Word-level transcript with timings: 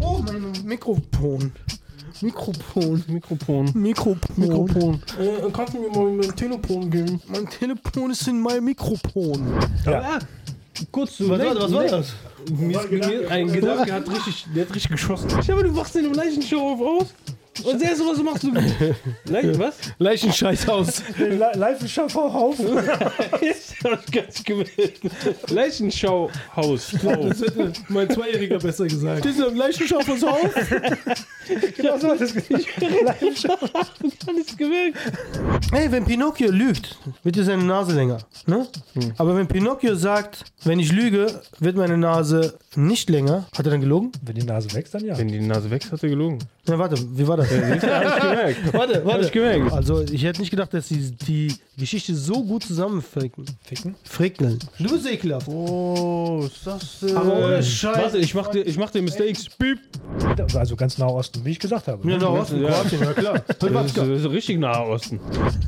Oh, 0.00 0.22
mein 0.24 0.52
Mikrofon. 0.64 1.52
Mikrofon. 2.20 3.04
Mikrofon. 3.08 3.70
Mikrofon. 3.74 4.20
Mikrofon. 4.36 5.02
Äh, 5.18 5.50
kannst 5.52 5.74
du 5.74 5.80
mir 5.80 5.90
mal 5.90 6.12
mein 6.12 6.36
Telefon 6.36 6.90
geben? 6.90 7.20
Mein 7.28 7.48
Telefon 7.48 8.10
ist 8.12 8.28
in 8.28 8.40
meinem 8.40 8.66
Mikrofon. 8.66 9.42
Ja. 9.84 10.20
Kurz 10.92 11.16
zu 11.16 11.28
Was 11.28 11.40
war, 11.40 11.56
was 11.56 11.72
war 11.72 11.84
das? 11.84 12.12
Mir 12.50 12.78
ist 12.78 12.90
mir 12.90 13.30
ein 13.30 13.52
Gedanke 13.52 13.92
hat 13.92 14.08
richtig, 14.10 14.46
der 14.54 14.66
hat 14.66 14.74
richtig 14.74 14.92
geschossen. 14.92 15.30
Ich 15.40 15.50
habe, 15.50 15.62
du 15.62 15.72
machst 15.72 15.94
den 15.94 16.04
im 16.04 16.12
Leichenshow 16.12 16.74
auf 16.74 16.80
aus. 16.80 17.14
Und 17.64 17.78
sehr 17.78 17.96
sowas 17.96 18.18
machst 18.22 18.42
du. 18.42 18.52
Leich, 19.24 19.58
was? 19.58 19.76
Leichenscheiß 19.98 20.68
aus. 20.68 21.02
Live 21.18 21.80
im 21.80 21.88
Schafferhaus. 21.88 22.56
Jetzt 23.40 23.74
hab 23.84 24.04
ich 24.04 24.12
ganz 24.12 24.44
gewählt. 24.44 25.00
Leichenschauhaus. 25.48 26.96
Frau. 27.00 27.30
Mein 27.88 28.10
Zweijähriger 28.10 28.58
besser 28.58 28.86
gesagt. 28.86 29.24
Das 29.24 29.32
ist 29.36 29.44
ein 29.44 29.56
Leichenschauß 29.56 30.08
aus 30.10 30.22
Haus. 30.22 30.50
genau 31.76 31.98
so 31.98 32.08
hat 32.08 32.20
das 32.20 32.34
Gesicht. 32.34 32.68
Alles 34.26 34.56
gewählt. 34.56 34.94
Hey, 35.72 35.90
wenn 35.90 36.04
Pinocchio 36.04 36.50
lügt, 36.50 36.98
wird 37.22 37.36
ja 37.36 37.44
seine 37.44 37.64
Nase 37.64 37.94
länger. 37.94 38.18
Ne? 38.46 38.66
Aber 39.16 39.36
wenn 39.36 39.46
Pinocchio 39.46 39.94
sagt, 39.94 40.44
wenn 40.64 40.78
ich 40.78 40.92
lüge, 40.92 41.40
wird 41.58 41.76
meine 41.76 41.96
Nase 41.96 42.58
nicht 42.76 43.10
länger, 43.10 43.46
hat 43.56 43.66
er 43.66 43.72
dann 43.72 43.80
gelogen? 43.80 44.12
Wenn 44.22 44.34
die 44.34 44.44
Nase 44.44 44.72
wächst, 44.74 44.94
dann 44.94 45.04
ja. 45.04 45.16
Wenn 45.16 45.28
die 45.28 45.40
Nase 45.40 45.70
wächst, 45.70 45.92
hat 45.92 46.02
er 46.02 46.08
gelogen. 46.08 46.38
Na, 46.66 46.78
warte, 46.78 46.96
wie 47.16 47.26
war 47.28 47.36
das? 47.36 47.48
Hab 47.50 47.74
ich 47.74 47.80
gemerkt. 47.80 48.72
warte, 48.72 48.94
Hab 48.96 49.04
warte. 49.04 49.26
ich 49.26 49.32
gemerkt. 49.32 49.72
Also, 49.72 50.00
ich 50.02 50.24
hätte 50.24 50.40
nicht 50.40 50.50
gedacht, 50.50 50.72
dass 50.72 50.88
sie 50.88 51.10
die 51.12 51.54
Geschichte 51.76 52.14
so 52.14 52.42
gut 52.42 52.64
zusammenfricken. 52.64 53.44
Ficken? 53.62 53.94
Frickeln. 54.04 54.58
Du 54.78 54.90
bist 54.90 55.06
ekelhaft. 55.06 55.46
Oh, 55.48 56.44
ist 56.46 56.66
das. 56.66 57.02
Äh, 57.02 57.12
Aber 57.14 57.36
ohne 57.36 57.62
Scheiß. 57.62 57.96
Warte, 57.98 58.18
ich 58.18 58.34
mach, 58.34 58.48
dir, 58.48 58.62
ich 58.62 58.78
mach 58.78 58.90
dir 58.90 59.02
Mistakes. 59.02 59.46
Piep. 59.58 59.78
Also 60.54 60.74
ganz 60.76 60.96
nah 60.96 61.06
Osten, 61.06 61.44
wie 61.44 61.50
ich 61.50 61.58
gesagt 61.58 61.86
habe. 61.88 62.10
Ja, 62.10 62.16
da 62.16 62.28
Osten, 62.28 62.62
Ja. 62.62 62.70
Kroatien, 62.70 63.00
ja 63.00 63.12
klar. 63.12 63.34
Das 63.58 63.86
ist, 63.86 63.96
das 63.98 64.08
ist 64.08 64.30
richtig 64.30 64.58
nahe 64.58 64.86
Osten. 64.86 65.20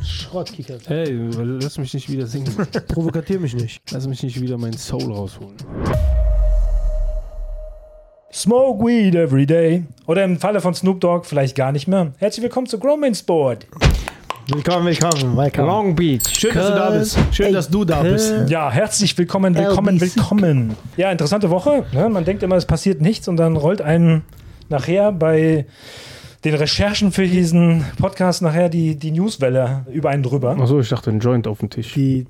Schrottkicker. 0.02 0.78
Hey, 0.86 1.12
lass 1.60 1.76
mich 1.78 1.92
nicht 1.92 2.10
wieder 2.10 2.26
singen. 2.26 2.54
Provokatier 2.88 3.38
mich 3.38 3.54
nicht. 3.54 3.82
Lass 3.90 4.06
mich 4.06 4.22
nicht 4.22 4.40
wieder 4.40 4.56
meinen 4.56 4.78
Soul 4.78 5.12
rausholen. 5.12 5.56
Smoke 8.36 8.84
weed 8.84 9.14
every 9.14 9.46
day. 9.46 9.84
Oder 10.06 10.22
im 10.22 10.38
Falle 10.38 10.60
von 10.60 10.74
Snoop 10.74 11.00
Dogg 11.00 11.24
vielleicht 11.24 11.56
gar 11.56 11.72
nicht 11.72 11.88
mehr. 11.88 12.12
Herzlich 12.18 12.42
willkommen 12.42 12.66
zu 12.66 12.78
Gromans 12.78 13.22
Board. 13.22 13.66
Willkommen, 14.48 14.84
willkommen, 14.84 15.34
willkommen. 15.34 15.66
Long 15.66 15.96
Beach. 15.96 16.20
Schön, 16.38 16.52
dass 16.52 16.66
du 16.68 16.74
da 16.74 16.90
bist. 16.90 17.18
Schön, 17.32 17.52
dass 17.54 17.70
du 17.70 17.84
da 17.86 18.02
bist. 18.02 18.34
Ja, 18.50 18.70
herzlich 18.70 19.16
willkommen, 19.16 19.56
willkommen, 19.56 19.98
willkommen. 19.98 20.76
Ja, 20.98 21.10
interessante 21.10 21.48
Woche. 21.48 21.86
Ne? 21.94 22.10
Man 22.10 22.26
denkt 22.26 22.42
immer, 22.42 22.56
es 22.56 22.66
passiert 22.66 23.00
nichts 23.00 23.26
und 23.26 23.38
dann 23.38 23.56
rollt 23.56 23.80
einen 23.80 24.20
nachher 24.68 25.12
bei 25.12 25.64
den 26.44 26.54
Recherchen 26.54 27.12
für 27.12 27.26
diesen 27.26 27.84
Podcast 27.98 28.42
nachher 28.42 28.68
die, 28.68 28.96
die 28.96 29.10
Newswelle 29.10 29.86
über 29.90 30.10
einen 30.10 30.22
drüber. 30.22 30.56
Achso, 30.60 30.78
ich 30.78 30.88
dachte 30.90 31.10
ein 31.10 31.20
Joint 31.20 31.48
auf 31.48 31.58
dem 31.60 31.70
Tisch. 31.70 31.94
Die, 31.94 32.26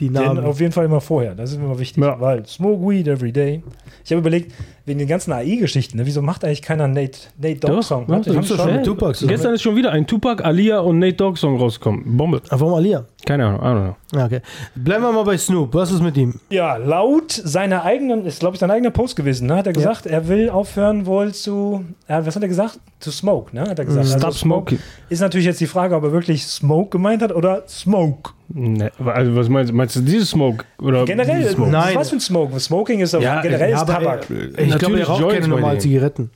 die 0.00 0.06
Den 0.06 0.12
Namen. 0.12 0.44
auf 0.44 0.60
jeden 0.60 0.72
Fall 0.72 0.86
immer 0.86 1.00
vorher. 1.00 1.34
Das 1.34 1.50
ist 1.50 1.56
immer 1.56 1.78
wichtig. 1.78 2.02
Ja. 2.02 2.18
Weil 2.20 2.46
Smoke 2.46 2.88
Weed 2.88 3.08
every 3.08 3.32
day. 3.32 3.62
Ich 4.04 4.12
habe 4.12 4.20
überlegt, 4.20 4.54
wegen 4.88 4.98
den 4.98 5.06
ganzen 5.08 5.32
AI-Geschichten, 5.32 5.98
ne, 5.98 6.06
wieso 6.06 6.22
macht 6.22 6.44
eigentlich 6.44 6.62
keiner 6.62 6.88
Nate, 6.88 7.18
Nate 7.40 7.56
Dogg-Song? 7.60 8.08
Haben 8.08 8.22
gibt's 8.22 8.48
doch 8.48 8.56
schon- 8.68 8.82
Tupac. 8.82 9.14
Gestern 9.26 9.54
ist 9.54 9.62
schon 9.62 9.76
wieder 9.76 9.92
ein 9.92 10.06
Tupac, 10.06 10.42
Alia 10.44 10.80
und 10.80 10.98
Nate 10.98 11.14
Dogg 11.14 11.36
Song 11.38 11.56
rausgekommen. 11.58 12.16
Bombe. 12.16 12.42
Ah, 12.48 12.58
warum 12.58 12.74
Alia? 12.74 13.04
Keine 13.26 13.46
Ahnung, 13.46 13.60
I 13.60 13.64
don't 13.64 13.84
know. 14.10 14.18
Ja, 14.18 14.26
okay. 14.26 14.40
Bleiben 14.74 15.02
wir 15.04 15.12
mal 15.12 15.24
bei 15.24 15.36
Snoop. 15.36 15.74
Was 15.74 15.92
ist 15.92 16.02
mit 16.02 16.16
ihm? 16.16 16.34
Ja, 16.50 16.76
laut 16.76 17.30
seiner 17.30 17.84
eigenen, 17.84 18.24
ist 18.24 18.40
glaube 18.40 18.54
ich 18.54 18.60
sein 18.60 18.70
eigener 18.70 18.90
Post 18.90 19.16
gewesen, 19.16 19.46
ne? 19.46 19.56
hat 19.56 19.66
er 19.66 19.72
gesagt, 19.74 20.06
er 20.06 20.28
will 20.28 20.48
aufhören 20.50 21.04
wohl 21.06 21.32
zu, 21.34 21.84
äh, 22.06 22.20
was 22.24 22.34
hat 22.36 22.42
er 22.42 22.48
gesagt? 22.48 22.80
To 23.00 23.10
smoke, 23.10 23.54
ne? 23.54 23.62
Hat 23.62 23.78
er 23.78 23.84
gesagt. 23.84 24.06
Stop 24.08 24.24
Also 24.24 24.38
smoking. 24.38 24.78
Ist 25.10 25.20
natürlich 25.20 25.46
jetzt 25.46 25.60
die 25.60 25.66
Frage, 25.66 25.94
ob 25.94 26.02
er 26.04 26.12
wirklich 26.12 26.46
Smoke 26.46 26.88
gemeint 26.90 27.22
hat 27.22 27.32
oder 27.34 27.64
Smoke. 27.68 28.30
Ne, 28.50 28.90
also 29.04 29.36
was 29.36 29.48
meinst 29.48 29.70
du? 29.72 29.76
Meinst 29.76 29.96
du 29.96 30.00
dieses 30.00 30.30
Smoke? 30.30 30.64
Oder 30.80 31.04
Generell, 31.04 31.38
dieses 31.38 31.52
Smoke? 31.54 31.70
Nein. 31.70 31.96
was 31.96 32.08
für 32.10 32.16
ein 32.16 32.20
Smoke? 32.20 32.58
Smoking 32.58 33.00
ist 33.00 33.14
aber 33.14 33.22
Ja, 33.24 33.42
generell 33.42 33.72
ist 33.72 33.78
aber, 33.80 33.92
Tabak. 33.92 34.20
Ich 34.22 34.26
glaube, 34.28 34.52
der 34.56 34.66
Natürlich 34.68 35.08
raucht 35.08 35.28
keine 35.28 35.48
normalen. 35.48 35.80
Zigaretten. 35.80 36.30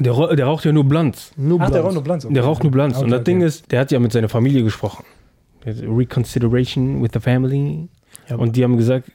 Der, 0.00 0.34
der 0.34 0.46
raucht 0.46 0.64
ja 0.64 0.72
nur 0.72 0.84
Blunts. 0.84 1.32
Nur 1.36 1.60
Ach, 1.60 1.70
der 1.70 1.82
Blunts. 1.82 1.84
raucht 1.86 1.94
nur 1.94 2.02
Blunts. 2.02 2.24
okay. 2.24 2.34
Der 2.34 2.42
raucht 2.44 2.62
nur 2.64 2.72
Blunts. 2.72 2.96
und 2.96 3.02
Okay, 3.04 3.10
das 3.10 3.20
okay. 3.20 3.24
Ding 3.30 3.40
ist, 3.42 3.70
der 3.70 3.80
hat 3.80 3.92
ja 3.92 3.98
mit 4.00 4.10
seiner 4.12 4.28
Familie 4.28 4.64
gesprochen. 4.64 5.04
Der 5.64 5.74
Reconsideration 5.82 7.02
with 7.02 7.10
the 7.12 7.20
family. 7.20 7.88
Ja, 8.28 8.36
und 8.36 8.56
die 8.56 8.64
haben 8.64 8.76
gesagt, 8.76 9.10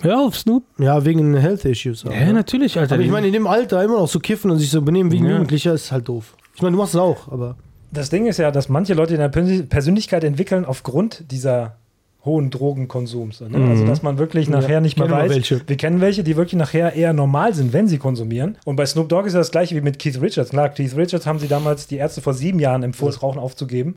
hör 0.00 0.20
auf, 0.20 0.36
Snoop. 0.36 0.64
Ja, 0.78 1.04
wegen 1.04 1.34
Health 1.36 1.64
Issues. 1.64 2.04
auch, 2.04 2.12
Ja, 2.12 2.26
ne? 2.26 2.32
natürlich, 2.34 2.78
Alter. 2.78 2.94
Aber 2.96 3.02
ich 3.04 3.10
meine, 3.10 3.28
in 3.28 3.32
dem 3.32 3.46
Alter 3.46 3.82
immer 3.82 3.98
noch 4.00 4.08
so 4.08 4.18
kiffen 4.20 4.50
und 4.50 4.58
sich 4.58 4.70
so 4.70 4.82
benehmen 4.82 5.10
wie 5.12 5.18
ein 5.18 5.24
Ja. 5.24 5.30
Jugendlicher 5.32 5.72
ist 5.72 5.90
halt 5.92 6.08
doof. 6.08 6.34
Ich 6.54 6.60
meine, 6.62 6.72
du 6.72 6.78
machst 6.78 6.94
es 6.94 7.00
auch, 7.00 7.30
aber. 7.32 7.56
Das 7.92 8.10
Ding 8.10 8.26
ist 8.26 8.38
ja, 8.38 8.50
dass 8.50 8.68
manche 8.68 8.94
Leute 8.94 9.14
in 9.14 9.20
der 9.20 9.28
Persönlichkeit 9.28 10.24
entwickeln 10.24 10.64
aufgrund 10.64 11.30
dieser 11.30 11.76
hohen 12.24 12.50
Drogenkonsums. 12.50 13.40
Ne? 13.42 13.68
Also, 13.70 13.86
dass 13.86 14.02
man 14.02 14.18
wirklich 14.18 14.48
nachher 14.48 14.68
Ja, 14.68 14.80
nicht 14.80 14.98
mehr 14.98 15.08
weiß. 15.08 15.30
welche. 15.30 15.60
Wir 15.68 15.76
kennen 15.76 16.00
welche, 16.00 16.24
die 16.24 16.36
wirklich 16.36 16.58
nachher 16.58 16.92
eher 16.94 17.12
normal 17.12 17.54
sind, 17.54 17.72
wenn 17.72 17.86
sie 17.86 17.98
konsumieren. 17.98 18.58
Und 18.64 18.74
bei 18.76 18.84
Snoop 18.84 19.08
Dogg 19.08 19.26
ist 19.28 19.34
ja 19.34 19.38
das 19.38 19.52
gleiche 19.52 19.76
wie 19.76 19.80
mit 19.80 20.00
Keith 20.00 20.20
Richards. 20.20 20.50
Klar, 20.50 20.70
Keith 20.70 20.96
Richards 20.96 21.24
haben 21.24 21.38
sie 21.38 21.46
damals 21.46 21.86
die 21.86 21.96
Ärzte 21.98 22.20
vor 22.20 22.34
sieben 22.34 22.58
Jahren 22.58 22.82
empfohlen, 22.82 23.12
das 23.12 23.22
Rauchen 23.22 23.38
aufzugeben. 23.38 23.96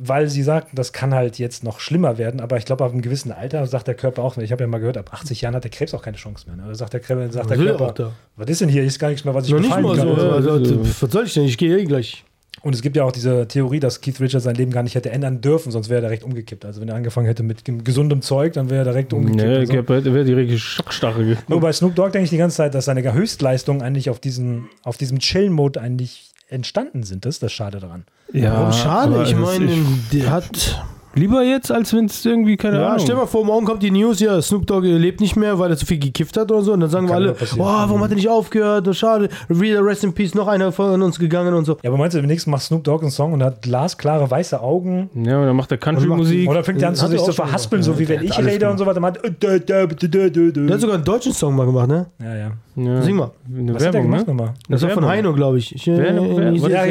Weil 0.00 0.28
sie 0.28 0.42
sagten, 0.44 0.76
das 0.76 0.92
kann 0.92 1.12
halt 1.12 1.38
jetzt 1.40 1.64
noch 1.64 1.80
schlimmer 1.80 2.18
werden, 2.18 2.40
aber 2.40 2.56
ich 2.56 2.64
glaube, 2.64 2.84
ab 2.84 2.92
einem 2.92 3.02
gewissen 3.02 3.32
Alter 3.32 3.66
sagt 3.66 3.88
der 3.88 3.94
Körper 3.96 4.22
auch, 4.22 4.38
ich 4.38 4.52
habe 4.52 4.62
ja 4.62 4.68
mal 4.68 4.78
gehört, 4.78 4.96
ab 4.96 5.12
80 5.12 5.40
Jahren 5.40 5.56
hat 5.56 5.64
der 5.64 5.72
Krebs 5.72 5.92
auch 5.92 6.02
keine 6.02 6.16
Chance 6.16 6.46
mehr. 6.46 6.54
Ne? 6.56 6.62
Da 6.68 6.74
sagt 6.76 6.92
der, 6.92 7.00
Krebs, 7.00 7.34
sagt 7.34 7.50
der 7.50 7.58
er 7.58 7.64
Körper, 7.76 8.12
was 8.36 8.48
ist 8.48 8.60
denn 8.60 8.68
hier? 8.68 8.84
Ist 8.84 9.00
gar 9.00 9.08
nichts 9.08 9.24
mehr, 9.24 9.34
was 9.34 9.46
ich 9.46 9.50
Noch 9.52 9.58
nicht 9.58 9.68
befallen 9.68 9.84
mal 9.84 9.96
kann. 9.96 10.08
so. 10.16 10.22
Ja, 10.24 10.32
Also, 10.32 10.50
also- 10.52 10.80
was 11.02 11.10
soll 11.10 11.24
ich 11.26 11.34
denn? 11.34 11.44
Ich 11.44 11.58
gehe 11.58 11.76
eh 11.78 11.84
gleich. 11.84 12.24
Und 12.62 12.74
es 12.74 12.82
gibt 12.82 12.96
ja 12.96 13.04
auch 13.04 13.12
diese 13.12 13.46
Theorie, 13.48 13.80
dass 13.80 14.00
Keith 14.00 14.20
Richards 14.20 14.44
sein 14.44 14.54
Leben 14.54 14.72
gar 14.72 14.82
nicht 14.82 14.94
hätte 14.94 15.10
ändern 15.10 15.40
dürfen, 15.40 15.72
sonst 15.72 15.88
wäre 15.88 15.98
er 15.98 16.08
direkt 16.08 16.24
umgekippt. 16.24 16.64
Also 16.64 16.80
wenn 16.80 16.88
er 16.88 16.94
angefangen 16.94 17.26
hätte 17.26 17.42
mit 17.42 17.64
gesundem 17.84 18.22
Zeug, 18.22 18.54
dann 18.54 18.70
wäre 18.70 18.82
er 18.82 18.92
direkt 18.92 19.12
umgekippt. 19.12 19.42
Nee, 19.42 19.64
so. 19.66 19.72
der 19.82 20.14
wäre 20.14 20.24
die 20.24 20.32
richtige 20.32 20.58
Schockstarre. 20.58 21.36
Nur 21.48 21.60
bei 21.60 21.72
Snoop 21.72 21.94
Dogg 21.94 22.12
denke 22.12 22.24
ich 22.24 22.30
die 22.30 22.36
ganze 22.36 22.56
Zeit, 22.56 22.74
dass 22.74 22.86
seine 22.86 23.12
Höchstleistungen 23.12 23.82
eigentlich 23.82 24.10
auf, 24.10 24.20
diesen, 24.20 24.68
auf 24.82 24.96
diesem 24.96 25.18
Chill-Mode 25.18 25.80
eigentlich 25.80 26.30
entstanden 26.48 27.02
sind. 27.02 27.24
Das 27.24 27.36
ist 27.36 27.42
das 27.42 27.52
Schade 27.52 27.80
daran. 27.80 28.04
Ja, 28.32 28.54
Warum 28.54 28.72
schade? 28.72 29.22
Ich 29.24 29.34
meine, 29.34 29.70
der 30.12 30.30
hat. 30.30 30.84
Lieber 31.18 31.42
jetzt, 31.42 31.72
als 31.72 31.92
wenn 31.92 32.04
es 32.04 32.24
irgendwie, 32.24 32.56
keine 32.56 32.80
Ja, 32.80 32.86
Ahnung. 32.90 33.00
stell 33.00 33.16
mal 33.16 33.26
vor, 33.26 33.44
morgen 33.44 33.66
kommt 33.66 33.82
die 33.82 33.90
News, 33.90 34.20
ja, 34.20 34.40
Snoop 34.40 34.66
Dogg 34.66 34.84
lebt 34.86 35.20
nicht 35.20 35.34
mehr, 35.36 35.58
weil 35.58 35.70
er 35.70 35.76
zu 35.76 35.84
viel 35.84 35.98
gekifft 35.98 36.36
hat 36.36 36.50
oder 36.52 36.62
so. 36.62 36.72
Und 36.72 36.80
dann 36.80 36.90
sagen 36.90 37.08
wir 37.08 37.14
alle, 37.14 37.34
oh, 37.34 37.58
warum 37.58 38.02
hat 38.02 38.10
er 38.10 38.16
nicht 38.16 38.28
aufgehört? 38.28 38.86
Oh, 38.86 38.92
schade. 38.92 39.28
Reader, 39.50 39.84
rest 39.84 40.04
in 40.04 40.12
peace, 40.12 40.34
noch 40.34 40.46
einer 40.46 40.70
von 40.70 41.02
uns 41.02 41.18
gegangen 41.18 41.54
und 41.54 41.64
so. 41.64 41.76
Ja, 41.82 41.90
aber 41.90 41.98
meinst 41.98 42.14
du, 42.14 42.20
demnächst 42.20 42.46
macht 42.46 42.62
Snoop 42.62 42.84
Dogg 42.84 43.02
einen 43.02 43.10
Song 43.10 43.32
und 43.32 43.42
hat 43.42 43.62
glasklare 43.62 44.30
weiße 44.30 44.60
Augen? 44.60 45.10
Ja, 45.14 45.40
und 45.40 45.46
dann 45.46 45.56
macht 45.56 45.72
er 45.72 45.78
Country-Musik. 45.78 46.48
Oder 46.48 46.62
fängt 46.62 46.80
er 46.82 46.88
an, 46.88 46.94
Hat 46.94 47.00
zu 47.00 47.08
sich 47.08 47.22
zu 47.22 47.32
verhaspeln, 47.32 47.82
so 47.82 47.98
wie 47.98 48.08
wenn 48.08 48.20
der 48.20 48.24
ich 48.24 48.38
hat 48.38 48.44
rede 48.44 48.70
und 48.70 48.78
so 48.78 48.86
weiter. 48.86 49.00
Meint, 49.00 49.18
äh. 49.24 49.60
Der 49.60 49.82
hat 49.82 50.80
sogar 50.80 50.96
einen 50.96 51.04
deutschen 51.04 51.32
Song 51.32 51.56
mal 51.56 51.66
gemacht, 51.66 51.88
ne? 51.88 52.06
Ja, 52.20 52.36
ja. 52.36 52.50
Ja. 52.76 53.02
Sing 53.02 53.16
mal. 53.16 53.32
Eine 53.52 53.74
Was 53.74 53.82
hat 53.82 53.88
er 53.88 53.94
Werbung, 53.94 54.10
gemacht 54.10 54.28
ne? 54.28 54.34
nochmal? 54.34 54.54
Das 54.68 54.82
war 54.82 54.90
von. 54.90 55.04
Heino, 55.06 55.34
glaube 55.34 55.58
ich. 55.58 55.70
Ja, 55.84 55.94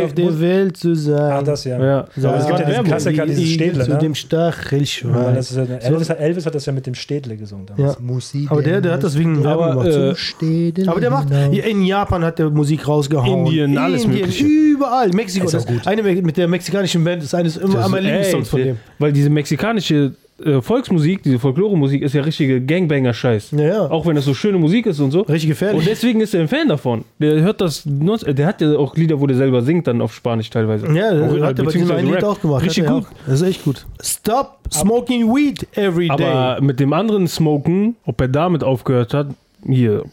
auf 0.03 0.13
der 0.13 0.39
Welt 0.39 0.75
zu 0.75 0.95
sein. 0.95 1.31
Ah, 1.31 1.41
das 1.41 1.63
ja. 1.63 1.81
Ja. 1.81 2.05
So, 2.15 2.27
Aber 2.27 2.37
es 2.39 2.47
gibt 2.47 2.59
ja 2.59 2.65
diesen. 2.65 2.83
Klassiker, 2.83 3.25
dieses 3.25 3.85
Zu 3.85 3.91
ne? 3.91 3.97
Stachelschwein. 4.17 5.13
Ja, 5.13 5.31
das 5.33 5.51
ist, 5.51 5.57
äh, 5.57 5.77
Elvis, 5.79 6.09
hat- 6.09 6.19
Elvis 6.19 6.45
hat 6.45 6.55
das 6.55 6.65
ja 6.65 6.73
mit 6.73 6.85
dem 6.85 6.95
Städle 6.95 7.37
gesungen 7.37 7.65
damals. 7.65 7.95
Ja. 7.95 8.01
Musik. 8.01 8.51
Aber 8.51 8.61
der, 8.61 8.81
der 8.81 8.93
hat 8.93 9.03
das 9.03 9.17
wegen 9.17 9.43
Werbung 9.43 9.63
Aber, 9.63 9.83
gemacht. 9.83 9.87
äh, 9.87 10.15
Städel 10.15 10.89
Aber 10.89 10.99
der 10.99 11.09
macht, 11.11 11.27
in 11.31 11.83
Japan 11.83 12.23
hat 12.23 12.39
der 12.39 12.49
Musik 12.49 12.87
rausgehauen. 12.87 13.45
Indien, 13.45 13.77
alles 13.77 14.05
Mögliche. 14.07 14.45
Überall. 14.45 15.09
Mexiko. 15.09 15.45
Ist 15.45 15.55
auch 15.55 15.59
Das 15.59 15.67
gut. 15.67 15.87
eine 15.87 16.03
mit 16.03 16.37
der 16.37 16.47
mexikanischen 16.47 17.03
Band 17.03 17.23
ist 17.23 17.33
eines 17.33 17.57
immer 17.57 17.87
meiner 17.89 18.01
Lieblingssongs 18.07 18.49
von 18.49 18.61
dem. 18.61 18.77
Weil 18.99 19.11
diese 19.13 19.29
mexikanische 19.29 20.13
äh, 20.43 20.61
Volksmusik, 20.61 21.23
diese 21.23 21.39
Folklore-Musik 21.39 22.01
ist 22.01 22.13
ja 22.13 22.21
richtige 22.21 22.61
Gangbanger-Scheiß. 22.61 23.51
Ja, 23.51 23.59
ja. 23.59 23.81
Auch 23.89 24.05
wenn 24.05 24.15
das 24.15 24.25
so 24.25 24.33
schöne 24.33 24.57
Musik 24.57 24.85
ist 24.85 24.99
und 24.99 25.11
so. 25.11 25.21
Richtig 25.21 25.49
gefährlich. 25.49 25.79
Und 25.79 25.87
deswegen 25.87 26.21
ist 26.21 26.33
er 26.33 26.41
ein 26.41 26.47
Fan 26.47 26.67
davon. 26.67 27.05
Der 27.19 27.41
hört 27.41 27.61
das, 27.61 27.85
nur- 27.85 28.17
der 28.17 28.45
hat 28.45 28.61
ja 28.61 28.77
auch 28.77 28.95
Lieder, 28.95 29.19
wo 29.19 29.27
der 29.27 29.37
selber 29.37 29.61
singt, 29.61 29.87
dann 29.87 30.01
auf 30.01 30.13
Spanisch 30.13 30.49
teilweise. 30.49 30.87
ja, 30.93 31.13
das 31.13 31.31
Auch, 31.31 31.35
äh, 31.37 31.41
hat 31.41 31.59
er 31.59 31.65
bei 31.65 31.71
diesem 31.71 31.91
einen 31.91 32.13
Lied 32.13 32.23
auch 32.23 32.39
gemacht. 32.41 32.63
Richtig 32.65 32.85
gut. 32.85 33.05
Das 33.25 33.41
ist 33.41 33.47
echt 33.47 33.63
gut. 33.63 33.85
Stop 34.01 34.59
smoking 34.71 35.27
weed 35.33 35.67
every 35.75 36.07
day. 36.09 36.25
Aber 36.25 36.61
mit 36.61 36.79
dem 36.79 36.93
anderen 36.93 37.27
Smoken, 37.27 37.95
ob 38.05 38.19
er 38.21 38.27
damit 38.27 38.63
aufgehört 38.63 39.13
hat, 39.13 39.27
hier, 39.65 40.03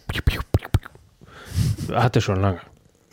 hat 1.92 2.16
er 2.16 2.22
schon 2.22 2.40
lange. 2.40 2.58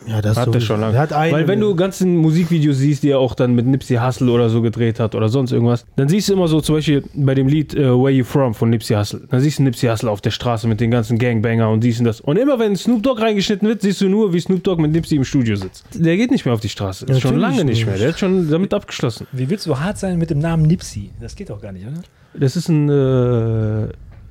Ja, 0.07 0.21
das 0.21 0.38
Hat 0.38 0.45
so- 0.45 0.53
er 0.53 0.62
schon 0.62 0.81
lange. 0.81 0.98
Weil 0.98 1.48
wenn 1.48 1.59
du 1.59 1.75
ganzen 1.75 2.18
Musikvideos 2.18 2.77
siehst, 2.77 3.03
die 3.03 3.09
er 3.09 3.19
auch 3.19 3.36
dann 3.36 3.53
mit 3.53 3.65
Nipsey 3.65 3.98
Hussle 3.98 4.31
oder 4.31 4.50
so 4.50 4.62
gedreht 4.62 5.00
hat 5.00 5.15
oder 5.15 5.30
sonst 5.30 5.51
irgendwas, 5.51 5.86
dann 5.95 6.09
siehst 6.09 6.30
du 6.30 6.33
immer 6.33 6.48
so 6.48 6.62
zum 6.62 6.75
Beispiel 6.75 7.03
bei 7.13 7.36
dem 7.36 7.48
Lied 7.48 7.74
äh, 7.74 7.89
Where 7.89 8.09
You 8.09 8.24
From 8.24 8.53
von 8.53 8.69
Nipsey 8.69 8.95
Hussle. 8.95 9.21
Dann 9.30 9.42
siehst 9.42 9.59
du 9.59 9.63
Nipsey 9.63 9.89
Hussle 9.89 10.09
auf 10.09 10.21
der 10.21 10.31
Straße 10.31 10.68
mit 10.68 10.80
den 10.80 10.92
ganzen 10.92 11.18
Gangbanger 11.18 11.69
und 11.69 11.83
dies 11.83 12.00
und 12.00 12.06
das. 12.06 12.21
Und 12.21 12.38
immer 12.38 12.57
wenn 12.59 12.75
Snoop 12.75 13.03
Dogg 13.03 13.21
reingeschnitten 13.21 13.68
wird, 13.68 13.81
siehst 13.81 14.01
du 14.01 14.09
nur, 14.09 14.33
wie 14.33 14.39
Snoop 14.39 14.63
Dogg 14.63 14.81
mit 14.81 14.92
Nipsey 14.92 15.18
im 15.18 15.24
Studio 15.24 15.56
sitzt. 15.56 15.86
Der 15.94 16.18
geht 16.18 16.31
nicht 16.31 16.45
mehr 16.45 16.53
auf 16.53 16.62
die 16.62 16.69
Straße. 16.69 17.06
Ja, 17.07 17.19
schon 17.19 17.38
lange 17.38 17.63
nicht 17.63 17.86
mehr. 17.86 17.98
Der 17.98 18.09
hat 18.09 18.19
schon 18.19 18.50
damit 18.50 18.74
abgeschlossen. 18.74 19.27
Wie 19.31 19.50
willst 19.50 19.65
du 19.68 19.80
hart 19.80 19.98
sein 19.98 20.18
mit 20.18 20.30
dem 20.30 20.39
Namen 20.39 20.63
Nipsey? 20.63 21.12
Das 21.19 21.36
geht 21.36 21.50
doch 21.50 21.62
gar 21.62 21.71
nicht, 21.71 21.86
oder? 21.86 22.01
Das 22.33 22.56
ist 22.56 22.69
ein, 22.69 22.89
äh, 22.89 22.92
eine 22.92 23.89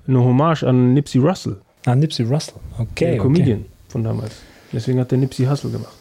Hommage 0.09 0.65
an 0.65 0.95
Nipsey 0.95 1.21
Russell. 1.21 1.57
Ah, 1.87 1.95
Nipsey 1.95 2.27
Russell. 2.27 2.55
Okay. 2.79 2.89
der 2.99 3.13
okay. 3.13 3.21
Comedian 3.21 3.65
von 3.89 4.05
damals. 4.05 4.35
Deswegen 4.73 5.01
hat 5.01 5.11
der 5.11 5.19
Nipsey 5.19 5.47
Hustle 5.47 5.71
gemacht. 5.71 5.95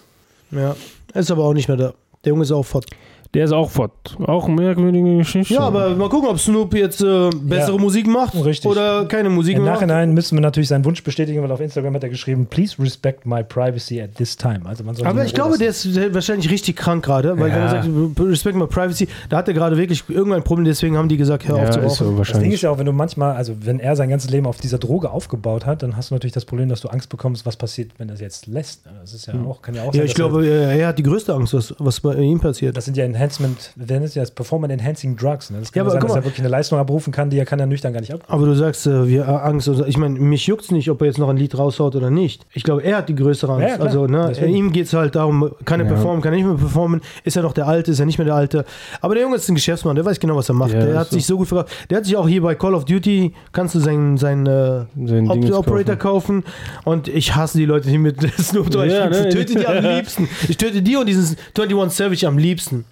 Ja. 0.51 0.75
Ist 1.13 1.31
aber 1.31 1.44
auch 1.44 1.54
nicht 1.54 1.68
mehr 1.68 1.77
da. 1.77 1.94
Der 2.24 2.31
Junge 2.31 2.44
ist 2.44 2.51
auch 2.51 2.66
fort. 2.66 2.86
Der 3.35 3.45
ist 3.45 3.51
auch 3.51 3.69
fort. 3.69 3.91
Auch 4.25 4.45
eine 4.47 4.55
merkwürdige 4.55 5.17
Geschichte. 5.17 5.53
Ja, 5.53 5.59
aber 5.59 5.95
mal 5.95 6.09
gucken, 6.09 6.27
ob 6.29 6.39
Snoop 6.39 6.73
jetzt 6.73 7.01
äh, 7.01 7.29
bessere 7.43 7.75
Ja. 7.75 7.81
Musik 7.81 8.07
macht 8.07 8.33
Richtig. 8.43 8.71
oder 8.71 9.05
keine 9.05 9.29
Musik 9.29 9.55
Im 9.57 9.65
macht. 9.65 9.75
Nachhinein 9.75 10.15
müssen 10.15 10.35
wir 10.35 10.41
natürlich 10.41 10.67
seinen 10.69 10.83
Wunsch 10.83 11.03
bestätigen, 11.03 11.43
weil 11.43 11.51
auf 11.51 11.59
Instagram 11.61 11.93
hat 11.93 12.01
er 12.01 12.09
geschrieben, 12.09 12.47
please 12.47 12.75
respect 12.81 13.27
my 13.27 13.43
privacy 13.43 14.01
at 14.01 14.15
this 14.15 14.35
time. 14.35 14.61
Also 14.65 14.83
man 14.83 14.95
soll 14.95 15.05
Aber 15.05 15.23
ich 15.23 15.29
in 15.29 15.35
glaube, 15.35 15.51
lassen. 15.63 15.93
der 15.93 16.07
ist 16.07 16.13
wahrscheinlich 16.15 16.49
richtig 16.49 16.75
krank 16.75 17.05
gerade, 17.05 17.37
weil 17.37 17.51
wenn 17.51 17.59
Ja. 17.59 17.73
er 17.75 17.83
sagt, 17.83 17.89
respect 18.19 18.57
my 18.57 18.65
privacy, 18.65 19.07
da 19.29 19.37
hat 19.37 19.47
er 19.47 19.53
gerade 19.53 19.77
wirklich 19.77 20.03
irgendein 20.07 20.41
Problem, 20.43 20.65
deswegen 20.65 20.97
haben 20.97 21.07
die 21.07 21.17
gesagt, 21.17 21.47
hör 21.47 21.57
ja, 21.57 21.63
auf 21.65 21.69
zu 21.69 21.81
ist 21.81 21.97
so 21.97 22.05
rauchen. 22.05 22.17
Das 22.17 22.27
Ding 22.29 22.35
wahrscheinlich. 22.35 22.53
ist 22.55 22.61
ja 22.63 22.71
auch, 22.71 22.79
wenn 22.79 22.87
du 22.87 22.93
manchmal, 22.93 23.35
also 23.35 23.53
wenn 23.61 23.79
er 23.79 23.95
sein 23.95 24.09
ganzes 24.09 24.31
Leben 24.31 24.47
auf 24.47 24.57
dieser 24.57 24.79
Droge 24.79 25.11
aufgebaut 25.11 25.67
hat, 25.67 25.83
dann 25.83 25.95
hast 25.95 26.09
du 26.09 26.15
natürlich 26.15 26.33
das 26.33 26.45
Problem, 26.45 26.67
dass 26.67 26.81
du 26.81 26.87
Angst 26.87 27.09
bekommst, 27.09 27.45
was 27.45 27.57
passiert, 27.57 27.91
wenn 27.99 28.09
er 28.09 28.15
es 28.15 28.21
jetzt 28.21 28.47
lässt. 28.47 28.87
Das 29.01 29.13
ist 29.13 29.27
ja 29.27 29.35
auch, 29.47 29.61
kann 29.61 29.75
ja 29.75 29.83
auch 29.83 29.93
Ja, 29.93 29.99
sein. 29.99 30.05
ich 30.05 30.13
dass 30.15 30.19
er- 30.25 30.29
glaube, 30.29 30.47
er, 30.47 30.71
er 30.71 30.87
hat 30.87 30.97
die 30.97 31.03
größte 31.03 31.31
Angst, 31.31 31.53
was, 31.53 31.75
was 31.77 31.99
bei 31.99 32.15
ihm 32.15 32.39
passiert. 32.39 32.75
Das 32.75 32.85
sind 32.85 32.97
ja 32.97 33.05
Enhancement, 33.19 33.71
wir 33.75 33.86
nennen 33.86 34.06
es 34.06 34.16
ja 34.16 34.21
das 34.21 34.31
Performance 34.31 34.74
Enhancing 34.74 35.16
Drugs. 35.18 35.50
Ne? 35.50 35.60
Das 35.60 35.71
kann 35.71 35.80
Ja, 35.81 35.83
ja, 35.83 35.92
aber 35.92 36.00
sein, 36.00 36.07
dass 36.07 36.18
er 36.18 36.24
wirklich 36.24 36.39
eine 36.39 36.50
Leistung 36.50 36.80
abrufen 36.80 37.12
kann, 37.12 37.30
die 37.30 37.38
er 37.38 37.45
kann 37.45 37.60
er 37.60 37.66
nüchtern 37.66 37.92
gar 37.94 38.00
nicht 38.00 38.13
abrufen. 38.13 38.31
Aber 38.33 38.45
du 38.45 38.54
sagst, 38.56 38.88
äh, 38.88 39.07
wir 39.07 39.24
äh, 39.24 39.25
Angst. 39.25 39.68
Also, 39.68 39.86
ich 39.86 39.98
meine, 39.98 40.18
mich 40.19 40.48
juckt's 40.48 40.71
nicht, 40.71 40.89
ob 40.89 41.01
er 41.01 41.07
jetzt 41.07 41.18
noch 41.18 41.30
ein 41.30 41.38
Lied 41.38 41.57
raushaut 41.57 41.95
oder 41.95 42.10
nicht. 42.10 42.45
Ich 42.54 42.63
glaube, 42.63 42.81
er 42.83 42.98
hat 42.98 43.10
die 43.10 43.16
größere 43.16 43.54
Angst. 43.54 43.68
Ja, 43.68 43.75
also, 43.77 44.07
ne, 44.07 44.27
Deswegen. 44.30 44.54
ihm 44.56 44.71
geht's 44.71 44.94
halt 44.94 45.16
darum, 45.16 45.51
kann 45.66 45.80
er 45.80 45.86
Ja. 45.86 45.94
performen, 45.94 46.21
kann 46.21 46.33
er 46.33 46.38
nicht 46.38 46.45
mehr 46.48 46.56
performen. 46.56 47.01
Ist 47.24 47.36
er 47.36 47.44
noch 47.44 47.54
der 47.54 47.68
Alte, 47.68 47.92
ist 47.92 48.00
er 48.00 48.06
nicht 48.06 48.18
mehr 48.18 48.25
der 48.25 48.36
Alte. 48.36 48.66
Aber 49.01 49.16
der 49.16 49.24
Junge 49.24 49.36
ist 49.36 49.50
ein 49.50 49.56
Geschäftsmann, 49.56 49.95
der 49.95 50.06
weiß 50.06 50.19
genau, 50.19 50.36
was 50.36 50.50
er 50.50 50.56
macht. 50.56 50.74
Ja, 50.74 50.86
der 50.86 51.00
hat 51.00 51.10
so. 51.10 51.16
sich 51.16 51.25
so 51.25 51.38
gut 51.38 51.48
verkauft. 51.48 51.74
Der 51.89 51.98
hat 51.98 52.06
sich 52.06 52.16
auch 52.16 52.27
hier 52.27 52.42
bei 52.42 52.56
Call 52.56 52.74
of 52.74 52.86
Duty, 52.86 53.33
kannst 53.51 53.75
du 53.75 53.80
seinen, 53.80 54.18
seinen 54.18 54.45
äh, 54.45 54.86
Sein 55.06 55.30
Op 55.30 55.51
Operator 55.51 55.95
kaufen. 55.95 56.44
Und 56.86 57.07
ich 57.07 57.36
hasse 57.36 57.57
die 57.57 57.66
Leute, 57.66 57.89
die 57.89 57.98
mit 57.98 58.21
Snoop 58.39 58.69
Dogg 58.69 58.88
Ja, 58.88 59.10
ich 59.10 59.18
ne? 59.18 59.30
töte 59.30 59.56
die 59.56 59.68
am 59.68 59.83
liebsten. 59.83 60.30
Ich 60.48 60.57
töte 60.57 60.81
die 60.81 60.95
und 60.95 61.07
diesen 61.07 61.36
21 61.57 61.98
Savage 61.98 62.27
am 62.27 62.38
liebsten. 62.38 62.86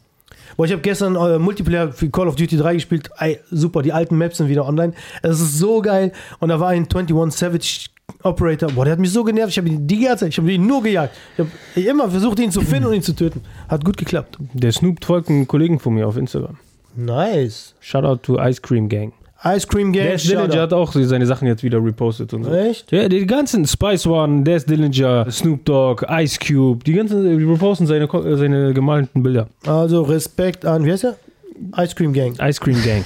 Boah, 0.58 0.66
ich 0.66 0.72
habe 0.72 0.82
gestern 0.82 1.16
äh, 1.16 1.38
Multiplayer 1.38 1.92
für 1.92 2.10
Call 2.10 2.28
of 2.28 2.36
Duty 2.36 2.58
3 2.58 2.74
gespielt. 2.74 3.10
Ey, 3.20 3.40
super, 3.52 3.84
die 3.84 3.94
alten 3.94 4.18
Maps 4.18 4.38
sind 4.38 4.50
wieder 4.50 4.66
online. 4.66 4.94
Es 5.22 5.40
ist 5.40 5.60
so 5.60 5.82
geil. 5.84 6.12
Und 6.40 6.50
da 6.50 6.60
war 6.60 6.70
ein 6.70 6.88
21 6.92 7.32
Savage 7.32 7.90
Operator. 8.24 8.72
Boah, 8.72 8.86
der 8.86 8.94
hat 8.94 9.00
mich 9.00 9.12
so 9.12 9.24
genervt. 9.24 9.52
Ich 9.52 9.58
habe 9.60 9.70
ihn 9.70 9.86
die 9.86 10.00
ganze 10.00 10.26
Zeit, 10.26 10.30
ich 10.30 10.38
habe 10.40 10.52
ihn 10.52 10.66
nur 10.66 10.82
gejagt. 10.82 11.16
Ich 11.38 11.86
habe 11.86 11.88
immer 11.88 12.10
versucht, 12.10 12.40
ihn 12.40 12.52
zu 12.52 12.62
finden 12.62 12.88
und 12.88 12.96
ihn 12.96 13.04
zu 13.04 13.14
töten. 13.14 13.42
Hat 13.70 13.86
gut 13.86 13.98
geklappt. 13.98 14.40
Der 14.54 14.72
Snoop 14.72 15.06
folgt 15.06 15.30
einen 15.30 15.48
Kollegen 15.48 15.80
von 15.80 15.94
mir 15.94 16.08
auf 16.08 16.18
Instagram. 16.18 16.58
Nice. 16.96 17.76
Shoutout 17.80 18.24
to 18.24 18.40
Ice 18.40 18.60
Cream 18.60 18.90
Gang. 18.90 19.14
Ice 19.44 19.68
Cream 19.68 19.94
Gang. 19.94 20.06
Der 20.06 20.14
ist 20.16 20.28
Dillinger 20.30 20.62
hat 20.62 20.74
auch 20.74 20.92
seine 20.94 21.26
Sachen 21.26 21.48
jetzt 21.48 21.64
wieder 21.64 21.84
repostet 21.84 22.34
und 22.34 22.44
so. 22.44 22.52
Echt? 22.52 22.92
Ja, 22.92 23.08
die 23.08 23.26
ganzen 23.26 23.66
Spice 23.68 24.08
One, 24.08 24.44
der 24.44 24.58
ist 24.58 24.70
Dillinger, 24.70 25.30
Snoop 25.30 25.64
Dogg, 25.66 26.06
Ice 26.10 26.40
Cube, 26.40 26.84
die 26.84 26.94
ganzen, 26.94 27.38
die 27.38 27.44
reposten 27.44 27.86
seine, 27.86 28.08
seine 28.38 28.74
gemalten 28.74 29.22
Bilder. 29.22 29.48
Also 29.66 30.02
Respekt 30.04 30.66
an, 30.66 30.86
wie 30.86 30.92
heißt 30.92 31.04
er? 31.04 31.16
Ice 31.78 31.96
Cream 31.96 32.14
Gang. 32.14 32.36
Ice 32.40 32.60
Cream 32.60 32.78
Gang. 32.84 33.06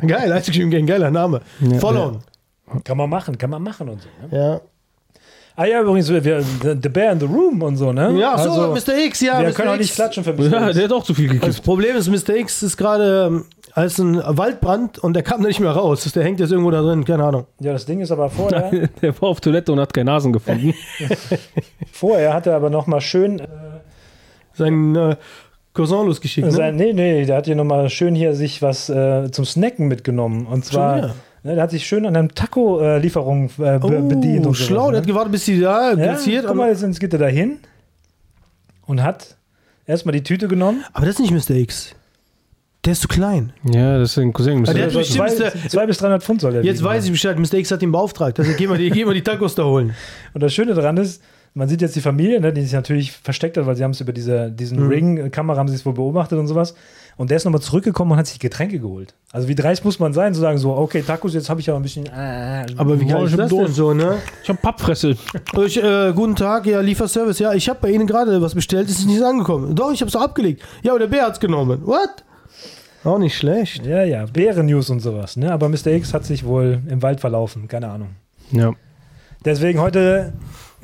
Geil, 0.06 0.32
Ice 0.36 0.50
Cream 0.50 0.70
Gang, 0.70 0.86
geiler 0.86 1.10
Name. 1.10 1.40
Ja, 1.60 1.78
Follow. 1.78 2.20
Kann 2.82 2.96
man 2.96 3.10
machen, 3.10 3.36
kann 3.38 3.50
man 3.50 3.62
machen 3.62 3.88
und 3.88 4.00
so. 4.02 4.08
Ne? 4.30 4.36
Ja. 4.36 4.60
Ah 5.56 5.66
ja, 5.66 5.80
übrigens, 5.82 6.08
wir, 6.10 6.20
the, 6.42 6.74
the 6.82 6.88
Bear 6.88 7.12
in 7.12 7.20
the 7.20 7.26
Room 7.26 7.62
und 7.62 7.76
so, 7.76 7.92
ne? 7.92 8.18
Ja, 8.18 8.36
so, 8.36 8.50
also, 8.50 8.72
Mr. 8.72 8.98
X, 9.06 9.20
ja. 9.20 9.38
wir 9.40 9.48
Mr. 9.50 9.54
können 9.54 9.68
auch 9.68 9.74
X. 9.74 9.82
nicht 9.82 9.94
klatschen 9.94 10.24
für 10.24 10.32
Mr. 10.36 10.42
Ja, 10.50 10.72
der 10.72 10.84
hat 10.84 10.92
auch 10.92 11.04
zu 11.04 11.14
viel 11.14 11.28
Das 11.28 11.40
gekippt. 11.40 11.62
Problem 11.64 11.94
ist, 11.96 12.08
Mr. 12.08 12.34
X 12.34 12.64
ist 12.64 12.76
gerade 12.76 13.26
ähm, 13.28 13.44
als 13.74 13.98
ein 13.98 14.22
Waldbrand 14.24 15.00
und 15.00 15.14
der 15.14 15.24
kam 15.24 15.42
da 15.42 15.48
nicht 15.48 15.58
mehr 15.58 15.72
raus. 15.72 16.10
Der 16.12 16.22
hängt 16.22 16.38
jetzt 16.38 16.52
irgendwo 16.52 16.70
da 16.70 16.80
drin, 16.80 17.04
keine 17.04 17.24
Ahnung. 17.24 17.46
Ja, 17.58 17.72
das 17.72 17.86
Ding 17.86 18.00
ist 18.00 18.12
aber 18.12 18.30
vorher, 18.30 18.70
Der 19.02 19.20
war 19.20 19.28
auf 19.28 19.40
Toilette 19.40 19.72
und 19.72 19.80
hat 19.80 19.92
keine 19.92 20.12
Nasen 20.12 20.32
gefunden. 20.32 20.74
vorher 21.92 22.32
hat 22.32 22.46
er 22.46 22.54
aber 22.54 22.70
noch 22.70 22.86
mal 22.86 23.00
schön 23.00 23.40
äh, 23.40 23.48
Sein 24.52 24.94
äh, 24.94 25.16
Cousin 25.72 26.06
losgeschickt. 26.06 26.46
Ne? 26.46 26.52
Sein, 26.52 26.76
nee, 26.76 26.92
nee, 26.92 27.26
der 27.26 27.36
hat 27.38 27.46
hier 27.46 27.56
nochmal 27.56 27.90
schön 27.90 28.14
hier 28.14 28.34
sich 28.34 28.62
was 28.62 28.88
äh, 28.88 29.28
zum 29.32 29.44
Snacken 29.44 29.88
mitgenommen. 29.88 30.46
Und 30.46 30.64
zwar, 30.64 31.14
ne, 31.42 31.54
der 31.56 31.60
hat 31.60 31.72
sich 31.72 31.84
schön 31.84 32.06
an 32.06 32.14
einem 32.14 32.32
Taco-Lieferung 32.32 33.50
äh, 33.58 33.78
be 33.80 34.02
bedient. 34.02 34.46
Oh, 34.46 34.50
Und 34.50 34.54
schlau, 34.54 34.82
sowas, 34.82 34.90
der 34.90 34.98
hat 34.98 35.06
ne? 35.06 35.12
gewartet, 35.12 35.32
bis 35.32 35.44
die 35.46 35.60
da 35.60 35.90
ja, 35.90 35.94
graziert. 35.96 36.46
guck 36.46 36.54
mal, 36.54 36.70
jetzt, 36.70 36.82
jetzt 36.82 37.00
geht 37.00 37.12
er 37.12 37.18
da 37.18 37.26
hin 37.26 37.58
und 38.86 39.02
hat 39.02 39.36
erstmal 39.84 40.12
die 40.12 40.22
Tüte 40.22 40.46
genommen. 40.46 40.84
aber 40.92 41.06
das 41.06 41.18
ist 41.18 41.28
nicht 41.28 41.50
Mr. 41.50 41.56
X. 41.56 41.96
Der 42.84 42.92
ist 42.92 43.00
zu 43.02 43.08
klein. 43.08 43.52
ja, 43.64 43.98
das 43.98 44.10
ist 44.12 44.18
ein 44.18 44.32
Cousin. 44.32 44.62
Der 44.64 44.86
hat 44.86 44.92
bestimmt, 44.92 45.30
zwei, 45.30 45.50
zwei 45.68 45.86
bis 45.86 45.98
300 45.98 46.22
Pfund 46.22 46.40
soll 46.40 46.52
der 46.52 46.62
Jetzt 46.64 46.78
wiegen. 46.80 46.86
weiß 46.88 47.04
ich 47.06 47.10
Bescheid, 47.12 47.38
Mr. 47.38 47.54
X 47.54 47.70
hat 47.70 47.82
ihn 47.82 47.92
beauftragt. 47.92 48.38
Also 48.38 48.52
geh 48.56 48.66
mal 48.66 48.76
die, 48.78 48.90
geh 48.90 49.04
mal 49.04 49.14
die 49.14 49.22
Tacos 49.22 49.54
da 49.54 49.64
holen. 49.64 49.94
Und 50.34 50.42
das 50.42 50.52
Schöne 50.52 50.74
daran 50.74 50.96
ist, 50.98 51.22
man 51.54 51.68
sieht 51.68 51.80
jetzt 51.80 51.94
die 51.96 52.00
Familie, 52.00 52.40
ne, 52.40 52.52
die 52.52 52.62
sich 52.62 52.72
natürlich 52.72 53.12
versteckt 53.12 53.56
hat, 53.56 53.64
weil 53.64 53.76
sie 53.76 53.84
haben 53.84 53.92
es 53.92 54.00
über 54.00 54.12
diese, 54.12 54.50
diesen 54.50 54.80
Mhm. 54.84 54.88
Ring-Kamera 54.88 55.56
haben 55.56 55.68
sie 55.68 55.76
es 55.76 55.86
wohl 55.86 55.94
beobachtet 55.94 56.38
und 56.38 56.46
sowas. 56.48 56.74
Und 57.16 57.30
der 57.30 57.36
ist 57.36 57.44
nochmal 57.44 57.60
zurückgekommen 57.62 58.10
und 58.10 58.18
hat 58.18 58.26
sich 58.26 58.40
Getränke 58.40 58.80
geholt. 58.80 59.14
Also 59.30 59.46
wie 59.46 59.54
dreist 59.54 59.84
muss 59.84 60.00
man 60.00 60.12
sein, 60.12 60.34
zu 60.34 60.40
sagen 60.40 60.58
so, 60.58 60.72
okay, 60.76 61.00
Tacos, 61.00 61.32
jetzt 61.32 61.48
habe 61.48 61.60
ich 61.60 61.70
aber 61.70 61.78
ein 61.78 61.82
bisschen... 61.84 62.06
Äh, 62.06 62.66
Aber 62.76 63.00
wie 63.00 63.04
geil 63.06 63.18
Boah, 63.18 63.24
ist 63.26 63.30
ich 63.30 63.36
das 63.36 63.50
denn 63.50 63.68
so, 63.68 63.94
ne? 63.94 64.16
Ich 64.42 64.48
hab 64.50 64.60
Pappfresse. 64.60 65.14
Ich, 65.64 65.80
äh, 65.80 66.12
guten 66.12 66.34
Tag, 66.34 66.66
ja, 66.66 66.80
Lieferservice. 66.80 67.38
Ja, 67.38 67.54
ich 67.54 67.68
habe 67.68 67.78
bei 67.82 67.90
Ihnen 67.92 68.08
gerade 68.08 68.42
was 68.42 68.56
bestellt, 68.56 68.88
ist 68.90 69.06
nicht 69.06 69.22
angekommen. 69.22 69.76
Doch, 69.76 69.92
ich 69.92 70.00
habe 70.00 70.08
es 70.08 70.16
abgelegt. 70.16 70.60
Ja, 70.82 70.90
aber 70.90 70.98
der 70.98 71.06
Bär 71.06 71.24
hat's 71.26 71.38
genommen. 71.38 71.82
What? 71.86 72.24
Auch 73.04 73.18
nicht 73.18 73.36
schlecht. 73.36 73.84
Ja, 73.84 74.02
ja, 74.04 74.24
Bären-News 74.26 74.90
und 74.90 75.00
sowas. 75.00 75.36
Ne? 75.36 75.52
Aber 75.52 75.68
Mr. 75.68 75.88
X 75.88 76.14
hat 76.14 76.24
sich 76.24 76.44
wohl 76.44 76.80
im 76.88 77.02
Wald 77.02 77.20
verlaufen, 77.20 77.68
keine 77.68 77.88
Ahnung. 77.88 78.10
Ja. 78.50 78.72
Deswegen 79.44 79.80
heute 79.80 80.32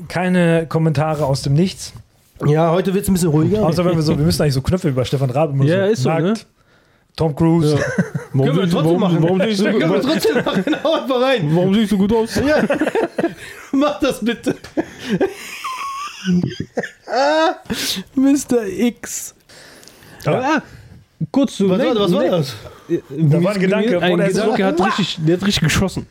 keine 0.08 0.66
Kommentare 0.66 1.24
aus 1.24 1.42
dem 1.42 1.54
Nichts. 1.54 1.92
Ja, 2.46 2.70
heute 2.72 2.92
wird's 2.94 3.08
ein 3.08 3.14
bisschen 3.14 3.30
ruhiger. 3.30 3.64
Außer 3.66 3.84
wenn 3.84 3.94
wir 3.96 4.02
so, 4.02 4.16
wir 4.18 4.24
müssen 4.24 4.42
eigentlich 4.42 4.54
so 4.54 4.62
Knöpfe 4.62 4.88
über 4.88 5.04
Stefan 5.04 5.30
Raab 5.30 5.50
immer 5.50 5.64
Ja, 5.64 5.86
so. 5.86 5.92
ist 5.92 6.02
so, 6.02 6.08
nackt, 6.10 6.22
ne? 6.22 6.34
Tom 7.16 7.34
Cruise. 7.34 7.76
Können 8.32 8.44
wir 8.44 8.54
siehst 8.54 8.72
du- 8.72 8.80
trotzdem 8.80 8.84
warum, 8.84 9.00
machen. 9.00 9.22
Warum 9.22 9.40
siehst, 9.40 9.60
du, 9.60 9.64
Können 9.64 9.80
wir 9.80 9.90
warum, 9.90 10.02
trotzdem 10.02 10.44
machen. 10.44 10.64
Hau 10.84 10.94
einfach 11.02 11.20
rein. 11.22 11.50
warum 11.56 11.74
siehst 11.74 11.92
du 11.92 11.98
gut 11.98 12.12
aus? 12.12 12.34
Ja. 12.36 12.62
Mach 13.72 13.98
das 14.00 14.22
bitte. 14.24 14.54
ah, 17.06 17.54
Mr. 18.14 18.66
X. 18.66 19.34
Ah, 20.26 20.60
kurz 21.30 21.56
zu 21.56 21.68
Was, 21.68 21.78
war, 21.78 21.94
was 21.96 22.12
war 22.12 22.24
das? 22.24 22.56
Da 22.88 23.42
war 23.42 23.52
ein 23.54 23.60
Gedanke, 23.60 24.00
Ein. 24.00 24.18
Gedanke 24.18 24.64
hat 24.64 24.80
richtig, 24.80 25.18
der 25.26 25.36
hat 25.36 25.46
richtig 25.46 25.62
geschossen. 25.64 26.06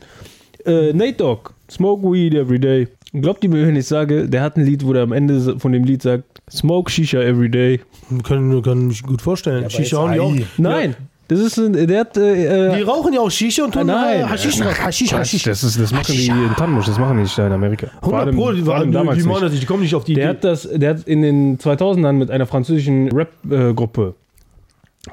Äh, 0.64 0.92
Nate 0.92 1.14
Dogg, 1.14 1.50
Smoke 1.70 2.02
Weed 2.12 2.34
Every 2.34 2.58
Day. 2.58 2.88
Glaubt 3.12 3.42
ihr 3.42 3.50
mir, 3.50 3.66
wenn 3.66 3.76
ich 3.76 3.86
sage, 3.86 4.28
der 4.28 4.42
hat 4.42 4.56
ein 4.56 4.64
Lied, 4.64 4.86
wo 4.86 4.92
der 4.92 5.02
am 5.02 5.12
Ende 5.12 5.58
von 5.58 5.72
dem 5.72 5.84
Lied 5.84 6.02
sagt, 6.02 6.24
Smoke 6.50 6.90
Shisha 6.90 7.20
Every 7.20 7.50
Day. 7.50 7.80
Können, 8.22 8.62
kann 8.62 8.86
mich 8.86 9.02
gut 9.02 9.20
vorstellen. 9.22 9.64
aber 9.64 9.70
Shisha 9.70 9.98
haben 9.98 10.12
die 10.12 10.20
auch. 10.20 10.34
Nein, 10.58 10.94
das 11.26 11.38
ist 11.40 11.58
ein, 11.58 11.72
der 11.86 12.00
hat, 12.00 12.16
äh, 12.16 12.74
Die 12.76 12.80
äh, 12.80 12.84
rauchen 12.84 13.12
ja 13.12 13.20
auch 13.20 13.30
Shisha 13.30 13.64
und 13.64 13.72
tun 13.72 13.86
Nein. 13.86 14.20
äh, 14.20 14.24
Haschisch 14.24 14.60
raus. 14.60 14.74
Haschisch, 14.80 15.10
Quatsch, 15.10 15.18
Haschisch. 15.20 15.42
das, 15.44 15.62
ist, 15.62 15.80
das 15.80 15.92
machen 15.92 16.12
die 16.14 16.26
in 16.26 16.54
Tanmusch, 16.56 16.86
das 16.86 16.98
machen 16.98 17.16
die 17.16 17.22
nicht 17.22 17.36
da 17.38 17.46
in 17.46 17.52
Amerika. 17.52 17.86
Vor 18.00 18.12
100 18.14 18.26
allem, 18.26 18.36
Pro, 18.36 18.52
die, 18.52 18.62
vor 18.62 18.74
allem 18.74 18.82
waren, 18.82 18.92
damals 18.92 19.16
die, 19.18 19.22
die, 19.22 19.28
nicht. 19.28 19.40
machen 19.40 19.50
das, 19.50 19.60
die 19.60 19.66
kommen 19.66 19.82
nicht 19.82 19.94
auf 19.94 20.04
die 20.04 20.14
Der 20.14 20.24
Idee. 20.24 20.30
hat 20.36 20.44
das, 20.44 20.68
der 20.72 20.90
hat 20.90 21.02
in 21.08 21.22
den 21.22 21.58
2000ern 21.58 22.12
mit 22.12 22.30
einer 22.30 22.46
französischen 22.46 23.10
Rap-Gruppe 23.12 24.14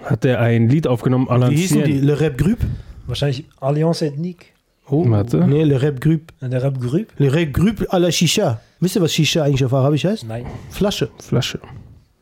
hat 0.04 0.26
er 0.26 0.40
ein 0.40 0.70
Lied 0.70 0.88
aufgenommen, 0.88 1.28
à 1.30 1.50
Wie 1.50 1.56
hießen 1.56 1.84
die? 1.84 2.00
Le 2.00 2.20
Rap 2.20 2.38
Group? 2.38 2.60
Wahrscheinlich 3.06 3.46
Alliance 3.60 4.06
Ethnique. 4.06 4.54
Oh, 4.90 5.10
Warte. 5.10 5.46
Nee, 5.48 5.64
Le 5.64 5.82
Rap 5.82 6.00
Group. 6.00 6.34
Der 6.42 6.64
Rap 6.64 6.80
Group? 6.80 7.08
Le 7.18 7.34
Rap 7.34 7.54
Group 7.54 7.86
à 7.90 8.00
la 8.00 8.12
Shisha. 8.12 8.62
Wisst 8.80 8.96
ihr, 8.96 9.02
was 9.02 9.14
Shisha 9.14 9.44
eigentlich 9.44 9.64
auf 9.66 9.74
Arabisch 9.74 10.06
heißt? 10.06 10.26
Nein, 10.26 10.46
Flasche. 10.70 11.10
Flasche. 11.20 11.60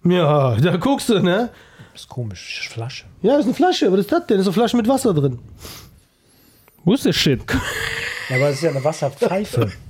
Ja, 0.03 0.55
da 0.55 0.77
guckst 0.77 1.09
du, 1.09 1.19
ne? 1.19 1.49
das 1.93 2.01
ist 2.01 2.09
komisch. 2.09 2.69
Flasche. 2.71 3.05
Ja, 3.21 3.37
ist 3.37 3.45
eine 3.45 3.53
Flasche. 3.53 3.91
Was 3.91 3.99
ist 3.99 4.11
das 4.11 4.27
denn? 4.27 4.37
Das 4.37 4.45
ist 4.45 4.47
eine 4.47 4.53
Flasche 4.53 4.77
mit 4.77 4.87
Wasser 4.87 5.13
drin. 5.13 5.39
Wo 6.83 6.93
ist 6.93 7.05
der 7.05 7.13
Shit? 7.13 7.41
Ja, 8.29 8.35
aber 8.35 8.49
es 8.49 8.55
ist 8.57 8.63
ja 8.63 8.69
eine 8.71 8.83
Wasserpfeife. 8.83 9.71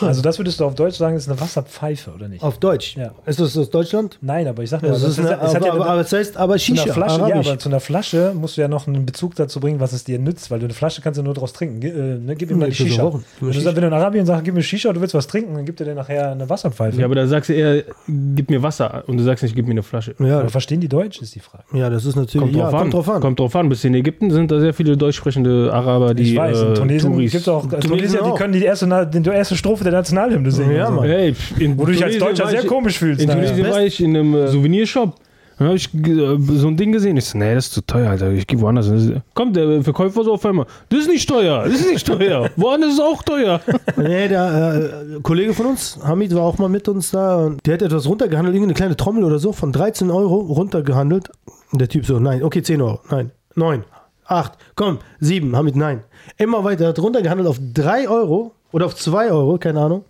Also 0.00 0.22
das 0.22 0.38
würdest 0.38 0.60
du 0.60 0.64
auf 0.64 0.74
Deutsch 0.74 0.96
sagen, 0.96 1.16
ist 1.16 1.28
eine 1.28 1.40
Wasserpfeife, 1.40 2.12
oder 2.14 2.28
nicht? 2.28 2.42
Auf 2.42 2.58
Deutsch. 2.58 2.96
Ja. 2.96 3.10
Ist 3.26 3.40
das 3.40 3.56
aus 3.56 3.70
Deutschland? 3.70 4.18
Nein, 4.20 4.46
aber 4.46 4.62
ich 4.62 4.70
sag 4.70 4.82
mal, 4.82 4.90
Das 4.92 5.02
ist 5.02 5.18
ja- 5.18 5.24
eine, 5.24 5.34
es 5.42 5.54
hat 5.54 5.56
aber, 5.56 5.66
ja 5.66 5.72
aber, 5.72 5.82
eine, 5.84 5.90
aber 5.92 6.00
es 6.02 6.12
heißt 6.12 6.36
aber 6.36 6.56
zu 6.58 6.72
einer 6.72 6.82
Shisha. 6.82 6.92
Flasche, 6.94 7.20
ja, 7.28 7.34
aber 7.36 7.58
zu 7.58 7.68
einer 7.68 7.80
Flasche 7.80 8.32
musst 8.34 8.56
du 8.56 8.60
ja 8.60 8.68
noch 8.68 8.86
einen 8.86 9.04
Bezug 9.06 9.34
dazu 9.34 9.60
bringen, 9.60 9.80
was 9.80 9.92
es 9.92 10.04
dir 10.04 10.18
nützt, 10.18 10.50
weil 10.50 10.58
du 10.60 10.66
eine 10.66 10.74
Flasche 10.74 11.00
kannst 11.02 11.18
du 11.18 11.22
nur 11.22 11.34
draus 11.34 11.52
trinken. 11.52 11.80
Ge- 11.80 11.90
Äh, 11.90 12.18
ne, 12.18 12.36
gib 12.36 12.50
ihm 12.50 12.58
mal 12.58 12.68
die 12.68 12.74
Shisha. 12.74 13.04
Wenn 13.04 13.22
du, 13.40 13.52
Shisha. 13.52 13.64
sagst, 13.64 13.76
wenn 13.76 13.82
du 13.82 13.88
in 13.88 13.94
Arabien 13.94 14.26
sagst, 14.26 14.44
gib 14.44 14.54
mir 14.54 14.62
Shisha, 14.62 14.92
du 14.92 15.00
willst 15.00 15.14
was 15.14 15.26
trinken, 15.26 15.54
dann 15.54 15.64
gibt 15.64 15.80
er 15.80 15.86
dir 15.86 15.94
nachher 15.94 16.30
eine 16.32 16.48
Wasserpfeife. 16.48 16.98
Ja, 16.98 17.06
aber 17.06 17.14
da 17.14 17.26
sagst 17.26 17.48
du 17.50 17.54
eher, 17.54 17.82
gib 18.06 18.50
mir 18.50 18.62
Wasser 18.62 19.04
und 19.06 19.16
du 19.16 19.24
sagst 19.24 19.42
nicht, 19.42 19.54
gib 19.56 19.66
mir 19.66 19.72
eine 19.72 19.82
Flasche. 19.82 20.14
ja, 20.18 20.40
aber 20.40 20.48
verstehen 20.50 20.80
die 20.80 20.88
Deutsch, 20.88 21.20
ist 21.22 21.34
die 21.34 21.40
Frage. 21.40 21.64
ja, 21.72 21.90
das 21.90 22.04
ist 22.04 22.16
natürlich. 22.16 22.52
Kommt 22.52 22.56
ja, 22.56 22.64
drauf, 22.70 22.74
an. 22.74 22.80
kommt 22.80 22.94
drauf 22.94 23.08
an. 23.10 23.20
Kommt 23.20 23.40
drauf 23.40 23.56
an. 23.56 23.68
Bis 23.68 23.84
in 23.84 23.94
Ägypten 23.94 24.30
sind 24.30 24.50
da 24.50 24.60
sehr 24.60 24.74
viele 24.74 24.96
deutsch 24.96 25.16
sprechende 25.16 25.70
Araber, 25.72 26.14
die 26.14 26.22
ich 26.32 26.36
weiß, 26.36 26.60
in 26.60 26.70
äh, 26.70 26.74
Tunesien 26.74 27.18
gibt 27.18 27.34
es 27.34 27.48
auch 27.48 27.62
Tunesien 27.62 27.90
Tunesier, 27.90 28.22
die 28.22 28.34
können 28.38 28.52
die 28.52 28.62
erste, 28.64 28.86
Na- 29.16 29.30
die 29.32 29.36
erste 29.36 29.56
Strophe 29.56 29.84
der 29.84 29.92
Nationalhymne 29.92 30.50
singen. 30.50 30.76
Ja. 30.76 30.90
Mann. 30.90 31.06
Hey, 31.06 31.34
in 31.58 31.78
Wo 31.78 31.84
du 31.84 31.92
dich 31.92 32.04
als 32.04 32.18
Deutscher 32.18 32.48
sehr 32.48 32.62
ich- 32.62 32.66
komisch 32.66 32.98
fühlst. 32.98 33.22
In. 33.22 33.30
Tunesien 33.30 33.68
war 33.70 33.82
ich 33.82 34.00
in 34.02 34.16
einem 34.16 34.34
äh, 34.34 34.48
Souvenirshop 34.48 35.14
Dann 35.58 35.68
habe 35.68 35.76
ich 35.76 35.92
äh, 35.94 36.36
so 36.58 36.68
ein 36.68 36.76
Ding 36.76 36.92
gesehen. 36.92 37.16
Ich 37.16 37.24
so, 37.24 37.38
nee, 37.38 37.54
das 37.54 37.66
ist 37.66 37.72
zu 37.74 37.80
teuer, 37.80 38.10
Alter. 38.10 38.30
Ich 38.32 38.46
gehe 38.46 38.60
woanders 38.60 38.86
hin. 38.86 39.22
Kommt 39.34 39.56
der 39.56 39.82
Verkäufer 39.82 40.22
so 40.24 40.34
auf 40.34 40.44
einmal. 40.44 40.66
Das 40.90 41.00
ist 41.00 41.08
nicht 41.08 41.28
teuer, 41.28 41.64
das 41.64 41.80
ist 41.80 41.90
nicht 41.92 42.06
teuer. 42.06 42.50
woanders 42.56 42.92
ist 42.94 43.00
auch 43.00 43.22
teuer. 43.22 43.60
Nee, 43.96 44.28
der 44.28 44.90
äh, 45.16 45.20
Kollege 45.22 45.54
von 45.54 45.66
uns, 45.66 45.98
Hamid, 46.04 46.34
war 46.34 46.42
auch 46.42 46.58
mal 46.58 46.68
mit 46.68 46.88
uns 46.88 47.10
da. 47.10 47.46
Und 47.46 47.64
der 47.66 47.74
hat 47.74 47.82
etwas 47.82 48.06
runtergehandelt, 48.06 48.54
irgendeine 48.54 48.74
kleine 48.76 48.96
Trommel 48.96 49.24
oder 49.24 49.38
so, 49.38 49.52
von 49.52 49.72
13 49.72 50.10
Euro 50.10 50.36
runtergehandelt. 50.40 51.30
Und 51.72 51.80
der 51.80 51.88
Typ 51.88 52.04
so, 52.06 52.18
nein, 52.20 52.42
okay, 52.42 52.62
10 52.62 52.80
Euro, 52.82 53.00
nein, 53.10 53.32
9, 53.54 53.82
8, 54.26 54.52
komm, 54.74 54.98
7, 55.20 55.56
Hamid, 55.56 55.76
nein. 55.76 56.02
Immer 56.36 56.64
weiter, 56.64 56.84
er 56.84 56.88
hat 56.88 56.98
runtergehandelt 56.98 57.48
auf 57.48 57.58
3 57.74 58.08
Euro 58.08 58.52
oder 58.76 58.84
auf 58.84 58.94
2 58.94 59.30
Euro, 59.30 59.56
keine 59.56 59.80
Ahnung. 59.80 60.04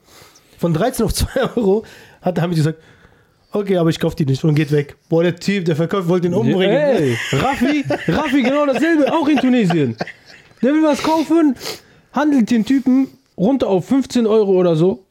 Von 0.58 0.74
13 0.74 1.04
auf 1.04 1.14
2 1.14 1.40
Euro 1.56 1.84
hat 2.20 2.40
Hamid 2.40 2.56
gesagt, 2.56 2.80
okay, 3.52 3.76
aber 3.76 3.90
ich 3.90 4.00
kauf 4.00 4.16
die 4.16 4.26
nicht 4.26 4.42
und 4.42 4.56
geht 4.56 4.72
weg. 4.72 4.96
Boah, 5.08 5.22
der 5.22 5.36
Typ, 5.36 5.66
der 5.66 5.76
Verkäufer 5.76 6.08
wollte 6.08 6.26
ihn 6.26 6.34
umbringen. 6.34 6.76
Ey, 6.76 7.16
Raffi, 7.30 7.84
Raffi, 8.08 8.42
genau 8.42 8.66
dasselbe, 8.66 9.12
auch 9.12 9.28
in 9.28 9.36
Tunesien. 9.36 9.96
Der 10.62 10.72
will 10.72 10.82
was 10.82 11.00
kaufen, 11.00 11.54
handelt 12.12 12.50
den 12.50 12.64
Typen 12.64 13.06
runter 13.38 13.68
auf 13.68 13.86
15 13.86 14.26
Euro 14.26 14.50
oder 14.50 14.74
so. 14.74 15.04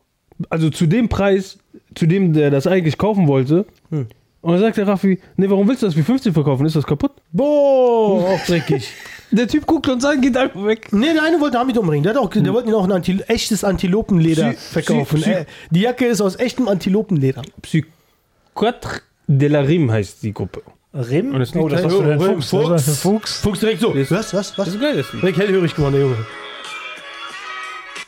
Also 0.50 0.70
zu 0.70 0.86
dem 0.86 1.08
Preis, 1.08 1.58
zu 1.96 2.08
dem 2.08 2.34
der 2.34 2.52
das 2.52 2.68
eigentlich 2.68 2.98
kaufen 2.98 3.26
wollte. 3.26 3.66
Und 3.90 4.52
dann 4.52 4.60
sagt 4.60 4.76
der 4.76 4.86
Raffi, 4.86 5.18
nee, 5.38 5.50
warum 5.50 5.66
willst 5.66 5.82
du 5.82 5.86
das 5.86 5.96
für 5.96 6.04
15 6.04 6.34
verkaufen? 6.34 6.66
Ist 6.66 6.76
das 6.76 6.86
kaputt? 6.86 7.14
Boah, 7.32 8.34
auch 8.34 8.46
dreckig. 8.46 8.92
Der 9.36 9.48
Typ 9.48 9.66
guckt 9.66 9.88
uns 9.90 10.06
an, 10.06 10.22
geht 10.22 10.38
einfach 10.38 10.64
weg. 10.66 10.88
Nee, 10.92 11.14
der 11.14 11.24
eine 11.24 11.40
wollte 11.42 11.58
Hamid 11.60 11.78
umbringen. 11.78 12.04
Der, 12.04 12.14
hat 12.14 12.20
auch, 12.22 12.30
der 12.30 12.54
wollte 12.54 12.70
ihn 12.70 12.76
auch 12.76 12.84
ein 12.86 12.92
Antil 12.92 13.24
echtes 13.28 13.64
Antilopenleder 13.64 14.50
Psy- 14.52 14.56
verkaufen. 14.74 15.20
Psy- 15.22 15.32
Äh, 15.32 15.46
die 15.72 15.82
Jacke 15.82 16.06
ist 16.06 16.22
aus 16.22 16.38
echtem 16.38 16.68
Antilopenleder. 16.68 17.42
Psychiatre 17.62 19.02
de 19.28 19.48
la 19.50 19.62
Rime 19.62 19.92
heißt 19.92 20.24
die 20.24 20.34
Gruppe. 20.34 20.62
Rim? 20.94 21.36
Und 21.36 21.42
es 21.42 21.54
oh, 21.56 21.68
das 21.68 21.82
den 21.82 21.92
Oh, 21.92 22.42
Fuchs. 22.42 22.50
Das 22.50 22.54
war 22.54 22.80
für 22.80 22.86
den 22.92 22.96
Fuchs. 22.96 23.40
Fuchs 23.42 23.60
direkt 23.60 23.82
so. 23.82 23.92
Ist- 23.92 24.12
Was, 24.12 24.34
was, 24.34 24.58
was? 24.58 24.66
Das 24.66 24.68
ist 24.76 24.80
geil, 24.80 24.96
das 24.96 25.12
Lied. 25.12 25.22
Direkt 25.22 25.38
hellhörig 25.40 25.76
geworden, 25.76 25.94
der 25.94 26.02
Junge. 26.04 26.16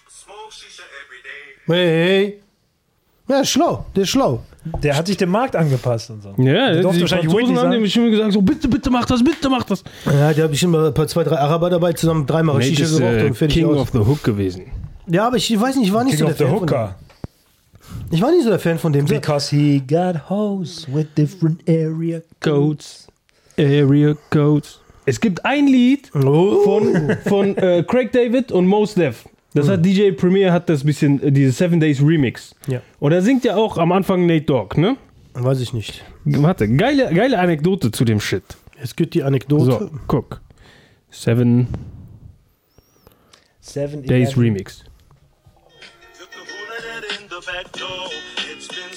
Smoke 0.10 0.51
shisha 0.53 0.84
every 1.03 1.22
day. 1.24 1.75
Hey, 1.75 2.25
hey. 2.27 2.41
Ja, 3.27 3.41
ist 3.41 3.50
schlau. 3.50 3.86
Der 3.96 4.03
ist 4.03 4.10
schlau. 4.10 4.41
Der 4.84 4.98
hat 4.98 5.08
sich 5.08 5.16
dem 5.18 5.30
Markt 5.30 5.56
angepasst 5.56 6.10
und 6.10 6.22
so. 6.24 6.30
Ja, 6.38 6.74
Der 6.74 6.76
die 6.82 6.84
wahrscheinlich 7.02 7.32
Franzosen 7.32 7.58
haben 7.58 7.72
dem 7.72 7.88
schon 7.88 8.12
gesagt, 8.12 8.34
so, 8.34 8.42
bitte, 8.42 8.68
bitte 8.68 8.90
mach 8.90 9.06
das, 9.06 9.24
bitte 9.24 9.50
mach 9.50 9.64
das. 9.64 9.84
Ja, 10.06 10.34
der 10.34 10.44
hat 10.44 10.52
bestimmt 10.52 10.74
mal 10.74 10.88
ein 10.88 10.94
paar, 10.94 11.08
zwei, 11.08 11.24
drei 11.24 11.38
Araber 11.38 11.70
dabei, 11.70 11.94
zusammen 11.94 12.26
dreimal 12.26 12.62
Shisha 12.62 12.84
ist 12.84 12.98
geraucht 12.98 13.14
äh, 13.22 13.26
und 13.28 13.36
fertig 13.36 13.56
King 13.58 13.66
aus. 13.68 13.78
of 13.78 13.90
the 13.92 14.00
Hook 14.00 14.24
gewesen. 14.24 14.64
Ja, 15.08 15.28
aber 15.28 15.38
ich 15.38 15.58
weiß 15.60 15.76
nicht, 15.78 15.88
ich 15.88 15.94
war 15.94 16.04
nicht 16.04 16.18
King 16.18 16.28
so 16.28 16.34
der 16.34 16.36
Fan 16.36 16.48
von 16.48 16.68
dem. 16.68 16.76
Hooker. 16.76 16.96
Ich 18.12 18.22
war 18.22 18.32
nicht 18.32 18.44
so 18.44 18.50
der 18.50 18.60
Fan 18.60 18.78
von 18.78 18.92
dem. 18.92 19.06
Because 19.06 19.56
he 19.56 19.80
got 19.88 20.30
hoes 20.30 20.86
with 20.94 21.06
different 21.18 21.62
area 21.70 22.22
Codes, 22.42 23.08
Area 23.58 24.16
Codes. 24.32 24.80
Es 25.06 25.22
gibt 25.22 25.46
ein 25.46 25.68
Lied 25.68 26.12
Oh. 26.14 26.62
von, 26.66 27.16
von 27.26 27.56
äh, 27.58 27.84
Craig 27.88 28.12
David 28.12 28.52
und 28.52 28.68
Mos 28.68 28.96
Def. 28.96 29.24
Das 29.54 29.70
hat 29.70 29.84
DJ 29.86 30.12
Premier 30.12 30.51
hat 30.51 30.70
das 30.70 30.84
bisschen, 30.84 31.22
äh, 31.24 31.32
diese 31.32 31.51
Seven 31.51 31.80
Days 31.80 32.01
Remix. 32.01 32.54
Ja. 32.68 32.82
Und 33.00 33.12
da 33.12 33.22
singt 33.22 33.44
ja 33.44 33.56
auch 33.56 33.77
am 33.77 33.92
Anfang 33.92 34.25
Nate 34.25 34.46
Dogg, 34.46 34.77
ne? 34.80 34.98
Weiß 35.34 35.62
ich 35.62 35.74
nicht. 35.74 36.04
Warte, 36.25 36.68
geile, 36.68 37.13
geile 37.13 37.39
Anekdote 37.39 37.92
zu 37.92 38.06
dem 38.06 38.20
Shit. 38.20 38.44
Es 38.82 38.96
gibt 38.96 39.13
die 39.13 39.24
Anekdote. 39.24 39.66
So, 39.66 39.92
guck. 40.08 40.42
Seven 41.10 41.68
Seven 43.60 44.04
Days 44.04 44.30
Eleven. 44.30 44.44
Remix. 44.44 44.84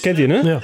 Kennt 0.01 0.19
ihr, 0.19 0.27
ne? 0.27 0.41
Ja. 0.43 0.61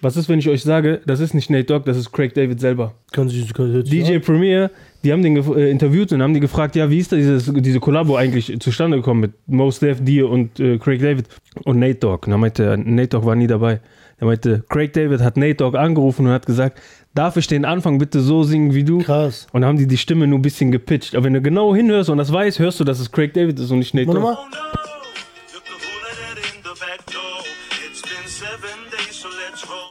Was 0.00 0.16
ist, 0.16 0.28
wenn 0.28 0.38
ich 0.38 0.48
euch 0.48 0.62
sage, 0.62 1.00
das 1.06 1.20
ist 1.20 1.32
nicht 1.32 1.48
Nate 1.48 1.64
Dogg, 1.64 1.84
das 1.86 1.96
ist 1.96 2.12
Craig 2.12 2.34
David 2.34 2.60
selber? 2.60 2.94
Können 3.12 3.30
Sie, 3.30 3.44
können 3.46 3.84
Sie 3.84 3.90
DJ 3.90 4.18
Premier, 4.18 4.70
die 5.04 5.12
haben 5.12 5.22
den 5.22 5.36
äh, 5.36 5.70
interviewt 5.70 6.12
und 6.12 6.22
haben 6.22 6.34
die 6.34 6.40
gefragt, 6.40 6.74
ja, 6.76 6.90
wie 6.90 6.98
ist 6.98 7.12
da 7.12 7.16
dieses, 7.16 7.52
diese 7.52 7.78
Kollabo 7.78 8.16
eigentlich 8.16 8.58
zustande 8.60 8.96
gekommen 8.96 9.20
mit 9.20 9.32
Mos 9.46 9.78
Def, 9.78 10.02
dir 10.02 10.28
und 10.28 10.58
äh, 10.58 10.78
Craig 10.78 11.00
David 11.00 11.26
und 11.64 11.78
Nate 11.78 11.96
Dogg. 11.96 12.26
Und 12.26 12.32
dann 12.32 12.40
meinte 12.40 12.64
er, 12.64 12.76
Nate 12.76 13.08
Dogg 13.08 13.26
war 13.26 13.36
nie 13.36 13.46
dabei. 13.46 13.80
Er 14.18 14.26
meinte, 14.26 14.64
Craig 14.68 14.92
David 14.92 15.20
hat 15.20 15.36
Nate 15.36 15.56
Dogg 15.56 15.76
angerufen 15.76 16.26
und 16.26 16.32
hat 16.32 16.46
gesagt, 16.46 16.80
darf 17.14 17.36
ich 17.36 17.46
den 17.46 17.64
Anfang 17.64 17.98
bitte 17.98 18.20
so 18.20 18.42
singen 18.42 18.74
wie 18.74 18.84
du? 18.84 18.98
Krass. 18.98 19.46
Und 19.52 19.60
dann 19.60 19.68
haben 19.68 19.78
die 19.78 19.86
die 19.86 19.98
Stimme 19.98 20.26
nur 20.26 20.38
ein 20.38 20.42
bisschen 20.42 20.72
gepitcht. 20.72 21.14
Aber 21.14 21.24
wenn 21.24 21.34
du 21.34 21.42
genau 21.42 21.74
hinhörst 21.74 22.08
und 22.08 22.18
das 22.18 22.32
weißt, 22.32 22.58
hörst 22.58 22.80
du, 22.80 22.84
dass 22.84 23.00
es 23.00 23.12
Craig 23.12 23.34
David 23.34 23.58
ist 23.60 23.70
und 23.70 23.80
nicht 23.80 23.94
Nate 23.94 24.06
Dogg. 24.06 24.38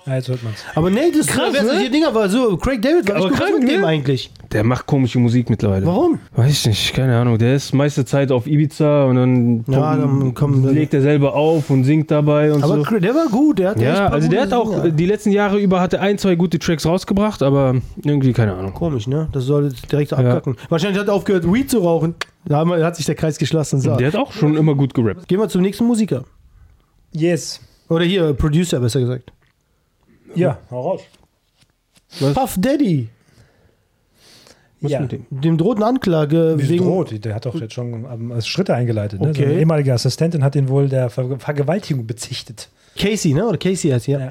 Ja, 0.05 0.15
jetzt 0.15 0.27
hört 0.27 0.43
man's. 0.43 0.57
Aber 0.75 0.89
nee, 0.89 1.11
das 1.17 1.27
Krass, 1.27 1.49
wer 1.53 1.63
ne? 1.63 1.83
die 1.85 1.89
Dinger 1.89 2.13
war 2.13 2.27
so. 2.27 2.57
Craig 2.57 2.81
David 2.81 3.07
war 3.07 3.15
Aber 3.15 3.25
echt 3.27 3.35
krank, 3.35 3.59
mit 3.59 3.69
dem 3.69 3.81
ne? 3.81 3.87
eigentlich? 3.87 4.31
Der 4.51 4.65
macht 4.65 4.85
komische 4.85 5.17
Musik 5.17 5.49
mittlerweile. 5.49 5.85
Warum? 5.85 6.19
Weiß 6.35 6.51
ich 6.51 6.65
nicht, 6.67 6.93
keine 6.93 7.17
Ahnung. 7.17 7.37
Der 7.37 7.55
ist 7.55 7.73
meiste 7.73 8.03
Zeit 8.03 8.29
auf 8.31 8.45
Ibiza 8.45 9.05
und 9.05 9.15
dann, 9.15 9.63
Ja, 9.67 9.95
dann 9.95 10.33
kommen- 10.33 10.67
legt 10.73 10.93
er 10.93 11.01
selber 11.01 11.33
auf 11.35 11.69
und 11.69 11.85
singt 11.85 12.11
dabei 12.11 12.51
und 12.51 12.61
Aber 12.63 12.75
so. 12.75 12.81
Cra- 12.81 12.99
der 12.99 13.15
war 13.15 13.27
gut. 13.29 13.59
Der 13.59 13.69
hat 13.69 13.79
Ja, 13.79 14.07
also 14.07 14.27
der 14.29 14.41
hat 14.41 14.51
auch 14.53 14.69
Dinger. 14.81 14.89
die 14.95 15.05
letzten 15.05 15.31
Jahre 15.31 15.57
über 15.57 15.79
hatte 15.79 16.01
ein, 16.01 16.17
zwei 16.17 16.35
gute 16.35 16.59
Tracks 16.59 16.85
rausgebracht, 16.85 17.41
aber 17.41 17.75
irgendwie 18.03 18.33
keine 18.33 18.55
Ahnung. 18.55 18.73
Komisch, 18.73 19.07
ne? 19.07 19.29
Das 19.31 19.45
soll 19.45 19.65
jetzt 19.67 19.89
direkt 19.89 20.09
so 20.09 20.17
abkacken. 20.17 20.57
Wahrscheinlich 20.67 20.99
hat 20.99 21.07
er 21.07 21.13
aufgehört, 21.13 21.45
Weed 21.51 21.71
zu 21.71 21.79
rauchen. 21.79 22.15
Da 22.45 22.65
hat 22.67 22.97
sich 22.97 23.05
der 23.05 23.15
Kreis 23.15 23.37
geschlossen. 23.37 23.79
So. 23.79 23.95
Der 23.95 24.07
hat 24.07 24.15
auch 24.17 24.33
schon 24.33 24.57
immer 24.57 24.75
gut 24.75 24.93
gerappt. 24.93 25.29
Gehen 25.29 25.39
wir 25.39 25.47
zum 25.47 25.61
nächsten 25.61 25.85
Musiker. 25.85 26.25
Yes. 27.13 27.61
Oder 27.87 28.03
hier, 28.03 28.33
Producer, 28.33 28.81
besser 28.81 28.99
gesagt. 28.99 29.31
Ja, 30.35 30.57
hau 30.71 30.81
raus. 30.81 31.01
Puff 32.33 32.55
Daddy. 32.59 33.09
Was 34.81 34.91
Ja. 34.91 35.01
dem? 35.05 35.25
Dem 35.29 35.57
drohten 35.57 35.83
Anklage 35.83 36.55
Wieso 36.57 36.73
wegen. 36.73 36.83
droht? 36.83 37.25
Der 37.25 37.35
hat 37.35 37.45
doch 37.45 37.55
jetzt 37.59 37.73
schon 37.73 38.05
ähm, 38.05 38.41
Schritte 38.41 38.73
eingeleitet. 38.75 39.21
Ne? 39.21 39.29
Okay. 39.29 39.43
Seine 39.43 39.59
ehemalige 39.59 39.93
Assistentin 39.93 40.43
hat 40.43 40.55
ihn 40.55 40.67
wohl 40.67 40.89
der 40.89 41.09
Ver 41.09 41.39
Vergewaltigung 41.39 42.05
bezichtet. 42.05 42.69
Casey, 42.97 43.33
ne? 43.33 43.45
Oder 43.47 43.57
Casey 43.57 43.89
heißt 43.91 44.05
hier. 44.05 44.19
Ja. 44.19 44.29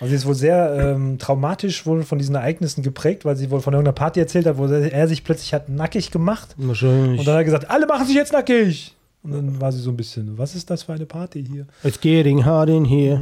Also 0.00 0.10
sie 0.10 0.14
ist 0.16 0.26
wohl 0.26 0.34
sehr 0.34 0.94
ähm, 0.96 1.18
traumatisch 1.18 1.86
wohl 1.86 2.02
von 2.02 2.18
diesen 2.18 2.34
Ereignissen 2.34 2.82
geprägt, 2.82 3.24
weil 3.24 3.36
sie 3.36 3.50
wohl 3.50 3.60
von 3.60 3.72
irgendeiner 3.72 3.94
Party 3.94 4.18
erzählt 4.18 4.46
hat, 4.46 4.58
wo 4.58 4.66
er 4.66 5.06
sich 5.06 5.22
plötzlich 5.22 5.54
hat 5.54 5.68
nackig 5.68 6.10
gemacht. 6.10 6.54
Wahrscheinlich. 6.56 7.20
Und 7.20 7.26
dann 7.28 7.34
hat 7.34 7.40
er 7.42 7.44
gesagt, 7.44 7.70
alle 7.70 7.86
machen 7.86 8.06
sich 8.06 8.16
jetzt 8.16 8.32
nackig. 8.32 8.96
Und 9.22 9.30
dann 9.30 9.60
war 9.60 9.70
sie 9.70 9.78
so 9.78 9.90
ein 9.90 9.96
bisschen, 9.96 10.36
was 10.36 10.56
ist 10.56 10.68
das 10.68 10.82
für 10.82 10.94
eine 10.94 11.06
Party 11.06 11.44
hier? 11.48 11.66
It's 11.84 12.00
getting 12.00 12.44
hard 12.44 12.68
in 12.70 12.84
here. 12.84 13.20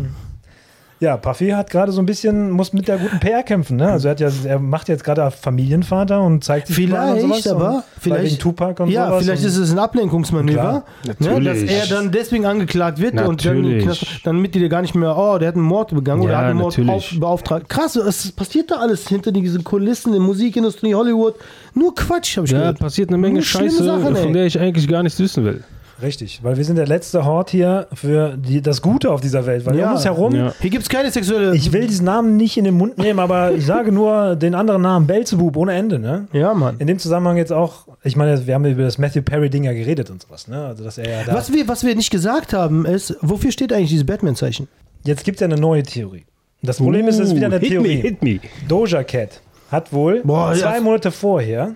Ja, 1.00 1.16
Puffy 1.16 1.48
hat 1.48 1.70
gerade 1.70 1.92
so 1.92 2.02
ein 2.02 2.04
bisschen, 2.06 2.50
muss 2.50 2.74
mit 2.74 2.86
der 2.86 2.98
guten 2.98 3.18
PR 3.20 3.42
kämpfen. 3.42 3.78
Ne? 3.78 3.90
Also 3.90 4.08
er, 4.08 4.10
hat 4.10 4.20
ja, 4.20 4.28
er 4.44 4.58
macht 4.58 4.86
jetzt 4.90 5.02
gerade 5.02 5.30
Familienvater 5.30 6.20
und 6.22 6.44
zeigt 6.44 6.66
sich 6.66 6.78
überall 6.78 7.14
und 7.14 7.20
Vielleicht, 7.20 7.44
sowas 7.44 7.56
aber 7.56 7.74
und 7.76 7.84
vielleicht, 7.98 8.24
wegen 8.26 8.38
Tupac 8.38 8.82
und 8.82 8.90
ja, 8.90 9.06
sowas. 9.06 9.24
vielleicht 9.24 9.42
und 9.42 9.48
ist 9.48 9.56
es 9.56 9.72
ein 9.72 9.78
Ablenkungsmanöver, 9.78 10.72
ne, 10.72 10.84
dass 11.06 11.20
natürlich. 11.20 11.70
er 11.70 11.86
dann 11.86 12.10
deswegen 12.12 12.44
angeklagt 12.44 13.00
wird 13.00 13.14
und 13.14 13.44
dann, 13.46 13.56
Natürlich. 13.62 13.84
Knast- 13.86 14.06
damit 14.24 14.54
die 14.54 14.68
gar 14.68 14.82
nicht 14.82 14.94
mehr, 14.94 15.16
oh, 15.16 15.38
der 15.38 15.48
hat 15.48 15.54
einen 15.54 15.64
Mord 15.64 15.94
begangen 15.94 16.20
oder 16.20 16.32
Ja, 16.32 16.38
hat 16.40 16.44
einen 16.46 16.58
Mord 16.58 16.76
natürlich. 16.76 16.90
auf, 17.14 17.18
beauftragt. 17.18 17.68
Krass, 17.70 17.96
es 17.96 18.30
passiert 18.32 18.70
da 18.70 18.76
alles 18.76 19.08
hinter 19.08 19.32
diesen 19.32 19.64
Kulissen 19.64 20.12
in 20.12 20.20
Musikindustrie, 20.22 20.94
Hollywood. 20.94 21.34
Nur 21.72 21.94
Quatsch, 21.94 22.36
habe 22.36 22.46
ich 22.46 22.52
Da 22.52 22.58
gehört. 22.58 22.78
passiert 22.78 23.08
eine 23.08 23.16
Menge 23.16 23.34
Nur 23.36 23.42
Scheiße, 23.42 23.84
Sachen, 23.84 24.14
von 24.16 24.32
der 24.34 24.44
ich 24.44 24.60
eigentlich 24.60 24.86
gar 24.86 25.02
nichts 25.02 25.18
wissen 25.18 25.44
will. 25.46 25.64
Richtig, 26.02 26.40
weil 26.42 26.56
wir 26.56 26.64
sind 26.64 26.76
der 26.76 26.86
letzte 26.86 27.24
Hort 27.24 27.50
hier 27.50 27.86
für 27.92 28.36
die, 28.36 28.62
das 28.62 28.80
Gute 28.82 29.10
auf 29.10 29.20
dieser 29.20 29.44
Welt. 29.46 29.66
Weil 29.66 29.76
Ja. 29.76 29.88
um 29.88 29.92
uns 29.94 30.04
herum, 30.04 30.34
Ja. 30.34 30.52
Hier 30.60 30.70
gibt 30.70 30.82
es 30.84 30.88
keine 30.88 31.10
sexuelle. 31.10 31.54
ich 31.54 31.72
will 31.72 31.86
diesen 31.86 32.04
Namen 32.06 32.36
nicht 32.36 32.56
in 32.56 32.64
den 32.64 32.74
Mund 32.74 32.98
nehmen, 32.98 33.18
aber 33.18 33.52
ich 33.52 33.66
sage 33.66 33.92
nur 33.92 34.36
den 34.36 34.54
anderen 34.54 34.82
Namen, 34.82 35.06
Belzebub, 35.06 35.56
ohne 35.56 35.74
Ende. 35.74 35.98
Ne? 35.98 36.26
ja, 36.32 36.54
Mann. 36.54 36.76
In 36.78 36.86
dem 36.86 36.98
Zusammenhang 36.98 37.36
jetzt 37.36 37.52
auch, 37.52 37.86
ich 38.02 38.16
meine, 38.16 38.46
wir 38.46 38.54
haben 38.54 38.64
über 38.64 38.82
das 38.82 38.98
Matthew 38.98 39.22
Perry-Ding 39.22 39.64
ja 39.64 39.72
geredet 39.72 40.10
und 40.10 40.22
sowas. 40.22 40.48
Ne? 40.48 40.64
Also, 40.66 40.84
dass 40.84 40.98
er 40.98 41.10
ja 41.10 41.24
da. 41.24 41.34
Was 41.34 41.52
wir, 41.52 41.66
was 41.68 41.84
wir 41.84 41.94
nicht 41.94 42.10
gesagt 42.10 42.52
haben, 42.52 42.86
ist, 42.86 43.16
wofür 43.20 43.50
steht 43.52 43.72
eigentlich 43.72 43.90
dieses 43.90 44.06
Batman-Zeichen? 44.06 44.68
Jetzt 45.04 45.24
gibt 45.24 45.36
es 45.36 45.40
ja 45.40 45.46
eine 45.46 45.60
neue 45.60 45.82
Theorie. 45.82 46.24
Das 46.62 46.76
Problem 46.76 47.08
ist, 47.08 47.18
es 47.18 47.28
ist 47.28 47.36
wieder 47.36 47.46
eine 47.46 47.56
Uh, 47.56 47.60
hit 47.60 47.68
Theorie. 47.70 47.96
Me, 47.96 48.02
hit 48.02 48.22
me. 48.22 48.40
Doja 48.68 49.02
Cat 49.02 49.40
hat 49.70 49.92
wohl 49.92 50.20
Boah, 50.24 50.52
zwei. 50.54 50.80
Monate 50.80 51.10
vorher, 51.10 51.74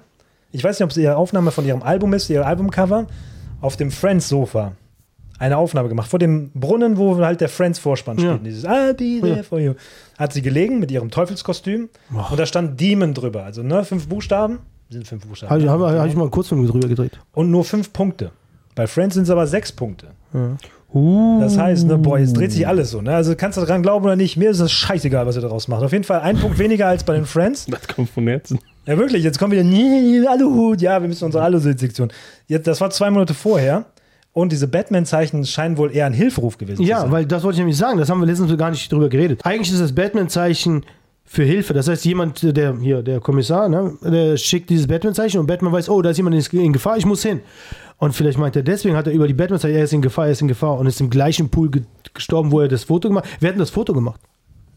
ich 0.53 0.63
weiß 0.63 0.79
nicht, 0.79 0.85
ob 0.85 0.91
es 0.91 0.97
ihre 0.99 1.17
Aufnahme 1.17 1.51
von 1.51 1.65
ihrem 1.67 1.83
Album 1.83 2.13
ist, 2.13 2.29
ihr 2.29 2.47
Albumcover, 2.47 3.07
auf 3.65 3.77
dem 3.77 3.91
Friends-Sofa 3.91 4.73
eine 5.39 5.57
Aufnahme 5.57 5.89
gemacht. 5.89 6.09
Vor 6.09 6.19
dem 6.19 6.51
Brunnen, 6.55 6.97
wo 6.97 7.17
halt 7.19 7.41
der 7.41 7.49
Friends-Vorspann 7.49 8.19
Ja. 8.19 8.35
steht. 8.35 8.47
Dieses 8.47 8.65
I'll 8.65 8.93
be 8.95 9.21
there 9.21 9.37
Ja. 9.39 9.43
for 9.43 9.59
you. 9.59 9.75
Hat 10.19 10.33
sie 10.33 10.43
gelegen 10.43 10.79
mit 10.79 10.91
ihrem 10.91 11.11
Teufelskostüm 11.11 11.89
und 12.31 12.39
da 12.39 12.47
stand 12.47 12.79
Demon 12.81 13.15
drüber. 13.15 13.43
Also 13.45 13.63
ne, 13.63 13.85
fünf 13.85 14.07
Buchstaben. 14.09 14.59
Sind 14.91 15.09
fünf 15.09 15.27
Buchstaben. 15.27 15.51
Habe 15.51 15.63
ich, 15.63 15.69
hab, 15.69 15.81
hab 15.81 16.07
ich 16.07 16.15
mal 16.15 16.23
einen 16.23 16.31
Kurzfilm 16.31 16.65
drüber 16.67 16.89
gedreht. 16.89 17.19
und 17.33 17.51
nur 17.51 17.65
fünf 17.65 17.93
Punkte. 17.93 18.31
Bei 18.75 18.87
Friends 18.87 19.15
sind 19.15 19.25
es 19.25 19.31
aber 19.31 19.47
sechs 19.47 19.73
Punkte. 19.73 20.09
Uh, 20.95 21.41
Das 21.41 21.59
heißt, 21.59 21.87
ne, 21.89 21.99
boah, 21.99 22.19
jetzt 22.19 22.37
dreht 22.37 22.53
sich 22.53 22.67
alles 22.69 22.91
so. 22.93 23.03
Ne? 23.03 23.15
Also 23.15 23.35
kannst 23.35 23.59
du 23.59 23.63
daran 23.63 23.83
glauben 23.83 24.05
oder 24.05 24.15
nicht, 24.17 24.37
mir 24.37 24.51
ist 24.51 24.61
es 24.61 24.71
scheißegal, 24.71 25.27
was 25.27 25.35
ihr 25.37 25.43
daraus 25.43 25.67
macht. 25.67 25.83
Auf 25.83 25.93
jeden 25.93 26.05
Fall 26.05 26.21
ein 26.21 26.39
Punkt 26.39 26.59
weniger 26.59 26.87
als 26.87 27.03
bei 27.03 27.15
den 27.15 27.25
Friends. 27.25 27.67
das 27.71 27.89
kommt 27.89 28.11
von 28.11 28.27
Herzen. 28.29 28.59
Ja, 28.87 28.97
wirklich, 28.97 29.25
jetzt 29.25 29.39
kommen 29.39 29.53
wieder, 29.53 29.65
nee, 29.65 30.25
Aluhut, 30.27 30.81
ja, 30.81 31.01
wir 31.01 31.09
müssen 31.09 31.25
unsere 31.25 31.43
Aluhut-Sektion. 31.43 32.13
Jetzt, 32.47 32.67
das 32.67 32.81
war 32.81 32.91
zwei 32.91 33.11
Monate 33.11 33.35
vorher 33.35 33.87
und 34.33 34.53
diese 34.53 34.69
Batman-Zeichen 34.69 35.45
scheinen 35.47 35.79
wohl 35.79 35.91
eher 35.95 36.07
ein 36.07 36.13
Hilferuf 36.13 36.59
gewesen 36.59 36.77
zu 36.77 36.83
Ja, 36.89 37.01
sein. 37.01 37.11
weil 37.11 37.27
das 37.27 37.43
wollte 37.43 37.55
ich 37.55 37.61
nämlich 37.61 37.77
sagen. 37.77 37.99
Das 37.99 38.09
haben 38.11 38.21
wir 38.21 38.27
letztens 38.27 38.57
gar 38.57 38.71
nicht 38.71 38.93
drüber 38.93 39.09
geredet. 39.09 39.41
Eigentlich 39.45 39.73
ist 39.73 39.81
das 39.81 39.95
Batman-Zeichen 39.95 40.85
für 41.25 41.43
Hilfe. 41.45 41.73
Das 41.73 41.89
heißt, 41.89 42.05
jemand, 42.05 42.43
der 42.57 42.77
hier, 42.79 43.03
der 43.03 43.19
Kommissar, 43.21 43.69
ne, 43.69 43.95
der 44.03 44.37
schickt 44.37 44.69
dieses 44.71 44.87
Batman-Zeichen 44.87 45.41
und 45.41 45.47
Batman 45.47 45.73
weiß, 45.73 45.89
oh, 45.89 46.03
da 46.03 46.11
ist 46.11 46.19
jemand 46.19 46.53
in 46.53 46.73
Gefahr, 46.73 46.99
ich 46.99 47.07
muss 47.07 47.23
hin. 47.23 47.41
Und 47.99 48.13
vielleicht 48.13 48.39
meint 48.39 48.57
er, 48.57 48.63
deswegen 48.63 48.97
hat 48.97 49.07
er 49.07 49.13
über 49.13 49.27
die 49.27 49.35
Batman-Zeichen, 49.35 49.77
er 49.77 49.85
ist 49.85 49.93
in 49.93 50.03
Gefahr, 50.03 50.27
er 50.27 50.33
ist 50.33 50.43
in 50.43 50.49
Gefahr 50.49 50.79
und 50.79 50.87
ist 50.87 51.01
im 51.01 51.11
gleichen 51.11 51.49
Pool 51.49 51.71
ge 51.71 51.83
gestorben, 52.13 52.53
wo 52.53 52.61
er 52.61 52.69
das 52.69 52.85
Foto 52.85 53.09
gemacht 53.09 53.25
hat. 53.25 53.33
Wer 53.41 53.49
hat 53.49 53.55
denn 53.55 53.61
das 53.61 53.71
Foto 53.71 53.93
gemacht? 53.93 54.21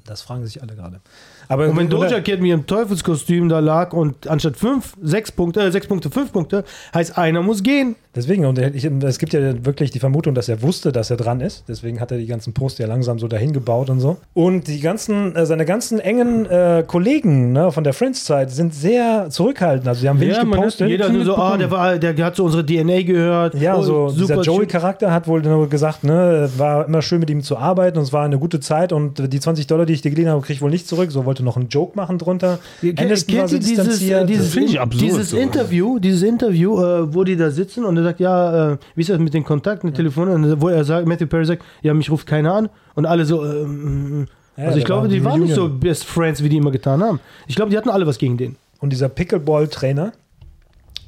Das 0.06 0.22
fragen 0.22 0.46
sich 0.46 0.62
alle 0.62 0.74
gerade. 0.74 1.02
Aber 1.50 1.68
Und 1.68 1.78
wenn 1.78 1.90
Doja 1.90 2.22
Cat 2.22 2.40
mit 2.40 2.50
ihrem 2.50 2.66
Teufelskostüm 2.66 3.50
da 3.50 3.60
lag 3.60 3.94
und 3.94 4.28
anstatt 4.28 4.58
fünf, 4.58 4.96
sechs 5.02 5.32
Punkte, 5.32 5.62
äh, 5.62 5.72
sechs 5.72 5.88
Punkte, 5.88 6.10
fünf 6.10 6.32
Punkte, 6.32 6.64
heißt 6.94 7.18
einer 7.18 7.42
muss 7.42 7.62
gehen. 7.62 7.96
Deswegen, 8.18 8.46
und 8.46 8.58
ich, 8.58 8.84
es 8.84 9.20
gibt 9.20 9.34
ja 9.34 9.64
wirklich 9.64 9.92
die 9.92 10.00
Vermutung, 10.00 10.34
dass 10.34 10.50
er 10.50 10.64
wusste, 10.64 10.92
dass 10.92 11.12
er 11.12 11.18
dran 11.18 11.40
ist. 11.40 11.66
Deswegen 11.68 12.00
hat 12.00 12.12
er 12.12 12.18
die 12.18 12.26
ganzen 12.26 12.52
Poster 12.52 12.84
ja 12.84 12.88
langsam 12.88 13.20
so 13.20 13.28
dahin 13.28 13.54
gebaut 13.54 13.92
und 13.92 14.00
so. 14.00 14.18
Und 14.34 14.68
die 14.68 14.80
ganzen, 14.80 15.36
äh, 15.36 15.46
seine 15.46 15.66
ganzen 15.66 16.00
engen 16.00 16.48
äh, 16.48 16.84
Kollegen 16.86 17.52
ne, 17.52 17.72
von 17.72 17.84
der 17.84 17.94
Friends-Zeit 17.94 18.50
sind 18.50 18.74
sehr 18.74 19.30
zurückhaltend. 19.30 19.88
Also, 19.88 20.02
sie 20.02 20.10
haben 20.10 20.20
wenig 20.20 20.36
Ja, 20.36 20.44
man 20.44 20.60
gepostet. 20.60 20.90
Jeder 20.90 21.10
nur 21.10 21.26
so, 21.26 21.36
ah, 21.36 21.58
der, 21.58 21.70
war, 21.70 22.00
der 22.00 22.26
hat 22.26 22.36
zu 22.36 22.44
unserer 22.44 22.66
DNA 22.66 23.04
gehört. 23.04 23.54
Ja, 23.54 23.78
oh, 23.78 23.84
so 23.84 24.10
dieser 24.10 24.38
shit. 24.38 24.48
Joey-Charakter 24.48 25.12
hat 25.12 25.28
wohl 25.28 25.44
nur 25.44 25.70
gesagt, 25.70 26.04
ne, 26.04 26.50
war 26.58 26.88
immer 26.88 27.04
schön 27.04 27.20
mit 27.20 27.30
ihm 27.30 27.44
zu 27.44 27.58
arbeiten 27.58 28.00
und 28.00 28.04
es 28.06 28.14
war 28.14 28.26
eine 28.26 28.40
gute 28.40 28.60
Zeit 28.60 28.92
und 28.92 29.32
die 29.32 29.40
20 29.40 29.68
Dollar, 29.68 29.86
die 29.86 29.94
ich 29.94 30.02
dir 30.02 30.10
geliehen 30.10 30.30
habe, 30.30 30.42
kriege 30.42 30.54
ich 30.54 30.62
wohl 30.64 30.72
nicht 30.72 30.88
zurück. 30.88 31.12
So 31.12 31.26
wollte 31.26 31.44
noch 31.44 31.56
einen 31.56 31.70
Joke 31.70 31.96
machen 31.96 32.18
drunter. 32.18 32.58
Kennt 32.82 32.98
so 32.98 33.32
ihr 33.32 33.46
dieses, 33.46 34.02
äh, 34.02 34.26
dieses, 34.26 34.78
absurd 34.78 35.02
dieses 35.02 35.30
so. 35.30 35.38
Interview, 35.38 36.00
dieses 36.00 36.24
Interview, 36.24 36.82
äh, 36.82 37.14
wo 37.14 37.24
die 37.24 37.36
da 37.36 37.52
sitzen 37.52 37.86
und 37.86 37.96
er 37.98 38.07
sagt, 38.08 38.20
ja, 38.20 38.74
äh, 38.74 38.78
wie 38.96 39.02
ist 39.02 39.10
das 39.10 39.20
mit 39.20 39.34
den 39.34 39.44
Kontakten, 39.44 39.88
mit 39.88 39.96
Telefon, 39.96 40.30
und 40.30 40.62
wo 40.62 40.70
er 40.70 40.84
sagt, 40.84 41.08
Matthew 41.08 41.28
Perry 41.28 41.46
sagt, 41.46 41.64
ja, 41.82 41.94
mich 41.94 42.10
ruft 42.10 42.28
keiner 42.28 42.54
an 42.54 42.70
und 42.96 43.06
alle 43.06 43.26
so, 43.26 43.44
ähm, 43.46 44.28
Ja, 44.58 44.66
also 44.66 44.80
ich 44.80 44.86
glaube, 44.86 45.08
die 45.08 45.20
die 45.20 45.24
waren 45.24 45.42
nicht 45.42 45.54
so. 45.54 45.70
Best 45.70 46.06
Friends, 46.06 46.42
wie 46.44 46.50
die 46.50 46.58
immer 46.58 46.72
getan 46.72 47.02
haben. 47.04 47.20
Ich 47.48 47.56
glaube, 47.56 47.70
die 47.72 47.78
hatten 47.78 47.90
alle 47.90 48.08
was 48.08 48.18
gegen 48.18 48.38
den. 48.38 48.56
Und 48.80 48.92
dieser 48.92 49.10
Pickleball-Trainer, 49.10 50.14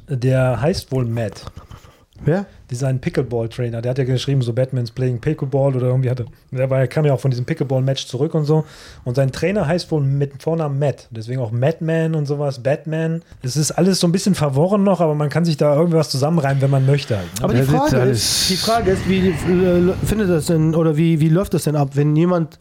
der 0.07 0.61
heißt 0.61 0.91
wohl 0.91 1.05
Matt. 1.05 1.45
Wer? 2.23 2.45
Dieser 2.69 2.87
ein 2.87 2.99
Pickleball-Trainer, 2.99 3.81
der 3.81 3.89
hat 3.91 3.97
ja 3.97 4.03
geschrieben, 4.03 4.43
so 4.43 4.53
Batman's 4.53 4.91
playing 4.91 5.19
Pickleball 5.19 5.75
oder 5.75 5.87
irgendwie 5.87 6.09
hatte. 6.09 6.25
Der 6.51 6.69
war, 6.69 6.85
kam 6.85 7.03
ja 7.03 7.13
auch 7.13 7.19
von 7.19 7.31
diesem 7.31 7.45
Pickleball-Match 7.45 8.05
zurück 8.05 8.35
und 8.35 8.45
so. 8.45 8.63
Und 9.05 9.15
sein 9.15 9.31
Trainer 9.31 9.65
heißt 9.65 9.91
wohl 9.91 10.01
mit 10.01 10.43
Vornamen 10.43 10.77
Matt. 10.77 11.07
Deswegen 11.09 11.41
auch 11.41 11.51
Madman 11.51 12.13
und 12.13 12.27
sowas, 12.27 12.61
Batman. 12.61 13.23
Es 13.41 13.57
ist 13.57 13.71
alles 13.71 13.99
so 13.99 14.07
ein 14.07 14.11
bisschen 14.11 14.35
verworren 14.35 14.83
noch, 14.83 15.01
aber 15.01 15.15
man 15.15 15.29
kann 15.29 15.45
sich 15.45 15.57
da 15.57 15.75
irgendwas 15.75 16.09
zusammenreimen, 16.11 16.61
wenn 16.61 16.69
man 16.69 16.85
möchte. 16.85 17.17
Halt, 17.17 17.27
ne? 17.39 17.43
Aber 17.43 17.53
die 17.53 17.63
Frage, 17.63 17.97
ist, 17.97 18.49
die 18.51 18.55
Frage 18.55 18.91
ist, 18.91 19.09
wie 19.09 19.29
äh, 19.29 19.93
findet 20.05 20.29
das 20.29 20.45
denn 20.45 20.75
oder 20.75 20.95
wie, 20.95 21.19
wie 21.19 21.29
läuft 21.29 21.55
das 21.55 21.63
denn 21.63 21.75
ab, 21.75 21.91
wenn 21.93 22.15
jemand, 22.15 22.59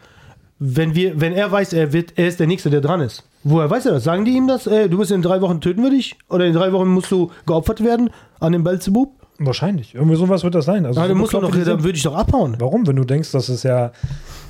wenn 0.59 0.95
wir, 0.95 1.21
wenn 1.21 1.35
er 1.35 1.53
weiß, 1.53 1.75
er 1.75 1.93
wird, 1.93 2.15
er 2.17 2.29
ist 2.29 2.41
der 2.41 2.47
Nächste, 2.47 2.71
der 2.71 2.81
dran 2.81 3.03
ist. 3.03 3.25
Woher 3.45 3.69
weiß 3.69 3.87
er 3.87 3.93
das? 3.93 4.05
Sagen 4.05 4.25
die 4.25 4.33
ihm 4.33 4.49
das? 4.49 4.67
Ey, 4.67 4.89
du 4.89 4.99
bist 4.99 5.11
in 5.11 5.23
drei 5.23 5.41
Wochen 5.43 5.61
töten 5.61 5.83
wir 5.83 5.91
dich? 5.91 6.17
Oder 6.29 6.47
in 6.47 6.55
drei 6.55 6.73
Wochen 6.73 6.89
musst 6.89 7.11
du 7.11 7.31
geopfert 7.47 7.85
werden 7.85 8.11
an 8.41 8.53
dem 8.53 8.65
Belzebub? 8.65 9.13
Wahrscheinlich. 9.41 9.95
Irgendwie 9.95 10.17
sowas 10.17 10.43
wird 10.43 10.57
das 10.57 10.65
sein. 10.65 10.85
Also 10.85 11.01
so 11.01 11.15
bekloppt 11.15 11.45
doch, 11.45 11.51
die 11.53 11.63
dann 11.63 11.85
würde 11.85 11.97
ich 11.97 12.03
doch 12.03 12.17
abhauen. 12.17 12.57
Warum? 12.59 12.87
Wenn 12.87 12.97
du 12.97 13.05
denkst, 13.05 13.31
das 13.33 13.49
ist 13.49 13.63
ja. 13.63 13.93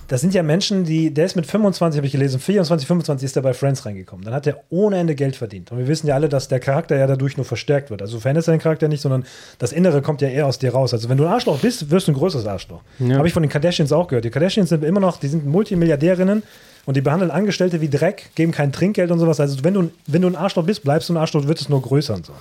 Das 0.08 0.22
sind 0.22 0.32
ja 0.32 0.42
Menschen, 0.42 0.84
die. 0.84 1.12
Der 1.12 1.26
ist 1.26 1.36
mit 1.36 1.44
25, 1.44 1.98
habe 1.98 2.06
ich 2.06 2.12
gelesen, 2.12 2.40
24, 2.40 2.86
25 2.86 3.26
ist 3.26 3.36
er 3.36 3.42
bei 3.42 3.52
Friends 3.52 3.84
reingekommen. 3.84 4.24
Dann 4.24 4.32
hat 4.32 4.46
er 4.46 4.62
ohne 4.70 4.96
Ende 4.96 5.14
Geld 5.14 5.36
verdient. 5.36 5.70
Und 5.70 5.78
wir 5.78 5.86
wissen 5.86 6.06
ja 6.06 6.14
alle, 6.14 6.30
dass 6.30 6.48
der 6.48 6.60
Charakter 6.60 6.96
ja 6.96 7.06
dadurch 7.06 7.36
nur 7.36 7.44
verstärkt 7.44 7.90
wird. 7.90 8.00
Also 8.00 8.16
du 8.16 8.20
veränderst 8.22 8.48
deinen 8.48 8.60
Charakter 8.60 8.88
nicht, 8.88 9.02
sondern 9.02 9.26
das 9.58 9.72
Innere 9.72 10.00
kommt 10.00 10.22
ja 10.22 10.28
eher 10.28 10.46
aus 10.46 10.58
dir 10.58 10.72
raus. 10.72 10.94
Also 10.94 11.10
wenn 11.10 11.18
du 11.18 11.26
ein 11.26 11.32
Arschloch 11.32 11.58
bist, 11.58 11.90
wirst 11.90 12.08
du 12.08 12.12
ein 12.12 12.14
größeres 12.14 12.46
Arschloch. 12.46 12.80
Ja. 12.98 13.18
Habe 13.18 13.28
ich 13.28 13.34
von 13.34 13.42
den 13.42 13.50
Kardashians 13.50 13.92
auch 13.92 14.08
gehört. 14.08 14.24
Die 14.24 14.30
Kardashians 14.30 14.70
sind 14.70 14.82
immer 14.82 15.00
noch, 15.00 15.18
die 15.18 15.28
sind 15.28 15.46
Multimilliardärinnen 15.46 16.42
und 16.86 16.96
die 16.96 17.02
behandeln 17.02 17.30
Angestellte 17.30 17.82
wie 17.82 17.90
Dreck, 17.90 18.30
geben 18.34 18.52
kein 18.52 18.72
Trinkgeld 18.72 19.10
und 19.10 19.18
sowas. 19.18 19.40
Also 19.40 19.62
wenn 19.62 19.74
du, 19.74 19.90
wenn 20.06 20.22
du 20.22 20.28
ein 20.28 20.36
Arschloch 20.36 20.64
bist, 20.64 20.82
bleibst 20.84 21.10
du 21.10 21.12
ein 21.12 21.18
Arschloch, 21.18 21.46
wird 21.46 21.60
es 21.60 21.68
nur 21.68 21.82
größer 21.82 22.14
und 22.14 22.24
so. 22.24 22.32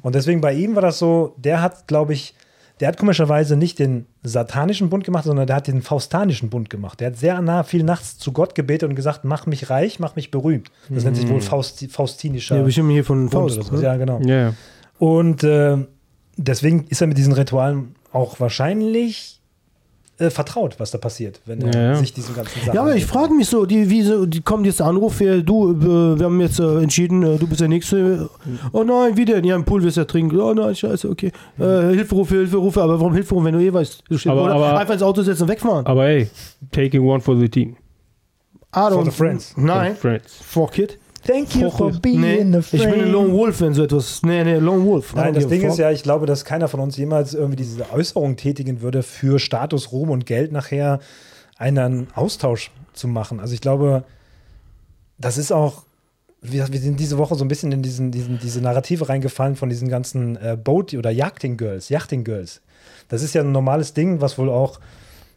Und 0.00 0.14
deswegen 0.14 0.40
bei 0.40 0.54
ihm 0.54 0.74
war 0.74 0.82
das 0.82 0.98
so, 0.98 1.34
der 1.36 1.60
hat, 1.60 1.86
glaube 1.86 2.12
ich, 2.14 2.34
der 2.80 2.88
hat 2.88 2.96
komischerweise 2.96 3.56
nicht 3.56 3.78
den 3.78 4.06
satanischen 4.22 4.88
Bund 4.88 5.04
gemacht, 5.04 5.24
sondern 5.24 5.46
der 5.46 5.56
hat 5.56 5.68
den 5.68 5.82
faustanischen 5.82 6.48
Bund 6.50 6.70
gemacht. 6.70 7.00
Der 7.00 7.08
hat 7.08 7.16
sehr 7.16 7.40
nah, 7.40 7.62
viel 7.62 7.84
nachts 7.84 8.18
zu 8.18 8.32
Gott 8.32 8.54
gebetet 8.54 8.88
und 8.88 8.96
gesagt, 8.96 9.24
mach 9.24 9.46
mich 9.46 9.70
reich, 9.70 10.00
mach 10.00 10.16
mich 10.16 10.30
berühmt. 10.30 10.70
Das 10.88 11.04
nennt 11.04 11.16
sich 11.16 11.28
wohl 11.28 11.40
Fausti 11.40 11.88
faustinischer 11.88 12.56
Ja, 12.56 12.62
bestimmt 12.62 12.90
hier 12.90 13.04
von 13.04 13.28
Bund 13.28 13.32
Faust. 13.32 13.58
oder 13.58 13.66
so. 13.66 13.76
ne? 13.76 13.82
Ja, 13.82 13.96
genau. 13.96 14.20
Ja. 14.22 14.54
Und 14.98 15.44
äh, 15.44 15.76
deswegen 16.36 16.86
ist 16.88 17.00
er 17.00 17.06
mit 17.06 17.18
diesen 17.18 17.34
Ritualen 17.34 17.94
auch 18.10 18.40
wahrscheinlich 18.40 19.41
äh, 20.22 20.30
vertraut, 20.30 20.76
was 20.78 20.90
da 20.90 20.98
passiert, 20.98 21.40
wenn 21.46 21.60
er 21.62 21.74
Ja, 21.74 21.82
ja. 21.92 21.94
sich 21.96 22.12
diesen 22.14 22.34
ganzen 22.34 22.58
Sachen 22.60 22.74
Ja, 22.74 22.80
aber 22.82 22.94
ich 22.96 23.04
frage 23.06 23.34
mich 23.34 23.48
so, 23.48 23.66
die, 23.66 23.90
wie 23.90 24.02
so, 24.02 24.24
die 24.26 24.40
kommt 24.40 24.64
jetzt 24.66 24.78
der 24.80 24.86
Anruf, 24.86 25.20
ja, 25.20 25.38
du, 25.40 25.72
äh, 25.72 26.18
wir 26.18 26.26
haben 26.26 26.40
jetzt 26.40 26.60
äh, 26.60 26.82
entschieden, 26.82 27.22
äh, 27.22 27.36
du 27.38 27.46
bist 27.46 27.60
der 27.60 27.68
Nächste. 27.68 28.28
Oh 28.72 28.82
nein, 28.84 29.16
wie 29.16 29.24
denn? 29.24 29.44
Ja, 29.44 29.56
im 29.56 29.64
Pool 29.64 29.82
wirst 29.82 29.96
du 29.96 30.02
ertrinken. 30.02 30.38
Oh 30.40 30.54
nein, 30.54 30.74
scheiße, 30.74 31.08
okay. 31.10 31.32
Äh, 31.58 31.62
Hilferufe, 31.94 32.34
Hilferufe, 32.36 32.82
aber 32.82 32.98
warum 33.00 33.14
Hilferufe, 33.14 33.44
wenn 33.46 33.54
du 33.54 33.60
eh 33.60 33.72
weißt? 33.72 34.04
Du 34.08 34.16
stehst, 34.18 34.32
Aber- 34.32 34.44
oder 34.44 34.54
aber- 34.54 34.78
einfach 34.78 34.94
ins 34.94 35.02
Auto 35.02 35.22
setzen 35.22 35.42
und 35.42 35.48
wegfahren. 35.48 35.84
Aber 35.86 36.06
ey, 36.06 36.28
taking 36.70 37.02
one 37.06 37.20
for 37.20 37.36
the 37.36 37.48
team. 37.48 37.76
I 38.74 38.78
don't- 38.78 38.92
For 38.92 39.04
the 39.04 39.10
friends. 39.10 39.54
Nein, 39.56 39.96
Friends. 39.96 40.38
fuck 40.40 40.78
it. 40.78 40.98
Thank 41.24 41.54
you 41.54 41.70
for 41.70 41.92
being 41.92 42.20
Nee, 42.20 42.40
a 42.40 42.58
ich 42.58 42.70
bin 42.70 42.82
ein 42.82 43.12
Lone 43.12 43.32
Wolf, 43.32 43.60
wenn 43.60 43.74
so 43.74 43.84
etwas. 43.84 44.22
Nee, 44.22 44.42
nee, 44.42 44.56
Lone 44.56 44.84
Wolf. 44.84 45.12
I 45.12 45.16
Nein, 45.16 45.34
das 45.34 45.46
Ding 45.46 45.62
ist 45.62 45.78
ja, 45.78 45.90
ich 45.90 46.02
glaube, 46.02 46.26
dass 46.26 46.44
keiner 46.44 46.68
von 46.68 46.80
uns 46.80 46.96
jemals 46.96 47.34
irgendwie 47.34 47.56
diese 47.56 47.90
Äußerung 47.92 48.36
tätigen 48.36 48.80
würde, 48.80 49.02
für 49.02 49.38
Status, 49.38 49.92
Ruhm 49.92 50.10
und 50.10 50.26
Geld 50.26 50.50
nachher 50.50 50.98
einen 51.56 52.08
Austausch 52.14 52.70
zu 52.92 53.06
machen. 53.06 53.38
Also 53.38 53.54
ich 53.54 53.60
glaube, 53.60 54.04
das 55.18 55.38
ist 55.38 55.52
auch, 55.52 55.84
wir, 56.40 56.66
wir 56.72 56.80
sind 56.80 56.98
diese 56.98 57.18
Woche 57.18 57.36
so 57.36 57.44
ein 57.44 57.48
bisschen 57.48 57.70
in 57.70 57.82
diesen, 57.82 58.10
diesen, 58.10 58.40
diese 58.40 58.60
Narrative 58.60 59.08
reingefallen 59.08 59.54
von 59.54 59.68
diesen 59.68 59.88
ganzen 59.88 60.36
äh, 60.36 60.56
Boat- 60.62 60.94
oder 60.94 61.10
Yachting 61.10 61.56
Girls, 61.56 61.88
Yachting 61.88 62.24
Girls. 62.24 62.60
Das 63.08 63.22
ist 63.22 63.34
ja 63.34 63.42
ein 63.42 63.52
normales 63.52 63.94
Ding, 63.94 64.20
was 64.20 64.38
wohl 64.38 64.50
auch, 64.50 64.80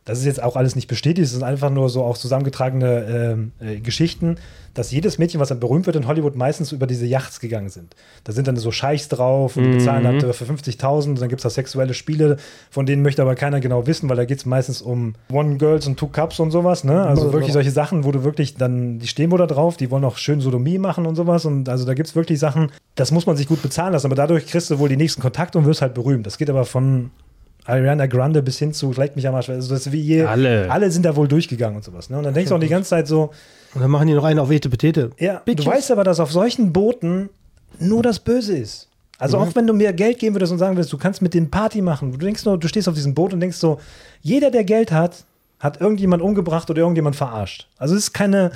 das 0.05 0.19
ist 0.19 0.25
jetzt 0.25 0.41
auch 0.41 0.55
alles 0.55 0.75
nicht 0.75 0.87
bestätigt, 0.87 1.25
es 1.25 1.31
sind 1.31 1.43
einfach 1.43 1.71
nur 1.71 1.89
so 1.89 2.03
auch 2.03 2.17
zusammengetragene 2.17 3.05
ähm, 3.33 3.51
äh, 3.59 3.79
Geschichten, 3.79 4.37
dass 4.75 4.91
jedes 4.91 5.17
Mädchen, 5.17 5.39
was 5.39 5.49
dann 5.49 5.59
berühmt 5.59 5.87
wird 5.87 5.95
in 5.95 6.05
Hollywood, 6.05 6.35
meistens 6.35 6.71
über 6.71 6.85
diese 6.85 7.07
Yachts 7.07 7.39
gegangen 7.39 7.69
sind. 7.69 7.95
Da 8.23 8.31
sind 8.33 8.47
dann 8.47 8.55
so 8.57 8.71
Scheichs 8.71 9.07
drauf 9.07 9.57
und 9.57 9.63
die 9.63 9.69
bezahlen 9.71 10.05
halt 10.05 10.21
äh, 10.21 10.33
für 10.33 10.45
50.000 10.45 11.09
und 11.09 11.21
dann 11.21 11.29
gibt 11.29 11.39
es 11.39 11.43
da 11.43 11.49
sexuelle 11.49 11.95
Spiele, 11.95 12.37
von 12.69 12.85
denen 12.85 13.01
möchte 13.01 13.23
aber 13.23 13.33
keiner 13.33 13.59
genau 13.61 13.87
wissen, 13.87 14.07
weil 14.07 14.17
da 14.17 14.25
geht 14.25 14.37
es 14.37 14.45
meistens 14.45 14.81
um 14.81 15.15
One 15.31 15.57
Girls 15.57 15.87
und 15.87 15.97
Two 15.97 16.07
Cups 16.07 16.39
und 16.39 16.51
sowas, 16.51 16.83
ne? 16.83 17.01
Also 17.03 17.33
wirklich 17.33 17.53
solche 17.53 17.71
Sachen, 17.71 18.03
wo 18.03 18.11
du 18.11 18.23
wirklich 18.23 18.55
dann, 18.55 18.99
die 18.99 19.07
stehen 19.07 19.31
wohl 19.31 19.39
da 19.39 19.47
drauf, 19.47 19.75
die 19.75 19.89
wollen 19.89 20.03
auch 20.03 20.17
schön 20.17 20.39
Sodomie 20.39 20.77
machen 20.77 21.07
und 21.07 21.15
sowas 21.15 21.45
und 21.45 21.67
also 21.67 21.85
da 21.85 21.95
gibt 21.95 22.09
es 22.09 22.15
wirklich 22.15 22.37
Sachen, 22.37 22.71
das 22.93 23.11
muss 23.11 23.25
man 23.25 23.37
sich 23.37 23.47
gut 23.47 23.63
bezahlen 23.63 23.93
lassen, 23.93 24.05
aber 24.05 24.15
dadurch 24.15 24.45
kriegst 24.45 24.69
du 24.69 24.77
wohl 24.77 24.89
die 24.89 24.97
nächsten 24.97 25.21
Kontakte 25.21 25.57
und 25.57 25.65
wirst 25.65 25.81
halt 25.81 25.95
berühmt. 25.95 26.27
Das 26.27 26.37
geht 26.37 26.49
aber 26.49 26.65
von 26.65 27.09
Ariana 27.65 28.05
Grande 28.07 28.41
bis 28.43 28.59
hin 28.59 28.73
zu, 28.73 28.93
vielleicht 28.93 29.15
mich 29.15 29.27
am 29.27 29.35
Arsch, 29.35 29.49
also 29.49 29.69
das 29.69 29.87
ist 29.87 29.91
wie 29.91 29.99
je, 30.01 30.23
Alle. 30.23 30.69
alle 30.71 30.91
sind 30.91 31.03
da 31.03 31.15
wohl 31.15 31.27
durchgegangen 31.27 31.77
und 31.77 31.83
sowas, 31.83 32.09
ne? 32.09 32.17
Und 32.17 32.23
dann 32.23 32.33
denkst 32.33 32.49
du 32.49 32.55
auch 32.55 32.59
die 32.59 32.67
ganze 32.67 32.89
Zeit 32.91 33.07
so, 33.07 33.31
Und 33.73 33.81
dann 33.81 33.89
machen 33.91 34.07
die 34.07 34.13
noch 34.13 34.23
einen 34.23 34.39
auf 34.39 34.51
Etepetete. 34.51 35.09
ja, 35.19 35.41
Bitches. 35.43 35.65
du 35.65 35.71
weißt 35.71 35.91
aber, 35.91 36.03
dass 36.03 36.19
auf 36.19 36.31
solchen 36.31 36.71
Booten 36.71 37.29
nur 37.79 38.03
das 38.03 38.19
Böse 38.19 38.55
ist. 38.57 38.87
Also 39.17 39.37
auch 39.37 39.55
wenn 39.55 39.65
du 39.65 39.73
mir 39.73 39.93
Geld 39.93 40.19
geben 40.19 40.35
würdest 40.35 40.51
und 40.51 40.59
sagen 40.59 40.75
würdest, 40.75 40.91
du 40.91 40.97
kannst 40.97 41.21
mit 41.21 41.33
dem 41.33 41.49
Party 41.49 41.81
machen, 41.81 42.11
du 42.11 42.17
denkst 42.17 42.43
nur, 42.45 42.57
du 42.57 42.67
stehst 42.67 42.87
auf 42.89 42.95
diesem 42.95 43.13
Boot 43.13 43.33
und 43.33 43.39
denkst 43.39 43.57
so, 43.57 43.79
jeder, 44.21 44.51
der 44.51 44.65
Geld 44.65 44.91
hat, 44.91 45.23
hat 45.59 45.79
irgendjemand 45.79 46.21
umgebracht 46.21 46.69
oder 46.69 46.79
irgendjemand 46.81 47.15
verarscht. 47.15 47.67
Also 47.77 47.95
es 47.95 48.03
ist 48.03 48.13
keine 48.13 48.51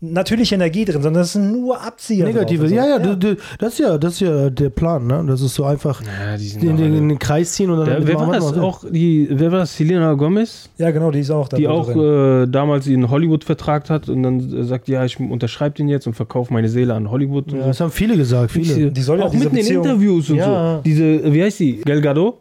natürliche 0.00 0.54
Energie 0.54 0.84
drin, 0.84 1.02
sondern 1.02 1.22
es 1.24 1.32
sind 1.32 1.50
nur 1.52 1.80
Abzieher. 1.80 2.24
Negative. 2.26 2.68
so. 2.68 2.74
Ja, 2.74 2.86
ja, 2.86 2.98
Du, 2.98 3.16
du, 3.16 3.36
das, 3.58 3.72
ist 3.74 3.78
ja, 3.80 3.98
das 3.98 4.14
ist 4.14 4.20
ja 4.20 4.48
der 4.50 4.70
Plan, 4.70 5.06
ne? 5.06 5.24
Das 5.26 5.40
ist 5.40 5.54
so 5.54 5.64
einfach 5.64 6.00
Ja, 6.02 6.34
in, 6.34 6.76
den, 6.76 6.94
in 6.94 7.08
den 7.08 7.18
Kreis 7.18 7.52
ziehen 7.52 7.70
und 7.70 7.78
dann. 7.78 7.86
Der, 7.86 8.06
wer 8.06 8.14
war 8.16 8.32
das 8.32 8.56
auch? 8.56 8.84
Die, 8.88 9.26
wer 9.30 9.50
war 9.50 9.58
das? 9.60 9.76
Selena 9.76 10.14
Gomez? 10.14 10.70
ja, 10.78 10.90
genau, 10.92 11.10
die 11.10 11.20
ist 11.20 11.30
auch 11.30 11.48
da 11.48 11.56
Die 11.56 11.66
auch 11.66 11.92
drin. 11.92 12.44
äh, 12.44 12.48
damals 12.48 12.86
ihren 12.86 13.10
Hollywood 13.10 13.44
vertragt 13.44 13.90
hat 13.90 14.08
und 14.08 14.22
dann 14.22 14.38
äh, 14.38 14.62
sagt, 14.64 14.88
ja, 14.88 15.04
ich 15.04 15.18
unterschreibe 15.18 15.74
den 15.76 15.88
jetzt 15.88 16.06
und 16.06 16.14
verkaufe 16.14 16.52
meine 16.52 16.68
Seele 16.68 16.94
an 16.94 17.10
Hollywood. 17.10 17.52
Und 17.52 17.56
Ja, 17.58 17.62
so. 17.64 17.68
das 17.68 17.80
haben 17.80 17.90
viele 17.90 18.16
gesagt, 18.16 18.52
viele. 18.52 18.90
Die 18.92 19.00
soll 19.02 19.18
ja 19.18 19.24
auch 19.26 19.32
mitten 19.32 19.56
in 19.56 19.66
Interviews 19.66 20.30
und 20.30 20.36
Ja. 20.36 20.76
so. 20.76 20.82
Diese, 20.84 21.32
wie 21.32 21.42
heißt 21.42 21.58
die? 21.60 21.80
Gal 21.80 22.00
Gadot? 22.00 22.38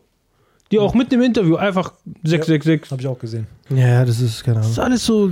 Die 0.71 0.79
auch 0.79 0.93
mitten 0.93 1.13
im 1.15 1.21
Interview 1.21 1.55
einfach 1.55 1.93
666. 2.23 2.91
Habe 2.91 3.01
ich 3.01 3.07
auch 3.07 3.17
gesehen. 3.19 3.47
Ja, 3.69 4.03
das 4.03 4.19
ist 4.19 4.43
keine 4.43 4.57
Das 4.57 4.65
Ahnung. 4.65 4.71
ist 4.73 4.79
alles 4.79 5.05
so. 5.05 5.31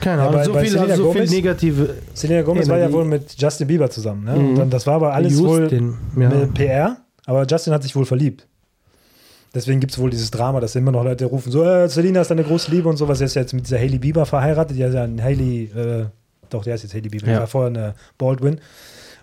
Keine 0.00 0.22
Ja, 0.22 0.28
Ahnung. 0.28 0.34
bei- 0.40 0.44
so 0.44 0.52
bei 0.52 0.60
viel, 0.62 0.70
Selena 0.70 0.96
so 0.96 1.12
viel 1.12 1.26
negative. 1.28 1.94
Selena 2.14 2.42
Gomez 2.42 2.66
Ja, 2.66 2.72
war 2.72 2.78
ja 2.78 2.92
wohl 2.92 3.04
mit 3.04 3.34
Justin 3.40 3.66
Bieber 3.66 3.90
zusammen. 3.90 4.24
Ne? 4.24 4.34
Und 4.36 4.54
dann, 4.56 4.70
das 4.70 4.86
war 4.86 4.94
aber 4.94 5.12
alles 5.14 5.36
wohl 5.38 5.60
Justin, 5.62 5.94
ja. 6.18 6.28
mit 6.28 6.54
PR, 6.54 6.96
aber 7.26 7.44
Justin 7.46 7.72
hat 7.72 7.82
sich 7.82 7.96
wohl 7.96 8.04
verliebt. 8.04 8.46
Deswegen 9.54 9.80
gibt 9.80 9.92
es 9.92 9.98
wohl 9.98 10.10
dieses 10.10 10.30
Drama, 10.30 10.60
dass 10.60 10.76
immer 10.76 10.92
noch 10.92 11.02
Leute 11.02 11.24
rufen, 11.24 11.50
so, 11.50 11.64
äh, 11.64 11.88
Selina 11.88 12.20
ist 12.20 12.30
deine 12.30 12.44
große 12.44 12.70
Liebe 12.70 12.88
und 12.88 12.96
sowas. 12.98 13.20
Er 13.20 13.26
ist 13.26 13.34
jetzt 13.34 13.54
mit 13.54 13.64
dieser 13.66 13.78
Hailey 13.78 13.98
Bieber 13.98 14.26
verheiratet. 14.26 14.76
Die 14.76 14.82
ist 14.82 14.92
ja 14.94 15.02
ein 15.04 15.22
Hailey, 15.22 15.64
äh, 15.74 16.04
doch, 16.50 16.62
der 16.62 16.74
ist 16.74 16.82
jetzt 16.82 16.94
Hailey 16.94 17.08
Bieber. 17.08 17.26
Ja. 17.26 17.32
Der 17.32 17.40
war 17.40 17.46
vorher 17.46 17.70
eine 17.70 17.94
Baldwin. 18.18 18.60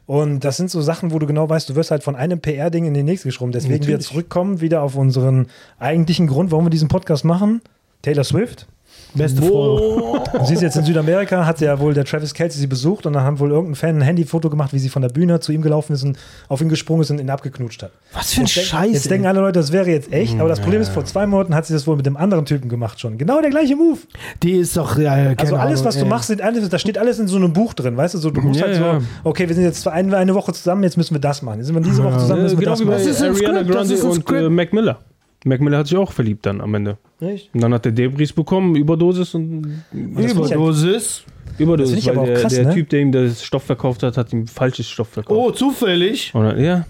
Und 0.05 0.41
das 0.41 0.57
sind 0.57 0.69
so 0.69 0.81
Sachen, 0.81 1.11
wo 1.11 1.19
du 1.19 1.25
genau 1.25 1.49
weißt, 1.49 1.69
du 1.69 1.75
wirst 1.75 1.91
halt 1.91 2.03
von 2.03 2.15
einem 2.15 2.39
PR-Ding 2.39 2.85
in 2.85 2.93
den 2.93 3.05
nächsten 3.05 3.29
geschoben. 3.29 3.51
Deswegen 3.51 3.73
wir 3.73 3.79
Natürlich. 3.79 4.07
zurückkommen, 4.07 4.59
wieder 4.59 4.81
auf 4.81 4.95
unseren 4.95 5.47
eigentlichen 5.79 6.27
Grund, 6.27 6.51
warum 6.51 6.65
wir 6.65 6.69
diesen 6.69 6.89
Podcast 6.89 7.23
machen. 7.23 7.61
Taylor 8.01 8.25
Swift. 8.25 8.67
Beste 9.15 9.41
Frau. 9.41 10.17
Du 10.39 10.45
siehst 10.45 10.61
jetzt 10.61 10.75
in 10.75 10.83
Südamerika, 10.85 11.45
hat 11.45 11.61
ja 11.61 11.79
wohl 11.79 11.93
der 11.93 12.03
Travis 12.05 12.33
Kelsey 12.33 12.59
sie 12.59 12.67
besucht 12.67 13.05
und 13.05 13.13
dann 13.13 13.23
haben 13.23 13.39
wohl 13.39 13.51
irgendein 13.51 13.75
Fan 13.75 13.95
ein 13.97 14.01
Handyfoto 14.01 14.49
gemacht, 14.49 14.73
wie 14.73 14.79
sie 14.79 14.89
von 14.89 15.01
der 15.01 15.09
Bühne 15.09 15.39
zu 15.39 15.51
ihm 15.51 15.61
gelaufen 15.61 15.93
ist 15.93 16.03
und 16.03 16.17
auf 16.47 16.61
ihn 16.61 16.69
gesprungen 16.69 17.01
ist 17.03 17.11
und 17.11 17.19
ihn 17.19 17.29
abgeknutscht 17.29 17.83
hat. 17.83 17.91
Was 18.13 18.33
für 18.33 18.41
ein 18.41 18.45
Jetzt, 18.47 18.55
denk, 18.55 18.65
Scheiß. 18.67 18.93
jetzt 18.93 19.05
ey. 19.05 19.09
denken 19.09 19.27
alle 19.27 19.39
Leute, 19.41 19.59
das 19.59 19.71
wäre 19.71 19.89
jetzt 19.89 20.11
echt, 20.11 20.39
aber 20.39 20.49
das 20.49 20.59
Problem 20.59 20.81
ist, 20.81 20.89
vor 20.89 21.05
zwei 21.05 21.27
Monaten 21.27 21.53
hat 21.53 21.65
sie 21.65 21.73
das 21.73 21.85
wohl 21.85 21.95
mit 21.95 22.05
dem 22.05 22.17
anderen 22.17 22.45
Typen 22.45 22.69
gemacht 22.69 22.99
schon. 22.99 23.17
Genau 23.17 23.39
der 23.41 23.49
gleiche 23.51 23.75
Move. 23.75 23.99
Die 24.41 24.53
ist 24.53 24.75
doch, 24.77 24.97
ja, 24.97 25.15
ja, 25.17 25.35
keine 25.35 25.39
Also 25.39 25.55
alles, 25.57 25.79
Ahnung, 25.81 25.85
was 25.85 25.95
du 25.95 26.01
ey. 26.03 26.07
machst, 26.09 26.27
sind 26.27 26.41
alles, 26.41 26.67
da 26.69 26.79
steht 26.79 26.97
alles 26.97 27.19
in 27.19 27.27
so 27.27 27.37
einem 27.37 27.53
Buch 27.53 27.73
drin, 27.75 27.95
weißt 27.95 28.15
du? 28.15 28.17
So, 28.17 28.31
du 28.31 28.41
musst 28.41 28.59
Ja, 28.59 28.65
halt 28.67 28.75
so, 28.77 29.05
okay, 29.23 29.47
wir 29.47 29.53
sind 29.55 29.63
jetzt 29.63 29.87
eine, 29.87 30.17
eine 30.17 30.33
Woche 30.33 30.53
zusammen, 30.53 30.83
jetzt 30.83 30.97
müssen 30.97 31.13
wir 31.13 31.21
das 31.21 31.41
machen. 31.43 31.57
Jetzt 31.59 31.67
sind 31.67 31.75
wir 31.75 31.81
diese 31.81 32.03
Woche 32.03 32.17
zusammen, 32.17 32.39
Ja, 32.39 32.43
müssen 32.43 32.57
wir 32.59 32.65
genau 32.65 32.71
das 32.71 32.81
machen. 32.83 32.97
Das 32.97 33.05
ist 33.05 33.21
ein 33.21 33.31
Ariana 33.31 33.59
Skript, 33.59 33.69
das 33.69 33.75
Grande 33.75 33.93
ist 33.93 34.03
ein 34.03 34.09
und 34.09 34.21
Skript. 34.21 34.41
äh, 34.41 34.49
Mac 34.49 34.73
Miller. 34.73 34.97
Mac 35.45 35.61
Miller 35.61 35.77
hat 35.79 35.87
sich 35.87 35.97
auch 35.97 36.11
verliebt 36.11 36.45
dann 36.45 36.61
am 36.61 36.73
Ende. 36.73 36.97
Echt? 37.19 37.53
Und 37.53 37.61
dann 37.61 37.73
hat 37.73 37.85
er 37.85 37.91
Debris 37.91 38.31
bekommen, 38.33 38.75
Überdosis 38.75 39.33
und 39.35 39.83
das 39.91 40.31
Überdosis. 40.33 41.23
Überdosis, 41.57 41.95
Das 41.97 42.05
weil 42.07 42.11
aber 42.13 42.21
auch 42.21 42.25
der, 42.25 42.35
krass, 42.41 42.53
der 42.55 42.65
ne? 42.67 42.73
Typ, 42.73 42.89
der 42.89 42.99
ihm 43.01 43.11
das 43.11 43.43
Stoff 43.43 43.63
verkauft 43.63 44.03
hat, 44.03 44.17
hat 44.17 44.33
ihm 44.33 44.47
falsches 44.47 44.89
Stoff 44.89 45.09
verkauft. 45.09 45.39
Oh, 45.39 45.51
zufällig. 45.51 46.31
Dann, 46.33 46.59
ja, 46.59 46.85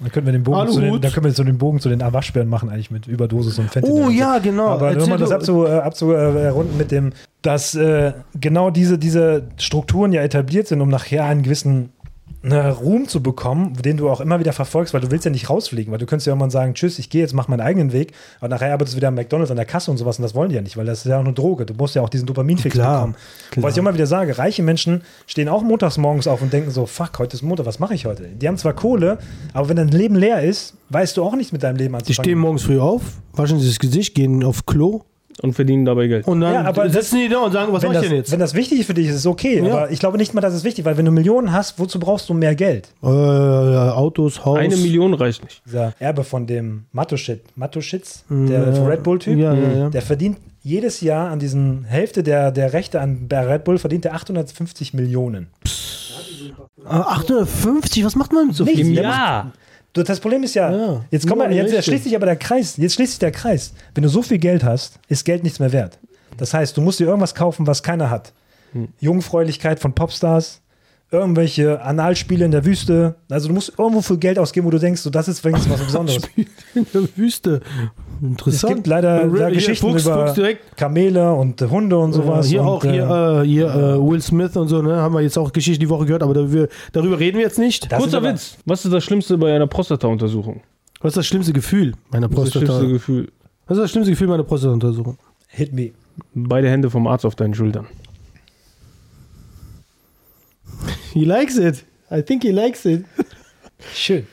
Dann 0.00 0.12
können 0.12 0.26
wir 0.26 0.32
den 0.32 0.42
Bogen, 0.42 0.68
zu 0.68 0.80
den, 0.80 1.00
dann 1.00 1.12
können 1.12 1.24
wir 1.24 1.32
so 1.32 1.42
den 1.44 1.58
Bogen 1.58 1.80
zu 1.80 1.88
den 1.88 2.00
Waschbären 2.00 2.48
machen, 2.48 2.68
eigentlich 2.68 2.90
mit 2.90 3.06
Überdosis 3.06 3.58
und 3.58 3.70
Fentanyl. 3.70 4.04
Oh 4.06 4.10
ja, 4.10 4.38
genau. 4.38 4.66
Aber 4.68 4.88
Erzähl 4.90 4.98
nur 5.00 5.08
mal 5.08 5.18
das 5.18 5.30
du- 5.30 5.34
abzu, 5.34 5.64
äh, 5.64 5.70
abzurunden 5.78 6.76
mit 6.76 6.90
dem, 6.90 7.12
dass 7.42 7.74
äh, 7.74 8.12
genau 8.38 8.70
diese, 8.70 8.98
diese 8.98 9.44
Strukturen 9.56 10.12
ja 10.12 10.22
etabliert 10.22 10.66
sind, 10.66 10.80
um 10.82 10.88
nachher 10.88 11.24
einen 11.24 11.42
gewissen 11.42 11.90
ne, 12.42 12.70
Ruhm 12.72 13.08
zu 13.08 13.22
bekommen, 13.22 13.74
den 13.74 13.96
du 13.96 14.08
auch 14.08 14.20
immer 14.20 14.38
wieder 14.40 14.52
verfolgst, 14.52 14.94
weil 14.94 15.00
du 15.00 15.10
willst 15.10 15.24
ja 15.24 15.30
nicht 15.30 15.50
rausfliegen, 15.50 15.90
weil 15.92 15.98
du 15.98 16.06
könntest 16.06 16.26
ja 16.26 16.32
irgendwann 16.32 16.50
sagen, 16.50 16.74
tschüss, 16.74 16.98
ich 16.98 17.10
gehe 17.10 17.20
jetzt, 17.20 17.34
mach 17.34 17.48
meinen 17.48 17.60
eigenen 17.60 17.92
Weg, 17.92 18.12
aber 18.40 18.48
nachher 18.48 18.72
arbeitest 18.72 18.94
du 18.94 18.96
wieder 18.98 19.08
am 19.08 19.14
McDonalds 19.14 19.50
an 19.50 19.56
der 19.56 19.66
Kasse 19.66 19.90
und 19.90 19.96
sowas 19.96 20.18
und 20.18 20.22
das 20.22 20.34
wollen 20.34 20.48
die 20.50 20.54
ja 20.54 20.62
nicht, 20.62 20.76
weil 20.76 20.86
das 20.86 21.00
ist 21.00 21.06
ja 21.10 21.16
auch 21.16 21.24
eine 21.24 21.32
Droge. 21.32 21.66
Du 21.66 21.74
musst 21.74 21.94
ja 21.94 22.02
auch 22.02 22.08
diesen 22.08 22.26
Dopaminfix 22.26 22.74
Klar, 22.74 22.96
bekommen. 22.98 23.16
klar. 23.50 23.64
Was 23.64 23.72
ich 23.74 23.78
immer 23.78 23.94
wieder 23.94 24.06
sage, 24.06 24.38
reiche 24.38 24.62
Menschen 24.62 25.02
stehen 25.26 25.48
auch 25.48 25.62
montags 25.62 25.98
morgens 25.98 26.26
auf 26.26 26.40
und 26.42 26.52
denken 26.52 26.70
so, 26.70 26.86
fuck, 26.86 27.18
heute 27.18 27.36
ist 27.36 27.42
Montag, 27.42 27.66
was 27.66 27.78
mache 27.78 27.94
ich 27.94 28.06
heute? 28.06 28.24
Die 28.24 28.46
haben 28.48 28.56
zwar 28.56 28.72
Kohle, 28.74 29.18
aber 29.52 29.68
wenn 29.68 29.76
dein 29.76 29.88
Leben 29.88 30.14
leer 30.14 30.42
ist, 30.42 30.74
weißt 30.90 31.16
du 31.16 31.24
auch 31.24 31.34
nicht 31.36 31.52
mit 31.52 31.62
deinem 31.62 31.76
Leben 31.76 31.92
Die 31.94 31.98
anzufangen. 31.98 32.24
stehen 32.24 32.38
morgens 32.38 32.62
früh 32.62 32.78
auf, 32.78 33.02
waschen 33.32 33.58
sich 33.58 33.68
das 33.70 33.78
Gesicht, 33.78 34.14
gehen 34.14 34.44
auf 34.44 34.64
Klo 34.66 35.02
und 35.40 35.52
verdienen 35.54 35.84
dabei 35.84 36.06
Geld. 36.08 36.26
und 36.26 36.40
dann 36.40 36.52
Ja, 36.54 36.64
aber 36.64 36.88
sitzen 36.90 37.18
die 37.20 37.28
da 37.28 37.38
und 37.38 37.52
sagen, 37.52 37.72
was 37.72 37.82
wenn 37.82 37.88
mach 37.90 37.94
ich 37.96 38.00
das, 38.00 38.08
denn 38.08 38.16
jetzt? 38.18 38.32
wenn 38.32 38.40
das 38.40 38.54
wichtig 38.54 38.84
für 38.86 38.94
dich 38.94 39.06
ist, 39.06 39.12
ist 39.14 39.20
es 39.20 39.26
okay. 39.26 39.62
Ja. 39.64 39.72
Aber 39.72 39.90
ich 39.90 39.98
glaube 40.00 40.18
nicht 40.18 40.34
mal, 40.34 40.40
dass 40.40 40.54
es 40.54 40.64
wichtig 40.64 40.80
ist, 40.80 40.84
weil 40.86 40.96
wenn 40.96 41.04
du 41.04 41.10
Millionen 41.10 41.52
hast, 41.52 41.78
wozu 41.78 41.98
brauchst 41.98 42.28
du 42.28 42.34
mehr 42.34 42.54
Geld? 42.54 42.88
Äh, 43.02 43.06
Autos, 43.06 44.44
Haus. 44.44 44.58
Eine 44.58 44.76
Million 44.76 45.14
reicht 45.14 45.42
nicht. 45.44 45.62
Dieser 45.66 45.94
Erbe 45.98 46.24
von 46.24 46.46
dem 46.46 46.84
Matuschitz, 46.92 47.40
Matuschitz 47.56 48.24
der 48.28 48.88
Red 48.88 49.02
Bull-Typ, 49.02 49.38
Ja, 49.38 49.54
ja, 49.54 49.72
ja. 49.78 49.90
der 49.90 50.02
verdient 50.02 50.38
jedes 50.62 51.00
Jahr 51.00 51.30
an 51.30 51.38
diesen 51.38 51.84
Hälfte 51.84 52.22
der, 52.22 52.50
der 52.50 52.72
Rechte 52.72 53.00
an 53.00 53.28
Red 53.30 53.64
Bull 53.64 53.78
verdient 53.78 54.04
er 54.04 54.14
850 54.14 54.92
Millionen. 54.92 55.48
Ah, 56.84 57.00
850, 57.16 58.04
was 58.04 58.16
macht 58.16 58.32
man 58.32 58.46
mit 58.48 58.56
so 58.56 58.64
viel? 58.64 58.94
Der 58.94 59.02
Ja. 59.04 59.52
Das 59.92 60.20
Problem 60.20 60.42
ist 60.44 60.54
ja, 60.54 60.70
Ja, 60.70 61.04
jetzt, 61.10 61.26
komm 61.26 61.38
mal, 61.38 61.52
jetzt 61.52 61.84
schließt 61.84 62.04
sich 62.04 62.14
aber 62.14 62.26
der 62.26 62.36
Kreis. 62.36 62.76
Jetzt 62.76 62.94
schließt 62.94 63.12
sich 63.12 63.18
der 63.18 63.32
Kreis. 63.32 63.72
Wenn 63.94 64.02
du 64.02 64.08
so 64.08 64.22
viel 64.22 64.38
Geld 64.38 64.62
hast, 64.62 65.00
ist 65.08 65.24
Geld 65.24 65.42
nichts 65.42 65.58
mehr 65.58 65.72
wert. 65.72 65.98
Das 66.36 66.54
heißt, 66.54 66.76
du 66.76 66.80
musst 66.80 67.00
dir 67.00 67.06
irgendwas 67.06 67.34
kaufen, 67.34 67.66
was 67.66 67.82
keiner 67.82 68.10
hat. 68.10 68.32
Hm. 68.72 68.88
Jungfräulichkeit 69.00 69.80
von 69.80 69.94
Popstars, 69.94 70.60
irgendwelche 71.10 71.80
Analspiele 71.82 72.44
in 72.44 72.50
der 72.50 72.64
Wüste. 72.64 73.14
Also 73.30 73.48
du 73.48 73.54
musst 73.54 73.72
irgendwo 73.78 74.02
viel 74.02 74.18
Geld 74.18 74.38
ausgeben, 74.38 74.66
wo 74.66 74.70
du 74.70 74.78
denkst, 74.78 75.00
so, 75.00 75.10
das 75.10 75.26
ist 75.28 75.42
wenigstens 75.44 75.72
was 75.72 75.80
Besonderes. 75.82 76.22
in 76.74 76.86
der 76.92 77.02
Wüste. 77.16 77.60
Es 78.20 78.28
Interessant. 78.28 78.74
gibt 78.74 78.86
leider, 78.88 79.24
Äh, 79.24 79.30
hier, 79.30 79.50
Geschichten 79.52 79.90
Fuchs, 79.90 80.04
über 80.04 80.26
Fuchs 80.26 80.34
direkt. 80.34 80.76
Kamele 80.76 81.32
und 81.32 81.60
Hunde 81.62 81.96
und 81.96 82.12
sowas. 82.12 82.46
hier 82.48 82.60
und, 82.62 82.66
auch, 82.68 82.84
äh, 82.84 82.90
hier, 82.92 83.42
äh, 83.42 83.46
hier 83.46 83.66
äh, 83.74 83.98
Will 84.10 84.20
Smith 84.20 84.56
und 84.56 84.68
so, 84.68 84.82
ne? 84.82 84.96
Haben 84.96 85.14
wir 85.14 85.20
jetzt 85.22 85.38
auch 85.38 85.52
Geschichte 85.52 85.78
die 85.78 85.88
Woche 85.88 86.04
gehört, 86.04 86.22
aber 86.22 86.34
da 86.34 86.52
wir, 86.52 86.68
darüber 86.92 87.18
reden 87.18 87.38
wir 87.38 87.44
jetzt 87.44 87.58
nicht. 87.58 87.90
Das 87.90 88.00
Kurzer 88.00 88.22
Witz. 88.22 88.58
Was 88.66 88.84
ist 88.84 88.92
das 88.92 89.04
Schlimmste 89.04 89.38
bei 89.38 89.54
einer 89.54 89.66
Prostata-Untersuchung? 89.66 90.62
Was 91.00 91.10
ist 91.10 91.16
das 91.18 91.26
schlimmste 91.26 91.52
Gefühl 91.52 91.94
meiner 92.10 92.28
das 92.28 92.34
Prostata? 92.36 92.66
schlimmste 92.66 92.88
Gefühl? 92.92 93.28
Was 93.66 93.78
ist 93.78 93.82
das 93.84 93.90
schlimmste 93.92 94.10
Gefühl 94.12 94.28
meiner 94.28 94.42
Prostata-Untersuchung? 94.44 95.16
Hit 95.46 95.72
me. 95.72 95.92
Beide 96.34 96.68
Hände 96.68 96.90
vom 96.90 97.06
Arzt 97.06 97.24
auf 97.24 97.36
deinen 97.36 97.54
Schultern. 97.54 97.86
He 101.14 101.24
likes 101.24 101.56
it. 101.56 101.84
I 102.10 102.22
think 102.22 102.42
he 102.42 102.52
likes 102.52 102.86
it. 102.86 103.04
Schön. 103.94 104.26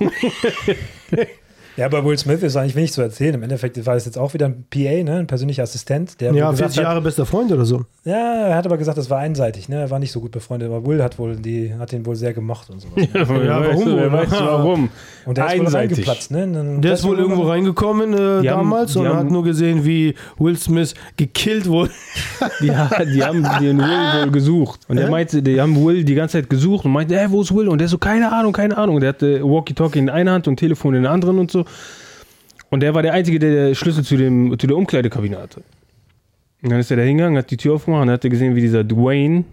ja, 1.76 1.86
aber 1.86 2.04
Will 2.04 2.16
Smith 2.18 2.42
ist 2.42 2.56
eigentlich 2.56 2.74
wenig 2.76 2.92
zu 2.92 3.02
erzählen. 3.02 3.34
Im 3.34 3.42
Endeffekt 3.42 3.84
war 3.86 3.94
es 3.96 4.04
jetzt 4.04 4.18
auch 4.18 4.34
wieder 4.34 4.46
ein 4.46 4.64
PA, 4.70 4.78
ne? 5.04 5.18
ein 5.20 5.26
persönlicher 5.26 5.62
Assistent, 5.62 6.20
der 6.20 6.32
Ja, 6.32 6.46
wohl 6.46 6.50
gesagt 6.52 6.72
40 6.74 6.82
Jahre 6.82 7.00
bester 7.02 7.26
Freund 7.26 7.52
oder 7.52 7.64
so. 7.64 7.80
Hat, 7.80 7.86
ja, 8.04 8.46
er 8.48 8.56
hat 8.56 8.66
aber 8.66 8.76
gesagt, 8.78 8.98
das 8.98 9.10
war 9.10 9.18
einseitig. 9.18 9.68
Ne? 9.68 9.76
Er 9.80 9.90
war 9.90 9.98
nicht 9.98 10.12
so 10.12 10.20
gut 10.20 10.30
befreundet, 10.32 10.68
aber 10.70 10.86
Will 10.86 11.02
hat 11.02 11.18
wohl 11.18 11.36
die, 11.36 11.74
hat 11.78 11.92
ihn 11.92 12.06
wohl 12.06 12.16
sehr 12.16 12.32
gemocht 12.32 12.70
und 12.70 12.80
sowas. 12.80 12.94
Ne? 12.96 13.46
Ja, 13.46 13.60
warum 13.60 13.76
weißt 13.76 13.86
du, 13.86 14.12
weißt 14.12 14.32
du 14.32 14.44
warum? 14.44 14.88
Und 15.26 15.36
der 15.38 15.46
ist 15.46 15.52
wohl 15.58 15.60
Einseitig. 15.66 15.98
reingeplatzt. 15.98 16.30
Ne? 16.30 16.78
Der 16.80 16.92
ist 16.94 17.04
wohl 17.04 17.18
irgendwo 17.18 17.42
reingekommen 17.42 18.14
äh, 18.14 18.16
haben- 18.16 18.44
damals 18.44 18.92
die 18.94 18.98
und 19.00 19.08
haben- 19.08 19.16
hat 19.18 19.30
nur 19.30 19.44
gesehen, 19.44 19.84
wie 19.84 20.14
Will 20.38 20.56
Smith 20.56 20.94
gekillt 21.16 21.68
wurde. 21.68 21.90
Ja, 22.60 22.90
die 23.04 23.22
haben 23.22 23.42
den 23.60 23.78
Will 23.78 24.22
wohl 24.24 24.30
gesucht. 24.30 24.80
Und 24.88 24.98
er 24.98 25.06
Hä? 25.06 25.10
meinte, 25.10 25.42
die 25.42 25.60
haben 25.60 25.76
Will 25.84 26.04
die 26.04 26.14
ganze 26.14 26.38
Zeit 26.38 26.48
gesucht 26.50 26.84
und 26.84 26.92
meinte, 26.92 27.16
hey, 27.16 27.26
wo 27.30 27.42
ist 27.42 27.54
Will? 27.54 27.68
Und 27.68 27.78
der 27.80 27.88
so, 27.88 27.98
keine 27.98 28.32
Ahnung, 28.32 28.52
keine 28.52 28.76
Ahnung. 28.76 28.96
Und 28.96 29.00
der 29.02 29.10
hatte 29.10 29.42
Walkie-Talkie 29.42 29.98
in 29.98 30.08
einer 30.10 30.32
Hand 30.32 30.48
und 30.48 30.56
Telefon 30.56 30.94
in 30.94 31.02
der 31.02 31.12
anderen 31.12 31.38
und 31.38 31.50
so. 31.50 31.64
Und 32.70 32.80
der 32.80 32.94
war 32.94 33.02
der 33.02 33.12
Einzige, 33.12 33.38
der 33.38 33.66
den 33.66 33.74
Schlüssel 33.74 34.04
zu, 34.04 34.16
dem, 34.16 34.58
zu 34.58 34.66
der 34.66 34.76
Umkleidekabine 34.76 35.38
hatte. 35.38 35.62
Und 36.62 36.70
dann 36.70 36.80
ist 36.80 36.90
er 36.90 36.96
da 36.96 37.02
hingegangen, 37.04 37.38
hat 37.38 37.50
die 37.50 37.56
Tür 37.56 37.74
aufgemacht 37.74 38.02
und 38.02 38.10
hat 38.10 38.24
er 38.24 38.30
gesehen, 38.30 38.56
wie 38.56 38.60
dieser 38.60 38.82
Dwayne, 38.82 39.44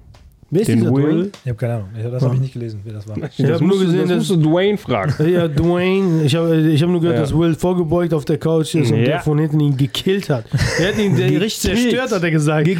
Wer 0.49 0.61
ist 0.61 0.67
den 0.67 0.79
dieser 0.79 0.93
Will, 0.93 1.03
Dwayne? 1.03 1.29
Ich 1.43 1.49
habe 1.49 1.57
keine 1.57 1.73
Ahnung. 1.75 1.89
Das 2.11 2.23
habe 2.23 2.35
ich 2.35 2.41
nicht 2.41 2.53
gelesen, 2.53 2.79
wer 2.83 2.93
das 2.93 3.07
war. 3.07 3.15
das, 3.17 3.31
hab 3.39 3.59
nur 3.61 3.69
musst, 3.69 3.81
du- 3.81 3.85
gesehen, 3.85 3.99
das 4.01 4.09
dass- 4.09 4.17
musst 4.17 4.29
du 4.31 4.49
Dwayne 4.49 4.77
fragen. 4.77 5.13
Ja, 5.31 5.47
Dwayne. 5.47 6.23
Ich 6.25 6.35
habe 6.35 6.57
ich 6.61 6.81
hab 6.81 6.89
nur 6.89 7.01
gehört, 7.01 7.17
Ja. 7.17 7.21
dass 7.23 7.35
Will 7.37 7.53
vorgebeugt 7.55 8.13
auf 8.13 8.25
der 8.25 8.37
Couch 8.37 8.75
ist 8.75 8.91
und 8.91 8.97
Ja. 8.99 9.03
der 9.05 9.19
von 9.21 9.37
hinten 9.39 9.59
ihn 9.59 9.77
gekillt 9.77 10.29
hat. 10.29 10.45
Er 10.79 10.89
hat 10.89 10.99
ihn 10.99 11.15
der 11.17 11.29
richtig 11.41 11.59
zerstört, 11.59 12.11
hat 12.11 12.23
er 12.23 12.31
gesagt. 12.31 12.67
Ey, 12.67 12.75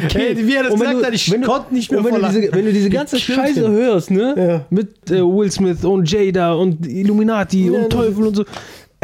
wie 0.46 0.54
er 0.54 0.64
das 0.64 0.72
Und 0.72 0.80
wenn 0.80 0.86
gesagt 0.86 1.02
du- 1.02 1.06
hat, 1.06 1.14
ich 1.14 1.32
wenn 1.32 1.40
du- 1.42 1.46
konnte 1.48 1.74
nicht 1.74 1.90
mehr 1.90 2.00
Und 2.00 2.06
wenn 2.06 2.14
du, 2.20 2.28
diese, 2.28 2.52
wenn 2.52 2.64
du 2.64 2.72
diese 2.72 2.90
ganze 2.90 3.16
Gekillt 3.16 3.38
Scheiße 3.38 3.68
hörst, 3.70 4.10
ne? 4.10 4.34
Ja. 4.36 4.66
Mit 4.70 5.10
äh, 5.10 5.20
Will 5.22 5.50
Smith 5.50 5.84
und 5.84 6.10
Jada 6.10 6.52
und 6.54 6.86
Illuminati 6.86 7.66
Ja, 7.72 7.80
und 7.82 7.90
Teufel 7.90 8.26
und 8.26 8.36
so. 8.36 8.44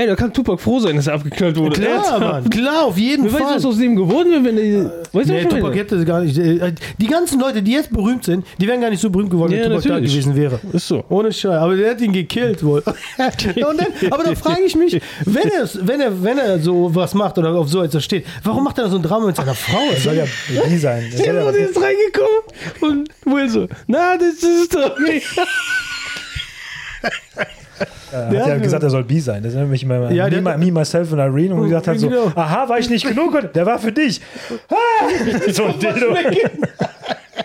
Ey, 0.01 0.07
da 0.07 0.17
kann 0.17 0.33
Tupac 0.33 0.59
froh 0.59 0.81
sein, 0.81 0.97
dass 0.97 1.09
er 1.09 1.13
abgeknallt 1.15 1.59
wurde. 1.59 1.79
Klar, 1.79 2.19
Mann. 2.21 2.49
Klar, 2.49 2.87
auf 2.87 2.97
jeden 2.97 3.25
Wer 3.25 3.33
Fall. 3.33 3.57
was 3.57 3.67
aus 3.67 3.77
dem 3.77 3.97
geworden 3.97 4.31
wäre, 4.33 4.45
wenn 4.45 4.57
er. 4.57 4.85
Weißt 5.13 5.29
du, 5.29 5.35
Nee, 5.35 5.45
was 5.45 5.53
Tupac 5.53 5.75
hätte 5.77 5.97
es 5.97 6.07
gar 6.07 6.23
nicht. 6.23 6.39
äh, 6.39 6.73
Die 6.99 7.07
ganzen 7.07 7.39
Leute, 7.39 7.63
die 7.63 7.73
jetzt 7.73 7.93
berühmt 7.93 8.25
sind, 8.25 8.47
die 8.59 8.67
wären 8.67 8.81
gar 8.81 8.89
nicht 8.89 9.01
so 9.03 9.11
berühmt 9.11 9.29
geworden, 9.31 9.53
Ja, 9.53 9.59
wenn 9.65 9.73
Tupac 9.73 9.83
da 9.83 9.89
natürlich. 9.97 10.13
gewesen 10.13 10.37
wäre. 10.37 10.59
Ist 10.73 10.89
so. 10.89 11.05
Ohne 11.11 11.31
Scheiß. 11.31 11.53
Aber 11.53 11.77
der 11.77 11.91
hat 11.91 12.01
ihn 12.01 12.15
gekillt 12.15 12.65
wohl. 12.65 12.83
Und 12.87 13.79
dann, 13.79 13.87
aber 14.11 14.25
dann 14.25 14.37
frage 14.37 14.63
ich 14.65 14.75
mich, 14.75 14.99
wenn 15.27 15.51
er, 15.51 15.69
wenn, 15.83 16.01
er, 16.01 16.23
wenn 16.23 16.39
er 16.39 16.59
so 16.61 16.95
was 16.95 17.13
macht 17.13 17.37
oder 17.37 17.55
auf 17.55 17.69
so 17.69 17.83
etwas 17.83 18.03
steht, 18.03 18.25
warum 18.43 18.65
macht 18.65 18.79
er 18.79 18.89
so 18.89 18.97
ein 18.97 19.03
Drama 19.03 19.27
mit 19.27 19.37
seiner 19.37 19.55
Frau? 19.55 19.81
Das 19.93 20.03
soll 20.05 20.15
ja 20.15 20.25
die 20.67 20.79
sein. 20.79 21.05
Das 21.13 21.21
Der 21.21 21.45
was- 21.45 21.55
ist 21.57 21.77
reingekommen 21.77 22.41
und 22.81 23.11
Will 23.35 23.51
so, 23.51 23.69
na, 23.87 24.17
das 24.17 24.43
ist 24.43 24.75
doch 24.75 24.99
nicht. 24.99 25.27
Er 28.13 28.27
hat 28.41 28.49
ja 28.49 28.59
gesagt, 28.59 28.83
er 28.83 28.91
soll 28.91 29.05
bi 29.05 29.21
sein. 29.21 29.43
Das 29.43 29.53
ist 29.53 29.59
nämlich 29.59 29.83
immer 29.83 30.11
Ja, 30.11 30.29
me, 30.29 30.59
me, 30.59 30.73
myself 30.73 31.13
und 31.13 31.19
Irene 31.19 31.55
und 31.55 31.65
gesagt 31.65 31.87
hat 31.89 31.99
so, 31.99 32.09
Genau. 32.09 32.33
aha, 32.35 32.69
war 32.69 32.79
ich 32.79 32.91
nicht 32.91 33.07
genug 33.07 33.35
und 33.35 33.55
der 33.55 33.65
war 33.67 33.79
für 33.79 33.93
dich. 33.93 34.21
Ah! 34.71 35.53
so 35.53 35.65
ein 35.65 35.79
Dildo. 35.79 36.15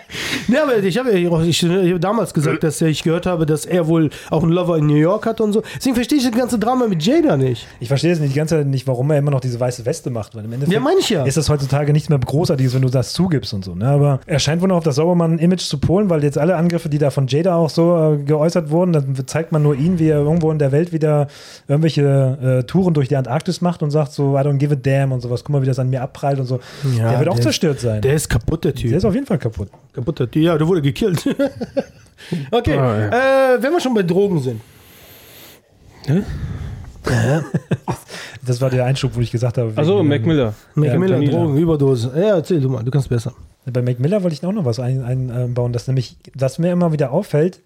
Ja, 0.48 0.62
aber 0.62 0.78
ich 0.78 0.96
habe 0.96 1.18
ja 1.18 1.28
auch- 1.30 1.42
ich, 1.42 1.60
ich 1.62 1.68
habe 1.68 1.98
damals 1.98 2.32
gesagt, 2.32 2.62
dass 2.62 2.80
ich 2.80 3.02
gehört 3.02 3.26
habe, 3.26 3.46
dass 3.46 3.66
er 3.66 3.88
wohl 3.88 4.10
auch 4.30 4.42
einen 4.44 4.52
Lover 4.52 4.76
in 4.78 4.86
New 4.86 4.94
York 4.94 5.26
hat 5.26 5.40
und 5.40 5.52
so. 5.52 5.62
Deswegen 5.76 5.96
verstehe 5.96 6.18
ich 6.18 6.24
das 6.24 6.36
ganze 6.38 6.58
Drama 6.58 6.86
mit 6.86 7.02
Jada 7.04 7.36
nicht. 7.36 7.66
Ich 7.80 7.88
verstehe 7.88 8.12
es 8.12 8.20
nicht 8.20 8.32
die 8.32 8.38
ganze 8.38 8.56
Zeit 8.56 8.66
nicht, 8.66 8.86
warum 8.86 9.10
er 9.10 9.18
immer 9.18 9.30
noch 9.32 9.40
diese 9.40 9.58
weiße 9.58 9.84
Weste 9.86 10.10
macht, 10.10 10.34
weil 10.36 10.44
im 10.44 10.52
Endeffekt 10.52 10.72
Ja, 10.72 10.80
meine 10.80 11.00
ich 11.00 11.10
ja. 11.10 11.24
ist 11.24 11.36
das 11.36 11.48
heutzutage 11.48 11.92
nichts 11.92 12.08
mehr 12.08 12.18
Großartiges, 12.18 12.74
wenn 12.74 12.82
du 12.82 12.88
das 12.90 13.12
zugibst 13.12 13.52
und 13.54 13.64
so. 13.64 13.74
Ne? 13.74 13.88
Aber 13.88 14.20
er 14.26 14.38
scheint 14.38 14.62
wohl 14.62 14.68
noch 14.68 14.76
auf 14.76 14.84
das 14.84 14.94
Saubermann-Image 14.96 15.62
zu 15.62 15.78
polen, 15.78 16.08
weil 16.10 16.22
jetzt 16.22 16.38
alle 16.38 16.54
Angriffe, 16.56 16.88
die 16.88 16.98
da 16.98 17.10
von 17.10 17.26
Jada 17.26 17.56
auch 17.56 17.70
so 17.70 18.14
äh, 18.14 18.22
geäußert 18.22 18.70
wurden, 18.70 18.92
dann 18.92 19.16
zeigt 19.26 19.50
man 19.50 19.62
nur 19.62 19.74
ihn, 19.74 19.98
wie 19.98 20.08
er 20.08 20.18
irgendwo 20.18 20.52
in 20.52 20.58
der 20.60 20.70
Welt 20.70 20.92
wieder 20.92 21.26
irgendwelche 21.66 22.58
äh, 22.60 22.62
Touren 22.64 22.94
durch 22.94 23.08
die 23.08 23.16
Antarktis 23.16 23.60
macht 23.60 23.82
und 23.82 23.90
sagt 23.90 24.12
so, 24.12 24.36
I 24.36 24.40
don't 24.42 24.58
give 24.58 24.72
a 24.72 24.76
damn 24.76 25.10
und 25.12 25.20
sowas. 25.22 25.42
Guck 25.42 25.50
mal, 25.54 25.62
wie 25.62 25.66
das 25.66 25.78
an 25.80 25.90
mir 25.90 26.02
abprallt 26.02 26.38
und 26.38 26.46
so. 26.46 26.60
Ja, 26.96 27.10
der 27.10 27.18
wird 27.18 27.28
auch 27.30 27.40
zerstört 27.40 27.80
sein. 27.80 28.00
Der 28.02 28.14
ist 28.14 28.28
kaputt, 28.28 28.64
der 28.64 28.74
Typ. 28.74 28.90
der 28.90 28.98
ist 28.98 29.04
auf 29.04 29.14
jeden 29.14 29.26
Fall 29.26 29.38
kaputt. 29.38 29.68
Kaputt, 29.96 30.18
der 30.20 30.30
Typ. 30.30 30.42
Ja, 30.42 30.56
der 30.56 30.66
wurde 30.68 30.80
gekillt. 30.82 31.26
okay, 32.52 32.78
Ah, 32.78 33.54
äh, 33.54 33.62
wenn 33.62 33.72
wir 33.72 33.80
schon 33.80 33.94
bei 33.94 34.02
Drogen 34.04 34.40
sind. 34.40 34.60
Das 38.44 38.60
war 38.60 38.70
der 38.70 38.84
Einschub, 38.84 39.14
wo 39.16 39.20
ich 39.20 39.30
gesagt 39.30 39.58
habe. 39.58 39.72
Achso, 39.76 39.98
wegen- 39.98 40.08
Mac 40.08 40.24
Miller. 40.26 40.54
Mac 40.74 40.88
Ja, 40.88 40.98
Miller. 40.98 41.20
Drogen, 41.20 41.56
Überdose. 41.56 42.12
Ja, 42.16 42.36
erzähl 42.36 42.60
du 42.60 42.68
mal, 42.68 42.82
du 42.84 42.90
kannst 42.90 43.08
besser. 43.08 43.32
Bei 43.64 43.82
Mac 43.82 43.98
Miller 43.98 44.22
wollte 44.22 44.34
ich 44.34 44.44
auch 44.44 44.52
noch 44.52 44.64
was 44.64 44.78
ein- 44.78 45.02
einbauen, 45.04 45.72
dass 45.72 45.86
nämlich, 45.88 46.16
dass 46.34 46.58
mir 46.58 46.70
immer 46.72 46.92
wieder 46.92 47.10
auffällt, 47.10 47.60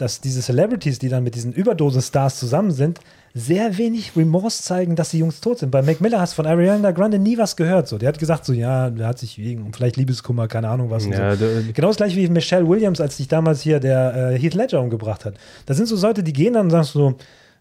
dass 0.00 0.20
diese 0.20 0.40
Celebrities, 0.42 0.98
die 0.98 1.08
dann 1.08 1.22
mit 1.24 1.34
diesen 1.34 1.52
Überdosis-Stars 1.52 2.38
zusammen 2.38 2.70
sind, 2.70 3.00
sehr 3.32 3.78
wenig 3.78 4.16
Remorse 4.16 4.62
zeigen, 4.62 4.96
dass 4.96 5.10
die 5.10 5.18
Jungs 5.20 5.40
tot 5.40 5.58
sind. 5.60 5.70
Bei 5.70 5.82
Mac 5.82 6.00
Miller 6.00 6.20
hast 6.20 6.32
du 6.32 6.36
von 6.36 6.46
Ariana 6.46 6.90
Grande 6.90 7.18
nie 7.18 7.38
was 7.38 7.54
gehört. 7.54 7.86
So. 7.86 7.96
Der 7.96 8.08
hat 8.08 8.18
gesagt, 8.18 8.44
so, 8.44 8.52
ja, 8.52 8.90
der 8.90 9.06
hat 9.06 9.18
sich 9.20 9.38
wegen, 9.38 9.62
und 9.66 9.76
vielleicht 9.76 9.96
Liebeskummer, 9.96 10.48
keine 10.48 10.68
Ahnung 10.68 10.90
was. 10.90 11.04
und 11.06 11.12
Ja, 11.12 11.36
so. 11.36 11.44
der- 11.46 11.62
Genau 11.72 11.88
das 11.88 11.96
gleiche 11.98 12.16
wie 12.16 12.28
Michelle 12.28 12.66
Williams, 12.68 13.00
als 13.00 13.16
sich 13.18 13.28
damals 13.28 13.60
hier 13.60 13.78
der 13.78 14.32
äh, 14.32 14.38
Heath 14.38 14.54
Ledger 14.54 14.80
umgebracht 14.80 15.24
hat. 15.24 15.34
Das 15.66 15.76
sind 15.76 15.86
so 15.86 15.94
Leute, 16.04 16.22
die 16.24 16.32
gehen 16.32 16.54
dann 16.54 16.66
und 16.66 16.70
sagst 16.70 16.92
so, 16.92 17.14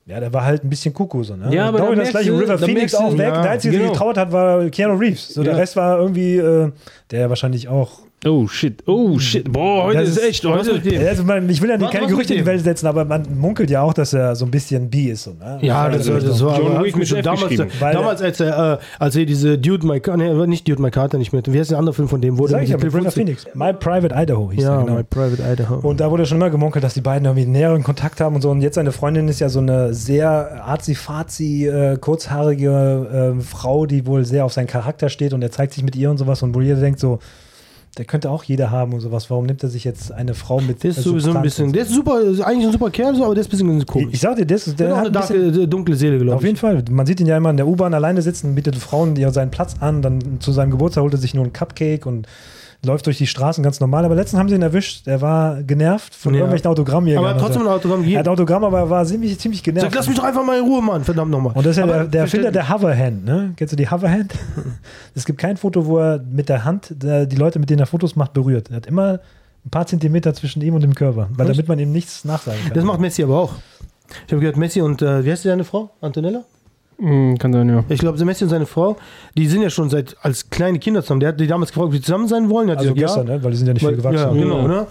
ja, 0.08 0.20
der 0.20 0.34
war 0.34 0.44
halt 0.44 0.64
ein 0.64 0.70
bisschen 0.72 0.92
Kuckuck. 0.92 1.24
So, 1.26 1.36
ne? 1.36 1.54
Ja, 1.54 1.68
aber 1.68 1.78
Genau 1.80 1.92
da 1.94 2.02
das 2.02 2.10
gleiche 2.10 2.32
River 2.32 2.58
da 2.58 2.66
Phoenix 2.66 2.96
auch 2.96 3.12
weg. 3.14 3.20
ja, 3.28 3.42
der 3.44 3.52
Einzige, 3.52 3.74
der 3.74 3.82
genau. 3.82 3.92
getraut 3.94 4.18
hat, 4.18 4.32
war 4.32 4.68
Keanu 4.72 4.96
Reeves. 4.96 5.28
So, 5.36 5.44
der 5.44 5.54
Ja. 5.54 5.60
Rest 5.60 5.76
war 5.76 6.00
irgendwie, 6.00 6.38
äh, 6.38 6.72
der 7.12 7.30
wahrscheinlich 7.30 7.68
auch 7.68 8.00
Oh 8.26 8.48
shit, 8.48 8.84
oh 8.86 9.18
shit. 9.18 9.50
Boah, 9.50 9.86
heute 9.86 10.00
Das 10.00 10.10
ist 10.10 10.22
echt. 10.22 10.44
Heute, 10.44 10.82
Also 11.08 11.24
man, 11.24 11.50
ich 11.50 11.62
will 11.62 11.70
ja 11.70 11.80
Was- 11.80 11.90
keine 11.90 12.08
Gerüchte 12.08 12.34
in 12.34 12.42
die? 12.42 12.46
Welt 12.46 12.62
setzen, 12.62 12.86
aber 12.88 13.06
man 13.06 13.24
munkelt 13.40 13.70
ja 13.70 13.82
auch, 13.82 13.94
dass 13.94 14.12
er 14.12 14.36
so 14.36 14.44
ein 14.44 14.52
bisschen 14.52 14.90
bi 14.90 15.10
ist. 15.10 15.24
So, 15.24 15.32
ne? 15.40 15.58
Ja, 15.62 15.88
das, 15.88 16.10
Also, 16.10 16.14
war- 16.14 16.20
das 16.20 16.44
war 16.44 16.60
John 16.60 16.84
Wick 16.84 16.98
mit 16.98 17.26
damals, 17.26 17.54
damals 17.80 18.22
als 18.22 18.40
er, 18.42 18.74
äh, 18.74 18.78
als 19.00 19.16
er 19.16 19.26
diese 19.26 19.58
Dude 19.58 19.88
My 19.88 20.02
Carter, 20.02 20.18
nee, 20.18 20.48
nicht 20.48 20.68
Dude 20.68 20.82
My 20.82 20.92
Carter 20.92 21.18
nicht 21.18 21.32
mit, 21.32 21.52
wie 21.54 21.60
heißt 21.60 21.72
der 21.72 21.78
andere 21.78 21.94
Film 21.94 22.10
von 22.10 22.20
dem, 22.20 22.38
wurde 22.38 22.52
Sag 22.52 22.64
ich 22.64 22.70
ja, 22.72 22.78
mit 22.78 22.92
Phoenix. 23.14 23.46
My 23.54 23.72
Private 23.72 24.14
Idaho 24.14 24.52
hieß 24.52 24.64
Ja, 24.64 24.80
er, 24.80 24.84
genau. 24.86 24.98
My 24.98 25.04
Private 25.04 25.42
Idaho. 25.54 25.76
Und 25.88 26.02
da 26.02 26.12
wurde 26.12 26.26
schon 26.26 26.40
immer 26.40 26.50
gemunkelt, 26.50 26.84
dass 26.84 26.96
die 26.96 27.02
beiden 27.02 27.24
irgendwie 27.24 27.44
einen 27.44 27.54
näheren 27.54 27.84
Kontakt 27.84 28.20
haben 28.20 28.36
und 28.36 28.42
so. 28.42 28.50
Und 28.50 28.60
jetzt 28.60 28.76
seine 28.76 28.92
Freundin 28.92 29.30
ist 29.30 29.40
ja 29.40 29.48
so 29.48 29.60
eine 29.60 29.94
sehr 29.94 30.62
arzi-fazi, 30.66 31.68
äh, 31.68 31.98
kurzhaarige 31.98 33.36
äh, 33.38 33.42
Frau, 33.42 33.86
die 33.86 34.06
wohl 34.06 34.26
sehr 34.26 34.44
auf 34.44 34.52
seinen 34.52 34.68
Charakter 34.68 35.08
steht 35.08 35.32
und 35.34 35.42
er 35.42 35.52
zeigt 35.52 35.74
sich 35.74 35.84
mit 35.84 35.96
ihr 35.96 36.10
und 36.12 36.18
sowas. 36.18 36.44
Und 36.44 36.54
wo 36.54 36.60
jeder 36.60 36.82
denkt 36.82 37.00
so, 37.00 37.20
der 37.98 38.06
könnte 38.06 38.30
auch 38.30 38.44
jeder 38.44 38.72
haben 38.72 38.94
und 38.94 39.00
sowas. 39.02 39.30
Warum 39.30 39.46
nimmt 39.46 39.62
er 39.64 39.70
sich 39.70 39.84
jetzt 39.84 40.12
eine 40.12 40.34
Frau 40.34 40.62
mit 40.62 40.84
der 40.84 40.92
ist 40.92 41.00
äh, 41.00 41.02
sowieso 41.02 41.32
ein 41.34 41.42
bisschen, 41.42 41.74
der 41.74 41.84
ist 41.84 41.92
super, 41.92 42.18
eigentlich 42.46 42.66
ein 42.68 42.72
super 42.72 42.90
Kerl, 42.90 43.16
so, 43.16 43.26
aber 43.26 43.34
der 43.36 43.42
ist 43.42 43.48
ein 43.48 43.52
bisschen 43.52 43.86
komisch. 43.86 44.10
Ich 44.12 44.22
sag 44.22 44.36
dir, 44.38 44.46
das, 44.46 44.68
ist- 44.68 44.80
Der 44.80 44.88
der 44.88 44.96
hat 44.98 45.04
eine 45.06 45.12
darke, 45.12 45.68
dunkle 45.68 45.96
Seele, 45.96 46.18
glaube 46.20 46.36
Auf 46.36 46.42
ich. 46.42 46.48
jeden 46.48 46.58
Fall. 46.58 46.84
Man 46.90 47.06
sieht 47.06 47.20
ihn 47.20 47.28
ja 47.28 47.36
immer 47.38 47.50
in 47.50 47.58
der 47.58 47.68
U-Bahn 47.68 47.94
alleine 47.94 48.22
sitzen, 48.22 48.56
bietet 48.56 48.76
Frauen 48.76 49.16
seinen 49.32 49.52
Platz 49.52 49.76
an, 49.80 50.02
dann 50.02 50.40
zu 50.40 50.52
seinem 50.52 50.72
Geburtstag 50.72 51.02
holt 51.04 51.14
er 51.14 51.20
sich 51.20 51.34
nur 51.34 51.44
einen 51.44 51.54
Cupcake 51.54 52.06
und 52.06 52.28
läuft 52.86 53.06
durch 53.08 53.18
die 53.18 53.28
Straßen 53.28 53.62
ganz 53.64 53.80
normal. 53.80 54.06
Aber 54.06 54.16
letztens 54.16 54.40
haben 54.40 54.48
sie 54.50 54.56
ihn 54.56 54.62
erwischt. 54.62 55.06
Er 55.08 55.20
war 55.22 55.62
genervt 55.64 56.16
von 56.16 56.34
Ja. 56.34 56.40
irgendwelchen 56.40 56.68
Autogrammjägern. 56.70 57.20
Aber 57.24 57.30
er 57.32 57.36
hat 57.36 57.42
trotzdem 57.42 57.64
ein 57.64 57.68
Autogramm 57.68 58.00
Er 58.00 58.04
gegeben. 58.04 58.20
hat 58.20 58.28
Autogramm, 58.30 58.64
aber 58.64 58.80
er 58.80 58.90
war 58.90 59.06
ziemlich, 59.06 59.38
ziemlich 59.40 59.64
genervt. 59.64 59.88
Sag, 59.92 59.96
lass 59.96 60.08
mich 60.08 60.16
doch 60.18 60.24
einfach 60.24 60.46
mal 60.46 60.58
in 60.60 60.64
Ruhe, 60.66 60.82
Mann, 60.82 61.04
verdammt 61.04 61.32
nochmal. 61.32 61.54
und 61.56 61.66
das 61.66 61.72
ist 61.72 61.78
ja 61.78 61.84
Aber 61.84 61.94
der, 61.94 62.06
der 62.06 62.22
Erfinder 62.22 62.52
der 62.52 62.70
Hoverhand, 62.70 63.26
ne? 63.26 63.54
Kennst 63.58 63.74
du 63.74 63.76
die 63.76 63.90
Hoverhand? 63.90 64.34
es 65.16 65.26
gibt 65.26 65.40
kein 65.40 65.58
Foto, 65.58 65.86
wo 65.86 65.98
er 66.00 66.20
mit 66.20 66.48
der 66.48 66.64
Hand 66.64 66.94
der, 67.04 67.26
die 67.26 67.36
Leute, 67.36 67.60
mit 67.60 67.70
denen 67.70 67.80
er 67.80 67.86
Fotos 67.86 68.16
macht, 68.16 68.34
berührt. 68.34 68.70
Er 68.70 68.78
hat 68.78 68.86
immer 68.86 69.20
ein 69.66 69.70
paar 69.72 69.86
Zentimeter 69.86 70.34
zwischen 70.34 70.62
ihm 70.62 70.74
und 70.74 70.82
dem 70.82 70.96
Körper, 70.96 71.28
weil 71.34 71.48
damit 71.48 71.68
man 71.68 71.80
ihm 71.80 71.92
nichts 71.92 72.24
nachsagen 72.24 72.62
kann. 72.64 72.74
Das 72.74 72.84
macht 72.86 73.00
Messi 73.02 73.24
aber 73.24 73.38
auch. 73.38 73.54
Ich 74.26 74.32
habe 74.32 74.40
gehört, 74.40 74.56
Messi 74.56 74.82
und, 74.82 75.02
äh, 75.02 75.24
wie 75.26 75.32
heißt 75.32 75.44
deine 75.46 75.66
Frau? 75.66 75.90
Antonella? 76.02 76.44
Hm, 77.00 77.38
kann 77.38 77.54
sein, 77.54 77.70
ja. 77.70 77.84
Ich 77.88 78.00
glaube, 78.00 78.24
Messi 78.26 78.44
und 78.44 78.50
seine 78.50 78.66
Frau, 78.66 78.98
die 79.38 79.48
sind 79.48 79.62
ja 79.62 79.70
schon 79.70 79.90
seit 79.90 80.18
als 80.22 80.50
kleine 80.50 80.80
Kinder 80.80 81.02
zusammen. 81.02 81.22
Der 81.22 81.30
hat 81.30 81.40
die 81.40 81.48
damals 81.48 81.72
gefragt, 81.72 81.88
ob 81.88 81.94
sie 81.94 82.02
zusammen 82.02 82.28
sein 82.28 82.50
wollen. 82.50 82.70
Hat 82.70 82.80
also 82.80 82.94
gesagt, 82.94 83.16
gestern, 83.16 83.28
ne? 83.38 83.44
weil 83.44 83.52
die 83.52 83.58
sind 83.58 83.68
ja 83.68 83.74
nicht 83.74 83.82
viel 83.86 83.90
Weil- 83.90 83.96
gewachsen. 84.14 84.18
Ja, 84.18 84.34
Ja. 84.36 84.42
genau, 84.44 84.68
ne? 84.68 84.88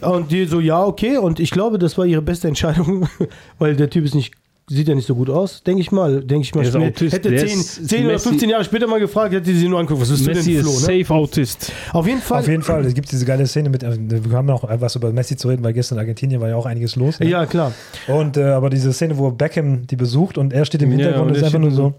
Und 0.00 0.30
die 0.32 0.46
so, 0.46 0.60
ja, 0.60 0.82
okay. 0.82 1.18
Und 1.18 1.38
ich 1.40 1.50
glaube, 1.50 1.78
das 1.78 1.98
war 1.98 2.06
ihre 2.06 2.22
beste 2.22 2.48
Entscheidung, 2.48 3.06
weil 3.58 3.76
der 3.76 3.90
Typ 3.90 4.06
ist 4.06 4.14
nicht, 4.14 4.32
sieht 4.76 4.88
ja 4.88 4.94
nicht 4.94 5.06
so 5.06 5.14
gut 5.14 5.28
aus, 5.28 5.62
denke 5.62 5.80
ich 5.82 5.90
mal. 5.92 6.22
Denke 6.22 6.44
ich 6.44 6.54
mal. 6.54 6.64
Ist 6.64 6.74
Autist, 6.76 7.12
hätte 7.14 7.30
der 7.30 7.46
10, 7.46 7.60
ist- 7.60 7.88
10 7.88 8.04
oder 8.06 8.14
Messi- 8.14 8.28
15 8.28 8.48
Jahre 8.50 8.64
später 8.64 8.86
mal 8.86 9.00
gefragt, 9.00 9.34
hätte 9.34 9.52
sie 9.52 9.68
nur 9.68 9.78
angeguckt, 9.80 10.00
was 10.02 10.10
ist 10.10 10.24
Messi 10.26 10.52
denn 10.52 10.60
ist 10.60 10.62
Flo, 10.62 10.92
ne? 10.92 11.00
safe 11.04 11.14
Autist. 11.14 11.72
Auf 11.92 12.06
jeden 12.06 12.20
Fall. 12.20 12.40
Auf 12.40 12.48
jeden 12.48 12.62
Fall, 12.62 12.84
es 12.86 12.94
gibt 12.94 13.10
diese 13.10 13.24
geile 13.24 13.46
Szene 13.46 13.68
mit, 13.68 13.82
äh, 13.82 13.96
wir 13.98 14.36
haben 14.36 14.46
noch 14.46 14.62
was 14.80 14.94
über 14.96 15.12
Messi 15.12 15.36
zu 15.36 15.48
reden, 15.48 15.62
weil 15.64 15.72
gestern 15.72 15.96
in 15.96 16.00
Argentinien 16.00 16.40
war 16.40 16.48
ja 16.48 16.56
auch 16.56 16.66
einiges 16.66 16.96
los. 16.96 17.18
Ne? 17.20 17.28
Ja, 17.28 17.46
klar. 17.46 17.72
Und 18.08 18.36
äh, 18.36 18.44
aber 18.44 18.70
diese 18.70 18.92
Szene, 18.92 19.18
wo 19.18 19.30
Beckham 19.30 19.86
die 19.86 19.96
besucht 19.96 20.38
und 20.38 20.52
er 20.52 20.64
steht 20.64 20.82
im 20.82 20.90
Ja, 20.92 20.96
Hintergrund 20.96 21.22
und 21.24 21.30
und 21.30 21.36
ist 21.36 21.42
einfach 21.44 21.58
nur 21.58 21.70
so. 21.72 21.94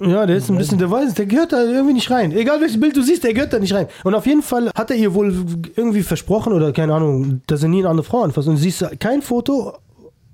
Ja, 0.00 0.26
der 0.26 0.36
ist 0.36 0.48
ein 0.48 0.56
bisschen, 0.56 0.78
der 0.78 0.88
weiß, 0.92 1.14
der 1.14 1.26
gehört 1.26 1.52
da 1.52 1.60
irgendwie 1.60 1.94
nicht 1.94 2.08
rein. 2.08 2.30
Egal 2.30 2.60
welches 2.60 2.78
Bild 2.78 2.96
du 2.96 3.02
siehst, 3.02 3.24
der 3.24 3.34
gehört 3.34 3.52
da 3.52 3.58
nicht 3.58 3.74
rein. 3.74 3.88
Und 4.04 4.14
auf 4.14 4.26
jeden 4.26 4.42
Fall 4.42 4.70
hat 4.76 4.92
er 4.92 4.96
ihr 4.96 5.12
wohl 5.12 5.34
irgendwie 5.74 6.02
versprochen 6.02 6.52
oder 6.52 6.72
keine 6.72 6.94
Ahnung, 6.94 7.40
dass 7.48 7.64
er 7.64 7.68
nie 7.68 7.80
eine 7.80 7.88
andere 7.88 8.04
Frau 8.04 8.22
anfasst. 8.22 8.46
Und 8.46 8.54
du 8.54 8.60
siehst 8.60 8.86
kein 9.00 9.22
Foto, 9.22 9.74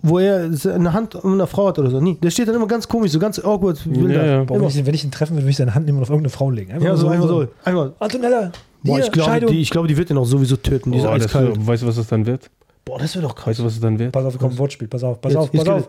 wo 0.06 0.18
er 0.18 0.50
eine 0.74 0.92
Hand 0.92 1.16
an 1.16 1.32
einer 1.32 1.46
Frau 1.46 1.68
hat 1.68 1.78
oder 1.78 1.90
so. 1.90 2.00
Nie. 2.00 2.14
Der 2.20 2.30
steht 2.30 2.46
dann 2.46 2.54
immer 2.54 2.66
ganz 2.66 2.86
komisch, 2.86 3.10
so 3.12 3.18
ganz 3.18 3.38
awkward. 3.38 3.80
Will 3.86 4.10
Ja, 4.12 4.18
da. 4.18 4.26
ja. 4.26 4.44
Boah, 4.44 4.60
wenn, 4.60 4.68
ich, 4.68 4.84
wenn 4.86 4.94
ich 4.94 5.02
ihn 5.04 5.10
treffen 5.10 5.32
würde, 5.34 5.44
würde 5.44 5.50
ich 5.50 5.56
seine 5.56 5.74
Hand 5.74 5.86
nehmen 5.86 5.98
und 5.98 6.02
auf 6.02 6.10
irgendeine 6.10 6.30
Frau 6.30 6.50
legen. 6.50 6.72
Einfach 6.72 6.86
Ja, 6.86 6.96
so 6.96 7.08
einfach 7.08 7.26
so. 7.28 7.46
Einfach. 7.64 7.90
Antonella, 7.98 8.52
Boah, 8.82 8.98
ich 8.98 9.10
glaube, 9.10 9.46
die, 9.46 9.60
ich 9.62 9.70
glaube, 9.70 9.88
die 9.88 9.96
wird 9.96 10.10
den 10.10 10.18
auch 10.18 10.26
sowieso 10.26 10.56
töten. 10.56 10.92
Die 10.92 10.98
ist 10.98 11.04
Boah, 11.04 11.14
das, 11.14 11.24
eiskalt. 11.26 11.66
weißt 11.66 11.82
du, 11.82 11.86
was 11.86 11.96
das 11.96 12.06
dann 12.08 12.26
wird? 12.26 12.50
Boah, 12.84 12.98
das 12.98 13.14
wäre 13.14 13.26
doch 13.26 13.34
krass. 13.34 13.46
Weißt 13.48 13.60
du, 13.60 13.64
was 13.64 13.72
es 13.74 13.80
dann 13.80 13.98
wird? 13.98 14.12
Pass 14.12 14.24
auf, 14.26 14.38
kommt 14.38 14.52
ein 14.54 14.58
Wortspiel. 14.58 14.88
Pass 14.88 15.02
auf, 15.02 15.20
pass 15.20 15.32
Jetzt- 15.32 15.40
auf, 15.40 15.50
pass 15.52 15.68
auf. 15.68 15.88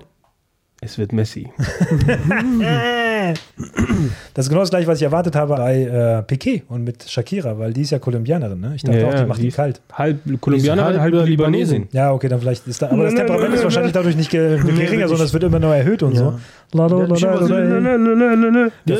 Es 0.81 0.97
wird 0.97 1.11
Messi. 1.13 1.49
Das 4.33 4.45
ist 4.45 4.49
genau 4.49 4.61
das 4.61 4.69
gleiche, 4.69 4.87
was 4.87 4.97
ich 4.99 5.03
erwartet 5.03 5.35
habe 5.35 5.55
bei 5.55 5.83
äh, 5.83 6.23
Piquet 6.23 6.63
und 6.69 6.83
mit 6.83 7.09
Shakira, 7.09 7.57
weil 7.57 7.73
die 7.73 7.81
ist 7.81 7.91
ja 7.91 7.99
Kolumbianerin. 7.99 8.59
Ne? 8.59 8.73
Ich 8.75 8.83
dachte 8.83 8.99
Ja, 8.99 9.07
auch, 9.07 9.13
die 9.13 9.25
macht 9.25 9.41
die 9.41 9.51
kalt. 9.51 9.81
Halb 9.93 10.19
Kolumbianerin, 10.41 10.99
halb 10.99 11.13
halb, 11.13 11.27
Libanesin. 11.27 11.87
Ja, 11.91 12.11
okay, 12.11 12.27
dann 12.27 12.39
vielleicht 12.39 12.67
ist 12.67 12.81
da. 12.81 12.89
Aber 12.89 13.03
das 13.03 13.15
Temperament 13.15 13.53
ist 13.53 13.63
wahrscheinlich 13.63 13.93
dadurch 13.93 14.15
nicht 14.15 14.29
ge 14.29 14.59
geringer, 14.59 15.07
sondern 15.07 15.25
es 15.27 15.33
wird 15.33 15.43
immer 15.43 15.59
noch 15.59 15.73
erhöht 15.73 16.03
und 16.03 16.15
so. 16.15 16.35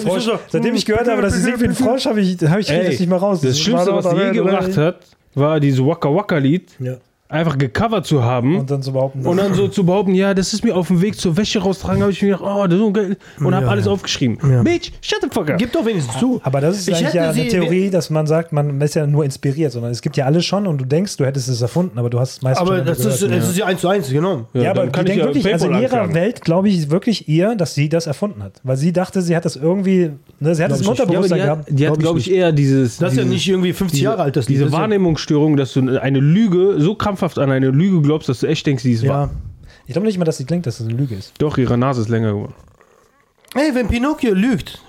Frosch, 0.03 0.29
seitdem 0.47 0.75
ich 0.75 0.85
gehört 0.85 1.09
habe, 1.09 1.21
dass 1.21 1.33
sie 1.33 1.41
singt 1.41 1.61
wie 1.61 1.65
ein 1.65 1.75
Frosch, 1.75 2.05
habe 2.05 2.21
ich, 2.21 2.37
hab 2.43 2.59
ich 2.59 2.67
krieg 2.67 2.77
Ey, 2.77 2.85
das 2.91 2.99
nicht 2.99 3.09
mehr 3.09 3.17
raus. 3.17 3.41
Das 3.41 3.59
Schlimmste, 3.59 3.93
was 3.93 4.09
sie 4.09 4.15
je 4.15 4.31
gebracht 4.31 4.77
hat, 4.77 4.97
war 5.33 5.59
dieses 5.59 5.83
Waka 5.85 6.13
Waka 6.13 6.37
Lied 6.37 6.71
Ja. 6.79 6.95
Einfach 7.27 7.57
gecovert 7.57 8.05
zu 8.05 8.23
haben. 8.23 8.59
Und 8.59 8.69
dann 8.69 8.83
zu 8.83 8.93
behaupten, 8.93 9.25
Und 9.25 9.37
dann 9.37 9.53
so 9.55 9.67
zu 9.67 9.83
behaupten, 9.83 10.13
ja, 10.13 10.33
das 10.33 10.53
ist 10.53 10.63
mir 10.63 10.75
auf 10.75 10.87
dem 10.87 11.01
Weg 11.01 11.19
zur 11.19 11.35
Wäsche 11.35 11.59
raustragen, 11.59 12.01
habe 12.01 12.11
ich 12.11 12.21
mir 12.21 12.37
gedacht, 12.37 12.43
oh, 12.45 12.63
das 12.65 12.73
ist 12.73 12.79
so 12.79 12.91
geil. 12.91 13.17
Und 13.39 13.55
habe 13.55 13.65
Ja, 13.65 13.71
alles 13.71 13.85
ja. 13.85 13.91
aufgeschrieben. 13.91 14.37
Ja. 14.47 14.61
Bitch, 14.61 14.91
shut 15.01 15.19
the 15.21 15.27
fuck 15.31 15.49
up. 15.49 15.57
Gib 15.57 15.71
doch 15.71 15.85
wenigstens 15.85 16.19
zu. 16.19 16.39
Aber 16.43 16.61
das 16.61 16.77
ist 16.77 16.87
Ich 16.87 16.95
eigentlich 16.95 17.13
ja 17.13 17.31
eine 17.31 17.47
Theorie, 17.47 17.89
dass 17.89 18.11
man 18.11 18.27
sagt, 18.27 18.53
man 18.53 18.79
ist 18.79 18.93
ja 18.93 19.07
nur 19.07 19.25
inspiriert, 19.25 19.71
sondern 19.71 19.91
es 19.91 20.01
gibt 20.01 20.17
ja 20.17 20.25
alles 20.25 20.45
schon 20.45 20.67
und 20.67 20.77
du 20.79 20.85
denkst, 20.85 21.17
du 21.17 21.25
hättest 21.25 21.49
es 21.49 21.61
erfunden, 21.61 21.97
aber 21.97 22.09
du 22.11 22.19
hast 22.19 22.33
es 22.33 22.41
meistens 22.43 22.67
Aber 22.67 22.77
schon 22.77 22.85
das 22.85 22.99
ist, 22.99 23.23
das 23.23 23.49
ist 23.49 23.57
ja 23.57 23.65
eins 23.65 23.81
zu 23.81 23.87
eins 23.87 24.09
genommen. 24.09 24.45
Ja, 24.53 24.69
aber 24.71 24.87
kann 24.87 25.05
ich 25.05 25.13
denkt 25.13 25.25
ja 25.25 25.25
wirklich, 25.25 25.51
also 25.51 25.65
in 25.67 25.73
ihrer 25.73 25.83
anklagen. 25.83 26.13
Welt 26.13 26.41
glaube 26.41 26.69
ich 26.69 26.91
wirklich 26.91 27.27
ihr, 27.27 27.55
dass 27.55 27.73
sie 27.73 27.89
das 27.89 28.05
erfunden 28.05 28.43
hat. 28.43 28.61
Weil 28.63 28.77
sie 28.77 28.93
dachte, 28.93 29.21
sie 29.23 29.35
hat 29.35 29.45
das 29.45 29.55
irgendwie, 29.55 30.11
ne, 30.39 30.53
sie 30.53 30.63
hat 30.63 30.71
es 30.71 30.81
im 30.81 30.89
Unterbewusstsein 30.89 31.39
gehabt. 31.39 31.65
die 31.69 31.87
hat 31.87 31.97
glaube 31.97 32.19
ich, 32.19 32.31
eher 32.31 32.51
dieses. 32.51 32.97
Das 32.97 33.13
ist 33.13 33.17
ja 33.17 33.25
nicht 33.25 33.47
irgendwie 33.47 33.73
50 33.73 33.99
diese, 33.99 34.03
Jahre 34.05 34.21
alt, 34.21 34.35
das. 34.35 34.45
Diese 34.45 34.71
Wahrnehmungsstörung, 34.71 35.57
dass 35.57 35.73
du 35.73 35.99
eine 35.99 36.19
Lüge 36.19 36.75
so 36.79 36.93
krampfhaft 37.15 37.39
an 37.39 37.51
eine 37.51 37.69
Lüge 37.69 38.01
glaubst, 38.01 38.27
dass 38.29 38.41
du 38.41 38.47
echt 38.47 38.65
denkst, 38.65 38.83
die 38.83 38.91
ist 38.91 39.07
wahr. 39.07 39.27
Ja. 39.27 39.69
Ich 39.85 39.93
glaube 39.93 40.07
nicht 40.07 40.17
mal, 40.17 40.25
dass 40.25 40.37
sie 40.37 40.45
klingt, 40.45 40.65
dass 40.65 40.79
das 40.79 40.87
eine 40.87 40.95
Lüge 40.95 41.15
ist. 41.15 41.33
Doch, 41.37 41.57
ihre 41.57 41.77
Nase 41.77 42.01
ist 42.01 42.09
länger 42.09 42.33
geworden. 42.33 42.53
Ey, 43.53 43.73
wenn 43.73 43.87
Pinocchio 43.87 44.33
lügt, 44.33 44.83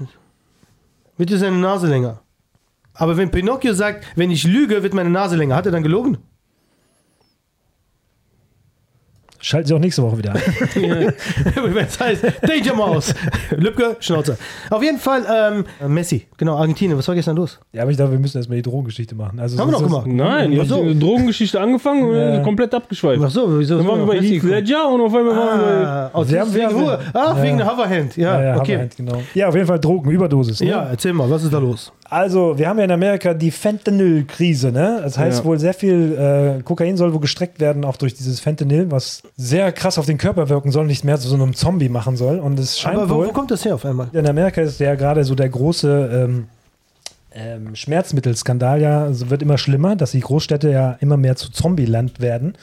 wird 1.16 1.30
dir 1.30 1.38
seine 1.38 1.56
Nase 1.56 1.86
länger. 1.86 2.20
Aber 2.94 3.16
wenn 3.16 3.30
Pinocchio 3.30 3.74
sagt, 3.74 4.06
wenn 4.16 4.30
ich 4.30 4.44
lüge, 4.44 4.82
wird 4.82 4.94
meine 4.94 5.10
Nase 5.10 5.36
länger, 5.36 5.54
hat 5.54 5.66
er 5.66 5.72
dann 5.72 5.82
gelogen? 5.82 6.18
Schalten 9.46 9.68
sie 9.68 9.74
auch 9.74 9.78
nächste 9.78 10.02
Woche 10.02 10.18
wieder 10.18 10.32
ein. 10.34 10.42
das 11.76 12.00
heißt, 12.00 12.24
Danger 12.42 12.74
Mouse. 12.74 13.14
Lübcke, 13.56 13.96
Schnauze. 14.00 14.36
Auf 14.70 14.82
jeden 14.82 14.98
Fall, 14.98 15.22
ähm, 15.80 15.92
Messi, 15.94 16.26
genau, 16.36 16.56
Argentinien, 16.56 16.98
was 16.98 17.06
war 17.06 17.14
gestern 17.14 17.36
los? 17.36 17.60
ja, 17.72 17.82
aber 17.82 17.92
ich 17.92 17.96
glaube, 17.96 18.10
wir 18.10 18.18
müssen 18.18 18.38
erstmal 18.38 18.56
die 18.56 18.62
Drogengeschichte 18.62 19.14
machen. 19.14 19.38
Also 19.38 19.56
Haben 19.56 19.68
wir 19.68 19.78
noch 19.78 19.84
gemacht. 19.84 20.06
Nein, 20.08 20.58
habt 20.58 20.68
so. 20.68 20.82
die 20.82 20.98
Drogengeschichte 20.98 21.60
angefangen 21.60 22.08
und 22.08 22.16
Ja. 22.16 22.40
komplett 22.40 22.74
abgeschweift. 22.74 23.22
Ach 23.24 23.30
so, 23.30 23.58
wieso? 23.60 23.76
Dann 23.78 23.86
waren 23.86 24.00
wir 24.00 24.06
bei 24.06 24.20
Heath 24.20 24.42
Ledger 24.42 24.88
und 24.88 25.00
auf 25.02 25.14
einmal 25.14 25.36
waren 25.36 25.60
wir 25.60 25.88
Ah, 25.88 26.10
aus 26.12 26.28
Wir 26.28 26.40
haben- 26.40 26.52
wir 26.52 26.60
wegen 26.62 26.66
haben- 26.74 26.82
Ruhe. 26.84 26.98
Ah, 27.14 27.34
Ja. 27.36 27.42
wegen 27.44 27.58
der 27.58 27.72
Hoverhand. 27.72 28.16
Ja, 28.16 28.40
Ja, 28.40 28.44
ja, 28.48 28.56
okay. 28.60 28.88
Genau. 28.96 29.22
ja, 29.32 29.46
auf 29.48 29.54
jeden 29.54 29.66
Fall 29.68 29.78
Drogen, 29.78 30.10
Überdosis. 30.10 30.60
Ne? 30.60 30.70
Ja, 30.70 30.88
erzähl 30.90 31.12
mal, 31.12 31.30
was 31.30 31.44
ist 31.44 31.52
da 31.54 31.58
los? 31.58 31.92
Also, 32.08 32.56
wir 32.56 32.68
haben 32.68 32.78
ja 32.78 32.84
in 32.84 32.90
Amerika 32.90 33.34
die 33.34 33.50
Fentanyl-Krise, 33.50 34.70
ne? 34.70 35.00
Das 35.02 35.18
heißt 35.18 35.40
Ja. 35.40 35.44
wohl, 35.44 35.58
sehr 35.58 35.74
viel 35.74 36.12
äh, 36.58 36.62
Kokain 36.62 36.96
soll 36.96 37.12
wohl 37.12 37.20
gestreckt 37.20 37.58
werden, 37.60 37.84
auch 37.84 37.96
durch 37.96 38.14
dieses 38.14 38.38
Fentanyl, 38.40 38.90
was 38.90 39.22
sehr 39.36 39.72
krass 39.72 39.98
auf 39.98 40.06
den 40.06 40.16
Körper 40.18 40.48
wirken 40.48 40.70
soll, 40.70 40.86
nicht 40.86 41.04
mehr 41.04 41.18
zu 41.18 41.28
so 41.28 41.34
einem 41.34 41.54
Zombie 41.54 41.88
machen 41.88 42.16
soll. 42.16 42.38
Und 42.38 42.58
es 42.60 42.78
scheint 42.78 42.96
Aber 42.96 43.10
wo, 43.10 43.14
wohl. 43.16 43.26
wo 43.28 43.32
kommt 43.32 43.50
das 43.50 43.64
her 43.64 43.74
auf 43.74 43.84
einmal? 43.84 44.08
In 44.12 44.26
Amerika 44.26 44.60
ist 44.62 44.78
ja 44.78 44.94
gerade 44.94 45.24
so 45.24 45.34
der 45.34 45.48
große 45.48 46.10
ähm, 46.28 46.46
ähm, 47.34 47.74
Schmerzmittelskandal 47.74 48.80
ja, 48.80 49.02
also 49.04 49.28
wird 49.30 49.42
immer 49.42 49.58
schlimmer, 49.58 49.96
dass 49.96 50.12
die 50.12 50.20
Großstädte 50.20 50.70
ja 50.70 50.96
immer 51.00 51.16
mehr 51.16 51.36
zu 51.36 51.50
Zombieland 51.50 52.20
werden, 52.20 52.54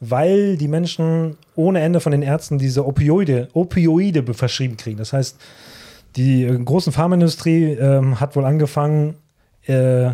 weil 0.00 0.56
die 0.56 0.68
Menschen 0.68 1.36
ohne 1.56 1.80
Ende 1.80 2.00
von 2.00 2.12
den 2.12 2.22
Ärzten 2.22 2.58
diese 2.58 2.86
Opioide, 2.86 3.48
Opioide 3.54 4.22
be- 4.22 4.34
verschrieben 4.34 4.76
kriegen. 4.76 4.98
Das 4.98 5.12
heißt, 5.12 5.36
die 6.16 6.44
äh, 6.44 6.58
großen 6.58 6.92
Pharmaindustrie 6.92 7.72
ähm, 7.72 8.20
hat 8.20 8.36
wohl 8.36 8.44
angefangen, 8.44 9.16
äh, 9.66 10.12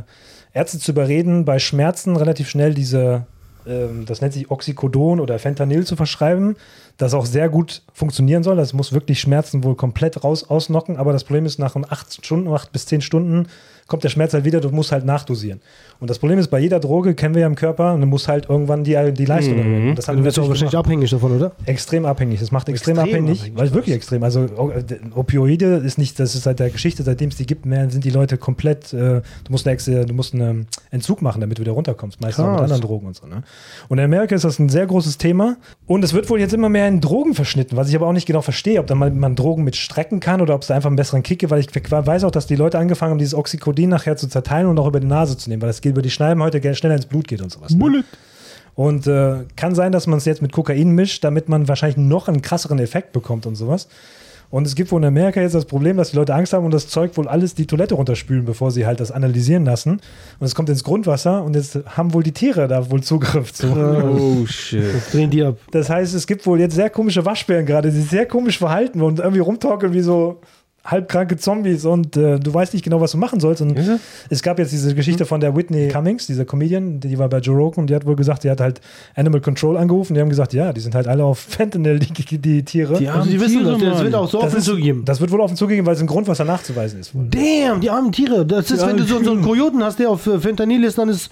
Ärzte 0.53 0.79
zu 0.79 0.93
überreden, 0.93 1.45
bei 1.45 1.59
Schmerzen 1.59 2.17
relativ 2.17 2.49
schnell 2.49 2.75
diese 2.75 3.27
ähm, 3.67 4.05
das 4.07 4.21
nennt 4.21 4.33
sich 4.33 4.51
Oxycodon 4.51 5.21
oder 5.21 5.39
Fentanyl 5.39 5.85
zu 5.85 5.97
verschreiben, 5.97 6.57
das 7.01 7.15
auch 7.15 7.27
sehr 7.27 7.49
gut 7.49 7.83
funktionieren 7.93 8.43
soll. 8.43 8.57
Das 8.57 8.73
muss 8.73 8.93
wirklich 8.93 9.21
Schmerzen 9.21 9.65
wohl 9.65 9.75
komplett 9.75 10.23
raus 10.23 10.49
ausnocken, 10.49 10.97
aber 10.97 11.13
das 11.13 11.25
Problem 11.25 11.47
ist, 11.47 11.59
nach 11.59 11.75
acht 11.89 12.25
Stunden, 12.25 12.49
acht 12.53 12.73
bis 12.73 12.87
zehn 12.87 13.01
Stunden 13.01 13.47
kommt 13.87 14.05
der 14.05 14.09
Schmerz 14.09 14.33
halt 14.35 14.45
wieder, 14.45 14.61
du 14.61 14.71
musst 14.71 14.93
halt 14.93 15.05
nachdosieren. 15.05 15.61
Und 15.99 16.09
das 16.09 16.21
Problem 16.21 16.39
ist, 16.39 16.47
bei 16.47 16.61
jeder 16.61 16.79
Droge 16.79 17.15
kennen 17.17 17.35
wir 17.35 17.41
ja 17.41 17.49
im 17.49 17.57
Körper, 17.57 17.97
du 17.99 18.07
musst 18.07 18.29
halt 18.29 18.49
irgendwann 18.49 18.85
die, 18.85 18.97
die 19.13 19.25
Leistung 19.25 19.59
erhöhen. 19.59 19.89
Und 19.91 19.99
Das 19.99 20.07
Du 20.07 20.15
wir 20.15 20.23
bist 20.23 20.39
auch 20.39 20.49
wahrscheinlich 20.49 20.71
gemacht. 20.71 20.87
abhängig 20.87 21.11
davon, 21.11 21.33
oder? 21.37 21.51
Extrem 21.67 22.07
abhängig. 22.07 22.39
Das 22.39 22.53
macht 22.53 22.69
extrem, 22.69 22.99
Extrem 22.99 23.11
abhängig, 23.13 23.41
abhängig, 23.41 23.59
weil 23.59 23.75
wirklich 23.75 23.97
extrem. 23.97 24.23
Also 24.23 24.43
o- 24.57 24.71
äh, 24.71 24.85
Opioide 25.17 25.77
ist 25.79 25.99
nicht, 25.99 26.21
das 26.21 26.37
ist 26.37 26.45
seit 26.45 26.61
der 26.61 26.71
Geschichte, 26.71 27.03
seitdem 27.03 27.31
es 27.31 27.37
die 27.37 27.47
gibt, 27.47 27.67
mehr 27.67 27.91
sind 27.91 28.05
die 28.05 28.11
Leute 28.11 28.37
komplett. 28.39 28.93
Äh, 28.93 28.97
du 29.23 29.23
musst 29.49 29.67
eine, 29.67 29.75
Ex- 29.75 29.87
du 29.87 30.15
musst 30.15 30.35
einen 30.35 30.69
Entzug 30.93 31.21
machen, 31.21 31.41
damit 31.41 31.59
du 31.59 31.63
wieder 31.63 31.73
runterkommst. 31.73 32.21
Meistens 32.21 32.45
auch 32.45 32.53
mit 32.53 32.61
anderen 32.61 32.83
Drogen 32.83 33.09
und 33.09 33.17
so. 33.17 33.27
Ne? 33.27 33.43
Und 33.89 33.99
in 33.99 34.05
Amerika 34.05 34.37
ist 34.37 34.45
das 34.45 34.61
ein 34.61 34.69
sehr 34.69 34.87
großes 34.87 35.19
Thema. 35.19 35.57
Und 35.89 36.05
es 36.05 36.13
wird 36.15 36.31
wohl 36.31 36.39
jetzt 36.39 36.55
immer 36.55 36.69
mehr 36.69 36.87
in 36.91 37.01
Drogen 37.01 37.35
verschnitten, 37.35 37.77
was 37.77 37.89
ich 37.89 37.97
aber 37.97 38.07
auch 38.07 38.13
nicht 38.13 38.27
genau 38.27 38.43
verstehe, 38.43 38.81
ob 38.81 38.87
da 38.87 38.95
mal 38.95 39.11
man 39.11 39.37
Drogen 39.37 39.65
mit 39.65 39.77
strecken 39.77 40.21
kann 40.21 40.41
oder 40.41 40.55
ob 40.55 40.63
es 40.63 40.69
da 40.69 40.75
einfach 40.75 40.89
einen 40.89 40.97
besseren 40.97 41.23
Kick 41.23 41.39
gibt, 41.39 41.51
weil 41.51 41.61
ich 41.61 41.69
weiß 41.73 42.25
auch, 42.25 42.31
dass 42.31 42.47
die 42.47 42.57
Leute 42.57 42.79
angefangen 42.79 43.13
haben, 43.13 43.19
dieses 43.19 43.35
Oxycodin 43.35 43.89
nachher 43.89 44.17
zu 44.17 44.29
zerteilen 44.29 44.67
und 44.67 44.79
auch 44.79 44.87
über 44.87 45.01
die 45.01 45.07
Nase 45.07 45.37
zu 45.37 45.49
nehmen, 45.49 45.63
weil 45.63 45.69
das 45.69 45.81
geht 45.81 45.93
über 45.93 46.03
die 46.03 46.11
Schneiden 46.11 46.43
heute 46.43 46.61
gerne 46.61 46.75
schneller 46.75 46.97
ins 46.97 47.07
Blut 47.07 47.29
geht 47.29 47.41
und 47.41 47.51
sowas. 47.51 47.73
Ne? 47.73 47.79
Und 48.75 49.07
äh, 49.07 49.45
kann 49.57 49.75
sein, 49.75 49.93
dass 49.93 50.07
man 50.07 50.19
es 50.19 50.25
jetzt 50.25 50.43
mit 50.43 50.53
Kokain 50.53 50.91
mischt, 50.91 51.25
damit 51.25 51.49
man 51.49 51.69
wahrscheinlich 51.69 51.97
noch 51.97 52.29
einen 52.29 52.43
krasseren 52.43 52.79
Effekt 52.79 53.13
bekommt 53.13 53.47
und 53.47 53.55
sowas. 53.57 53.89
Und 54.51 54.67
es 54.67 54.75
gibt 54.75 54.91
wohl 54.91 55.01
in 55.01 55.07
Amerika 55.07 55.41
jetzt 55.41 55.55
das 55.55 55.65
Problem, 55.65 55.97
dass 55.97 56.11
die 56.11 56.17
Leute 56.17 56.35
Angst 56.35 56.53
haben 56.53 56.65
und 56.65 56.75
das 56.75 56.89
Zeug 56.89 57.17
wohl 57.17 57.29
alles 57.29 57.55
die 57.55 57.67
Toilette 57.67 57.95
runterspülen, 57.95 58.45
bevor 58.45 58.73
sie 58.73 58.85
halt 58.85 58.99
das 58.99 59.13
analysieren 59.13 59.65
lassen. 59.65 60.01
Und 60.41 60.47
es 60.47 60.55
kommt 60.55 60.69
ins 60.69 60.83
Grundwasser 60.83 61.45
und 61.45 61.55
jetzt 61.55 61.79
haben 61.87 62.13
wohl 62.13 62.25
die 62.25 62.33
Tiere 62.33 62.67
da 62.67 62.91
wohl 62.91 63.03
Zugriff 63.03 63.53
zu. 63.53 63.69
Oh 63.69 64.47
shit. 64.47 64.85
Drehen 65.13 65.31
die 65.31 65.45
ab. 65.45 65.57
Das 65.71 65.89
heißt, 65.89 66.15
es 66.15 66.27
gibt 66.27 66.45
wohl 66.47 66.59
jetzt 66.59 66.75
sehr 66.75 66.91
komische 66.91 67.25
Waschbären 67.25 67.65
gerade, 67.65 67.91
die 67.91 68.01
sich 68.01 68.11
sehr 68.11 68.27
komisch 68.27 68.59
verhalten 68.59 69.03
und 69.03 69.21
irgendwie 69.21 69.41
rumtorkeln 69.41 69.93
wie 69.93 70.01
so 70.01 70.41
halbkranke 70.85 71.37
Zombies 71.37 71.85
und 71.85 72.17
äh, 72.17 72.39
du 72.39 72.55
weißt 72.55 72.73
nicht 72.73 72.83
genau, 72.83 73.01
was 73.01 73.13
du 73.13 73.19
machen 73.19 73.39
sollst. 73.39 73.61
Und 73.63 73.79
es 74.31 74.43
gab 74.43 74.59
jetzt 74.59 74.73
diese 74.73 74.95
Geschichte 74.95 75.27
von 75.27 75.41
der 75.41 75.55
Whitney 75.55 75.89
Cummings, 75.89 76.27
dieser 76.27 76.45
Comedian, 76.45 77.01
die 77.01 77.19
war 77.19 77.29
bei 77.29 77.39
Joe 77.39 77.57
Rogan 77.57 77.83
und 77.83 77.91
die 77.91 77.95
hat 77.95 78.07
wohl 78.07 78.17
gesagt, 78.17 78.45
die 78.45 78.51
hat 78.51 78.61
halt 78.61 78.81
Animal 79.15 79.41
Control 79.41 79.77
angerufen. 79.77 80.15
Die 80.15 80.21
haben 80.21 80.31
gesagt, 80.31 80.53
ja, 80.53 80.73
die 80.73 80.81
sind 80.81 80.95
halt 80.95 81.07
alle 81.07 81.25
auf 81.25 81.39
Fentanyl, 81.39 81.99
die, 81.99 82.39
die 82.39 82.63
Tiere. 82.65 82.99
Die 82.99 83.09
Also 83.09 83.29
die 83.29 83.37
armen 83.37 83.41
wissen 83.41 83.59
Tiere, 83.61 83.79
das. 83.79 83.91
Das 83.91 84.03
wird 84.05 84.15
auch 84.15 84.29
so 84.29 84.39
das, 84.39 84.47
offen 84.49 84.59
ist, 84.59 84.65
zugegeben. 84.65 85.05
das 85.05 85.21
wird 85.21 85.31
wohl 85.31 85.41
offen 85.41 85.57
zugegeben, 85.57 85.87
weil 85.87 85.95
es 85.95 86.01
im 86.01 86.07
Grundwasser 86.07 86.45
nachzuweisen 86.45 87.01
ist. 87.01 87.15
Wohl. 87.15 87.27
Damn, 87.31 87.81
die 87.81 87.91
armen 87.91 88.13
Tiere. 88.13 88.47
Das 88.47 88.71
ist, 88.71 88.83
Die 88.83 88.87
wenn 88.87 88.97
du 88.97 89.05
so, 89.05 89.23
so 89.23 89.33
einen 89.33 89.43
Kojoten 89.43 89.83
hast, 89.85 89.99
der 89.99 90.11
auf 90.11 90.27
äh, 90.27 90.39
Fentanyl 90.39 90.85
ist, 90.85 90.99
dann 90.99 91.09
ist. 91.09 91.31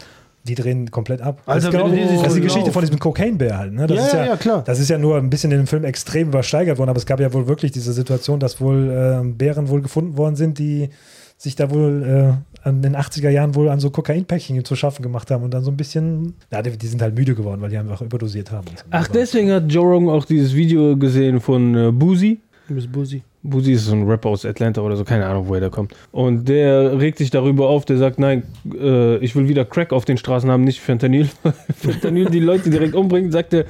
Die 0.48 0.54
drehen 0.54 0.90
komplett 0.90 1.20
ab. 1.20 1.42
Also, 1.46 1.70
das, 1.70 1.74
ist 1.74 1.94
genau, 1.94 2.22
das 2.22 2.28
ist 2.28 2.36
die. 2.36 2.40
Geschichte 2.40 2.72
von 2.72 2.80
diesem 2.80 2.98
Cocaine-Bär 2.98 3.58
halt. 3.58 3.72
Ne? 3.74 3.86
Das 3.86 3.98
Ja, 3.98 4.06
ist 4.06 4.12
ja, 4.14 4.26
ja, 4.26 4.36
klar. 4.36 4.62
Das 4.64 4.80
ist 4.80 4.88
ja 4.88 4.96
nur 4.96 5.18
ein 5.18 5.28
bisschen 5.28 5.52
in 5.52 5.58
dem 5.58 5.66
Film 5.66 5.84
extrem 5.84 6.28
übersteigert 6.28 6.78
worden, 6.78 6.90
aber 6.90 6.98
es 6.98 7.06
gab 7.06 7.20
ja 7.20 7.32
wohl 7.32 7.46
wirklich 7.46 7.70
diese 7.72 7.92
Situation, 7.92 8.40
dass 8.40 8.60
wohl 8.60 8.90
äh, 8.90 9.28
Bären 9.28 9.68
wohl 9.68 9.82
gefunden 9.82 10.16
worden 10.16 10.36
sind, 10.36 10.58
die 10.58 10.88
sich 11.36 11.54
da 11.54 11.70
wohl 11.70 12.40
äh, 12.64 12.68
in 12.68 12.82
den 12.82 12.96
80er 12.96 13.28
Jahren 13.30 13.54
wohl 13.54 13.68
an 13.68 13.78
so 13.78 13.90
Kokainpäckchen 13.90 14.64
zu 14.64 14.74
schaffen 14.74 15.02
gemacht 15.02 15.30
haben 15.30 15.44
und 15.44 15.52
dann 15.52 15.62
so 15.62 15.70
ein 15.70 15.76
bisschen, 15.76 16.34
ja, 16.50 16.62
die, 16.62 16.76
die 16.76 16.86
sind 16.86 17.00
halt 17.00 17.14
müde 17.14 17.34
geworden, 17.34 17.60
weil 17.60 17.70
die 17.70 17.78
einfach 17.78 18.00
überdosiert 18.00 18.50
haben. 18.50 18.66
Ach, 18.90 19.06
deswegen 19.06 19.52
hat 19.52 19.70
Joe 19.70 19.86
Rogan 19.86 20.08
auch 20.08 20.24
dieses 20.24 20.54
Video 20.54 20.96
gesehen 20.96 21.40
von 21.40 21.74
äh, 21.74 21.92
Boozy. 21.92 22.40
Du 22.66 22.74
bist 22.74 22.90
Busi. 22.90 23.22
Boozy 23.42 23.72
ist 23.72 23.86
so 23.86 23.94
ein 23.94 24.08
Rapper 24.08 24.30
aus 24.30 24.44
Atlanta 24.44 24.80
oder 24.80 24.96
so, 24.96 25.04
keine 25.04 25.26
Ahnung, 25.26 25.48
woher 25.48 25.60
der 25.60 25.70
kommt. 25.70 25.94
Und 26.10 26.48
der 26.48 26.98
regt 26.98 27.18
sich 27.18 27.30
darüber 27.30 27.68
auf, 27.68 27.84
der 27.84 27.96
sagt, 27.96 28.18
nein, 28.18 28.42
äh, 28.74 29.16
ich 29.18 29.36
will 29.36 29.48
wieder 29.48 29.64
Crack 29.64 29.92
auf 29.92 30.04
den 30.04 30.18
Straßen 30.18 30.50
haben, 30.50 30.64
nicht 30.64 30.80
Fentanyl. 30.80 31.28
Fentanyl 31.76 32.26
die 32.30 32.40
Leute 32.40 32.68
direkt 32.70 32.94
umbringt, 32.94 33.32
sagt 33.32 33.52
er, 33.54 33.64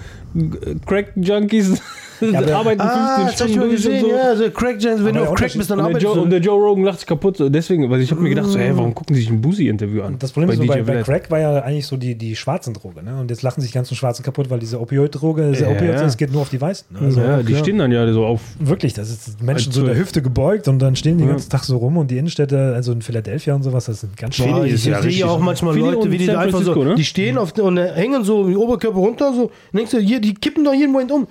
Crack-Junkies 0.86 1.80
aber- 2.20 2.52
arbeiten 2.56 2.80
15 2.80 2.80
Ah, 2.80 3.16
das 3.16 3.24
hab 3.26 3.30
ich 3.30 3.36
Stunden 3.36 3.58
mal 3.58 3.64
durch 3.68 3.76
gesehen. 3.76 3.94
und 4.04 4.10
so. 4.10 4.16
Ja, 4.16 4.22
also 4.22 4.50
Crack 4.50 4.78
Giants, 4.78 5.04
wenn 5.04 5.08
Aber 5.10 5.12
du 5.12 5.20
der 5.20 5.30
auf 5.30 5.34
Crack 5.36 5.52
bist, 5.54 5.70
dann 5.70 5.80
arbeitest 5.80 6.02
Joe, 6.04 6.12
und 6.14 6.24
du. 6.24 6.28
der 6.30 6.40
Joe 6.40 6.60
Rogan 6.60 6.84
lacht 6.84 6.98
sich 6.98 7.06
kaputt. 7.06 7.36
so. 7.36 7.48
Deswegen, 7.48 7.88
weil 7.90 8.00
ich 8.00 8.10
habe 8.10 8.20
mir 8.20 8.28
gedacht, 8.30 8.46
so, 8.48 8.58
hey, 8.58 8.72
warum 8.76 8.94
gucken 8.94 9.14
die 9.14 9.20
sich 9.20 9.30
ein 9.30 9.40
Boozy-Interview 9.40 10.02
an? 10.02 10.16
Das 10.18 10.32
Problem 10.32 10.50
ist, 10.50 10.56
so, 10.58 10.66
bei, 10.66 10.82
bei? 10.82 11.02
Crack 11.02 11.30
war 11.30 11.38
ja 11.38 11.60
eigentlich 11.62 11.86
so 11.86 11.96
die, 11.96 12.16
die 12.16 12.34
schwarzen 12.34 12.74
Droge. 12.74 13.02
Ne? 13.04 13.18
Und 13.20 13.30
jetzt 13.30 13.42
lachen 13.42 13.60
sich 13.60 13.70
die 13.70 13.74
ganzen 13.74 13.94
Schwarzen 13.94 14.22
kaputt, 14.24 14.50
weil 14.50 14.58
diese 14.58 14.80
Opioid-Droge, 14.80 15.50
diese 15.52 15.64
Ja, 15.64 15.70
Opioid, 15.70 15.94
ja. 15.94 16.02
das 16.02 16.16
geht 16.16 16.32
nur 16.32 16.42
auf 16.42 16.48
die 16.50 16.60
Weißen. 16.60 16.86
Ne? 16.90 16.98
Also, 17.00 17.20
ja, 17.20 17.38
die 17.38 17.44
klar. 17.52 17.58
stehen 17.60 17.78
dann 17.78 17.92
ja 17.92 18.12
so 18.12 18.26
auf. 18.26 18.40
Wirklich, 18.58 18.94
das 18.94 19.10
ist 19.10 19.40
Menschen 19.42 19.70
so 19.72 19.80
in 19.80 19.86
Also- 19.86 19.94
der 19.94 20.02
Hüfte 20.02 20.22
gebeugt 20.22 20.66
und 20.68 20.80
dann 20.80 20.96
stehen 20.96 21.18
die 21.18 21.22
den 21.22 21.28
Ja. 21.28 21.32
ganzen 21.34 21.50
Tag 21.50 21.64
so 21.64 21.76
rum 21.76 21.96
und 21.98 22.10
die 22.10 22.18
Innenstädte, 22.18 22.72
also 22.74 22.92
in 22.92 23.02
Philadelphia 23.02 23.54
und 23.54 23.62
sowas, 23.62 23.84
das 23.86 24.00
sind 24.00 24.16
ganz 24.16 24.34
schön. 24.34 24.52
Philly 24.54 24.70
ich 24.74 24.84
ja 24.84 25.00
sehe 25.02 25.10
ja 25.12 25.26
auch 25.26 25.38
manchmal 25.38 25.76
Leute, 25.78 26.10
wie 26.10 26.18
die 26.18 26.30
einfach 26.30 26.62
so, 26.62 26.74
ne? 26.82 26.94
die 26.96 27.04
stehen 27.04 27.38
auf 27.38 27.56
und 27.58 27.76
hängen 27.78 28.24
so 28.24 28.48
die 28.48 28.56
Oberkörper 28.56 28.98
runter, 28.98 29.32
so. 29.34 29.42
Und 29.44 29.50
denkst 29.72 29.92
du, 29.92 29.98
hier, 29.98 30.17
die 30.20 30.34
kippen 30.34 30.64
doch 30.64 30.74
jeden 30.74 30.92
Moment 30.92 31.12
um. 31.12 31.26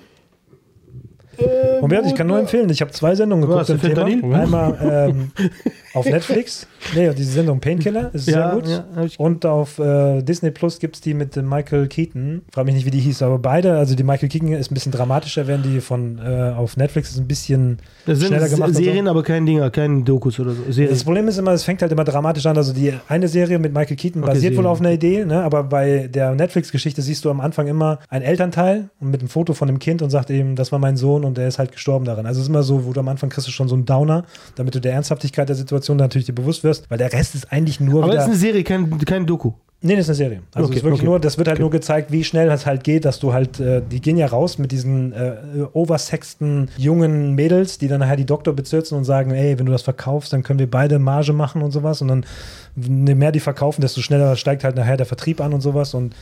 Äh, 1.38 1.80
Und 1.80 1.90
wer, 1.90 2.04
ich 2.04 2.14
kann 2.14 2.26
nur 2.26 2.38
empfehlen, 2.38 2.68
ich 2.70 2.80
habe 2.80 2.90
zwei 2.90 3.14
Sendungen 3.14 3.48
Was, 3.48 3.68
geguckt 3.68 3.84
zum 3.94 3.94
Thema. 4.20 4.38
Einmal 4.38 5.08
ähm, 5.10 5.30
auf 5.94 6.06
Netflix, 6.06 6.66
nee, 6.94 7.10
diese 7.14 7.32
Sendung 7.32 7.60
Painkiller, 7.60 8.10
ist 8.14 8.28
Ja, 8.28 8.50
sehr 8.50 8.60
gut. 8.60 8.68
ja, 8.68 9.06
und 9.18 9.46
auf 9.46 9.78
äh, 9.78 10.22
Disney 10.22 10.50
Plus 10.50 10.78
gibt 10.78 10.96
es 10.96 11.00
die 11.00 11.14
mit 11.14 11.36
Michael 11.36 11.86
Keaton. 11.88 12.42
Frag 12.52 12.66
mich 12.66 12.74
nicht, 12.74 12.86
wie 12.86 12.90
die 12.90 13.00
hieß, 13.00 13.22
aber 13.22 13.38
beide, 13.38 13.76
also 13.76 13.94
die 13.94 14.02
Michael 14.02 14.28
Keaton 14.28 14.52
ist 14.52 14.70
ein 14.70 14.74
bisschen 14.74 14.92
dramatischer, 14.92 15.46
während 15.46 15.64
die 15.64 15.80
von 15.80 16.18
äh, 16.18 16.52
auf 16.56 16.76
Netflix 16.76 17.10
ist 17.10 17.18
ein 17.18 17.26
bisschen 17.26 17.78
Das 18.06 18.18
sind 18.18 18.28
schneller 18.28 18.48
gemacht. 18.48 18.68
und 18.68 18.74
so. 18.76 18.82
Serien, 18.82 19.08
aber 19.08 19.22
kein 19.22 19.46
Dinger, 19.46 19.70
kein 19.70 20.04
Dokus 20.04 20.38
oder 20.40 20.52
so. 20.52 20.62
Serien. 20.70 20.92
Das 20.92 21.04
Problem 21.04 21.26
ist 21.28 21.38
immer, 21.38 21.52
es 21.52 21.64
fängt 21.64 21.82
halt 21.82 21.92
immer 21.92 22.04
dramatisch 22.04 22.46
an. 22.46 22.56
Also 22.56 22.72
die 22.72 22.92
eine 23.08 23.28
Serie 23.28 23.58
mit 23.58 23.72
Michael 23.72 23.96
Keaton 23.96 24.22
Okay, 24.22 24.32
basiert 24.34 24.52
wohl 24.54 24.64
Serie. 24.64 24.70
auf 24.70 24.80
einer 24.80 24.92
Idee, 24.92 25.24
ne? 25.24 25.42
aber 25.42 25.64
bei 25.64 26.08
der 26.08 26.34
Netflix-Geschichte 26.34 27.00
siehst 27.02 27.24
du 27.24 27.30
am 27.30 27.40
Anfang 27.40 27.66
immer 27.66 27.98
ein 28.08 28.22
Elternteil 28.22 28.90
und 29.00 29.10
mit 29.10 29.20
einem 29.20 29.28
Foto 29.28 29.54
von 29.54 29.68
dem 29.68 29.78
Kind 29.78 30.02
und 30.02 30.10
sagt 30.10 30.30
eben, 30.30 30.54
das 30.56 30.72
war 30.72 30.78
mein 30.78 30.96
Sohn 30.96 31.24
und 31.24 31.36
der 31.38 31.48
ist 31.48 31.58
halt 31.58 31.72
gestorben 31.72 32.04
daran. 32.04 32.26
Also 32.26 32.40
es 32.40 32.44
ist 32.44 32.48
immer 32.50 32.62
so, 32.62 32.84
wo 32.84 32.92
du 32.92 33.00
am 33.00 33.08
Anfang 33.08 33.30
kriegst 33.30 33.46
du 33.48 33.52
schon 33.52 33.68
so 33.68 33.74
einen 33.74 33.86
Downer, 33.86 34.24
damit 34.56 34.74
du 34.74 34.80
der 34.80 34.92
Ernsthaftigkeit 34.92 35.48
der 35.48 35.56
Situation 35.56 35.77
natürlich 35.86 36.26
dir 36.26 36.34
bewusst 36.34 36.64
wirst, 36.64 36.90
weil 36.90 36.98
der 36.98 37.12
Rest 37.12 37.34
ist 37.34 37.52
eigentlich 37.52 37.80
nur 37.80 38.02
aber 38.04 38.14
das 38.14 38.24
ist 38.24 38.30
eine 38.30 38.38
Serie, 38.38 38.64
kein, 38.64 38.98
kein 38.98 39.26
Doku. 39.26 39.52
Nee, 39.80 39.94
das 39.94 40.06
ist 40.06 40.08
eine 40.08 40.16
Serie. 40.16 40.42
Also 40.54 40.66
Okay, 40.66 40.74
es 40.74 40.78
ist 40.78 40.84
wirklich 40.84 41.00
okay. 41.02 41.08
nur, 41.08 41.20
das 41.20 41.38
wird 41.38 41.46
halt 41.46 41.60
nur 41.60 41.70
gezeigt, 41.70 42.10
wie 42.10 42.24
schnell 42.24 42.50
es 42.50 42.66
halt 42.66 42.82
geht, 42.82 43.04
dass 43.04 43.20
du 43.20 43.32
halt, 43.32 43.60
äh, 43.60 43.80
die 43.80 44.00
gehen 44.00 44.16
ja 44.16 44.26
raus 44.26 44.58
mit 44.58 44.72
diesen 44.72 45.12
äh, 45.12 45.36
oversexten 45.72 46.68
jungen 46.76 47.36
Mädels, 47.36 47.78
die 47.78 47.86
dann 47.86 48.00
nachher 48.00 48.16
die 48.16 48.26
Doktor 48.26 48.54
bezirzen 48.54 48.98
und 48.98 49.04
sagen, 49.04 49.30
ey, 49.30 49.56
wenn 49.56 49.66
du 49.66 49.72
das 49.72 49.82
verkaufst, 49.82 50.32
dann 50.32 50.42
können 50.42 50.58
wir 50.58 50.68
beide 50.68 50.98
Marge 50.98 51.32
machen 51.32 51.62
und 51.62 51.70
sowas. 51.70 52.02
Und 52.02 52.08
dann, 52.08 52.26
je 52.74 53.14
mehr 53.14 53.30
die 53.30 53.38
verkaufen, 53.38 53.80
desto 53.80 54.00
schneller 54.00 54.34
steigt 54.34 54.64
halt 54.64 54.74
nachher 54.74 54.96
der 54.96 55.06
Vertrieb 55.06 55.40
an 55.40 55.52
und 55.52 55.60
sowas. 55.60 55.94
Und 55.94 56.12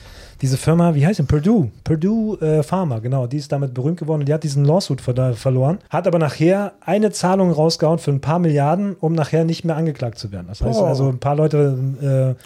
diese 0.43 0.57
Firma, 0.57 0.95
wie 0.95 1.07
heißt 1.07 1.19
die? 1.19 1.23
Purdue. 1.23 1.71
Purdue 1.85 2.41
äh, 2.41 2.63
Pharma, 2.63 2.99
genau. 2.99 3.27
Die 3.27 3.39
ist 3.39 3.51
damit 3.53 3.73
berühmt 3.75 3.99
geworden 3.99 4.21
und 4.21 4.29
die 4.29 4.35
hat 4.35 4.45
diesen 4.45 4.65
Lawsuit 4.65 5.01
ver 5.01 5.35
verloren. 5.35 5.79
Hat 5.89 6.07
aber 6.07 6.19
nachher 6.19 6.73
eine 6.81 7.11
Zahlung 7.11 7.51
rausgehauen 7.51 7.99
für 7.99 8.11
ein 8.11 8.21
paar 8.21 8.39
Milliarden, 8.39 8.97
um 9.01 9.15
nachher 9.15 9.45
nicht 9.45 9.65
mehr 9.65 9.77
angeklagt 9.77 10.19
zu 10.19 10.33
werden. 10.33 10.47
Das 10.49 10.61
heißt 10.61 10.79
Boah. 10.79 10.89
also, 10.89 11.09
ein 11.09 11.19
paar 11.19 11.37
Leute 11.37 12.37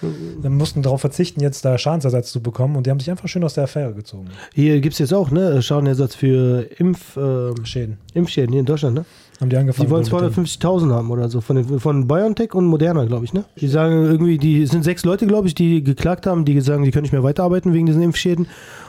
äh, 0.42 0.48
mussten 0.48 0.82
darauf 0.82 1.00
verzichten, 1.00 1.40
jetzt 1.40 1.64
da 1.64 1.78
Schadensersatz 1.78 2.30
zu 2.30 2.40
bekommen 2.40 2.76
und 2.76 2.86
die 2.86 2.90
haben 2.90 3.00
sich 3.00 3.10
einfach 3.10 3.28
schön 3.28 3.44
aus 3.44 3.54
der 3.54 3.64
Affäre 3.64 3.92
gezogen. 3.92 4.28
Hier 4.54 4.80
gibt 4.80 4.92
es 4.92 4.98
jetzt 5.00 5.12
auch, 5.12 5.30
ne? 5.30 5.60
Schadenersatz 5.62 6.14
für 6.14 6.66
Impf, 6.78 7.16
ähm, 7.16 7.64
Schäden. 7.64 7.98
Impfschäden 8.14 8.52
hier 8.52 8.60
in 8.60 8.66
Deutschland, 8.66 8.94
ne? 8.94 9.04
Haben 9.40 9.48
die 9.50 9.56
angefangen. 9.56 9.86
Die 9.86 9.90
wollen 9.90 10.10
wohl 10.12 10.22
mit 10.22 10.36
dem- 10.36 10.44
250.000 10.44 10.92
haben 10.92 11.10
oder 11.10 11.28
so 11.30 11.40
von, 11.40 11.56
den, 11.56 11.80
von 11.80 12.06
BioNTech 12.06 12.54
und 12.54 12.66
Moderna, 12.66 13.04
glaube 13.06 13.24
ich, 13.24 13.32
ne? 13.32 13.44
Die 13.58 13.68
sagen 13.68 14.04
irgendwie, 14.04 14.36
die 14.38 14.62
es 14.62 14.70
sind 14.70 14.84
sechs 14.84 15.04
Leute, 15.04 15.26
glaube 15.26 15.48
ich, 15.48 15.54
die 15.54 15.82
geklagt 15.82 16.26
haben, 16.26 16.44
die 16.44 16.60
sagen, 16.60 16.84
die 16.84 16.90
können 16.90 17.02
nicht 17.04 17.12
mehr 17.12 17.22
weiterarbeiten 17.22 17.72
wegen 17.72 17.86
diesen 17.86 18.02
Impfschäden 18.02 18.46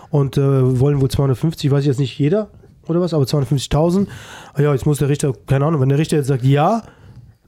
und 0.10 0.38
äh, 0.38 0.80
wollen 0.80 1.00
wohl 1.00 1.10
250, 1.10 1.72
weiß 1.72 1.82
ich 1.82 1.88
jetzt 1.88 2.00
nicht 2.00 2.18
jeder 2.20 2.50
oder 2.88 3.00
was, 3.00 3.14
aber 3.14 3.24
250.000. 3.24 4.08
Ah 4.54 4.62
Ja, 4.62 4.74
jetzt 4.74 4.86
muss 4.86 4.98
der 4.98 5.08
Richter, 5.08 5.32
keine 5.48 5.66
Ahnung, 5.66 5.80
wenn 5.80 5.90
der 5.90 5.98
Richter 5.98 6.18
jetzt 6.18 6.28
sagt 6.28 6.44
ja, 6.44 6.84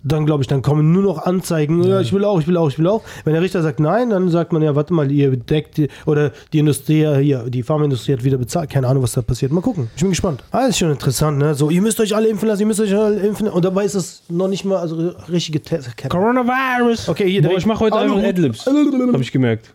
dann 0.04 0.26
glaube 0.26 0.44
ich, 0.44 0.48
dann 0.48 0.62
kommen 0.62 0.92
nur 0.92 1.04
noch 1.04 1.20
Anzeigen, 1.26 1.84
ja. 1.84 2.02
ich 2.02 2.12
will 2.14 2.26
auch, 2.26 2.40
ich 2.40 2.48
will 2.48 2.58
auch, 2.58 2.70
ich 2.70 2.78
will 2.78 2.88
auch. 2.88 3.02
Wenn 3.24 3.34
der 3.34 3.42
Richter 3.42 3.62
sagt 3.62 3.80
nein, 3.80 4.10
dann 4.10 4.30
sagt 4.30 4.52
man 4.52 4.62
ja, 4.62 4.76
warte 4.76 4.94
mal, 4.94 5.12
ihr 5.12 5.36
deckt, 5.38 5.78
die- 5.78 5.88
oder 6.06 6.32
die 6.52 6.60
Industrie 6.60 7.08
hier, 7.22 7.46
die 7.50 7.64
Pharmaindustrie 7.64 8.14
hat 8.14 8.24
wieder 8.24 8.38
bezahlt, 8.38 8.70
keine 8.70 8.88
Ahnung, 8.88 9.04
was 9.04 9.14
da 9.14 9.22
passiert. 9.22 9.52
Mal 9.52 9.62
gucken, 9.62 9.90
ich 9.96 10.02
bin 10.02 10.10
gespannt. 10.12 10.44
Ah, 10.52 10.66
ist 10.66 10.78
schon 10.78 10.92
interessant, 10.92 11.38
ne? 11.38 11.56
So, 11.56 11.70
ihr 11.70 11.82
müsst 11.82 12.00
euch 12.00 12.16
alle 12.16 12.28
impfen 12.28 12.48
lassen, 12.48 12.62
ihr 12.62 12.68
müsst 12.68 12.82
euch 12.82 12.94
alle 12.96 13.20
impfen 13.20 13.48
und 13.48 13.64
dabei 13.64 13.86
ist 13.86 13.96
es 13.96 14.24
noch 14.30 14.48
nicht 14.48 14.66
mal, 14.66 14.78
also 14.78 15.14
richtige 15.32 15.62
Tests. 15.62 15.90
Coronavirus. 16.10 17.10
Okay, 17.10 17.30
hier 17.30 17.42
Boah, 17.42 17.58
ich 17.58 17.66
mache 17.66 17.80
heute 17.82 17.98
einfach 17.98 18.18
Adlibs. 18.24 18.66
Habe 18.66 19.22
ich 19.22 19.32
gemerkt. 19.32 19.74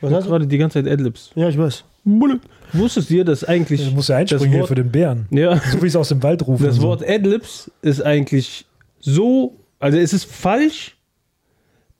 Was 0.00 0.10
Ich 0.10 0.16
hast 0.16 0.24
du? 0.26 0.30
gerade 0.30 0.46
die 0.46 0.58
ganze 0.58 0.82
Zeit 0.82 0.92
Adlibs. 0.92 1.30
Ja, 1.34 1.48
ich 1.48 1.58
weiß. 1.58 1.84
Wusstest 2.72 3.10
du, 3.10 3.24
dass 3.24 3.44
eigentlich 3.44 3.88
Du 3.88 3.94
musst 3.94 4.08
ja 4.08 4.16
einspringen 4.16 4.44
das 4.44 4.50
hier 4.52 4.60
Wort- 4.60 4.68
für 4.68 4.74
den 4.74 4.90
Bären. 4.90 5.26
ja, 5.30 5.56
So 5.72 5.82
wie 5.82 5.86
es 5.86 5.96
aus 5.96 6.08
dem 6.10 6.22
Wald 6.22 6.46
rufen. 6.46 6.64
das. 6.66 6.80
Wort 6.82 7.02
Adlibs 7.08 7.70
ist 7.82 8.02
eigentlich 8.04 8.66
so, 9.00 9.54
also 9.78 9.98
es 9.98 10.12
ist 10.12 10.24
falsch, 10.24 10.96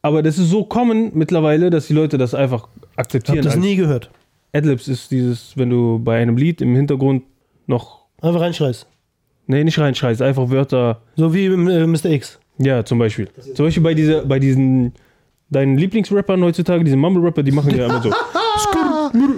aber 0.03 0.23
das 0.23 0.39
ist 0.39 0.51
so 0.51 0.65
common 0.65 1.11
mittlerweile, 1.15 1.71
dass 1.71 1.87
die 1.89 1.95
Leute 1.95 2.19
das 2.19 2.35
einfach 2.35 2.69
Ich 2.93 2.99
akzeptieren. 2.99 3.39
hab 3.39 3.45
das 3.45 3.55
als- 3.55 3.62
nie 3.65 3.77
gehört. 3.77 4.11
Adlibs 4.53 4.89
ist 4.89 5.11
dieses, 5.11 5.57
wenn 5.57 5.69
du 5.71 5.99
bei 5.99 6.18
einem 6.22 6.37
Lied 6.37 6.61
im 6.62 6.74
Hintergrund 6.74 7.24
noch, 7.66 8.07
Einfach 8.22 8.41
reinschreist. 8.41 8.87
nee, 9.47 9.62
nicht 9.64 9.79
reinschreist, 9.79 10.22
einfach 10.22 10.49
Wörter, 10.51 11.03
So 11.16 11.35
wie 11.35 11.45
äh, 11.47 11.87
Mr. 11.87 12.07
X. 12.07 12.39
ja, 12.59 12.85
zum 12.85 12.99
Beispiel. 12.99 13.29
Zum 13.55 13.66
Beispiel 13.66 13.83
bei 13.83 13.93
dieser, 13.95 14.24
bei 14.24 14.39
diesen, 14.39 14.93
deinen 15.51 15.77
Lieblingsrappern 15.77 16.43
heutzutage, 16.43 16.85
diese 16.85 16.97
Mumble-Rapper, 16.97 17.43
die 17.43 17.51
machen 17.53 17.77
ja 17.77 17.85
immer 17.87 18.01
so. 18.03 18.11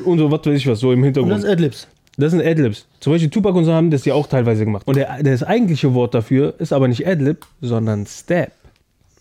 Und 0.04 0.18
so, 0.18 0.30
was 0.30 0.40
weiß 0.46 0.56
ich 0.56 0.66
was, 0.66 0.80
so 0.80 0.92
im 0.92 1.00
Und 1.00 1.04
Hintergrund. 1.06 1.32
das 1.34 1.44
ist 1.44 1.50
Adlibs. 1.50 1.88
Das 2.18 2.32
sind 2.32 2.44
Adlibs. 2.44 2.86
Zum 2.98 3.12
Beispiel 3.12 3.30
Tupac 3.30 3.56
und 3.56 3.64
so 3.64 3.72
haben 3.72 3.90
das 3.90 4.04
ja 4.04 4.12
auch 4.12 4.26
teilweise 4.26 4.64
gemacht. 4.64 4.86
Und 4.86 4.96
der, 4.96 5.22
das 5.22 5.44
eigentliche 5.44 5.94
Wort 5.94 6.14
dafür 6.14 6.54
ist 6.58 6.72
aber 6.72 6.88
nicht 6.88 7.06
Adlib, 7.06 7.46
sondern 7.60 8.06
Stab. 8.06 8.50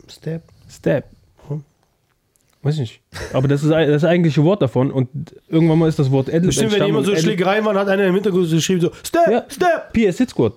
Step. 0.09 0.41
Stab. 0.69 1.03
Weiß 2.63 2.73
ich 2.75 2.79
nicht. 2.79 3.01
Aber 3.33 3.47
das 3.47 3.63
ist 3.63 3.69
das 3.69 4.03
eigentliche 4.03 4.43
Wort 4.43 4.63
davon. 4.63 4.91
Und 4.91 5.09
irgendwann 5.47 5.77
mal 5.77 5.87
ist 5.87 5.99
das 5.99 6.09
Wort 6.11 6.27
Adlib 6.27 6.47
Bestimmt, 6.47 6.73
wenn 6.73 6.85
jemand 6.87 7.05
so 7.05 7.15
Schlägereien 7.15 7.63
war, 7.63 7.75
hat 7.75 7.87
einer 7.87 8.05
im 8.05 8.15
Hintergrund 8.15 8.49
geschrieben 8.49 8.81
so, 8.81 8.91
Step, 9.03 9.29
Ja. 9.29 9.45
Step. 9.47 9.93
PS 9.93 10.17
Hit 10.17 10.31
Squad 10.31 10.53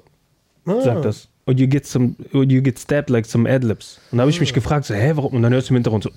sagt 0.65 1.05
das. 1.05 1.29
Und 1.45 1.59
you 1.61 1.67
get 1.67 1.87
some, 1.87 2.15
you 2.33 2.63
get 2.63 2.79
stabbed 2.79 3.11
like 3.11 3.27
some 3.27 3.49
Adlibs. 3.49 4.01
Und 4.11 4.19
da 4.19 4.23
habe 4.23 4.31
ich 4.31 4.41
mich 4.41 4.55
gefragt, 4.55 4.87
so, 4.87 4.95
hä, 4.95 5.13
warum? 5.15 5.35
Und 5.35 5.43
dann 5.43 5.53
hörst 5.53 5.69
du 5.69 5.73
im 5.73 5.77
Hintergrund 5.77 6.05
so. 6.05 6.11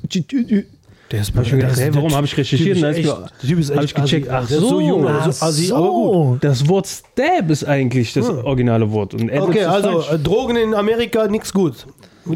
Der 1.12 1.22
ist 1.22 1.30
ich 1.30 1.52
mir 1.52 1.60
gedacht, 1.60 1.80
warum 1.96 2.16
habe 2.16 2.26
ich 2.26 2.36
recherchiert? 2.36 2.82
Dann 2.82 2.92
ist 2.92 2.98
echt, 3.00 3.40
Typ 3.42 3.60
ist 3.60 3.70
echt 3.70 3.78
hab 3.78 3.84
ich 3.86 3.94
gecheckt, 3.96 4.30
assi, 4.30 4.56
ach 4.56 4.60
so 4.62 4.68
so, 4.70 4.82
jung, 4.82 5.08
ach 5.08 5.32
so 5.32 5.46
assi, 5.46 5.66
so. 5.66 5.76
aber 5.76 5.90
gut. 5.90 6.44
Das 6.44 6.68
Wort 6.68 6.88
Stab 6.88 7.50
ist 7.52 7.66
eigentlich 7.66 8.14
das 8.14 8.28
originale 8.30 8.92
Wort. 8.92 9.14
Und 9.14 9.32
Okay, 9.32 9.64
also 9.66 10.02
falsch. 10.02 10.12
äh, 10.14 10.20
Drogen 10.20 10.56
in 10.56 10.74
Amerika, 10.74 11.28
nix 11.28 11.54
gut. 11.54 11.86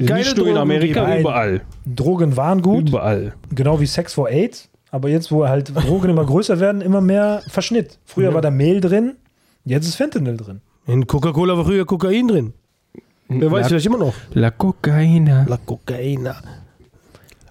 Keine 0.05 0.19
nicht 0.19 0.37
nur 0.37 0.47
in 0.47 0.57
Amerika, 0.57 1.17
überall. 1.19 1.61
Drogen 1.85 2.35
waren 2.37 2.61
gut, 2.61 2.89
Überall. 2.89 3.33
genau 3.55 3.79
wie 3.79 3.85
Sex 3.85 4.13
for 4.13 4.29
AIDS. 4.29 4.69
Aber 4.91 5.09
jetzt, 5.09 5.31
wo 5.31 5.47
halt 5.47 5.73
Drogen 5.75 6.09
immer 6.11 6.25
größer 6.25 6.59
werden, 6.59 6.81
immer 6.81 7.01
mehr 7.01 7.41
Verschnitt. 7.49 7.97
Früher 8.05 8.33
war 8.33 8.41
da 8.41 8.51
Mehl 8.51 8.79
drin, 8.81 9.15
jetzt 9.65 9.87
ist 9.87 9.95
Fentanyl 9.95 10.37
drin. 10.37 10.61
In 10.87 11.07
Coca-Cola 11.07 11.57
war 11.57 11.65
früher 11.65 11.85
Kokain 11.85 12.27
drin. 12.27 12.53
Wer 13.27 13.51
weiß, 13.51 13.63
La- 13.63 13.67
vielleicht 13.69 13.85
immer 13.85 13.97
noch. 13.97 14.13
La 14.33 14.51
Cocaina. 14.51 15.45
La 15.47 15.57
Cocaina. 15.57 16.35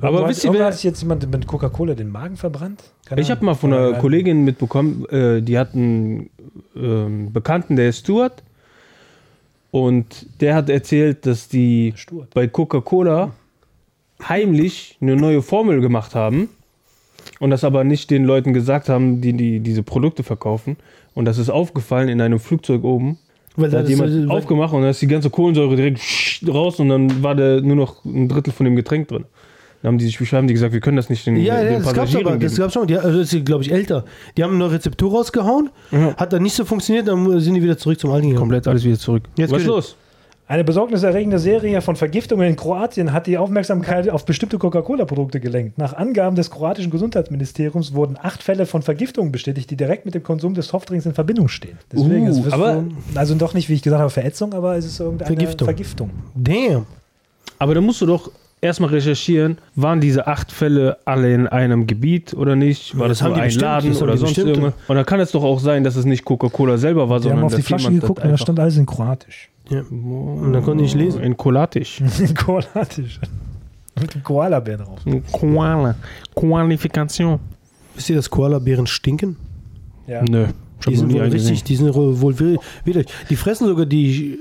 Aber 0.00 0.28
wisst 0.28 0.44
ihr, 0.44 0.52
wer, 0.52 0.66
hat 0.66 0.82
jetzt 0.82 1.00
jemand 1.02 1.30
mit 1.30 1.46
Coca-Cola 1.46 1.94
den 1.94 2.10
Magen 2.10 2.36
verbrannt? 2.36 2.82
Keine 3.06 3.20
ich 3.20 3.30
habe 3.30 3.44
mal 3.44 3.54
von 3.54 3.72
einer 3.72 3.94
ein- 3.94 4.00
Kollegin 4.00 4.44
mitbekommen, 4.44 5.06
äh, 5.10 5.40
die 5.42 5.58
hat 5.58 5.74
einen 5.74 6.28
ähm, 6.76 7.32
Bekannten, 7.32 7.76
der 7.76 7.88
ist 7.88 8.00
Stuart. 8.00 8.42
Und 9.70 10.26
der 10.40 10.54
hat 10.54 10.70
erzählt, 10.70 11.26
dass 11.26 11.48
die 11.48 11.92
Stuart. 11.96 12.32
bei 12.32 12.46
Coca-Cola 12.46 13.32
heimlich 14.26 14.96
eine 15.00 15.16
neue 15.16 15.42
Formel 15.42 15.80
gemacht 15.80 16.14
haben 16.14 16.48
und 17.40 17.50
das 17.50 17.64
aber 17.64 17.84
nicht 17.84 18.10
den 18.10 18.24
Leuten 18.24 18.54
gesagt 18.54 18.88
haben, 18.88 19.20
die, 19.20 19.34
die 19.34 19.60
diese 19.60 19.82
Produkte 19.82 20.22
verkaufen. 20.22 20.76
Und 21.14 21.24
das 21.26 21.38
ist 21.38 21.50
aufgefallen 21.50 22.08
in 22.08 22.20
einem 22.20 22.38
Flugzeug 22.38 22.84
oben. 22.84 23.18
Weil 23.56 23.70
Da 23.70 23.78
hat 23.78 23.88
jemand 23.88 24.30
aufgemacht 24.30 24.72
und 24.74 24.82
da 24.82 24.90
ist 24.90 25.00
die 25.00 25.06
ganze 25.06 25.30
Kohlensäure 25.30 25.76
direkt 25.76 26.00
raus 26.46 26.78
und 26.78 26.90
dann 26.90 27.22
war 27.22 27.34
da 27.34 27.60
nur 27.60 27.76
noch 27.76 28.04
ein 28.04 28.28
Drittel 28.28 28.52
von 28.52 28.64
dem 28.64 28.76
Getränk 28.76 29.08
drin. 29.08 29.24
Dann 29.86 29.92
haben 29.92 29.98
die 29.98 30.06
sich 30.06 30.18
beschweren, 30.18 30.48
die 30.48 30.54
gesagt, 30.54 30.72
wir 30.72 30.80
können 30.80 30.96
das 30.96 31.08
nicht 31.10 31.24
den, 31.28 31.36
Ja, 31.36 31.62
den 31.62 31.74
ja 31.74 31.78
das 31.78 31.84
gab's 31.84 31.96
Passagieren 32.10 32.26
aber, 32.26 32.38
das 32.44 32.56
gab's 32.56 32.74
schon. 32.74 32.88
Die, 32.88 32.98
also 32.98 33.20
das 33.20 33.32
ist, 33.32 33.46
glaube 33.46 33.62
ich, 33.62 33.70
älter. 33.70 34.04
Die 34.36 34.42
haben 34.42 34.56
eine 34.56 34.68
Rezeptur 34.68 35.12
rausgehauen, 35.12 35.70
hat 36.16 36.32
dann 36.32 36.42
nicht 36.42 36.56
so 36.56 36.64
funktioniert, 36.64 37.06
dann 37.06 37.38
sind 37.38 37.54
die 37.54 37.62
wieder 37.62 37.78
zurück 37.78 38.00
zum 38.00 38.10
alten 38.10 38.22
gegangen. 38.26 38.40
Komplett 38.40 38.66
alles 38.66 38.82
wieder 38.82 38.98
zurück. 38.98 39.22
Jetzt 39.36 39.52
Was 39.52 39.60
ist 39.60 39.68
los? 39.68 39.96
Eine 40.48 40.64
besorgniserregende 40.64 41.38
Serie 41.38 41.80
von 41.82 41.94
Vergiftungen 41.94 42.48
in 42.48 42.56
Kroatien 42.56 43.12
hat 43.12 43.28
die 43.28 43.38
Aufmerksamkeit 43.38 44.08
auf 44.10 44.24
bestimmte 44.26 44.58
Coca-Cola-Produkte 44.58 45.38
gelenkt. 45.38 45.78
Nach 45.78 45.92
Angaben 45.92 46.34
des 46.34 46.50
kroatischen 46.50 46.90
Gesundheitsministeriums 46.90 47.94
wurden 47.94 48.18
acht 48.20 48.42
Fälle 48.42 48.66
von 48.66 48.82
Vergiftungen 48.82 49.30
bestätigt, 49.30 49.70
die 49.70 49.76
direkt 49.76 50.04
mit 50.04 50.16
dem 50.16 50.24
Konsum 50.24 50.54
des 50.54 50.66
Softdrinks 50.66 51.06
in 51.06 51.14
Verbindung 51.14 51.46
stehen. 51.46 51.78
Deswegen 51.92 52.26
Uh, 52.26 52.30
ist 52.30 52.44
es 52.46 52.52
aber- 52.52 52.82
so, 53.12 53.18
also 53.20 53.34
doch 53.36 53.54
nicht, 53.54 53.68
wie 53.68 53.74
ich 53.74 53.82
gesagt 53.82 54.00
habe, 54.00 54.10
Verätzung, 54.10 54.52
aber 54.52 54.76
es 54.76 54.84
ist 54.84 54.98
irgendeine 54.98 55.28
Vergiftung. 55.36 55.64
Vergiftung. 55.66 56.10
Damn. 56.34 56.86
Aber 57.60 57.74
da 57.76 57.80
musst 57.80 58.00
du 58.00 58.06
doch 58.06 58.32
erstmal 58.60 58.90
recherchieren, 58.90 59.58
waren 59.74 60.00
diese 60.00 60.26
acht 60.26 60.50
Fälle 60.52 60.98
alle 61.04 61.32
in 61.34 61.46
einem 61.46 61.86
Gebiet 61.86 62.34
oder 62.34 62.56
nicht? 62.56 62.98
War 62.98 63.08
Das 63.08 63.18
das, 63.18 63.26
nur 63.26 63.34
die 63.36 63.40
ein 63.42 63.46
bestimmt, 63.48 63.62
Laden 63.62 63.96
oder 63.96 64.12
die 64.12 64.18
sonst 64.18 64.30
bestimmt. 64.34 64.48
irgendwas? 64.48 64.74
Und 64.88 64.96
dann 64.96 65.06
kann 65.06 65.20
es 65.20 65.32
doch 65.32 65.42
auch 65.44 65.60
sein, 65.60 65.84
dass 65.84 65.96
es 65.96 66.04
nicht 66.04 66.24
Coca-Cola 66.24 66.78
selber 66.78 67.08
war, 67.08 67.18
Wir 67.18 67.22
sondern 67.22 67.38
haben 67.40 67.46
auf 67.46 67.54
die 67.54 67.62
Flaschen 67.62 68.00
geguckt 68.00 68.22
und 68.22 68.30
da 68.30 68.38
stand 68.38 68.58
alles 68.60 68.76
in 68.76 68.86
Kroatisch. 68.86 69.50
Ja. 69.68 69.80
Und 69.80 70.52
dann 70.52 70.62
konnte 70.62 70.84
ich 70.84 70.94
lesen. 70.94 71.22
in 71.22 71.36
Kolatisch. 71.36 72.00
In 72.20 72.34
Kroatisch. 72.34 73.20
Mit 73.98 74.14
dem 74.14 74.22
Koala-Bär 74.22 74.76
drauf. 74.78 75.00
Koala. 75.32 75.94
Qualifikation. 76.34 77.40
Wisst 77.94 78.10
ihr, 78.10 78.16
dass 78.16 78.28
Koala-Bären 78.28 78.86
stinken? 78.86 79.36
Ja. 80.06 80.22
Nö. 80.22 80.46
Ich 80.80 80.86
hab 80.86 80.92
Die 80.92 80.96
sind 80.96 81.12
wohl 81.12 81.20
richtig, 81.22 81.64
die 81.64 81.76
sind 81.76 81.94
wohl 81.94 82.38
widerlich. 82.84 83.08
Die 83.30 83.36
fressen 83.36 83.66
sogar 83.66 83.86
die 83.86 84.38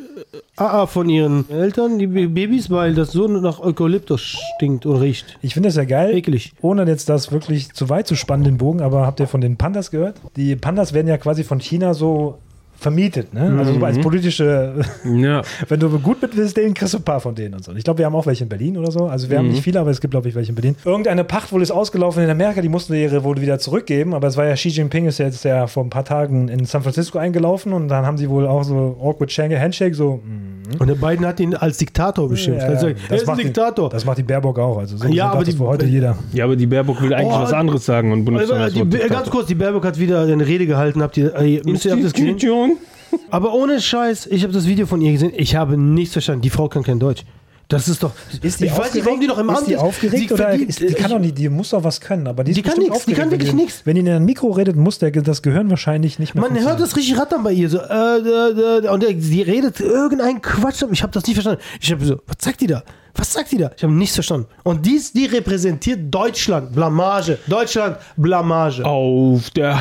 äh, 0.57 0.61
AA 0.61 0.85
von 0.85 1.09
ihren 1.09 1.49
Eltern, 1.49 1.97
die 1.97 2.07
Ba- 2.07 2.27
Babys, 2.27 2.69
weil 2.69 2.93
das 2.93 3.11
so 3.13 3.27
nach 3.27 3.59
Eukalyptus 3.59 4.37
stinkt 4.57 4.85
und 4.85 4.97
riecht. 4.97 5.37
Ich 5.41 5.53
finde 5.53 5.69
das 5.69 5.75
ja 5.77 5.85
geil. 5.85 6.15
Eklig. 6.15 6.53
Ohne 6.61 6.83
jetzt 6.85 7.09
das 7.09 7.31
wirklich 7.31 7.71
zu 7.73 7.89
weit 7.89 8.07
zu 8.07 8.15
spannen, 8.15 8.43
den 8.43 8.57
Bogen, 8.57 8.81
aber 8.81 9.05
habt 9.05 9.19
ihr 9.19 9.27
von 9.27 9.41
den 9.41 9.55
Pandas 9.57 9.91
gehört? 9.91 10.17
Die 10.35 10.55
Pandas 10.55 10.93
werden 10.93 11.07
ja 11.07 11.17
quasi 11.17 11.43
von 11.43 11.59
China 11.59 11.93
so 11.93 12.37
vermietet, 12.77 13.33
ne? 13.33 13.55
Also 13.57 13.73
so 13.73 13.85
als 13.85 13.99
politische, 13.99 14.73
Ja. 15.05 15.41
wenn 15.67 15.79
du 15.79 15.89
gut 15.99 16.21
mit 16.21 16.35
willst, 16.35 16.57
denen 16.57 16.73
kriegst 16.73 16.93
du 16.93 16.97
ein 16.97 17.03
paar 17.03 17.19
von 17.19 17.33
denen 17.35 17.55
und 17.55 17.63
so. 17.63 17.73
Ich 17.73 17.83
glaube, 17.83 17.99
wir 17.99 18.05
haben 18.05 18.15
auch 18.15 18.25
welche 18.25 18.43
in 18.43 18.49
Berlin 18.49 18.77
oder 18.77 18.91
so. 18.91 19.05
Also 19.05 19.29
wir 19.29 19.37
haben 19.37 19.47
nicht 19.49 19.63
viele, 19.63 19.79
aber 19.79 19.89
es 19.91 20.01
gibt, 20.01 20.11
glaube 20.11 20.27
ich, 20.29 20.35
welche 20.35 20.49
in 20.49 20.55
Berlin. 20.55 20.75
Irgendeine 20.85 21.23
Pacht 21.23 21.51
wohl 21.51 21.61
ist 21.61 21.71
ausgelaufen 21.71 22.23
in 22.23 22.29
Amerika, 22.29 22.61
die 22.61 22.69
mussten 22.69 22.93
ihre 22.93 23.23
wohl 23.23 23.39
wieder 23.41 23.59
zurückgeben, 23.59 24.13
aber 24.13 24.27
es 24.27 24.37
war 24.37 24.45
ja 24.45 24.53
Xi 24.55 24.69
Jinping 24.69 25.05
ist 25.07 25.17
jetzt 25.17 25.43
ja 25.45 25.67
vor 25.67 25.83
ein 25.83 25.89
paar 25.89 26.05
Tagen 26.05 26.47
in 26.49 26.65
San 26.65 26.81
Francisco 26.83 27.17
eingelaufen 27.17 27.73
und 27.73 27.87
dann 27.87 28.05
haben 28.05 28.17
sie 28.17 28.29
wohl 28.29 28.45
auch 28.47 28.63
so 28.63 28.97
awkward 29.01 29.31
Handshake, 29.31 29.95
so, 29.95 30.21
mm, 30.23 30.79
Und 30.79 30.87
der 30.87 30.95
Biden 30.95 31.25
hat 31.25 31.39
ihn 31.39 31.53
als 31.55 31.77
Diktator 31.77 32.27
beschimpft. 32.27 32.63
ja, 32.63 32.69
also, 32.69 32.89
das 32.89 32.97
er 33.09 33.15
ist 33.15 33.21
ein 33.23 33.27
macht 33.27 33.39
die- 33.39 33.43
Diktator. 33.43 33.89
Das 33.89 34.03
macht 34.05 34.17
die 34.17 34.23
Baerbock 34.23 34.57
auch. 34.59 34.77
Also 34.79 34.97
so 34.97 35.07
Ja, 35.07 35.29
aber 35.29 35.39
das 35.43 35.49
die- 35.49 35.57
für 35.57 35.65
heute 35.65 35.85
jeder. 35.85 36.17
ja, 36.33 36.43
aber 36.43 36.55
die 36.55 36.65
Baerbock 36.65 37.01
will 37.01 37.13
eigentlich 37.13 37.33
Oh, 37.35 37.41
was 37.41 37.53
anderes 37.53 37.85
sagen 37.85 38.11
und 38.11 38.25
benutzt 38.25 38.51
Aber 38.51 38.59
das 38.65 38.73
die, 38.73 38.79
ganz 38.79 38.91
Diktator. 38.95 39.31
kurz, 39.31 39.47
die 39.47 39.55
Baerbock 39.55 39.85
hat 39.85 39.99
wieder 39.99 40.21
eine 40.23 40.45
Rede 40.45 40.65
gehalten. 40.65 41.01
Habt 41.03 41.17
ihr, 41.17 41.35
äh, 41.35 41.61
müsst 41.65 41.85
ihr 41.85 41.91
habt 41.91 42.03
das 42.03 42.13
gesehen? 42.13 42.29
Aber 43.29 43.53
ohne 43.53 43.81
Scheiß, 43.81 44.27
ich 44.27 44.43
habe 44.43 44.53
das 44.53 44.65
Video 44.67 44.85
von 44.85 45.01
ihr 45.01 45.11
gesehen. 45.11 45.33
Ich 45.35 45.55
habe 45.55 45.77
nichts 45.77 46.13
verstanden. 46.13 46.41
Die 46.41 46.49
Frau 46.49 46.67
kann 46.69 46.83
kein 46.83 46.99
Deutsch. 46.99 47.23
Das 47.67 47.87
ist 47.87 48.03
doch. 48.03 48.11
Ist 48.43 48.59
die 48.59 48.65
ich 48.65 48.77
weiß 48.77 48.93
nicht, 48.93 49.03
warum 49.07 49.19
die 49.19 49.25
noch 49.25 49.39
im 49.39 49.49
ist 49.49 49.57
Amt 49.57 49.67
die 49.67 49.75
aufgeregt 49.75 50.31
oder 50.31 50.49
verdient- 50.49 50.69
ist, 50.69 50.79
die 50.81 50.85
kann 50.93 51.05
ich- 51.07 51.11
doch 51.13 51.19
nicht, 51.19 51.35
die 51.39 51.49
muss 51.49 51.71
doch 51.71 51.83
was 51.83 51.99
können, 51.99 52.27
aber 52.27 52.43
die, 52.43 52.51
ist 52.51 52.57
Die 52.57 52.61
kann 52.61 52.77
nix, 52.77 53.05
die 53.05 53.13
kann 53.13 53.31
wirklich 53.31 53.53
nix. 53.53 53.81
Wenn 53.85 53.95
die 53.95 54.01
in 54.01 54.07
ein 54.09 54.23
Mikro 54.23 54.51
redet, 54.51 54.75
muss 54.75 54.99
der, 54.99 55.09
das 55.09 55.41
Gehirn 55.41 55.67
wahrscheinlich 55.71 56.19
nicht 56.19 56.35
mehr 56.35 56.47
Man 56.47 56.59
hört 56.59 56.79
das 56.79 56.95
richtig 56.95 57.17
rattern 57.17 57.41
bei 57.41 57.53
ihr. 57.53 57.67
So, 57.67 57.79
äh, 57.79 57.83
äh, 58.19 58.85
äh, 58.85 58.87
und 58.89 59.03
sie 59.19 59.41
redet 59.41 59.79
irgendeinen 59.79 60.43
Quatsch. 60.43 60.83
Ich 60.91 61.01
habe 61.01 61.11
das 61.11 61.25
nicht 61.25 61.33
verstanden. 61.33 61.59
Ich 61.81 61.91
habe 61.91 62.05
so, 62.05 62.17
was 62.27 62.35
sagt 62.39 62.61
die 62.61 62.67
da? 62.67 62.83
Was 63.15 63.33
sagt 63.33 63.51
die 63.51 63.57
da? 63.57 63.71
Ich 63.75 63.81
habe 63.81 63.93
nichts 63.93 64.13
verstanden. 64.13 64.45
Und 64.63 64.85
dies, 64.85 65.11
die 65.11 65.25
repräsentiert 65.25 66.13
Deutschland. 66.13 66.71
Blamage. 66.71 67.39
Deutschland, 67.47 67.97
Blamage. 68.15 68.85
Auf 68.85 69.49
der. 69.51 69.79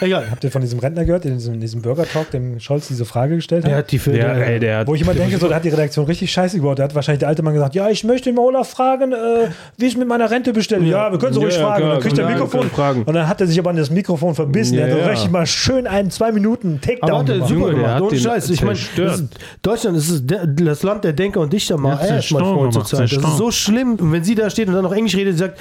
Egal. 0.00 0.30
Habt 0.30 0.42
ihr 0.44 0.50
von 0.50 0.62
diesem 0.62 0.78
Rentner 0.78 1.04
gehört, 1.04 1.24
in 1.26 1.34
diesem, 1.34 1.54
in 1.54 1.60
diesem 1.60 1.82
Burger 1.82 2.06
Talk, 2.06 2.30
dem 2.30 2.58
Scholz 2.58 2.88
diese 2.88 3.04
Frage 3.04 3.36
gestellt 3.36 3.64
hat? 3.64 3.70
Der 3.70 3.78
hat 3.78 3.90
die 3.90 3.98
für. 3.98 4.12
Der, 4.12 4.34
ey, 4.46 4.58
der 4.58 4.78
hat, 4.78 4.86
Wo 4.86 4.94
ich 4.94 5.02
immer 5.02 5.14
denke, 5.14 5.36
so, 5.38 5.48
da 5.48 5.56
hat 5.56 5.64
die 5.64 5.68
Redaktion 5.68 6.06
richtig 6.06 6.32
scheiße 6.32 6.56
gebaut. 6.56 6.78
Da 6.78 6.84
hat 6.84 6.94
wahrscheinlich 6.94 7.20
der 7.20 7.28
alte 7.28 7.42
Mann 7.42 7.54
gesagt, 7.54 7.74
ja, 7.74 7.88
ich 7.90 8.02
möchte 8.04 8.30
den 8.30 8.38
Olaf 8.38 8.70
fragen, 8.70 9.12
äh, 9.12 9.48
wie 9.76 9.86
ich 9.86 9.96
mit 9.96 10.08
meiner 10.08 10.30
Rente 10.30 10.52
bestelle. 10.52 10.84
Ja, 10.86 11.10
wir 11.12 11.18
können 11.18 11.34
so 11.34 11.40
Ja, 11.40 11.46
ruhig 11.46 11.56
ja, 11.56 11.62
fragen. 11.66 11.76
klar, 11.76 11.88
und 11.90 11.94
dann 11.96 12.02
kriegt 12.02 12.18
er 12.18 12.28
Mikrofon. 12.30 12.70
fragen. 12.70 13.02
Und 13.04 13.14
dann 13.14 13.28
hat 13.28 13.40
er 13.40 13.46
sich 13.46 13.58
aber 13.58 13.70
an 13.70 13.76
das 13.76 13.90
Mikrofon 13.90 14.34
verbissen. 14.34 14.74
Ja, 14.78 14.86
der 14.86 14.94
hat 14.96 15.02
ja. 15.02 15.08
richtig 15.08 15.30
mal 15.30 15.46
schön 15.46 15.86
einen, 15.86 16.10
zwei 16.10 16.32
Minuten 16.32 16.80
aber 16.80 16.86
Takedown 16.94 17.18
hat 17.20 17.28
er 17.28 17.34
gemacht. 17.34 17.48
super 17.48 17.60
Junge, 17.60 17.70
der 17.70 17.74
gemacht. 17.80 17.94
hat 17.94 18.02
Ohne 18.02 18.10
den 18.10 18.20
Scheiß. 18.20 18.50
Ich 18.50 18.62
meine, 18.62 18.78
Deutschland 19.62 19.96
ist 19.98 20.30
der, 20.30 20.46
das 20.46 20.82
Land 20.82 21.04
der 21.04 21.12
Denker 21.12 21.40
und 21.40 21.52
Dichter 21.52 21.76
mal. 21.76 21.98
Ja, 22.00 22.20
gemacht, 22.20 22.72
zurzeit. 22.72 23.12
Das 23.12 23.12
ist 23.12 23.36
so 23.36 23.50
schlimm. 23.50 23.96
Und 23.96 24.12
wenn 24.12 24.24
sie 24.24 24.34
da 24.34 24.48
steht 24.48 24.68
und 24.68 24.74
dann 24.74 24.84
noch 24.84 24.92
Englisch 24.92 25.14
redet, 25.16 25.34
sie 25.34 25.40
sagt, 25.40 25.58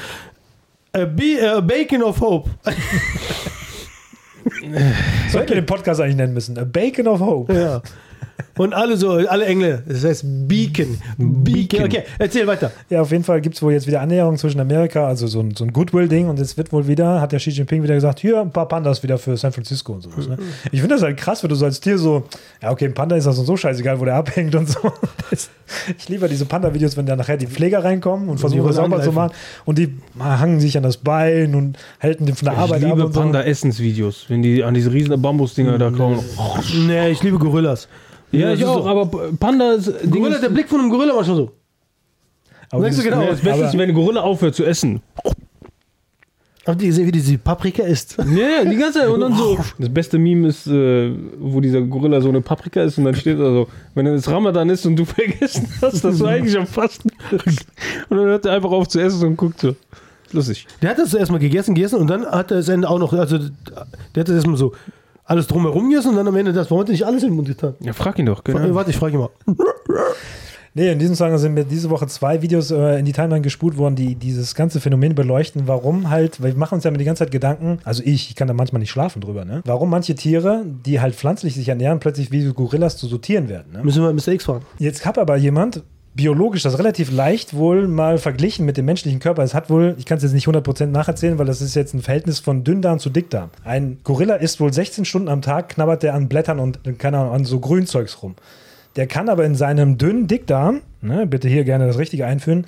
a, 0.94 1.06
be, 1.06 1.38
a 1.56 1.60
Bacon 1.60 2.04
of 2.04 2.20
Hope. 2.22 2.50
Sollten 5.32 5.50
wir 5.50 5.56
den 5.56 5.66
Podcast 5.66 6.02
eigentlich 6.02 6.16
nennen 6.16 6.34
müssen. 6.34 6.58
A 6.58 6.64
Bacon 6.64 7.08
of 7.08 7.20
Hope. 7.20 7.54
ja. 7.54 7.82
Und 8.58 8.74
alle 8.74 8.98
so, 8.98 9.12
alle 9.12 9.46
Engländer. 9.46 9.84
Das 9.88 10.04
heißt 10.04 10.26
Beacon. 10.48 10.98
Beacon. 11.18 11.84
Okay, 11.84 12.04
erzähl 12.18 12.46
weiter. 12.48 12.72
Ja, 12.90 13.02
auf 13.02 13.12
jeden 13.12 13.24
Fall 13.24 13.42
gibt 13.42 13.56
es 13.56 13.62
wohl 13.62 13.74
jetzt 13.74 13.88
wieder 13.88 14.02
Annäherung 14.02 14.38
zwischen 14.38 14.60
Amerika, 14.60 15.08
also 15.08 15.28
so 15.28 15.40
ein, 15.40 15.56
so 15.56 15.64
ein 15.64 15.74
Goodwill-Ding 15.74 16.28
und 16.28 16.40
es 16.40 16.58
wird 16.58 16.72
wohl 16.72 16.88
wieder, 16.88 17.22
hat 17.22 17.32
der 17.32 17.40
Xi 17.40 17.52
Jinping 17.52 17.84
wieder 17.84 17.96
gesagt, 17.96 18.20
hier 18.20 18.42
ein 18.42 18.52
paar 18.52 18.68
Pandas 18.68 19.02
wieder 19.04 19.18
für 19.18 19.38
San 19.38 19.52
Francisco 19.52 19.94
und 19.94 20.02
sowas. 20.02 20.28
Ne? 20.28 20.38
Ich 20.72 20.80
finde 20.82 20.96
das 20.96 21.04
halt 21.04 21.18
krass, 21.18 21.42
wenn 21.44 21.50
du 21.50 21.56
so 21.56 21.66
als 21.66 21.80
Tier 21.80 21.98
so, 21.98 22.24
ja 22.62 22.72
okay, 22.72 22.86
ein 22.86 22.94
Panda 22.94 23.16
ist 23.16 23.26
das 23.26 23.38
so 23.38 23.58
scheißegal, 23.58 24.00
wo 24.00 24.06
der 24.06 24.16
abhängt 24.16 24.56
und 24.56 24.70
so. 24.70 24.80
Das, 25.30 25.50
ich 25.98 26.10
liebe 26.10 26.28
diese 26.28 26.46
Panda-Videos, 26.46 26.98
wenn 26.98 27.06
da 27.06 27.16
nachher 27.16 27.38
die 27.38 27.48
Pfleger 27.48 27.84
reinkommen 27.84 28.30
und 28.30 28.40
versuchen 28.40 28.66
das 28.66 28.76
sauber 28.76 29.02
zu 29.02 29.12
machen 29.12 29.32
und 29.66 29.78
die 29.78 29.96
hangen 30.20 30.60
sich 30.60 30.76
an 30.76 30.84
das 30.84 30.98
Bein 30.98 31.56
und 31.56 31.78
halten 32.02 32.26
den 32.26 32.36
von 32.36 32.46
der 32.46 32.54
ich 32.54 32.60
Arbeit 32.60 32.84
ab 32.84 32.90
liebe 32.90 33.06
und 33.06 33.14
so. 33.14 33.20
Panda-Essensvideos. 33.20 34.26
Wenn 34.28 34.42
die 34.42 34.64
an 34.64 34.74
diese 34.74 34.92
riesen 34.92 35.22
Bambusdinger 35.22 35.78
da 35.78 35.92
kommen. 35.92 36.20
Nee, 36.88 37.10
ich 37.10 37.24
liebe 37.24 37.38
Gorillas. 37.38 37.88
Ja, 38.32 38.54
ich 38.54 38.64
auch, 38.66 38.84
so- 38.84 38.88
aber 38.90 39.06
Panda 39.40 39.74
ist. 39.74 39.92
Gorilla, 40.10 40.38
der 40.40 40.50
Blick 40.50 40.70
von 40.70 40.80
einem 40.82 40.90
Gorilla 40.90 41.14
manchmal 41.16 41.38
so. 41.38 41.52
Aber 42.72 42.84
Sagst 42.84 43.00
du 43.00 43.04
genau. 43.04 43.26
Das 43.26 43.40
Beste 43.42 43.64
ist, 43.66 43.74
wenn 43.74 43.82
eine 43.82 43.94
Gorilla 43.94 44.22
aufhört 44.22 44.54
zu 44.56 44.64
essen. 44.64 45.02
Habt 46.68 46.82
ihr 46.84 46.90
gesehen, 46.90 47.08
wie 47.08 47.12
die 47.12 47.20
diese 47.20 47.38
Paprika 47.40 47.82
isst? 47.84 48.18
Ja, 48.20 48.26
ja, 48.64 48.66
die 48.66 48.76
ganze 48.76 49.00
Zeit. 49.00 49.08
Und 49.10 49.22
dann 49.22 49.36
so. 49.36 49.58
Das 49.80 49.90
beste 49.90 50.20
Meme 50.20 50.50
ist, 50.50 50.68
äh, 50.68 51.12
wo 51.40 51.60
dieser 51.62 51.82
Gorilla 51.82 52.22
so 52.22 52.30
eine 52.30 52.42
Paprika 52.42 52.84
ist 52.84 52.98
und 53.00 53.06
dann 53.06 53.16
steht 53.16 53.40
da 53.40 53.46
so, 53.52 53.68
wenn 53.96 54.06
es 54.06 54.30
Ramadan 54.30 54.70
ist 54.70 54.86
und 54.86 54.96
du 54.96 55.06
vergessen 55.06 55.68
hast, 55.82 56.04
dass 56.04 56.18
du 56.20 56.26
eigentlich 56.28 56.56
am 56.58 56.68
Fasten 56.68 57.10
bist. 57.32 57.66
Und 58.10 58.18
dann 58.18 58.28
hört 58.28 58.46
er 58.46 58.54
einfach 58.54 58.70
auf 58.72 58.88
zu 58.88 59.00
essen 59.00 59.26
und 59.26 59.38
guckt 59.38 59.60
so. 59.62 59.76
Lustig. 60.32 60.68
Der 60.84 60.92
hat 60.92 61.00
das 61.00 61.16
erstmal 61.16 61.40
gegessen, 61.40 61.74
gegessen 61.74 61.96
und 61.96 62.08
dann 62.08 62.24
hat 62.28 62.52
er 62.52 62.58
das 62.58 62.70
Ende 62.70 62.88
auch 62.88 63.00
noch, 63.00 63.14
also 63.14 63.40
der 63.40 63.48
hat 64.22 64.28
das 64.28 64.36
erstmal 64.36 64.58
so 64.58 64.74
alles 65.30 65.48
drumherum 65.48 65.90
gegessen 65.90 66.10
und 66.10 66.16
dann 66.18 66.28
am 66.28 66.36
Ende 66.36 66.52
das, 66.54 66.70
warum 66.72 66.82
hat 66.82 66.90
er 66.90 66.94
nicht 66.94 67.06
alles 67.06 67.24
in 67.24 67.30
den 67.30 67.36
Mund 67.36 67.48
getan? 67.48 67.76
Ja, 67.80 67.94
frag 67.94 68.18
ihn 68.20 68.26
doch. 68.26 68.40
Äh, 68.40 68.54
Genau. 68.54 68.76
Warte, 68.76 68.90
ich 68.92 68.98
frage 68.98 69.14
ihn 69.14 69.20
mal. 69.20 69.30
Nee, 70.76 70.92
in 70.92 71.00
diesem 71.00 71.16
Zusammenhang 71.16 71.40
sind 71.40 71.56
mir 71.56 71.64
diese 71.66 71.90
Woche 71.90 72.06
zwei 72.06 72.44
Videos 72.44 72.70
äh, 72.70 73.00
in 73.00 73.06
die 73.06 73.12
Timeline 73.12 73.42
gespult 73.42 73.76
worden, 73.78 73.96
die 73.96 74.14
dieses 74.14 74.54
ganze 74.54 74.80
Phänomen 74.80 75.16
beleuchten. 75.16 75.64
Warum 75.68 76.12
halt, 76.12 76.42
weil 76.44 76.52
wir 76.54 76.60
machen 76.60 76.76
uns 76.76 76.84
ja 76.84 76.92
mit 76.92 77.02
die 77.02 77.06
ganze 77.06 77.24
Zeit 77.26 77.32
Gedanken, 77.32 77.80
also 77.84 78.04
ich, 78.06 78.30
ich 78.30 78.36
kann 78.36 78.48
da 78.48 78.54
manchmal 78.54 78.80
nicht 78.80 78.92
schlafen 78.92 79.20
drüber, 79.20 79.46
ne? 79.46 79.62
Warum 79.66 79.90
manche 79.90 80.14
Tiere, 80.14 80.64
die 80.86 81.02
halt 81.02 81.16
pflanzlich 81.16 81.56
sich 81.56 81.68
ernähren, 81.68 82.00
plötzlich 82.00 82.32
wie 82.32 82.46
Gorillas 82.54 82.98
zu 82.98 83.08
sortieren 83.08 83.50
werden, 83.50 83.74
ne? 83.74 83.84
Müssen 83.84 84.04
wir 84.04 84.14
Mr. 84.14 84.34
X 84.34 84.46
fragen. 84.46 84.64
Jetzt 84.78 85.06
hat 85.08 85.18
aber 85.18 85.38
jemand 85.38 85.82
biologisch 86.14 86.64
das 86.64 86.78
relativ 86.78 87.12
leicht 87.12 87.54
wohl 87.54 87.88
mal 87.88 88.18
verglichen 88.18 88.66
mit 88.66 88.78
dem 88.78 88.86
menschlichen 88.86 89.20
Körper. 89.20 89.44
Es 89.44 89.54
hat 89.54 89.70
wohl, 89.70 89.96
ich 89.98 90.06
kann 90.06 90.18
es 90.18 90.24
jetzt 90.24 90.34
nicht 90.34 90.48
100% 90.48 90.88
nacherzählen, 90.88 91.38
weil 91.38 91.46
das 91.46 91.62
ist 91.62 91.76
jetzt 91.76 91.94
ein 91.94 92.02
Verhältnis 92.02 92.40
von 92.40 92.64
Dünndarm 92.64 93.00
zu 93.00 93.10
Dickdarm. 93.10 93.50
Ein 93.64 94.00
Gorilla 94.04 94.36
isst 94.36 94.60
wohl 94.60 94.74
16 94.74 95.06
Stunden 95.06 95.30
am 95.30 95.42
Tag, 95.42 95.70
knabbert 95.70 96.04
der 96.04 96.16
an 96.16 96.28
Blättern 96.28 96.60
und 96.60 96.80
Ahnung, 97.04 97.32
an 97.32 97.46
so 97.46 97.60
Grünzeugs 97.60 98.22
rum. 98.24 98.36
Der 98.96 99.08
kann 99.08 99.30
aber 99.30 99.46
in 99.46 99.56
seinem 99.56 99.98
dünnen 99.98 100.28
Dickdarm, 100.28 100.82
ne, 101.02 101.28
bitte 101.28 101.48
hier 101.48 101.64
gerne 101.64 101.88
das 101.88 101.98
Richtige 101.98 102.26
einführen, 102.26 102.66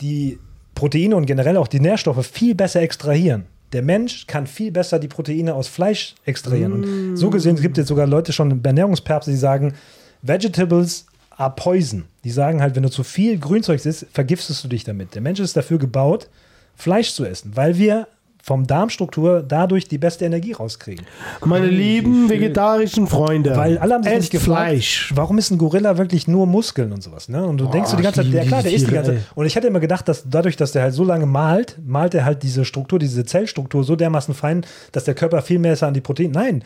die 0.00 0.38
Proteine 0.74 1.16
und 1.16 1.26
generell 1.26 1.58
auch 1.58 1.68
die 1.68 1.80
Nährstoffe 1.80 2.26
viel 2.26 2.54
besser 2.54 2.80
extrahieren. 2.80 3.44
Der 3.72 3.82
Mensch 3.82 4.26
kann 4.26 4.46
viel 4.46 4.72
besser 4.72 4.98
die 4.98 5.06
Proteine 5.06 5.54
aus 5.54 5.68
Fleisch 5.68 6.14
extrahieren. 6.24 6.72
Und 6.72 7.16
so 7.16 7.30
gesehen 7.30 7.56
gibt 7.56 7.76
es 7.76 7.82
jetzt 7.82 7.88
sogar 7.88 8.06
Leute 8.06 8.32
schon 8.32 8.64
Ernährungspäpste, 8.64 9.30
die 9.30 9.36
sagen, 9.36 9.74
Vegetables 10.22 11.06
poison. 11.48 12.04
Die 12.24 12.30
sagen 12.30 12.60
halt, 12.60 12.76
wenn 12.76 12.82
du 12.82 12.90
zu 12.90 13.02
viel 13.02 13.38
Grünzeug 13.38 13.84
isst, 13.84 14.06
vergiftest 14.12 14.62
du 14.62 14.68
dich 14.68 14.84
damit. 14.84 15.14
Der 15.14 15.22
Mensch 15.22 15.40
ist 15.40 15.56
dafür 15.56 15.78
gebaut, 15.78 16.28
Fleisch 16.76 17.12
zu 17.12 17.24
essen, 17.24 17.52
weil 17.54 17.78
wir 17.78 18.06
vom 18.42 18.66
Darmstruktur 18.66 19.44
dadurch 19.46 19.86
die 19.88 19.98
beste 19.98 20.24
Energie 20.24 20.52
rauskriegen. 20.52 21.04
Meine 21.44 21.66
lieben 21.66 22.28
vegetarischen 22.28 23.06
Freunde. 23.06 23.56
Weil 23.56 23.78
alle 23.78 23.94
haben 23.94 24.02
sich 24.02 24.14
nicht 24.14 24.30
gefragt, 24.30 24.68
Fleisch. 24.68 25.12
warum 25.14 25.38
ist 25.38 25.50
ein 25.50 25.58
Gorilla 25.58 25.98
wirklich 25.98 26.26
nur 26.26 26.46
Muskeln 26.46 26.92
und 26.92 27.02
sowas, 27.02 27.28
ne? 27.28 27.44
Und 27.44 27.58
du 27.58 27.66
denkst 27.66 27.90
so 27.90 27.96
die 27.96 28.02
ganze 28.02 28.22
Zeit, 28.22 28.32
ja 28.32 28.44
klar, 28.44 28.62
der 28.62 28.72
isst 28.72 28.88
die 28.88 28.92
ganze 28.92 29.12
Zeit. 29.12 29.22
Und 29.34 29.46
ich 29.46 29.56
hatte 29.56 29.66
immer 29.66 29.80
gedacht, 29.80 30.08
dass 30.08 30.24
dadurch, 30.28 30.56
dass 30.56 30.72
der 30.72 30.82
halt 30.82 30.94
so 30.94 31.04
lange 31.04 31.26
malt, 31.26 31.76
malt 31.84 32.14
er 32.14 32.24
halt 32.24 32.42
diese 32.42 32.64
Struktur, 32.64 32.98
diese 32.98 33.24
Zellstruktur 33.24 33.84
so 33.84 33.94
dermaßen 33.94 34.34
fein, 34.34 34.64
dass 34.92 35.04
der 35.04 35.14
Körper 35.14 35.42
viel 35.42 35.58
mehr 35.58 35.80
an 35.82 35.94
die 35.94 36.00
Proteine. 36.00 36.30
Nein, 36.30 36.64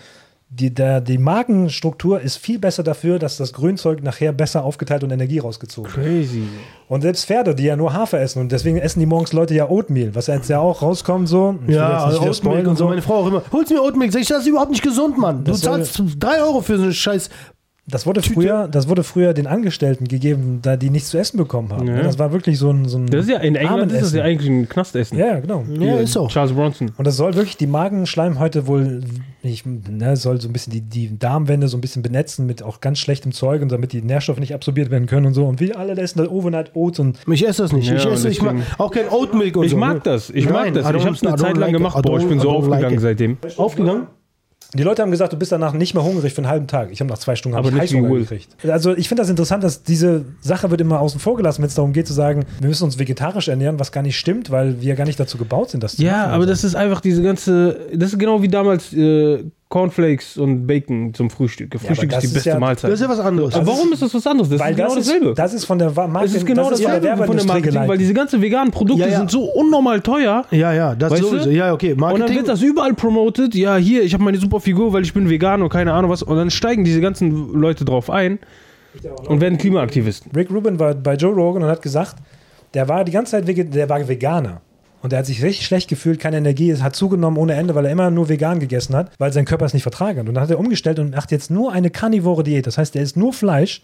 die, 0.49 0.73
der, 0.73 1.01
die 1.01 1.19
Magenstruktur 1.19 2.21
ist 2.21 2.37
viel 2.37 2.59
besser 2.59 2.83
dafür, 2.83 3.19
dass 3.19 3.37
das 3.37 3.53
Grünzeug 3.53 4.03
nachher 4.03 4.33
besser 4.33 4.65
aufgeteilt 4.65 5.03
und 5.03 5.11
Energie 5.11 5.39
rausgezogen 5.41 5.93
wird. 5.93 6.07
Crazy. 6.07 6.45
Und 6.89 7.01
selbst 7.01 7.27
Pferde, 7.27 7.55
die 7.55 7.65
ja 7.65 7.77
nur 7.77 7.93
Hafer 7.93 8.21
essen 8.21 8.41
und 8.41 8.53
deswegen 8.53 8.79
essen 8.79 9.01
die 9.01 9.07
morgens 9.07 9.33
Leute 9.33 9.55
ja 9.55 9.69
Oatmeal, 9.69 10.15
was 10.15 10.29
jetzt 10.29 10.49
ja 10.49 10.61
auch 10.61 10.83
rauskommt 10.83 11.29
so. 11.29 11.59
Ich 11.67 11.75
Ja, 11.75 12.05
also 12.05 12.33
spoilern 12.33 12.69
und 12.69 12.77
so. 12.77 12.87
Meine 12.87 13.03
Frau 13.03 13.15
auch 13.17 13.27
immer, 13.27 13.43
holst 13.51 13.73
mir 13.73 13.83
Oatmilk. 13.83 14.13
Sag 14.13 14.23
ich, 14.23 14.29
das 14.29 14.43
ist 14.43 14.47
überhaupt 14.47 14.71
nicht 14.71 14.83
gesund, 14.83 15.19
Mann. 15.19 15.45
Du 15.45 15.51
Das 15.51 15.63
zahlst 15.63 16.01
3 16.19 16.43
Euro 16.43 16.61
für 16.61 16.77
so 16.77 16.85
eine 16.85 16.93
Scheiß. 16.93 17.31
Das 17.87 18.07
wurde, 18.07 18.23
früher, 18.23 18.67
das 18.67 18.89
wurde 18.89 19.05
früher 19.05 19.35
den 19.35 19.47
Angestellten 19.47 20.09
gegeben, 20.09 20.61
da 20.63 20.79
die 20.79 20.89
nichts 20.89 21.11
zu 21.11 21.19
essen 21.19 21.37
bekommen 21.37 21.71
haben. 21.71 21.87
Ja. 21.87 22.03
Das 22.03 22.19
war 22.19 22.33
wirklich 22.33 22.59
so 22.59 22.71
ein, 22.71 22.89
so 22.89 22.97
ein 22.97 23.09
Das 23.09 23.27
ist 23.27 23.31
ja 23.31 23.41
in 23.41 23.57
England 23.57 23.93
ist 23.93 24.01
das 24.01 24.15
ja 24.15 24.23
eigentlich 24.25 24.49
ein 24.49 24.69
Knastessen. 24.71 25.19
Ja, 25.19 25.39
genau. 25.39 25.65
Ja, 25.79 25.99
ist 25.99 26.13
so. 26.15 26.27
Charles 26.29 26.53
Bronson. 26.55 26.93
Und 26.97 27.07
das 27.07 27.17
soll 27.17 27.35
wirklich 27.35 27.59
die 27.59 27.67
Magenschleimhäute 27.67 28.67
wohl, 28.67 29.03
ich, 29.43 29.67
ne, 29.67 30.17
soll 30.17 30.41
so 30.41 30.49
ein 30.49 30.55
bisschen 30.55 30.73
die, 30.73 30.81
die 30.81 31.19
Darmwände 31.19 31.69
so 31.69 31.77
ein 31.77 31.83
bisschen 31.83 32.03
benetzen 32.03 32.47
mit 32.47 32.63
auch 32.63 32.81
ganz 32.81 33.01
schlechtem 33.01 33.33
Zeug 33.33 33.61
und 33.61 33.71
damit 33.71 33.93
die 33.93 34.01
Nährstoffe 34.01 34.39
nicht 34.41 34.55
absorbiert 34.55 34.91
werden 34.91 35.07
können 35.07 35.27
und 35.27 35.35
so. 35.35 35.45
Und 35.45 35.61
wie 35.61 35.75
alle 35.75 35.93
essen 36.01 36.21
da 36.21 36.31
Overnight 36.31 36.75
Oats 36.75 37.01
und 37.01 37.19
Ich 37.31 37.47
esse 37.47 37.65
das 37.65 37.73
nicht. 37.73 37.87
Ja, 37.87 37.97
ich 37.97 38.07
esse 38.07 38.31
ich 38.31 38.41
mag 38.41 38.57
auch 38.79 38.93
kein 38.93 39.11
Oatmilk 39.11 39.59
und 39.59 39.65
Ich 39.67 39.73
so. 39.73 39.77
mag 39.77 39.97
ne? 39.97 40.01
das. 40.05 40.31
Ich 40.31 40.47
Nein, 40.47 40.53
mag 40.55 40.73
das. 40.73 40.89
Ich 40.89 41.05
habe 41.05 41.15
es 41.15 41.23
eine 41.23 41.37
Zeit 41.37 41.51
lang 41.59 41.61
like 41.61 41.73
gemacht. 41.73 42.03
Boah, 42.03 42.19
ich 42.19 42.27
bin 42.27 42.41
so 42.41 42.49
like 42.51 42.59
aufgegangen 42.61 42.95
it. 42.95 43.01
seitdem. 43.01 43.37
Aufgegangen? 43.59 44.07
Die 44.75 44.83
Leute 44.83 45.03
haben 45.03 45.11
gesagt, 45.11 45.33
du 45.33 45.37
bist 45.39 45.53
danach 45.53 45.73
nicht 45.73 45.95
mehr 45.95 46.03
hungrig 46.05 46.33
für 46.35 46.39
einen 46.39 46.49
halben 46.49 46.67
Tag. 46.67 46.89
Ich 46.91 47.01
habe 47.01 47.09
nach 47.11 47.19
zwei 47.19 47.37
Stunden 47.37 47.57
Aber 47.57 47.71
Heißhunger 47.73 48.09
gekriegt. 48.19 48.49
Also 48.69 48.95
ich 48.97 49.09
finde 49.09 49.23
das 49.23 49.31
interessant, 49.31 49.63
dass 49.65 49.83
diese 49.83 50.25
Sache 50.41 50.71
wird 50.71 50.81
immer 50.81 51.01
außen 51.01 51.21
vor 51.21 51.37
gelassen, 51.37 51.63
wenn 51.63 51.69
es 51.69 51.75
darum 51.75 51.93
geht 51.93 52.07
zu 52.07 52.13
sagen, 52.13 52.45
wir 52.61 52.69
müssen 52.69 52.85
uns 52.85 52.99
vegetarisch 52.99 53.49
ernähren, 53.49 53.79
was 53.79 53.93
gar 53.93 54.03
nicht 54.03 54.19
stimmt, 54.19 54.51
weil 54.51 54.81
wir 54.81 54.95
gar 54.97 55.05
nicht 55.07 55.19
dazu 55.21 55.39
gebaut 55.39 55.71
sind, 55.71 55.83
das 55.83 55.97
zu 55.97 56.03
Ja, 56.03 56.13
machen. 56.19 56.31
aber 56.33 56.47
das 56.47 56.65
ist 56.65 56.75
einfach 56.75 57.01
diese 57.01 57.23
ganze. 57.23 57.79
Das 57.95 58.13
ist 58.13 58.19
genau 58.19 58.43
wie 58.43 58.49
damals 58.49 58.93
äh, 58.93 59.45
Cornflakes 59.71 60.37
und 60.37 60.67
Bacon 60.67 61.13
zum 61.15 61.31
Frühstück. 61.31 61.75
Frühstück 61.81 62.11
das 62.11 62.19
ist 62.19 62.23
die 62.23 62.27
ist 62.29 62.35
beste 62.35 62.51
ja- 62.51 62.59
Mahlzeit. 62.61 62.91
Das 62.93 63.01
ist 63.01 63.05
ja 63.07 63.11
was 63.11 63.19
anderes. 63.19 63.55
aber 63.55 63.67
warum 63.67 63.93
ist 63.93 64.03
das 64.03 64.15
was 64.15 64.27
anderes? 64.27 64.49
Das 64.51 64.61
weil 64.61 64.71
ist 64.71 64.77
genau 64.77 64.95
das 64.95 65.07
dasselbe. 65.07 65.29
Ist, 65.31 65.39
das 65.39 65.55
ist 65.55 65.65
von 65.65 65.79
der 65.79 65.91
Marketing, 65.91 66.23
es 66.25 66.35
ist 66.35 66.47
genau 66.47 66.71
das 66.71 66.81
von 66.81 66.91
der 66.93 67.01
dasselbe 67.01 67.27
von 67.27 67.37
der 67.37 67.47
Marketing, 67.47 67.89
weil 67.89 67.99
diese 67.99 68.15
ganzen 68.15 68.41
veganen 68.43 68.71
Produkte 68.71 69.03
Ja, 69.03 69.09
ja. 69.09 69.19
sind 69.19 69.31
so 69.31 69.45
unnormal 69.45 70.01
teuer. 70.01 70.45
ja, 70.51 70.73
ja, 70.73 70.95
das 70.95 71.13
Weißt 71.13 71.23
sowieso. 71.23 71.45
du? 71.47 71.53
Ja, 71.53 71.73
okay. 71.73 71.93
Und 71.95 72.01
dann 72.03 72.11
Marketing. 72.11 72.37
wird 72.37 72.49
das 72.49 72.63
überall 72.63 72.95
promoted. 72.95 73.55
Ja, 73.55 73.77
hier, 73.77 74.03
ich 74.05 74.15
habe 74.15 74.23
meine 74.23 74.39
super 74.39 74.61
Figur, 74.61 74.93
weil 74.93 75.03
ich 75.03 75.13
bin 75.13 75.29
vegan 75.29 75.63
und 75.63 75.71
keine 75.71 75.93
Ahnung 75.93 76.11
was. 76.11 76.23
Und 76.23 76.37
dann 76.37 76.51
steigen 76.51 76.85
diese 76.85 77.01
ganzen 77.01 77.53
Leute 77.55 77.85
drauf 77.85 78.11
ein 78.11 78.39
und 79.27 79.41
werden 79.41 79.59
Klimaaktivisten. 79.59 80.31
Rick 80.37 80.51
Rubin 80.51 80.79
war 80.79 80.95
bei 80.95 81.15
Joe 81.15 81.35
Rogan 81.35 81.65
und 81.65 81.69
hat 81.69 81.83
gesagt, 81.83 82.17
der 82.75 82.89
war 82.89 83.05
die 83.05 83.13
ganze 83.13 83.33
Zeit 83.33 83.75
der 83.75 83.89
war 83.89 84.07
Veganer. 84.07 84.61
Und 85.05 85.13
er 85.13 85.19
hat 85.19 85.27
sich 85.27 85.43
richtig 85.43 85.67
schlecht 85.67 85.91
gefühlt, 85.91 86.19
keine 86.19 86.39
Energie, 86.39 86.71
es 86.71 86.83
hat 86.83 86.97
zugenommen 86.97 87.37
ohne 87.37 87.53
Ende, 87.53 87.75
weil 87.75 87.85
er 87.85 87.93
immer 87.93 88.11
nur 88.11 88.31
vegan 88.31 88.59
gegessen 88.59 88.97
hat, 88.97 89.11
weil 89.19 89.35
sein 89.35 89.45
Körper 89.45 89.67
es 89.67 89.75
nicht 89.75 89.83
vertragen 89.83 90.19
hat. 90.19 90.27
Und 90.27 90.35
dann 90.35 90.43
hat 90.43 90.49
er 90.49 90.59
umgestellt 90.59 90.99
und 90.99 91.15
macht 91.15 91.31
jetzt 91.31 91.51
nur 91.51 91.73
eine 91.73 91.91
karnivore 91.91 92.43
Diät. 92.43 92.67
Das 92.67 92.79
heißt, 92.79 92.95
der 92.95 93.03
isst 93.03 93.15
nur 93.15 93.35
Fleisch, 93.35 93.83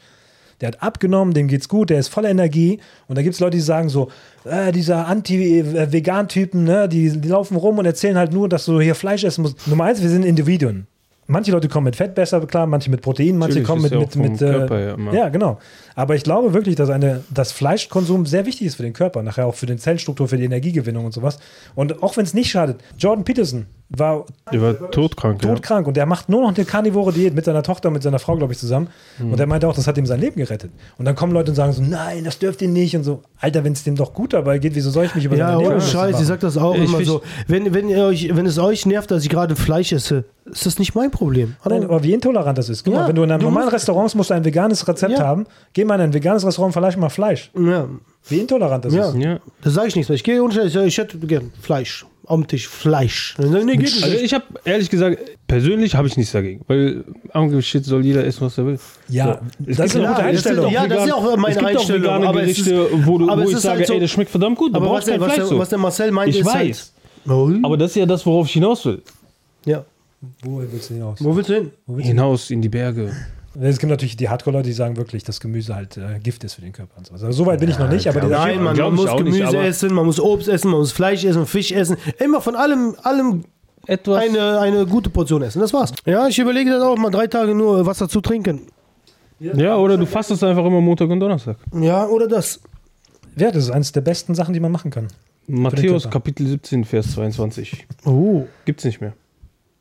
der 0.63 0.69
hat 0.69 0.83
abgenommen, 0.83 1.35
dem 1.35 1.47
geht's 1.47 1.69
gut, 1.69 1.91
der 1.91 1.99
ist 1.99 2.09
voller 2.09 2.31
Energie. 2.31 2.81
Und 3.07 3.19
da 3.19 3.23
gibt 3.23 3.35
es 3.35 3.41
Leute, 3.41 3.59
die 3.59 3.63
sagen 3.63 3.91
so, 3.91 4.11
äh, 4.47 4.73
dieser 4.73 5.09
Anti-Vegan-Typen, 5.09 6.65
ne, 6.65 6.89
die, 6.89 7.21
die 7.21 7.29
laufen 7.29 7.59
rum 7.59 7.77
und 7.77 7.85
erzählen 7.85 8.17
halt 8.17 8.33
nur, 8.33 8.49
dass 8.49 8.65
du 8.65 8.81
hier 8.81 8.95
Fleisch 8.95 9.23
essen 9.23 9.43
musst. 9.43 9.69
Nummer 9.69 9.85
eins, 9.85 10.01
wir 10.01 10.09
sind 10.09 10.25
Individuen. 10.25 10.87
Manche 11.31 11.53
Leute 11.53 11.69
kommen 11.69 11.85
mit 11.85 11.97
Fett 11.97 12.15
besser 12.15 12.45
klar, 12.47 12.67
manche 12.67 12.91
mit 12.91 13.03
Protein, 13.03 13.39
manche 13.39 13.61
Natürlich, 13.61 13.69
kommen 13.69 13.83
mit, 13.83 13.93
ja 13.93 13.99
mit, 13.99 14.17
mit 14.17 14.43
äh, 14.43 14.53
Körper 14.53 14.79
her 14.79 14.95
immer. 14.95 15.15
ja, 15.15 15.29
genau. 15.29 15.59
Aber 15.95 16.17
ich 16.17 16.25
glaube 16.25 16.53
wirklich, 16.55 16.75
dass 16.75 16.91
eine, 16.91 17.23
das 17.31 17.53
Fleischkonsum 17.53 18.27
sehr 18.27 18.47
wichtig 18.47 18.67
ist 18.67 18.75
für 18.75 18.83
den 18.83 18.93
Körper, 18.93 19.23
nachher 19.23 19.47
auch 19.47 19.55
für 19.55 19.67
den 19.67 19.79
Zellstruktur, 19.79 20.29
für 20.29 20.37
die 20.37 20.45
Energiegewinnung 20.45 21.05
und 21.05 21.13
sowas. 21.13 21.39
Und 21.75 22.03
auch 22.03 22.17
wenn 22.17 22.25
es 22.25 22.35
nicht 22.35 22.51
schadet, 22.51 22.83
Jordan 22.99 23.25
Peterson 23.25 23.67
war 23.93 24.25
Der 24.53 24.63
war 24.63 24.91
todkrank, 24.93 25.43
ja. 25.45 25.53
todkrank 25.53 25.87
und 25.89 25.97
der 25.97 26.07
macht 26.07 26.29
nur 26.29 26.43
noch 26.43 26.55
eine 26.57 26.65
karnivore 26.65 27.13
Diät 27.13 27.35
mit 27.35 27.45
seiner 27.45 27.63
Tochter, 27.65 27.91
mit 27.91 28.05
seiner 28.05 28.21
Frau, 28.21 28.37
glaube 28.37 28.53
ich, 28.53 28.59
zusammen. 28.61 28.89
Mhm. 29.19 29.33
Und 29.33 29.41
er 29.41 29.47
meinte 29.47 29.67
auch, 29.67 29.75
das 29.75 29.87
hat 29.89 29.99
ihm 29.99 30.07
sein 30.07 30.21
Leben 30.21 30.37
gerettet. 30.37 30.71
Und 30.97 31.07
dann 31.07 31.17
kommen 31.17 31.33
Leute 31.33 31.51
und 31.51 31.57
sagen 31.57 31.73
so, 31.73 31.83
nein, 31.83 32.23
das 32.25 32.39
dürft 32.39 32.63
ihr 32.63 32.69
nicht 32.69 32.95
und 32.95 33.03
so. 33.03 33.23
Alter, 33.41 33.65
wenn 33.65 33.73
es 33.73 33.83
dem 33.83 33.97
doch 33.97 34.15
gut 34.15 34.33
dabei 34.33 34.59
geht, 34.59 34.77
wieso 34.77 34.91
soll 34.91 35.07
ich 35.07 35.15
mich 35.17 35.25
über 35.25 35.37
Ja, 35.37 35.47
seine 35.49 35.59
ohne 35.59 35.67
Ernährung 35.75 35.89
Scheiß, 35.91 36.21
ich 36.21 36.27
sag 36.27 36.39
das 36.41 36.57
auch 36.57 36.75
Ich 36.77 36.85
immer 36.85 37.05
so. 37.05 37.23
Wenn, 37.49 37.75
wenn, 37.75 37.89
ihr 37.89 38.05
euch, 38.05 38.31
wenn 38.35 38.47
es 38.47 38.59
euch 38.59 38.87
nervt, 38.87 39.11
dass 39.11 39.25
ich 39.25 39.29
gerade 39.29 39.57
Fleisch 39.57 39.93
esse, 39.93 40.25
ist 40.45 40.67
das 40.67 40.79
nicht 40.79 40.95
mein 40.95 41.11
Problem. 41.11 41.57
Nein, 41.65 41.83
aber 41.85 42.03
wie 42.05 42.13
intolerant 42.15 42.59
das 42.59 42.69
ist. 42.69 42.85
Guck 42.85 42.95
Ja, 42.95 43.01
mal, 43.01 43.09
wenn 43.09 43.17
du 43.17 43.25
in 43.25 43.31
einem 43.33 43.41
du 43.41 43.47
normalen 43.47 43.69
Restaurant 43.71 44.15
musst 44.15 44.31
du 44.31 44.35
ein 44.35 44.45
veganes 44.45 44.87
Rezept 44.87 45.13
Ja. 45.19 45.27
haben, 45.27 45.47
geh 45.73 45.85
mal 45.85 45.97
in 45.97 46.01
ein 46.03 46.15
veganes 46.15 46.47
Restaurant, 46.47 46.73
vielleicht 46.75 46.97
mal 46.99 47.09
Fleisch. 47.09 47.51
ja, 47.59 47.89
Wie 48.29 48.39
intolerant 48.39 48.85
das 48.85 48.95
Ja. 48.95 49.09
ist. 49.09 49.17
Ja. 49.17 49.39
das 49.63 49.75
sage 49.75 49.89
ich 49.89 49.97
nicht. 49.97 50.09
Ich 50.11 50.23
gehe 50.23 50.41
und 50.43 50.57
ich, 50.57 50.77
ich 50.77 50.99
hätte 50.99 51.19
gern 51.19 51.53
Fleisch. 51.61 52.07
Am 52.31 52.47
Tisch 52.47 52.69
Fleisch. 52.69 53.35
Nee, 53.39 53.65
geht 53.77 53.81
nicht. 53.81 54.05
Also 54.05 54.17
ich 54.17 54.33
habe 54.33 54.45
ehrlich 54.65 54.89
gesagt, 54.89 55.19
persönlich 55.49 55.97
habe 55.97 56.07
ich 56.07 56.17
nichts 56.17 56.33
dagegen, 56.33 56.61
weil 56.69 57.05
am 57.33 57.61
Shit 57.61 57.85
soll 57.85 58.05
jeder 58.05 58.25
essen, 58.25 58.43
was 58.43 58.57
er 58.57 58.67
will. 58.67 58.79
Ja, 59.09 59.41
Es 59.67 59.77
das 59.79 59.87
ist 59.87 59.97
eine 59.97 60.13
auch- 60.13 60.17
gute 60.17 60.29
es 60.31 60.45
gibt 60.45 60.47
Einstellung. 60.47 60.65
auch 60.67 60.71
Ja, 60.71 60.87
das 60.87 61.03
ist 61.03 61.09
ja 61.09 61.15
auch 61.15 61.37
meine 61.37 61.49
es 61.55 61.59
gibt 61.59 61.71
Einstellung, 61.71 62.03
Auch 62.03 62.15
vegane 62.15 62.29
aber 62.29 62.41
es 62.43 62.47
Gerichte, 62.57 62.75
ist- 62.75 63.07
wo, 63.07 63.19
du, 63.19 63.29
aber 63.29 63.41
wo 63.43 63.45
es 63.47 63.51
ich 63.51 63.57
ist 63.57 63.63
sage, 63.63 63.79
halt 63.79 63.87
so- 63.89 63.95
ey, 63.95 64.01
das 64.01 64.11
schmeckt 64.13 64.31
verdammt 64.31 64.57
gut. 64.59 64.73
Du 64.73 64.77
aber 64.77 64.87
brauchst 64.87 64.99
was 64.99 65.05
der, 65.07 65.21
was, 65.21 65.27
Fleisch 65.27 65.37
der, 65.39 65.47
so. 65.47 65.59
was 65.59 65.69
der 65.71 65.79
Marcel 65.79 66.11
meint, 66.13 66.29
Ich 66.31 66.39
ist 66.41 66.47
weiß. 66.47 66.93
halt. 67.27 67.65
Aber 67.65 67.77
das 67.77 67.91
ist 67.91 67.97
ja 67.97 68.07
das, 68.07 68.25
worauf 68.25 68.47
ich 68.47 68.53
hinaus 68.53 68.85
will. 68.87 69.03
ja. 69.67 69.85
Wo 70.43 70.59
willst 70.71 70.91
du 70.91 70.95
hinaus? 70.95 71.19
Wo 71.25 71.35
willst 71.35 71.49
du 71.51 71.55
hin? 71.55 71.71
Hinaus 71.99 72.51
in 72.51 72.61
die 72.63 72.69
Berge. 72.69 73.11
Es 73.61 73.79
gibt 73.79 73.91
natürlich 73.91 74.17
die 74.17 74.29
Hardcore-Leute, 74.29 74.69
die 74.69 74.73
sagen 74.73 74.97
wirklich, 74.97 75.25
dass 75.25 75.41
Gemüse 75.41 75.75
halt 75.75 75.97
äh, 75.97 76.21
Gift 76.23 76.45
ist 76.45 76.55
für 76.55 76.61
den 76.61 76.73
Körper 76.73 76.99
und 76.99 77.07
so. 77.07 77.15
Also 77.15 77.33
so 77.33 77.47
weit 77.47 77.59
bin 77.61 77.69
ich 77.69 77.79
noch 77.79 77.89
nicht, 77.91 78.07
aber 78.07 78.23
Nein, 78.23 78.63
man, 78.63 78.77
man 78.77 78.93
ich 78.93 78.93
muss 78.93 79.07
nicht, 79.07 79.17
Gemüse 79.19 79.47
aber- 79.49 79.65
essen, 79.65 79.93
man 79.93 80.07
muss 80.07 80.21
Obst 80.21 80.49
essen, 80.49 80.71
man 80.71 80.79
muss 80.81 80.93
Fleisch 80.93 81.25
essen, 81.25 81.47
Fisch 81.47 81.73
essen. 81.73 81.97
Immer 82.19 82.41
von 82.41 82.55
allem, 82.55 82.95
allem 83.03 83.45
Etwas. 83.87 84.23
eine, 84.23 84.61
eine 84.61 84.87
gute 84.87 85.11
Portion 85.11 85.43
essen. 85.43 85.61
Das 85.61 85.73
war's. 85.73 85.93
Ja, 86.05 86.29
ich 86.29 86.39
überlege 86.39 86.71
das 86.71 86.83
auch 86.83 86.97
mal 86.97 87.11
drei 87.11 87.27
Tage 87.27 87.55
nur 87.55 87.85
Wasser 87.87 88.09
zu 88.09 88.21
trinken. 88.21 88.63
ja, 89.41 89.77
oder 89.77 89.97
du 89.97 90.07
fastest 90.07 90.45
einfach 90.45 90.65
immer 90.65 90.81
Montag 90.81 91.11
und 91.11 91.19
Donnerstag. 91.19 91.57
Ja, 91.75 92.07
oder 92.07 92.29
das. 92.29 92.61
ja, 93.37 93.51
das 93.51 93.65
ist 93.65 93.71
eines 93.71 93.91
der 93.91 94.03
besten 94.03 94.35
Sachen, 94.37 94.55
die 94.55 94.61
man 94.61 94.71
machen 94.71 94.91
kann. 94.93 95.09
Matthäus. 95.49 96.09
Kapitel 96.09 96.47
17, 96.47 96.85
Vers 96.85 97.13
22. 97.15 97.87
Oh, 98.05 98.45
Gibt's 98.65 98.85
nicht 98.85 99.01
mehr. 99.01 99.15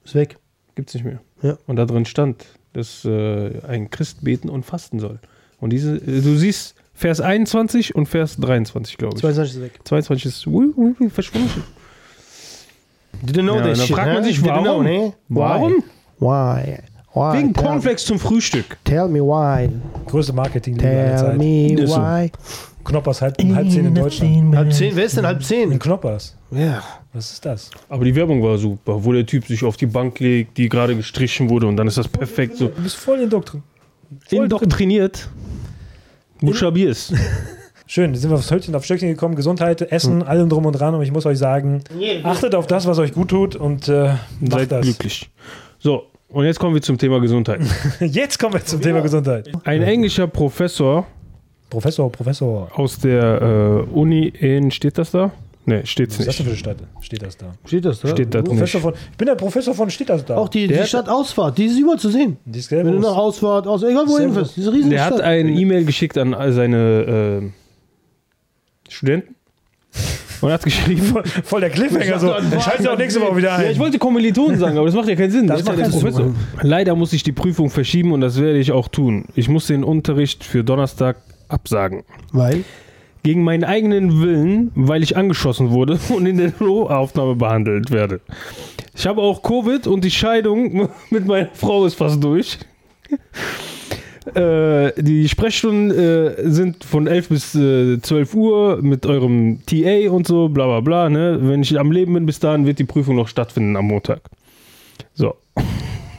ist 0.04 0.16
weg. 0.16 0.38
Gibt's 0.74 0.96
nicht 0.96 1.04
mehr. 1.04 1.20
Ja. 1.44 1.58
Und 1.68 1.76
da 1.76 1.86
drin 1.86 2.06
stand, 2.06 2.46
dass 2.74 3.06
äh, 3.06 3.62
ein 3.68 3.90
Christ 3.90 4.24
beten 4.24 4.50
und 4.50 4.66
fasten 4.66 5.00
soll. 5.00 5.20
Und 5.60 5.72
diese, 5.72 5.96
äh, 5.96 6.22
du 6.22 6.36
siehst 6.36 6.76
Vers 6.94 7.22
21 7.22 7.96
und 7.96 8.08
Vers 8.08 8.38
23, 8.38 8.98
glaube 8.98 9.16
ich. 9.16 9.22
22 9.22 9.56
ist 9.56 9.62
weg. 9.62 9.80
22 9.84 10.26
ist 10.26 10.48
ui, 10.48 10.74
ui, 10.76 11.10
verschwunden. 11.10 11.64
Didn't 13.24 13.44
know 13.44 13.56
Ja, 13.56 13.64
this 13.64 13.78
dann 13.78 13.88
shit, 13.88 13.96
fragt 13.96 14.14
man 14.14 14.24
sich, 14.24 14.44
warum? 14.46 14.64
Know, 14.64 14.84
ne? 14.84 15.14
Warum? 15.30 15.84
Why? 16.20 16.78
Why? 17.14 17.38
Wegen 17.38 17.54
Cornflakes 17.54 18.06
zum 18.06 18.20
Frühstück. 18.20 18.78
Tell 18.84 19.08
me 19.08 19.20
why. 19.20 19.70
Größte 20.08 20.34
Marketing 20.34 20.78
Tell 20.78 21.36
me 21.36 21.76
why. 21.76 22.32
Knoppers 22.84 23.22
halb, 23.22 23.42
um 23.42 23.56
halb 23.56 23.70
zehn 23.70 23.86
in 23.86 23.96
Deutschland. 23.96 24.56
Halb 24.56 24.74
zehn, 24.74 24.96
wer 24.96 25.06
ist 25.06 25.18
denn 25.18 25.26
halb 25.26 25.40
In 25.40 25.44
zehn? 25.44 25.80
Knoppers. 25.80 26.36
Ja. 26.52 26.82
Was 27.14 27.32
ist 27.34 27.46
das? 27.46 27.70
Aber 27.90 28.06
die 28.06 28.14
Werbung 28.16 28.42
war 28.44 28.58
super, 28.58 29.04
wo 29.04 29.12
der 29.14 29.26
Typ 29.26 29.46
sich 29.48 29.64
auf 29.64 29.78
die 29.78 29.88
Bank 29.88 30.20
legt, 30.20 30.58
die 30.58 30.70
gerade 30.70 30.96
gestrichen 30.96 31.50
wurde 31.50 31.66
und 31.68 31.76
dann 31.78 31.88
ist 31.88 31.98
das 31.98 32.08
perfekt 32.08 32.58
so 32.58 32.68
Du 32.68 32.82
bist 32.84 32.96
voll 32.96 33.20
indoktrin. 33.20 33.64
voll 34.28 34.44
indoktriniert. 34.44 35.28
Buchstabierst. 36.42 37.14
Schön, 37.88 38.14
sind 38.14 38.30
wir 38.30 38.36
aufs 38.38 38.52
Hölzchen 38.52 38.76
auf 38.76 38.86
Stöckchen 38.86 39.10
gekommen. 39.10 39.36
Gesundheit, 39.36 39.82
Essen, 39.92 40.22
allem 40.22 40.48
drum 40.48 40.66
und 40.68 40.74
dran. 40.74 40.94
Und 40.94 41.02
ich 41.02 41.12
muss 41.12 41.26
euch 41.26 41.40
sagen, 41.40 41.84
achtet 42.24 42.54
auf 42.54 42.68
das, 42.68 42.86
was 42.86 43.00
euch 43.00 43.12
gut 43.14 43.30
tut 43.30 43.56
und 43.56 43.88
äh, 43.88 44.14
macht 44.40 44.52
Seid 44.52 44.72
das. 44.72 44.82
glücklich. 44.86 45.30
So, 45.80 46.04
und 46.28 46.46
jetzt 46.46 46.60
kommen 46.60 46.76
wir 46.76 46.84
zum 46.84 47.00
Thema 47.00 47.20
Gesundheit. 47.20 47.62
Jetzt 48.00 48.38
kommen 48.38 48.54
wir 48.54 48.64
zum 48.64 48.80
Thema 48.82 49.02
Gesundheit. 49.02 49.50
Ein 49.64 49.82
englischer 49.82 50.28
Professor 50.28 51.08
Professor, 51.70 52.12
Professor. 52.12 52.70
aus 52.76 52.98
der 53.00 53.86
äh, 53.92 53.94
Uni 53.94 54.28
in, 54.28 54.72
steht 54.72 54.98
das 54.98 55.12
da? 55.12 55.32
Ne, 55.66 55.86
steht's 55.86 56.16
Was 56.18 56.22
ist 56.26 56.28
das 56.28 56.40
nicht. 56.40 56.46
für 56.46 56.50
eine 56.52 56.58
Stadt? 56.58 56.78
Steht 57.02 57.22
das 57.22 57.38
da? 57.38 57.46
Steht 57.66 57.86
das 57.86 58.00
da? 58.00 58.08
Steht 58.10 58.34
das 58.34 58.44
Professor 58.44 58.80
nicht. 58.82 58.82
von, 58.82 58.94
ich 59.12 59.18
bin 59.18 59.26
der 59.28 59.36
Professor 59.36 59.74
von 59.76 59.90
Steht 59.92 60.10
das 60.10 60.26
da? 60.26 60.38
Auch 60.38 60.50
die, 60.50 60.68
die 60.68 60.84
Stadt 60.84 61.08
Ausfahrt, 61.08 61.58
die 61.60 61.66
ist 61.66 61.78
überall 61.78 62.00
zu 62.00 62.10
sehen. 62.10 62.38
Die 62.46 62.58
ist 62.60 62.72
Wenn 62.72 62.88
du 62.92 63.00
nach 63.00 63.16
Ausfahrt, 63.16 63.68
aus, 63.68 63.84
egal 63.84 64.06
wo 64.08 64.16
Sehr 64.16 64.26
hinfährst, 64.26 64.58
diese 64.58 64.72
riesige 64.74 64.90
Der 64.90 65.06
hat 65.06 65.14
Stadt. 65.14 65.26
eine 65.26 65.52
E-Mail 65.52 65.86
geschickt 65.86 66.18
an 66.18 66.34
all 66.34 66.54
seine 66.54 67.42
äh, 67.44 68.92
Studenten 68.92 69.36
und 70.42 70.52
hat 70.52 70.64
geschrieben. 70.64 71.02
Voll 71.44 71.62
der 71.62 71.70
Cliffhanger 71.70 72.20
so. 72.20 72.28
Dann 72.30 72.62
schaltet 72.62 72.86
ihr 72.86 72.94
auch 72.94 72.98
nächste 72.98 73.22
Woche 73.22 73.38
wieder 73.38 73.50
Ja, 73.50 73.56
ein. 73.58 73.72
ich 73.72 73.80
wollte 73.80 74.00
Kommilitonen 74.00 74.58
sagen, 74.58 74.78
aber 74.78 74.86
das 74.88 74.96
macht 74.96 75.10
ja 75.10 75.16
keinen 75.16 75.32
Sinn. 75.32 75.46
Das 75.48 75.60
ja 75.60 75.66
macht 75.66 75.78
keinen 75.80 75.92
Professor. 75.92 76.34
Leider 76.62 76.96
muss 76.96 77.14
ich 77.14 77.24
die 77.24 77.34
Prüfung 77.34 77.70
verschieben 77.70 78.14
und 78.14 78.22
das 78.22 78.40
werde 78.40 78.58
ich 78.58 78.72
auch 78.72 78.88
tun. 78.88 79.26
Ich 79.36 79.50
muss 79.50 79.68
den 79.68 79.84
Unterricht 79.84 80.44
für 80.44 80.64
Donnerstag 80.64 81.18
absagen. 81.50 82.04
Weil? 82.32 82.64
Gegen 83.24 83.44
meinen 83.44 83.64
eigenen 83.64 84.22
Willen, 84.22 84.72
weil 84.76 85.04
ich 85.04 85.18
angeschossen 85.18 85.72
wurde 85.72 86.00
und 86.10 86.26
in 86.26 86.38
der 86.38 86.54
Notaufnahme 86.60 87.36
behandelt 87.36 87.92
werde. 87.92 88.22
Ich 88.96 89.06
habe 89.06 89.22
auch 89.22 89.44
Covid 89.44 89.88
und 89.88 90.04
die 90.04 90.12
Scheidung 90.12 90.90
mit 91.10 91.26
meiner 91.26 91.50
Frau 91.54 91.86
ist 91.86 91.96
fast 91.96 92.24
durch. 92.24 92.60
Äh, 94.36 94.92
die 95.02 95.28
Sprechstunden 95.28 95.92
äh, 95.92 96.50
sind 96.52 96.84
von 96.84 97.08
11 97.08 97.30
bis 97.30 97.56
äh, 97.56 98.00
12 98.00 98.36
Uhr 98.36 98.80
mit 98.82 99.06
eurem 99.08 99.60
TA 99.66 100.12
und 100.12 100.28
so, 100.28 100.50
bla 100.50 100.68
bla 100.68 100.82
bla. 100.82 101.10
Ne? 101.10 101.40
Wenn 101.42 101.62
ich 101.64 101.80
am 101.80 101.92
Leben 101.92 102.14
bin 102.14 102.26
bis 102.28 102.40
dahin, 102.40 102.66
wird 102.66 102.78
die 102.78 102.84
Prüfung 102.84 103.16
noch 103.16 103.28
stattfinden 103.28 103.76
am 103.76 103.86
Montag. 103.86 104.22
So. 105.14 105.36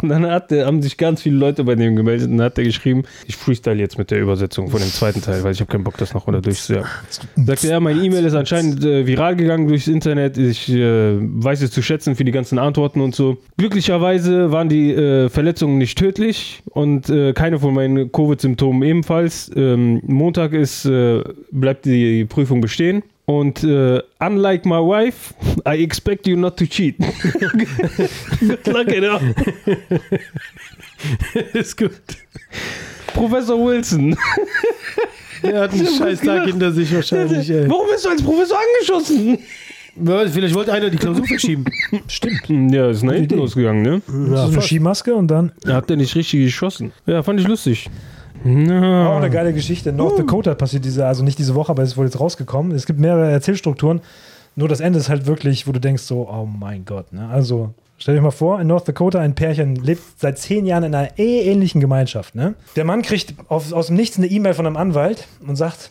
Und 0.02 0.08
dann 0.08 0.26
hat 0.26 0.50
der, 0.50 0.66
haben 0.66 0.82
sich 0.82 0.96
ganz 0.96 1.22
viele 1.22 1.36
Leute 1.36 1.64
bei 1.64 1.74
dem 1.74 1.96
gemeldet 1.96 2.28
und 2.28 2.38
dann 2.38 2.46
hat 2.46 2.58
er 2.58 2.64
geschrieben, 2.64 3.02
ich 3.26 3.36
freestyle 3.36 3.76
jetzt 3.76 3.98
mit 3.98 4.10
der 4.10 4.20
Übersetzung 4.20 4.70
von 4.70 4.80
dem 4.80 4.90
zweiten 4.90 5.22
Teil, 5.22 5.42
weil 5.44 5.52
ich 5.52 5.60
habe 5.60 5.70
keinen 5.70 5.84
Bock, 5.84 5.96
das 5.98 6.14
noch 6.14 6.26
unter 6.26 6.40
durchzujagen. 6.40 6.88
Sagte 7.46 7.68
er, 7.68 7.80
meine 7.80 8.02
E-Mail 8.02 8.24
ist 8.24 8.34
anscheinend 8.34 8.84
äh, 8.84 9.06
viral 9.06 9.36
gegangen 9.36 9.68
durchs 9.68 9.88
Internet. 9.88 10.38
Ich 10.38 10.70
äh, 10.70 11.16
weiß 11.20 11.62
es 11.62 11.70
zu 11.70 11.82
schätzen 11.82 12.16
für 12.16 12.24
die 12.24 12.32
ganzen 12.32 12.58
Antworten 12.58 13.00
und 13.00 13.14
so. 13.14 13.38
Glücklicherweise 13.56 14.52
waren 14.52 14.68
die 14.68 14.92
äh, 14.92 15.28
Verletzungen 15.28 15.78
nicht 15.78 15.98
tödlich 15.98 16.62
und 16.70 17.08
äh, 17.10 17.32
keine 17.32 17.58
von 17.58 17.74
meinen 17.74 18.10
Covid-Symptomen 18.12 18.82
ebenfalls. 18.82 19.50
Ähm, 19.54 20.00
Montag 20.04 20.52
ist, 20.52 20.84
äh, 20.84 21.22
bleibt 21.50 21.84
die 21.84 22.24
Prüfung 22.24 22.60
bestehen. 22.60 23.02
Und 23.30 23.62
äh, 23.62 24.02
unlike 24.18 24.66
my 24.68 24.80
wife, 24.80 25.32
I 25.64 25.84
expect 25.84 26.26
you 26.26 26.36
not 26.36 26.56
to 26.56 26.66
cheat. 26.66 26.96
Good 28.40 28.66
luck, 28.66 28.88
Alter. 28.88 29.20
ist 31.52 31.76
gut. 31.76 31.92
Professor 33.14 33.56
Wilson. 33.64 34.16
Der 35.44 35.60
hat 35.60 35.72
einen 35.72 35.86
scheiß 35.86 36.22
Tag 36.22 36.46
hinter 36.46 36.72
sich 36.72 36.92
wahrscheinlich, 36.92 37.48
ey. 37.50 37.70
Warum 37.70 37.86
bist 37.86 38.04
du 38.04 38.08
als 38.08 38.20
Professor 38.20 38.58
angeschossen? 38.58 39.38
Ja, 40.04 40.26
Vielleicht 40.26 40.54
wollte 40.54 40.72
einer 40.72 40.90
die 40.90 40.98
Klausur 40.98 41.24
verschieben. 41.24 41.66
Stimmt. 42.08 42.72
Ja, 42.72 42.90
ist 42.90 43.04
nach 43.04 43.12
hinten 43.12 43.36
losgegangen, 43.36 43.82
ne? 43.82 44.02
so 44.08 44.34
eine 44.34 44.60
Skimaske 44.60 45.14
und 45.14 45.28
dann 45.28 45.52
Er 45.64 45.74
hat 45.74 45.88
der 45.88 45.96
nicht 45.96 46.16
richtig 46.16 46.46
geschossen. 46.46 46.92
Ja, 47.06 47.22
fand 47.22 47.38
ich 47.38 47.46
lustig. 47.46 47.88
Auch 48.42 48.46
Na. 48.46 49.16
eine 49.16 49.30
geile 49.30 49.52
Geschichte. 49.52 49.90
In 49.90 49.96
North 49.96 50.18
Dakota 50.18 50.54
passiert 50.54 50.84
diese, 50.84 51.06
also 51.06 51.22
nicht 51.22 51.38
diese 51.38 51.54
Woche, 51.54 51.70
aber 51.70 51.82
es 51.82 51.90
ist 51.90 51.96
wohl 51.96 52.06
jetzt 52.06 52.18
rausgekommen. 52.18 52.72
Es 52.72 52.86
gibt 52.86 52.98
mehrere 52.98 53.30
Erzählstrukturen. 53.30 54.00
Nur 54.56 54.68
das 54.68 54.80
Ende 54.80 54.98
ist 54.98 55.08
halt 55.08 55.26
wirklich, 55.26 55.66
wo 55.66 55.72
du 55.72 55.80
denkst 55.80 56.02
so, 56.02 56.28
oh 56.28 56.46
mein 56.46 56.84
Gott. 56.84 57.12
Ne? 57.12 57.28
Also 57.28 57.74
stell 57.98 58.14
dir 58.14 58.22
mal 58.22 58.30
vor, 58.30 58.60
in 58.60 58.66
North 58.66 58.88
Dakota 58.88 59.20
ein 59.20 59.34
Pärchen 59.34 59.76
lebt 59.76 60.02
seit 60.18 60.38
zehn 60.38 60.66
Jahren 60.66 60.84
in 60.84 60.94
einer 60.94 61.18
eheähnlichen 61.18 61.80
Gemeinschaft. 61.80 62.34
Ne? 62.34 62.54
Der 62.76 62.84
Mann 62.84 63.02
kriegt 63.02 63.34
auf, 63.48 63.72
aus 63.72 63.88
dem 63.88 63.96
Nichts 63.96 64.16
eine 64.16 64.26
E-Mail 64.26 64.54
von 64.54 64.66
einem 64.66 64.76
Anwalt 64.76 65.26
und 65.46 65.56
sagt, 65.56 65.90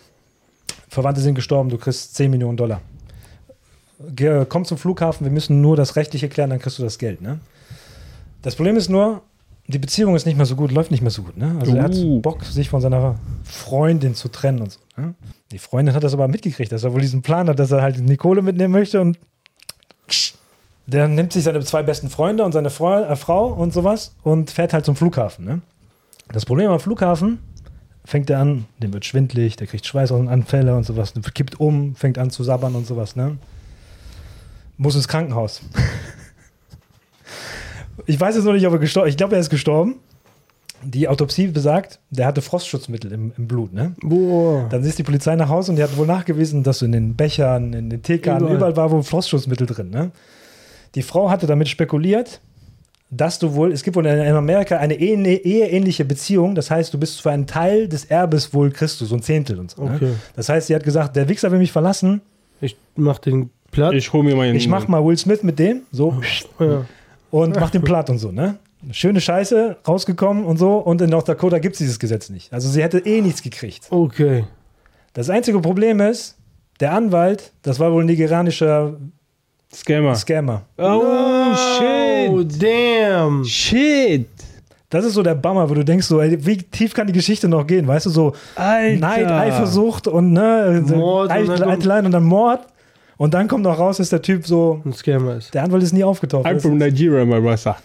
Verwandte 0.89 1.21
sind 1.21 1.35
gestorben, 1.35 1.69
du 1.69 1.77
kriegst 1.77 2.15
10 2.15 2.31
Millionen 2.31 2.57
Dollar. 2.57 2.81
Geh, 4.15 4.45
komm 4.47 4.65
zum 4.65 4.77
Flughafen, 4.77 5.25
wir 5.25 5.31
müssen 5.31 5.61
nur 5.61 5.75
das 5.75 5.95
Rechtliche 5.95 6.29
klären, 6.29 6.49
dann 6.49 6.59
kriegst 6.59 6.79
du 6.79 6.83
das 6.83 6.97
Geld. 6.97 7.21
Ne? 7.21 7.39
Das 8.41 8.55
Problem 8.55 8.75
ist 8.75 8.89
nur, 8.89 9.21
die 9.69 9.77
Beziehung 9.77 10.15
ist 10.15 10.25
nicht 10.25 10.35
mehr 10.35 10.47
so 10.47 10.55
gut, 10.55 10.71
läuft 10.71 10.89
nicht 10.89 11.01
mehr 11.01 11.11
so 11.11 11.21
gut. 11.21 11.37
Ne? 11.37 11.55
Also 11.59 11.75
er 11.75 11.83
hat 11.83 11.95
Uh. 11.95 12.19
Bock, 12.21 12.43
sich 12.43 12.69
von 12.69 12.81
seiner 12.81 13.19
Freundin 13.43 14.15
zu 14.15 14.27
trennen 14.27 14.61
und 14.61 14.71
so. 14.71 14.79
Ne? 14.97 15.13
Die 15.51 15.59
Freundin 15.59 15.93
hat 15.93 16.03
das 16.03 16.13
aber 16.13 16.27
mitgekriegt, 16.27 16.71
dass 16.71 16.83
er 16.83 16.91
wohl 16.91 17.01
diesen 17.01 17.21
Plan 17.21 17.47
hat, 17.47 17.59
dass 17.59 17.71
er 17.71 17.83
halt 17.83 17.99
Nicole 17.99 18.41
mitnehmen 18.41 18.73
möchte 18.73 18.99
und 18.99 19.19
der 20.87 21.07
nimmt 21.07 21.33
sich 21.33 21.43
seine 21.43 21.59
zwei 21.59 21.83
besten 21.83 22.09
Freunde 22.09 22.43
und 22.43 22.51
seine 22.51 22.71
Frau, 22.71 23.03
äh, 23.03 23.15
Frau 23.15 23.53
und 23.53 23.71
sowas 23.71 24.15
und 24.23 24.49
fährt 24.49 24.73
halt 24.73 24.85
zum 24.85 24.95
Flughafen. 24.95 25.45
Ne? 25.45 25.61
Das 26.31 26.45
Problem 26.45 26.71
am 26.71 26.79
Flughafen 26.79 27.37
fängt 28.05 28.31
er 28.31 28.39
an, 28.39 28.65
dem 28.79 28.91
wird 28.91 29.05
schwindlig, 29.05 29.55
der 29.55 29.67
kriegt 29.67 29.85
Schweißanfälle 29.85 30.75
und 30.75 30.83
sowas, 30.83 31.13
kippt 31.35 31.59
um, 31.59 31.93
fängt 31.93 32.17
an 32.17 32.31
zu 32.31 32.43
sabbern 32.43 32.73
und 32.73 32.87
sowas. 32.87 33.15
Ne? 33.15 33.37
Muss 34.77 34.95
ins 34.95 35.07
Krankenhaus. 35.07 35.61
Ich 38.05 38.19
weiß 38.19 38.35
jetzt 38.35 38.45
noch 38.45 38.53
nicht, 38.53 38.65
ob 38.67 38.73
er 38.73 38.79
gestorben 38.79 39.09
Ich 39.09 39.17
glaube, 39.17 39.35
er 39.35 39.41
ist 39.41 39.49
gestorben. 39.49 39.95
Die 40.81 41.09
Autopsie 41.09 41.47
besagt, 41.47 41.99
der 42.09 42.25
hatte 42.25 42.41
Frostschutzmittel 42.41 43.11
im, 43.11 43.33
im 43.37 43.47
Blut. 43.47 43.73
Ne? 43.73 43.95
Boah. 44.01 44.65
Dann 44.69 44.81
ist 44.83 44.97
die 44.97 45.03
Polizei 45.03 45.35
nach 45.35 45.49
Hause 45.49 45.71
und 45.71 45.75
die 45.75 45.83
hat 45.83 45.95
wohl 45.97 46.07
nachgewiesen, 46.07 46.63
dass 46.63 46.79
so 46.79 46.85
in 46.85 46.93
den 46.93 47.15
Bechern, 47.15 47.73
in 47.73 47.89
den 47.89 48.01
Teekannen, 48.01 48.41
Überall. 48.43 48.55
überall 48.55 48.77
war 48.77 48.91
wohl 48.91 49.03
Frostschutzmittel 49.03 49.67
drin. 49.67 49.89
Ne? 49.89 50.11
Die 50.95 51.01
Frau 51.01 51.29
hatte 51.29 51.47
damit 51.47 51.67
spekuliert, 51.67 52.39
dass 53.11 53.39
du 53.39 53.55
wohl, 53.55 53.73
es 53.73 53.83
gibt 53.83 53.97
wohl 53.97 54.05
in 54.05 54.33
Amerika 54.35 54.77
eine 54.77 54.93
ehe- 54.93 55.17
eheähnliche 55.43 56.05
Beziehung, 56.05 56.55
das 56.55 56.71
heißt, 56.71 56.93
du 56.93 56.97
bist 56.97 57.19
für 57.21 57.31
einen 57.31 57.45
Teil 57.47 57.89
des 57.89 58.05
Erbes 58.05 58.53
wohl 58.53 58.71
Christus, 58.71 59.09
so 59.09 59.15
ein 59.15 59.21
Zehntel 59.21 59.59
und 59.59 59.71
so. 59.71 59.81
Okay. 59.81 60.05
Ne? 60.05 60.15
Das 60.37 60.47
heißt, 60.47 60.67
sie 60.67 60.75
hat 60.75 60.83
gesagt, 60.83 61.15
der 61.17 61.27
Wichser 61.27 61.51
will 61.51 61.59
mich 61.59 61.71
verlassen, 61.73 62.21
Ich 62.61 62.77
mach 62.95 63.19
den 63.19 63.49
platt. 63.71 63.93
Ich 63.95 64.13
hol 64.13 64.23
mir 64.23 64.35
meinen. 64.35 64.55
ich 64.55 64.67
mach 64.69 64.87
mal 64.87 65.03
Will 65.03 65.17
Smith 65.17 65.43
mit 65.43 65.59
dem, 65.59 65.81
so, 65.91 66.21
ja. 66.59 66.85
Und 67.31 67.59
mach 67.59 67.69
den 67.69 67.81
platt 67.83 68.09
und 68.09 68.17
so, 68.19 68.31
ne? 68.31 68.57
Schöne 68.91 69.19
Scheiße, 69.19 69.77
rausgekommen 69.87 70.45
und 70.45 70.57
so. 70.57 70.77
Und 70.77 71.01
in 71.01 71.09
North 71.09 71.27
Dakota 71.27 71.59
gibt 71.59 71.73
es 71.75 71.79
dieses 71.79 71.99
Gesetz 71.99 72.29
nicht. 72.29 72.53
Also 72.53 72.69
sie 72.69 72.81
hätte 72.81 72.99
eh 72.99 73.21
nichts 73.21 73.41
gekriegt. 73.41 73.87
Okay. 73.89 74.45
Das 75.13 75.29
einzige 75.29 75.59
Problem 75.59 75.99
ist, 75.99 76.37
der 76.79 76.93
Anwalt, 76.93 77.51
das 77.61 77.77
war 77.79 77.91
wohl 77.91 78.03
ein 78.03 78.07
nigerianischer 78.07 78.93
Scammer. 79.73 80.15
Scammer. 80.15 80.61
Oh, 80.77 81.01
Oh, 81.03 82.39
shit. 82.41 82.63
damn. 82.63 83.43
Shit. 83.43 84.27
Das 84.89 85.05
ist 85.05 85.13
so 85.13 85.21
der 85.23 85.35
Bummer, 85.35 85.69
wo 85.69 85.73
du 85.75 85.83
denkst, 85.85 86.07
so, 86.07 86.19
ey, 86.21 86.43
wie 86.45 86.57
tief 86.57 86.93
kann 86.95 87.05
die 87.05 87.13
Geschichte 87.13 87.47
noch 87.47 87.67
gehen? 87.67 87.85
Weißt 87.87 88.05
du, 88.07 88.09
so 88.09 88.33
Alter. 88.55 88.97
Neid, 88.99 89.27
Eifersucht 89.27 90.07
und 90.07 90.31
ne, 90.33 90.83
Mord 90.87 91.25
und 91.29 91.31
Ei- 91.31 91.43
dann 91.57 91.69
Eiteleien 91.69 92.05
und 92.07 92.11
dann 92.13 92.23
Mord. 92.23 92.61
Und 93.19 93.33
dann 93.33 93.47
kommt 93.49 93.63
noch 93.65 93.77
raus, 93.77 93.97
dass 93.97 94.09
der 94.09 94.21
Typ 94.21 94.47
so, 94.47 94.81
Ein 94.85 94.93
Scammer 94.93 95.35
ist. 95.35 95.53
der 95.53 95.63
Anwalt 95.65 95.83
ist 95.83 95.91
nie 95.93 96.03
aufgetaucht. 96.05 96.45
I'm 96.47 96.59
from 96.59 96.77
Nigeria, 96.77 97.25
my 97.25 97.41
brother. 97.41 97.75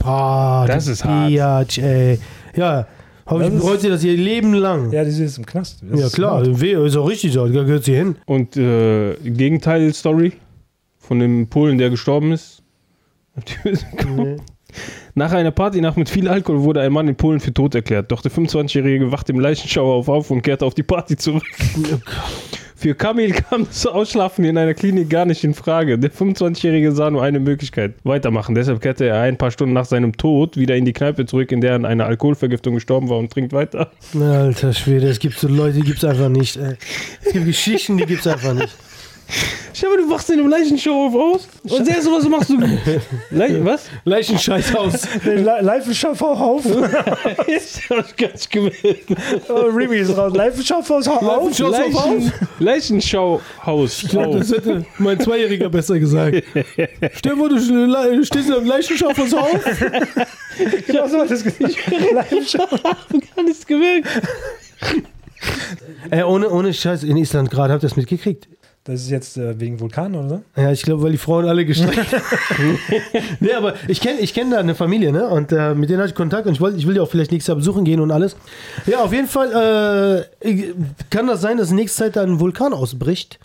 Boah, 0.00 0.64
Das 0.66 0.86
ist 0.88 1.04
hart. 1.04 1.28
Biatch, 1.28 1.78
ey. 1.78 2.18
Ja, 2.56 2.86
hoffentlich 3.24 3.50
Das 3.52 3.54
ist- 3.60 3.64
bereut 3.66 3.80
sie 3.82 3.88
das 3.88 4.02
ihr 4.04 4.16
Leben 4.16 4.52
lang. 4.54 4.90
Ja, 4.90 5.02
ja, 5.02 5.04
die 5.08 5.22
ist 5.22 5.38
im 5.38 5.46
Knast. 5.46 5.78
Das 5.88 6.00
ist 6.00 6.12
klar, 6.14 6.44
smart. 6.44 6.60
weh, 6.60 6.72
ist 6.86 6.96
auch 6.96 7.08
richtig 7.08 7.32
so. 7.32 7.46
Da 7.46 7.62
gehört 7.62 7.84
sie 7.84 7.94
hin. 7.94 8.16
Und 8.26 8.56
äh, 8.56 9.14
Gegenteil-Story 9.24 10.32
von 10.98 11.20
dem 11.20 11.46
Polen, 11.48 11.78
der 11.78 11.90
gestorben 11.90 12.32
ist. 12.32 12.62
Mitbekommen? 13.64 14.42
Nach 15.14 15.32
einer 15.32 15.50
Partynacht 15.52 15.96
mit 15.96 16.08
viel 16.08 16.28
Alkohol 16.28 16.62
wurde 16.62 16.80
ein 16.80 16.92
Mann 16.92 17.06
in 17.08 17.14
Polen 17.16 17.38
für 17.40 17.52
tot 17.54 17.74
erklärt. 17.76 18.10
Doch 18.10 18.22
der 18.22 18.30
25-Jährige 18.32 19.10
wacht 19.12 19.28
im 19.30 19.38
Leichenschauer 19.40 19.94
auf, 19.94 20.08
auf 20.08 20.30
und 20.30 20.42
kehrte 20.42 20.64
auf 20.64 20.74
die 20.74 20.82
Party 20.82 21.16
zurück. 21.16 21.42
Für 22.80 22.94
Kamil 22.94 23.32
kam 23.50 23.66
das 23.66 23.84
Ausschlafen 23.84 24.42
in 24.42 24.56
einer 24.56 24.72
Klinik 24.72 25.10
gar 25.10 25.26
nicht 25.26 25.44
in 25.44 25.52
Frage. 25.52 25.98
Der 25.98 26.10
25-Jährige 26.10 26.92
sah 26.92 27.10
nur 27.10 27.22
eine 27.22 27.38
Möglichkeit, 27.38 27.92
weitermachen. 28.04 28.54
Deshalb 28.54 28.80
kehrte 28.80 29.04
er 29.04 29.20
ein 29.20 29.36
paar 29.36 29.50
Stunden 29.50 29.74
nach 29.74 29.84
seinem 29.84 30.16
Tod 30.16 30.56
wieder 30.56 30.76
in 30.76 30.86
die 30.86 30.94
Kneipe 30.94 31.26
zurück, 31.26 31.52
in 31.52 31.60
der 31.60 31.72
er 31.72 31.76
an 31.76 31.84
einer 31.84 32.06
Alkoholvergiftung 32.06 32.72
gestorben 32.72 33.10
war 33.10 33.18
und 33.18 33.30
trinkt 33.30 33.52
weiter. 33.52 33.90
Alter 34.18 34.72
Schwede, 34.72 35.08
es 35.08 35.18
gibt 35.18 35.38
so 35.38 35.46
Leute, 35.46 35.74
die 35.74 35.82
gibt's 35.82 36.04
einfach 36.04 36.30
nicht, 36.30 36.56
ey. 36.56 36.78
Es 37.22 37.34
gibt 37.34 37.44
Geschichten, 37.44 37.98
die 37.98 38.06
gibt's 38.06 38.26
einfach 38.26 38.54
nicht. 38.54 38.74
Dir 39.80 39.88
mal, 39.88 39.96
du 39.96 40.10
wachst 40.10 40.28
in 40.28 40.40
einem 40.40 40.48
Leichenshow 40.50 41.34
aus 41.34 41.48
und 41.62 41.86
sehr 41.86 42.02
sowas 42.02 42.28
machst 42.28 42.50
du. 42.50 42.58
Le 43.30 43.64
was? 43.64 43.86
Leichenscheißhaus. 44.04 45.08
Live 45.24 45.86
im 45.86 45.94
Schaffhaus. 45.94 46.64
Ich 47.46 47.88
hab 47.88 48.16
gar 48.16 48.30
nicht 48.30 48.50
gemerkt. 48.50 49.10
Oh, 49.48 49.54
Remy 49.54 49.96
ist 49.98 50.16
raus. 50.16 50.34
Leichenscheißhaus 50.34 51.08
auf. 51.08 51.58
Leichen, 51.58 52.32
Leichenschauhaus. 52.58 54.02
Ich 54.02 54.08
glaube, 54.10 54.38
das 54.38 54.52
hätte 54.52 54.84
mein 54.98 55.18
Zweijähriger 55.18 55.70
besser 55.70 55.98
gesagt. 55.98 56.42
Stell 57.14 57.32
dir 57.32 57.36
vor, 57.36 57.48
du 57.48 57.58
stehst 58.24 58.48
in 58.48 58.54
einem 58.54 58.66
Leichenscheißhaus 58.66 59.34
auf. 59.34 59.80
Genau 60.86 61.08
so 61.08 61.18
hat 61.20 61.30
das 61.30 61.42
gesagt. 61.42 61.74
Schaffhaus. 62.46 62.80
gar 63.34 63.44
nichts 63.44 63.66
gemerkt. 63.66 64.08
Ey, 66.10 66.22
ohne, 66.22 66.50
ohne 66.50 66.74
Scheiß, 66.74 67.02
in 67.04 67.16
Island 67.16 67.50
gerade, 67.50 67.72
habt 67.72 67.82
ihr 67.82 67.88
das 67.88 67.96
mitgekriegt? 67.96 68.48
Das 68.84 69.02
ist 69.02 69.10
jetzt 69.10 69.36
äh, 69.36 69.60
wegen 69.60 69.78
Vulkan, 69.78 70.14
oder? 70.14 70.28
so? 70.28 70.42
Ja, 70.60 70.72
ich 70.72 70.82
glaube, 70.82 71.02
weil 71.02 71.12
die 71.12 71.18
Frauen 71.18 71.44
alle 71.46 71.66
gestreckt 71.66 71.98
Nee, 73.40 73.52
aber 73.52 73.74
ich 73.88 74.00
kenne 74.00 74.20
ich 74.20 74.32
kenn 74.32 74.50
da 74.50 74.58
eine 74.58 74.74
Familie, 74.74 75.12
ne? 75.12 75.28
Und 75.28 75.52
äh, 75.52 75.74
mit 75.74 75.90
denen 75.90 75.98
hatte 76.00 76.10
ich 76.10 76.14
Kontakt 76.14 76.46
und 76.46 76.54
ich, 76.54 76.60
wollt, 76.60 76.76
ich 76.76 76.86
will 76.86 76.94
die 76.94 77.00
auch 77.00 77.10
vielleicht 77.10 77.30
nächstes 77.30 77.48
Jahr 77.48 77.56
besuchen 77.56 77.84
gehen 77.84 78.00
und 78.00 78.10
alles. 78.10 78.36
Ja, 78.86 79.00
auf 79.04 79.12
jeden 79.12 79.28
Fall 79.28 80.26
äh, 80.42 80.72
kann 81.10 81.26
das 81.26 81.40
sein, 81.42 81.58
dass 81.58 81.70
nächste 81.70 82.04
Zeit 82.04 82.16
da 82.16 82.22
ein 82.22 82.40
Vulkan 82.40 82.72
ausbricht. 82.72 83.38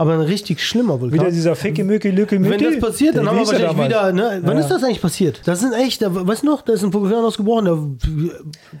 Aber 0.00 0.14
ein 0.14 0.20
richtig 0.20 0.64
schlimmer 0.64 1.00
Vulkan. 1.00 1.18
Wieder 1.20 1.30
dieser 1.32 1.56
Ficke, 1.56 1.82
Mücke, 1.82 2.10
Lücke, 2.10 2.38
Mücke. 2.38 2.52
Wenn 2.64 2.72
das 2.72 2.78
passiert, 2.80 3.16
dann 3.16 3.24
Wie 3.24 3.28
haben 3.30 3.36
wir 3.38 3.46
wahrscheinlich 3.46 3.68
damals? 3.68 3.88
wieder. 3.88 4.12
Ne? 4.12 4.40
Wann 4.44 4.56
Ja. 4.56 4.62
ist 4.62 4.68
das 4.70 4.84
eigentlich 4.84 5.02
passiert? 5.02 5.40
Das 5.44 5.58
sind 5.58 5.72
echt, 5.72 6.00
da, 6.02 6.08
weißt 6.14 6.44
du 6.44 6.46
noch, 6.46 6.62
da 6.62 6.72
ist 6.72 6.84
ein 6.84 6.94
Vulkan 6.94 7.24
ausgebrochen. 7.24 7.64
Da 7.64 7.78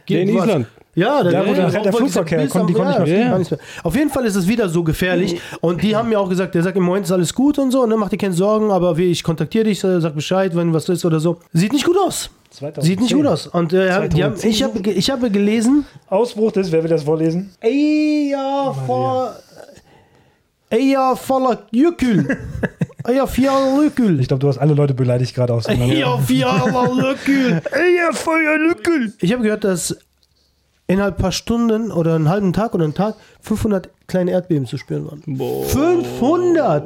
Der 0.08 0.22
in 0.22 0.34
was- 0.36 0.44
Island. 0.46 0.66
Ja, 0.98 1.22
da 1.22 1.30
Ja, 1.30 1.42
der- 1.44 1.82
der 1.82 1.92
Flugverkehr, 1.92 2.40
bis 2.42 2.50
konnten- 2.50 2.66
die 2.68 2.72
konnten 2.74 3.02
nicht 3.02 3.10
ja, 3.12 3.18
mehr 3.18 3.28
gar 3.30 3.38
nichts 3.38 3.50
mehr. 3.52 3.60
Auf 3.82 3.94
jeden 3.96 4.10
Fall 4.10 4.24
ist 4.26 4.34
es 4.36 4.46
wieder 4.48 4.68
so 4.68 4.82
gefährlich. 4.82 5.40
Und 5.60 5.82
die 5.82 5.94
haben 5.96 6.08
mir 6.08 6.18
auch 6.20 6.28
gesagt, 6.28 6.54
der 6.54 6.62
sagt 6.62 6.76
im 6.76 6.82
Moment 6.82 7.06
ist 7.06 7.12
alles 7.12 7.32
gut 7.34 7.58
und 7.58 7.70
so, 7.70 7.86
ne, 7.86 7.96
mach 7.96 8.08
dir 8.08 8.18
keine 8.18 8.34
Sorgen, 8.34 8.70
aber 8.70 8.96
wie, 8.96 9.10
ich 9.10 9.22
kontaktiere 9.22 9.64
dich, 9.64 9.82
äh, 9.84 10.00
sag 10.00 10.14
Bescheid, 10.14 10.54
wenn 10.56 10.72
was 10.74 10.88
ist 10.88 11.04
oder 11.04 11.20
so. 11.20 11.38
Sieht 11.52 11.72
nicht 11.72 11.84
gut 11.86 11.96
aus. 12.06 12.30
2010. 12.50 12.82
Sieht 12.90 13.00
nicht 13.00 13.14
gut 13.14 13.26
aus. 13.26 13.46
Und 13.46 13.72
äh, 13.72 13.90
haben, 13.92 14.34
ich 14.42 14.62
habe 14.62 14.78
ich 14.90 15.10
habe 15.10 15.30
gelesen, 15.30 15.84
Ausbruch 16.08 16.52
des, 16.52 16.72
wer 16.72 16.82
will 16.82 16.90
das 16.90 17.02
vorlesen? 17.04 17.50
Eja 17.60 18.72
vor 18.86 19.34
Eja 20.70 21.14
voller 21.16 21.62
Jökül. 21.70 22.26
Eja 23.06 23.26
vier 23.26 23.52
Jökül. 23.82 24.20
Ich 24.20 24.28
glaube, 24.28 24.40
du 24.40 24.48
hast 24.48 24.58
alle 24.58 24.74
Leute 24.74 24.92
beleidigt 24.92 25.34
gerade 25.34 25.54
aus. 25.54 25.66
Eja 25.66 26.18
vier 26.18 26.46
Jökül. 26.46 27.60
Eja 27.72 28.12
voller 28.12 28.66
Jökül. 28.68 29.12
Ich 29.20 29.32
habe 29.32 29.42
gehört, 29.42 29.64
dass 29.64 29.96
innerhalb 30.88 31.16
ein 31.18 31.22
paar 31.22 31.32
Stunden 31.32 31.92
oder 31.92 32.16
einen 32.16 32.28
halben 32.28 32.52
Tag 32.52 32.74
oder 32.74 32.84
einen 32.84 32.94
Tag 32.94 33.14
500 33.42 33.88
kleine 34.08 34.32
Erdbeben 34.32 34.66
zu 34.66 34.76
spüren 34.78 35.06
waren. 35.06 35.22
500! 35.68 36.82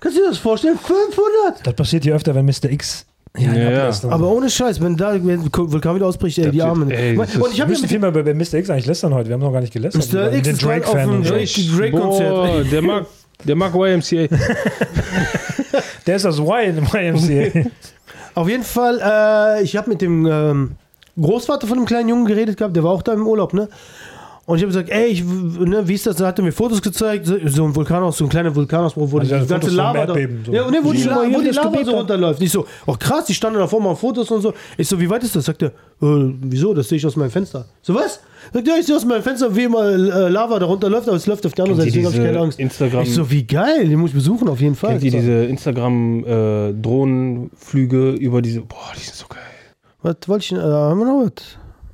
Kannst 0.00 0.16
du 0.18 0.22
dir 0.22 0.28
das 0.28 0.38
vorstellen? 0.38 0.76
500! 0.78 1.64
Das 1.66 1.74
passiert 1.74 2.04
hier 2.04 2.14
öfter, 2.14 2.34
wenn 2.34 2.44
Mr. 2.44 2.70
X 2.70 3.06
Ja, 3.36 3.52
ja. 3.54 3.90
Aber 4.10 4.30
ohne 4.30 4.50
Scheiß, 4.50 4.80
wenn 4.80 4.96
da 4.96 5.14
wenn 5.24 5.44
Vulkan 5.52 5.94
wieder 5.96 6.06
ausbricht, 6.06 6.38
ey, 6.38 6.50
die 6.50 6.60
Armen. 6.62 6.90
ey, 6.90 7.16
und 7.16 7.24
ich 7.52 7.56
Wir 7.58 7.64
habe 7.64 7.74
viel 7.74 7.98
mehr 7.98 8.10
über 8.10 8.22
Mr. 8.34 8.54
X 8.54 8.70
eigentlich 8.70 8.86
lästern 8.86 9.14
heute. 9.14 9.28
Wir 9.28 9.34
haben 9.34 9.40
noch 9.40 9.52
gar 9.52 9.60
nicht 9.60 9.72
gelästert. 9.72 10.12
Mr. 10.12 10.32
X 10.32 10.42
den 10.42 10.54
ist 10.54 10.62
gerade 10.62 10.86
auf 10.86 10.92
dem 10.94 11.10
und 11.10 11.24
so. 11.24 11.34
Drake- 11.34 11.76
Drake-Konzert. 11.76 12.30
Boah, 12.30 12.64
der 12.64 12.82
mag, 12.82 13.06
der 13.44 13.56
mag 13.56 13.74
YMCA. 13.74 14.26
Der 16.06 16.16
ist 16.16 16.24
das 16.24 16.38
Y 16.38 16.78
im 16.78 16.84
YMCA. 16.86 17.68
Auf 18.34 18.48
jeden 18.48 18.62
Fall, 18.64 18.98
äh, 19.60 19.62
ich 19.62 19.76
habe 19.76 19.90
mit 19.90 20.00
dem 20.00 20.24
ähm, 20.26 20.70
Großvater 21.20 21.66
von 21.66 21.78
dem 21.78 21.86
kleinen 21.86 22.08
Jungen 22.08 22.26
geredet 22.26 22.56
gehabt, 22.56 22.76
der 22.76 22.84
war 22.84 22.92
auch 22.92 23.02
da 23.02 23.12
im 23.12 23.26
Urlaub, 23.26 23.52
ne? 23.54 23.68
Und 24.46 24.56
ich 24.56 24.62
habe 24.62 24.68
gesagt, 24.72 24.88
ey, 24.88 25.08
ich, 25.08 25.22
ne, 25.22 25.86
wie 25.86 25.92
ist 25.92 26.06
das? 26.06 26.16
Da 26.16 26.28
hat 26.28 26.38
er 26.38 26.42
mir 26.42 26.52
Fotos 26.52 26.80
gezeigt, 26.80 27.26
so 27.26 27.34
ein 27.64 27.76
Vulkanausbruch, 27.76 28.16
so 28.18 28.24
ein 28.24 28.30
kleiner 28.30 28.54
Vulkanausbruch, 28.56 29.12
wo 29.12 29.18
Also 29.18 29.36
die 29.36 29.46
ganze 29.46 29.68
Lava 29.68 30.06
da, 30.06 30.14
so. 30.14 30.20
ja, 30.52 30.70
ne, 30.70 30.78
wo 30.82 30.90
die, 30.92 31.02
Guck 31.02 31.10
La 31.10 31.16
wo 31.30 31.40
die 31.42 31.50
Lava 31.50 31.84
so 31.84 31.90
runterläuft. 31.90 32.40
Ich 32.40 32.50
so, 32.50 32.64
oh 32.86 32.94
krass, 32.98 33.26
die 33.26 33.34
standen 33.34 33.58
davor 33.58 33.78
mal 33.82 33.94
Fotos 33.94 34.30
und 34.30 34.40
so. 34.40 34.54
Ich 34.78 34.88
so, 34.88 34.98
wie 34.98 35.10
weit 35.10 35.22
ist 35.22 35.36
das? 35.36 35.44
Sagt 35.44 35.60
er, 35.60 35.68
äh, 35.68 35.72
wieso? 36.00 36.72
Das 36.72 36.88
sehe 36.88 36.96
ich 36.96 37.04
aus 37.04 37.14
meinem 37.16 37.30
Fenster. 37.30 37.66
So 37.82 37.94
was? 37.94 38.20
Sagt 38.54 38.66
er, 38.66 38.72
ja, 38.74 38.80
ich 38.80 38.86
sehe 38.86 38.96
aus 38.96 39.04
meinem 39.04 39.22
Fenster, 39.22 39.54
wie 39.54 39.64
immer 39.64 39.84
äh, 39.86 40.28
Lava 40.30 40.58
da 40.58 40.64
runterläuft, 40.64 41.08
aber 41.08 41.18
es 41.18 41.26
läuft 41.26 41.44
auf 41.44 41.52
der 41.52 41.64
anderen 41.66 41.80
Seite, 41.82 41.90
deswegen 41.90 42.06
habe 42.06 42.16
ich 42.16 42.22
keine 42.24 42.38
Angst. 42.40 42.58
Instagram- 42.58 43.02
Ich 43.02 43.12
so, 43.12 43.30
wie 43.30 43.44
geil, 43.44 43.86
den 43.86 43.98
muss 43.98 44.12
ich 44.12 44.16
besuchen 44.16 44.48
auf 44.48 44.62
jeden 44.62 44.76
Fall. 44.76 44.92
Kennt 44.92 45.04
ihr 45.04 45.10
So, 45.10 45.18
diese 45.18 45.44
Instagram-Drohnenflüge 45.44 48.12
über 48.12 48.40
diese. 48.40 48.62
Boah, 48.62 48.92
die 48.96 49.00
sind 49.00 49.14
so 49.14 49.26
geil. 49.28 49.42
Was 50.02 50.16
wollte 50.26 50.44
ich, 50.44 50.52
äh, 50.52 50.56
haben 50.62 50.98
wir 51.00 51.06
noch 51.06 51.24
was? 51.26 51.44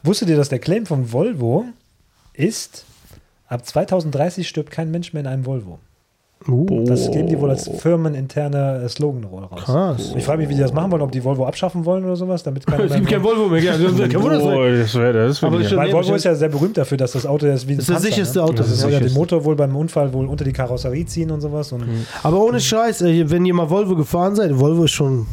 Wusstet 0.03 0.29
ihr, 0.29 0.37
dass 0.37 0.49
der 0.51 0.59
Claim 0.59 0.85
von 0.87 1.13
Volvo 1.13 1.65
ist, 2.35 2.85
ab 3.49 3.65
2030 3.65 4.47
stirbt 4.47 4.71
kein 4.71 4.91
Mensch 4.91 5.13
mehr 5.13 5.21
in 5.23 5.27
einem 5.27 5.47
Volvo. 5.47 5.79
Uh, 6.47 6.85
Das 6.85 7.11
geben 7.11 7.29
die 7.29 7.41
wohl 7.41 7.49
als 7.49 7.67
firmeninterne 7.69 8.83
äh, 8.85 8.89
Slogan 8.91 9.25
raus. 9.25 9.63
krass. 9.65 10.13
Ich 10.15 10.25
frage 10.25 10.41
mich, 10.43 10.51
wie 10.51 10.55
die 10.55 10.61
das 10.61 10.75
machen 10.75 10.91
wollen, 10.93 11.01
ob 11.01 11.11
die 11.11 11.25
Volvo 11.25 11.47
abschaffen 11.47 11.87
wollen 11.87 12.05
oder 12.05 12.17
sowas, 12.17 12.43
damit 12.43 12.67
keiner 12.67 12.85
Es 12.85 12.93
gibt 12.95 13.09
kein 13.09 13.23
Volvo 13.25 13.49
mehr, 13.49 13.63
ja, 13.63 13.73
das 13.79 13.97
kann 14.11 14.23
man 14.23 14.33
das 14.79 14.95
wäre 14.95 15.13
das. 15.15 15.43
Aber 15.43 15.57
Aber 15.57 15.65
schon- 15.65 15.79
Weil 15.79 15.91
Volvo 15.91 16.15
ist 16.15 16.25
ja 16.25 16.35
sehr 16.35 16.51
berühmt 16.51 16.77
dafür, 16.77 16.99
dass 16.99 17.13
das 17.13 17.25
Auto 17.25 17.47
ist 17.47 17.67
wie 17.67 17.73
ein 17.73 17.77
Das 17.79 17.85
ist 17.85 17.89
das 17.89 17.95
Panzer, 17.97 18.09
sicherste 18.11 18.39
ne? 18.41 18.45
Auto. 18.45 18.53
Das 18.57 18.69
Das 18.69 18.79
soll 18.81 18.93
ja 18.93 19.01
den. 19.01 19.15
Motor 19.15 19.43
wohl 19.47 19.57
beim 19.57 19.75
Unfall 19.75 20.13
wohl 20.13 20.27
unter 20.27 20.45
die 20.45 20.53
Karosserie 20.53 21.07
ziehen 21.07 21.31
und 21.31 21.41
sowas. 21.41 21.73
Und 21.73 21.85
Aber 22.23 22.39
ohne 22.45 22.61
Scheiß, 22.61 23.03
wenn 23.03 23.47
ihr 23.47 23.55
mal 23.55 23.71
Volvo 23.71 23.97
gefahren 23.97 24.37
seid, 24.37 24.59
Volvo 24.59 24.85
ist 24.85 24.91
schon, 24.91 25.27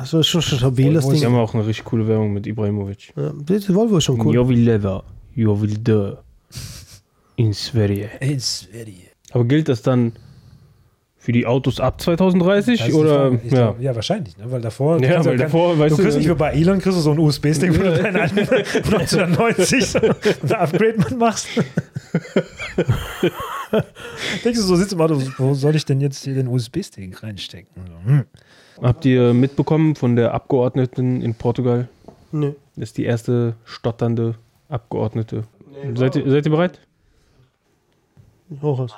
das 0.00 0.12
ist 0.12 0.26
schon 0.28 0.42
stabil, 0.42 0.94
das 0.94 1.04
Volvo 1.04 1.16
Ding. 1.16 1.24
haben 1.26 1.34
auch 1.36 1.54
eine 1.54 1.66
richtig 1.66 1.84
coole 1.84 2.06
Werbung 2.06 2.32
mit 2.32 2.46
Ibrahimovic. 2.46 3.12
Ja, 3.16 3.32
das 3.44 3.72
Volvo 3.74 3.98
ist 3.98 4.04
schon 4.04 4.20
cool. 4.20 4.34
Jag 4.34 4.46
vill 4.48 4.58
leva, 4.60 5.02
jag 5.34 5.60
vill 5.60 5.76
dö. 5.78 6.14
In 7.36 7.52
Sverige. 7.52 8.08
Aber 9.32 9.44
gilt 9.44 9.68
das 9.68 9.82
dann 9.82 10.12
für 11.18 11.32
die 11.32 11.44
Autos 11.44 11.80
ab 11.80 12.00
2030? 12.00 12.78
Das 12.78 12.86
ist 12.88 12.92
die 12.94 12.98
oder? 12.98 13.32
Ja. 13.32 13.38
glaub, 13.48 13.80
ja, 13.80 13.94
wahrscheinlich. 13.94 14.36
Ne? 14.38 14.44
Weil 14.50 14.60
davor. 14.60 15.02
Ja, 15.02 15.18
weil 15.24 15.32
kein- 15.36 15.38
davor, 15.38 15.78
weißt 15.78 15.92
du 15.92 15.96
du, 15.96 16.02
kriegst 16.02 16.18
nicht 16.18 16.28
wie 16.30 16.34
bei 16.34 16.52
Elon 16.52 16.78
kriegst 16.78 16.96
du 16.98 17.02
so 17.02 17.10
ein 17.10 17.18
USB-Stick, 17.18 17.76
wo 17.78 17.82
du 17.82 18.02
deinen 18.02 18.16
alten 18.16 18.38
1990 18.48 19.86
so 19.86 19.98
ein 19.98 20.52
Upgrade 20.52 21.16
machst. 21.16 21.48
Denkst 24.44 24.58
du, 24.60 24.62
so 24.64 24.76
sitzt 24.76 24.92
im 24.92 25.00
Auto, 25.00 25.20
wo 25.38 25.54
soll 25.54 25.74
ich 25.76 25.84
denn 25.84 26.00
jetzt 26.00 26.22
hier 26.24 26.34
den 26.34 26.46
USB-Stick 26.48 27.22
reinstecken? 27.22 27.70
So, 27.86 28.10
hm. 28.10 28.24
Habt 28.82 29.04
ihr 29.04 29.32
mitbekommen 29.32 29.94
von 29.96 30.16
der 30.16 30.34
Abgeordneten 30.34 31.22
in 31.22 31.34
Portugal? 31.34 31.88
Nö. 32.32 32.52
Das 32.76 32.90
ist 32.90 32.98
die 32.98 33.04
erste 33.04 33.54
stotternde 33.64 34.34
Abgeordnete. 34.68 35.44
seid, 35.94 36.16
ihr, 36.16 36.30
seid 36.30 36.44
ihr 36.46 36.50
bereit? 36.52 36.80
Hoch 38.60 38.78
aus. 38.80 38.92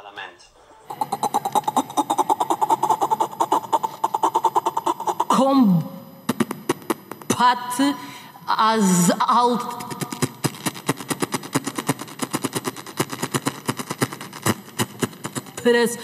combate 7.28 7.94
as 8.46 9.10
al 9.20 9.58
Pres- 15.56 15.98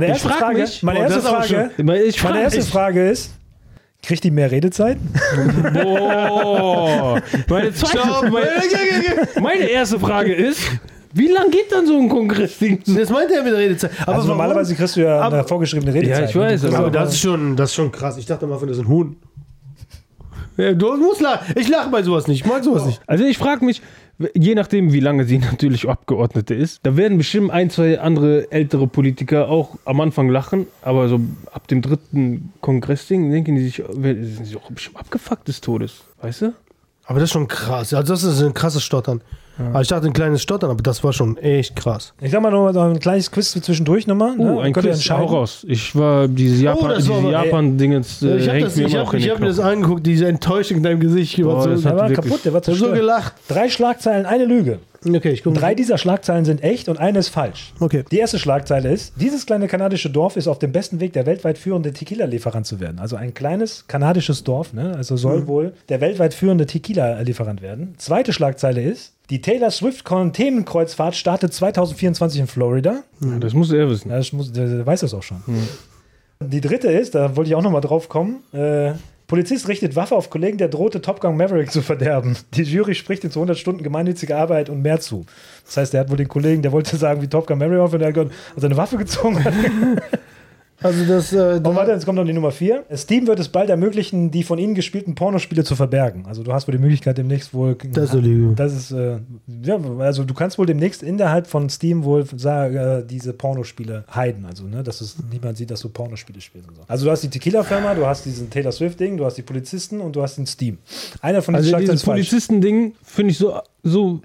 Meine 0.00 0.12
erste 0.12 0.28
frag 0.28 0.38
Frage, 0.38 0.58
mich- 0.60 0.82
meine 0.82 0.98
Oh, 0.98 1.02
erste 1.02 1.18
das 1.20 1.28
Frage, 1.28 1.70
Ich 1.76 1.84
meine 1.84 2.12
frag 2.12 2.36
erste 2.36 2.58
mich- 2.60 2.68
Frage 2.70 3.08
ist, 3.10 3.30
kriegt 4.02 4.24
die 4.24 4.30
mehr 4.30 4.50
Redezeit? 4.50 4.98
Boah. 5.72 7.20
Meine, 7.48 7.72
zweite, 7.74 8.30
meine, 8.30 9.28
meine 9.40 9.64
erste 9.68 9.98
Frage 9.98 10.32
ist, 10.34 10.60
wie 11.12 11.28
lang 11.28 11.50
geht 11.50 11.72
dann 11.72 11.86
so 11.86 11.98
ein 11.98 12.08
Kongressding? 12.08 12.80
Das 12.86 13.08
meinte 13.10 13.34
er 13.34 13.42
mit 13.42 13.52
der 13.52 13.58
Redezeit. 13.60 13.90
Aber 14.02 14.14
Also 14.16 14.28
normalerweise 14.28 14.74
kriegst 14.74 14.96
du 14.96 15.00
ja 15.00 15.26
eine 15.26 15.42
vorgeschriebene 15.44 15.92
Redezeit. 15.92 16.20
Ja, 16.20 16.28
ich 16.28 16.36
weiß, 16.62 16.72
Aber 16.74 16.90
das 16.90 17.14
ist 17.14 17.20
schon, 17.20 17.56
das 17.56 17.70
ist 17.70 17.74
schon 17.74 17.90
krass. 17.90 18.16
Ich 18.18 18.26
dachte 18.26 18.46
mal, 18.46 18.58
das 18.60 18.70
ist 18.76 18.78
ein 18.84 18.88
Huhn. 18.88 19.16
Du 20.58 20.96
musst 20.96 21.20
lachen. 21.20 21.54
Ich 21.54 21.68
lache 21.68 21.88
bei 21.88 22.02
sowas 22.02 22.26
nicht. 22.26 22.44
Ich 22.44 22.50
mag 22.50 22.64
sowas 22.64 22.84
nicht. 22.84 23.00
Also 23.06 23.24
ich 23.24 23.38
frage 23.38 23.64
mich, 23.64 23.80
je 24.34 24.56
nachdem, 24.56 24.92
wie 24.92 24.98
lange 24.98 25.24
sie 25.24 25.38
natürlich 25.52 25.88
Abgeordnete 25.88 26.52
ist, 26.52 26.80
da 26.82 26.96
werden 26.96 27.16
bestimmt 27.16 27.52
ein, 27.52 27.70
zwei 27.70 28.00
andere 28.00 28.50
ältere 28.50 28.88
Politiker 28.88 29.48
auch 29.48 29.76
am 29.84 30.00
Anfang 30.00 30.28
lachen, 30.28 30.66
aber 30.82 31.08
so 31.08 31.20
ab 31.52 31.68
dem 31.68 31.80
dritten 31.80 32.52
Kongressding 32.60 33.30
denken 33.30 33.54
die 33.54 33.62
sich, 33.62 33.76
sind 33.76 34.46
sie 34.46 34.56
auch 34.56 34.68
bestimmt 34.70 34.96
abgefuckt 34.98 35.46
des 35.46 35.60
Todes, 35.60 36.02
weißt 36.22 36.42
du? 36.42 36.52
Aber 37.04 37.20
das 37.20 37.28
ist 37.28 37.32
schon 37.34 37.48
krass. 37.48 37.94
Also 37.94 38.12
das 38.12 38.24
ist 38.24 38.42
ein 38.42 38.52
krasses 38.52 38.82
Stottern. 38.82 39.20
Aber 39.58 39.80
ich 39.80 39.88
dachte 39.88 40.06
ein 40.06 40.12
kleines 40.12 40.42
Stottern, 40.42 40.70
aber 40.70 40.82
das 40.82 41.02
war 41.02 41.12
schon 41.12 41.36
echt 41.38 41.74
krass. 41.76 42.12
Ich 42.20 42.30
sag 42.30 42.40
mal 42.42 42.50
noch 42.50 42.72
mal 42.72 42.90
ein 42.90 42.98
kleines 43.00 43.30
Quiz 43.30 43.50
zwischendurch 43.52 44.06
nochmal. 44.06 44.34
Oh, 44.38 44.44
ne? 44.44 44.60
ein 44.62 44.72
Quiz, 44.72 44.84
hau 44.84 44.90
entscheiden. 44.90 45.28
raus. 45.28 45.66
Ich 45.68 45.94
war, 45.96 46.28
diese 46.28 46.64
Japan, 46.64 46.90
das 46.90 47.08
war 47.08 47.16
diese 47.18 47.28
aber- 47.28 47.38
ey, 47.40 47.44
Japan-Dingens 47.46 48.22
äh, 48.22 48.36
ich 48.36 48.48
habe 48.48 48.58
hängt 48.58 48.76
mir 48.76 48.84
immer 48.86 48.98
noch 48.98 49.06
hab, 49.12 49.14
ich 49.14 49.30
hab 49.30 49.40
mir 49.40 49.46
das 49.46 49.60
angeguckt, 49.60 50.06
diese 50.06 50.26
Enttäuschung 50.28 50.76
in 50.78 50.82
deinem 50.82 51.00
Gesicht. 51.00 51.38
Ich 51.38 51.44
war 51.44 51.54
Boah, 51.56 51.62
so, 51.62 51.70
das 51.70 51.82
Der 51.82 51.90
hat 51.92 51.98
war 51.98 52.08
wirklich- 52.08 52.24
kaputt, 52.26 52.44
der 52.44 52.52
war 52.52 52.60
ich 52.62 52.66
hab 52.68 52.74
so 52.74 52.78
zerstört. 52.80 53.00
gelacht. 53.00 53.32
Drei 53.48 53.68
Schlagzeilen, 53.68 54.26
eine 54.26 54.44
Lüge. 54.44 54.78
Okay, 55.06 55.30
ich 55.30 55.44
gucke. 55.44 55.56
Drei 55.60 55.76
dieser 55.76 55.96
Schlagzeilen 55.96 56.44
sind 56.44 56.64
echt 56.64 56.88
und 56.88 56.98
eine 56.98 57.20
ist 57.20 57.28
falsch. 57.28 57.72
Okay. 57.78 58.04
Die 58.10 58.18
erste 58.18 58.38
Schlagzeile 58.40 58.90
ist, 58.92 59.12
dieses 59.14 59.46
kleine 59.46 59.68
kanadische 59.68 60.10
Dorf 60.10 60.36
ist 60.36 60.48
auf 60.48 60.58
dem 60.58 60.72
besten 60.72 60.98
Weg, 60.98 61.12
der 61.12 61.24
weltweit 61.24 61.56
führende 61.56 61.92
Tequila-Lieferant 61.92 62.66
zu 62.66 62.80
werden. 62.80 62.98
Also 62.98 63.14
ein 63.14 63.32
kleines 63.32 63.84
kanadisches 63.86 64.42
Dorf, 64.42 64.72
ne? 64.72 64.94
also 64.96 65.16
soll 65.16 65.46
wohl 65.46 65.72
der 65.88 66.00
weltweit 66.00 66.34
führende 66.34 66.66
Tequila-Lieferant 66.66 67.62
werden. 67.62 67.94
Zweite 67.98 68.32
Schlagzeile 68.32 68.82
ist, 68.82 69.12
Die 69.30 69.42
Taylor 69.42 69.70
Swift 69.70 70.06
Themenkreuzfahrt 70.06 71.14
startet 71.14 71.52
2024 71.52 72.40
in 72.40 72.46
Florida. 72.46 73.02
Ja, 73.20 73.38
das 73.38 73.52
muss 73.52 73.70
er 73.70 73.88
wissen. 73.90 74.10
Ja, 74.10 74.16
das 74.16 74.32
muss, 74.32 74.52
der, 74.52 74.86
weiß 74.86 75.00
das 75.00 75.12
auch 75.12 75.22
schon. 75.22 75.42
Die 76.40 76.60
dritte 76.60 76.88
ist, 76.88 77.14
da 77.14 77.36
wollte 77.36 77.50
ich 77.50 77.54
auch 77.54 77.62
nochmal 77.62 77.82
drauf 77.82 78.08
kommen. 78.08 78.42
Äh, 78.52 78.92
Polizist 79.26 79.68
richtet 79.68 79.94
Waffe 79.96 80.16
auf 80.16 80.30
Kollegen, 80.30 80.56
der 80.56 80.68
drohte 80.68 81.02
Top 81.02 81.20
Gun 81.20 81.36
Maverick 81.36 81.70
zu 81.70 81.82
verderben. 81.82 82.38
Die 82.54 82.62
Jury 82.62 82.94
spricht 82.94 83.24
ihm 83.24 83.30
zu 83.30 83.40
100 83.40 83.58
Stunden 83.58 83.82
gemeinnützige 83.82 84.34
Arbeit 84.34 84.70
und 84.70 84.80
mehr 84.80 85.00
zu. 85.00 85.26
Das 85.66 85.76
heißt, 85.76 85.94
er 85.94 86.00
hat 86.00 86.10
wohl 86.10 86.16
den 86.16 86.28
Kollegen, 86.28 86.62
der 86.62 86.72
wollte 86.72 86.96
sagen, 86.96 87.20
wie 87.20 87.28
Top 87.28 87.46
Gun 87.46 87.58
Maverick 87.58 87.80
auf 87.80 87.92
und 87.92 87.98
der 87.98 88.08
hat 88.08 88.14
gehört, 88.14 88.32
hat 88.32 88.60
seine 88.62 88.78
Waffe 88.78 88.96
gezogen. 88.96 89.44
Also 90.80 91.04
das, 91.06 91.32
äh, 91.32 91.60
Und 91.62 91.74
warte, 91.74 91.90
jetzt 91.90 92.04
kommt 92.04 92.16
noch 92.16 92.24
die 92.24 92.32
Nummer 92.32 92.52
4. 92.52 92.84
Steam 92.94 93.26
wird 93.26 93.40
es 93.40 93.48
bald 93.48 93.68
ermöglichen, 93.68 94.30
die 94.30 94.44
von 94.44 94.58
ihnen 94.58 94.74
gespielten 94.74 95.16
Pornospiele 95.16 95.64
zu 95.64 95.74
verbergen. 95.74 96.24
Also 96.26 96.44
du 96.44 96.52
hast 96.52 96.68
wohl 96.68 96.72
die 96.72 96.78
Möglichkeit 96.78 97.18
demnächst 97.18 97.52
wohl. 97.52 97.76
Das 97.92 98.04
ist 98.04 98.12
eine 98.12 98.20
Lüge. 98.20 98.54
Das 98.54 98.72
ist, 98.72 98.92
äh, 98.92 99.18
ja, 99.62 99.78
also 99.98 100.22
du 100.22 100.34
kannst 100.34 100.56
wohl 100.56 100.66
demnächst 100.66 101.02
innerhalb 101.02 101.48
von 101.48 101.68
Steam 101.68 102.04
wohl 102.04 102.24
sagen, 102.36 102.76
äh, 102.76 103.04
diese 103.04 103.32
Pornospiele 103.32 104.04
heiden. 104.14 104.44
Also, 104.46 104.64
ne, 104.64 104.84
dass 104.84 105.00
es 105.00 105.16
niemand 105.32 105.56
sieht, 105.56 105.70
dass 105.70 105.80
du 105.80 105.88
Pornospiele 105.88 106.40
spielst 106.40 106.68
und 106.68 106.76
so. 106.76 106.82
Also 106.86 107.06
du 107.06 107.10
hast 107.10 107.22
die 107.22 107.30
Tequila-Firma, 107.30 107.94
du 107.94 108.06
hast 108.06 108.24
diesen 108.24 108.48
Taylor 108.48 108.70
Swift-Ding, 108.70 109.16
du 109.16 109.24
hast 109.24 109.36
die 109.36 109.42
Polizisten 109.42 110.00
und 110.00 110.14
du 110.14 110.22
hast 110.22 110.36
den 110.38 110.46
Steam. 110.46 110.78
Einer 111.20 111.42
von 111.42 111.54
diesen 111.54 111.74
Also 111.74 111.86
dieses. 111.86 112.04
Polizisten-Ding 112.04 112.94
finde 113.02 113.32
ich 113.32 113.38
so, 113.38 113.58
so 113.82 114.20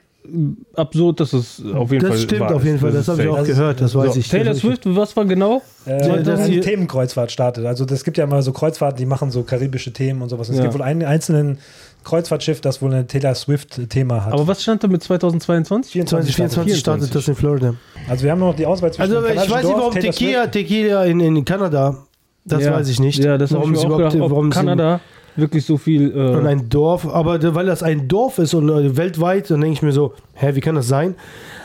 absurd, 0.76 1.20
dass 1.20 1.34
es 1.34 1.62
auf 1.74 1.92
jeden 1.92 2.02
Fall 2.02 2.12
das 2.12 2.22
stimmt 2.24 2.42
wahr 2.42 2.56
auf 2.56 2.64
jeden 2.64 2.76
ist. 2.76 2.82
Fall, 2.82 2.92
das 2.92 3.08
habe 3.08 3.24
ich 3.24 3.28
auch 3.30 3.44
gehört, 3.44 3.82
das 3.82 3.94
weiß 3.94 4.14
So, 4.14 4.20
ich. 4.20 4.30
Taylor 4.30 4.46
Das- 4.52 4.60
Swift, 4.60 4.82
was 4.86 5.16
war 5.16 5.26
genau? 5.26 5.62
Äh, 5.86 6.00
das 6.24 6.24
dass 6.40 6.48
die 6.50 6.60
Themenkreuzfahrt 6.62 7.32
startet. 7.32 7.66
Also 7.66 7.86
es 7.86 8.04
gibt 8.04 8.18
ja 8.18 8.24
immer 8.24 8.42
so 8.42 8.54
Kreuzfahrten, 8.54 8.98
die 8.98 9.06
machen 9.06 9.32
so 9.32 9.44
karibische 9.44 9.92
Themen 9.92 10.22
und 10.22 10.30
sowas. 10.30 10.48
Und 10.50 10.54
Es 10.56 10.60
Ja. 10.60 10.64
gibt 10.66 10.76
wohl 10.76 10.82
einen 10.82 11.04
einzelnen 11.04 11.58
Kreuzfahrtschiff, 12.04 12.62
das 12.62 12.82
wohl 12.82 12.94
ein 12.94 13.08
Taylor 13.08 13.36
Swift-Thema 13.36 14.26
hat. 14.26 14.34
Aber 14.34 14.48
was 14.48 14.62
stand 14.62 14.84
da 14.84 14.88
mit 14.88 15.04
2022? 15.04 16.06
2024 16.06 16.80
startet 16.80 17.14
das 17.14 17.28
in 17.28 17.36
Florida. 17.36 17.76
Also 18.10 18.24
wir 18.24 18.32
haben 18.32 18.40
noch 18.40 18.56
die 18.56 18.66
Auswahl 18.66 18.92
zwischen 18.94 19.14
Also 19.14 19.26
ich 19.28 19.36
weiß 19.50 19.64
nicht, 19.64 19.74
warum 19.76 19.94
Taylor 19.94 20.12
Tequila, 20.12 20.42
Swift. 20.44 20.52
Tequila 20.54 21.06
in, 21.06 21.20
in 21.20 21.46
Kanada, 21.46 21.98
das 22.46 22.64
Ja. 22.64 22.74
weiß 22.74 22.90
ich 22.90 23.00
nicht. 23.00 23.24
Ja, 23.24 23.38
das 23.38 23.52
warum 23.54 23.76
auch 23.76 23.84
überhaupt, 23.86 24.14
gedacht, 24.14 24.30
warum 24.32 24.52
sie 24.52 24.58
Kanada 24.58 25.00
wirklich 25.36 25.66
so 25.66 25.78
viel... 25.78 26.12
und 26.12 26.46
Äh, 26.46 26.50
ein 26.50 26.70
Dorf, 26.70 27.08
aber 27.08 27.56
weil 27.56 27.66
das 27.66 27.84
ein 27.84 28.08
Dorf 28.08 28.38
ist 28.40 28.54
und 28.54 28.70
äh, 28.70 28.96
weltweit, 28.98 29.50
dann 29.52 29.62
denke 29.62 29.74
ich 29.76 29.82
mir 29.82 29.92
so, 29.92 30.14
hä, 30.34 30.52
wie 30.56 30.60
kann 30.62 30.76
das 30.76 30.88
sein? 30.88 31.16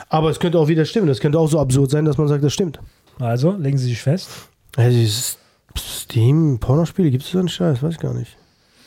Aber 0.09 0.31
es 0.31 0.41
könnte 0.41 0.59
auch 0.59 0.69
wieder 0.69 0.85
stimmen. 0.85 1.07
Das 1.07 1.21
könnte 1.21 1.39
auch 1.39 1.49
so 1.49 1.59
absurd 1.61 1.91
sein, 1.91 2.05
dass 2.05 2.17
man 2.19 2.29
sagt, 2.29 2.43
das 2.43 2.53
stimmt. 2.55 2.79
Also, 3.19 3.53
legen 3.59 3.77
Sie 3.79 3.89
sich 3.89 4.01
fest. 4.01 4.29
Also, 4.77 4.97
dieses 4.97 5.37
Steam, 5.77 6.59
Pornospiele, 6.59 7.11
gibt 7.11 7.25
es 7.25 7.31
so 7.31 7.39
einen 7.39 7.49
Scheiß? 7.49 7.83
Weiß 7.83 7.95
ich 7.95 8.01
gar 8.01 8.15
nicht. 8.15 8.37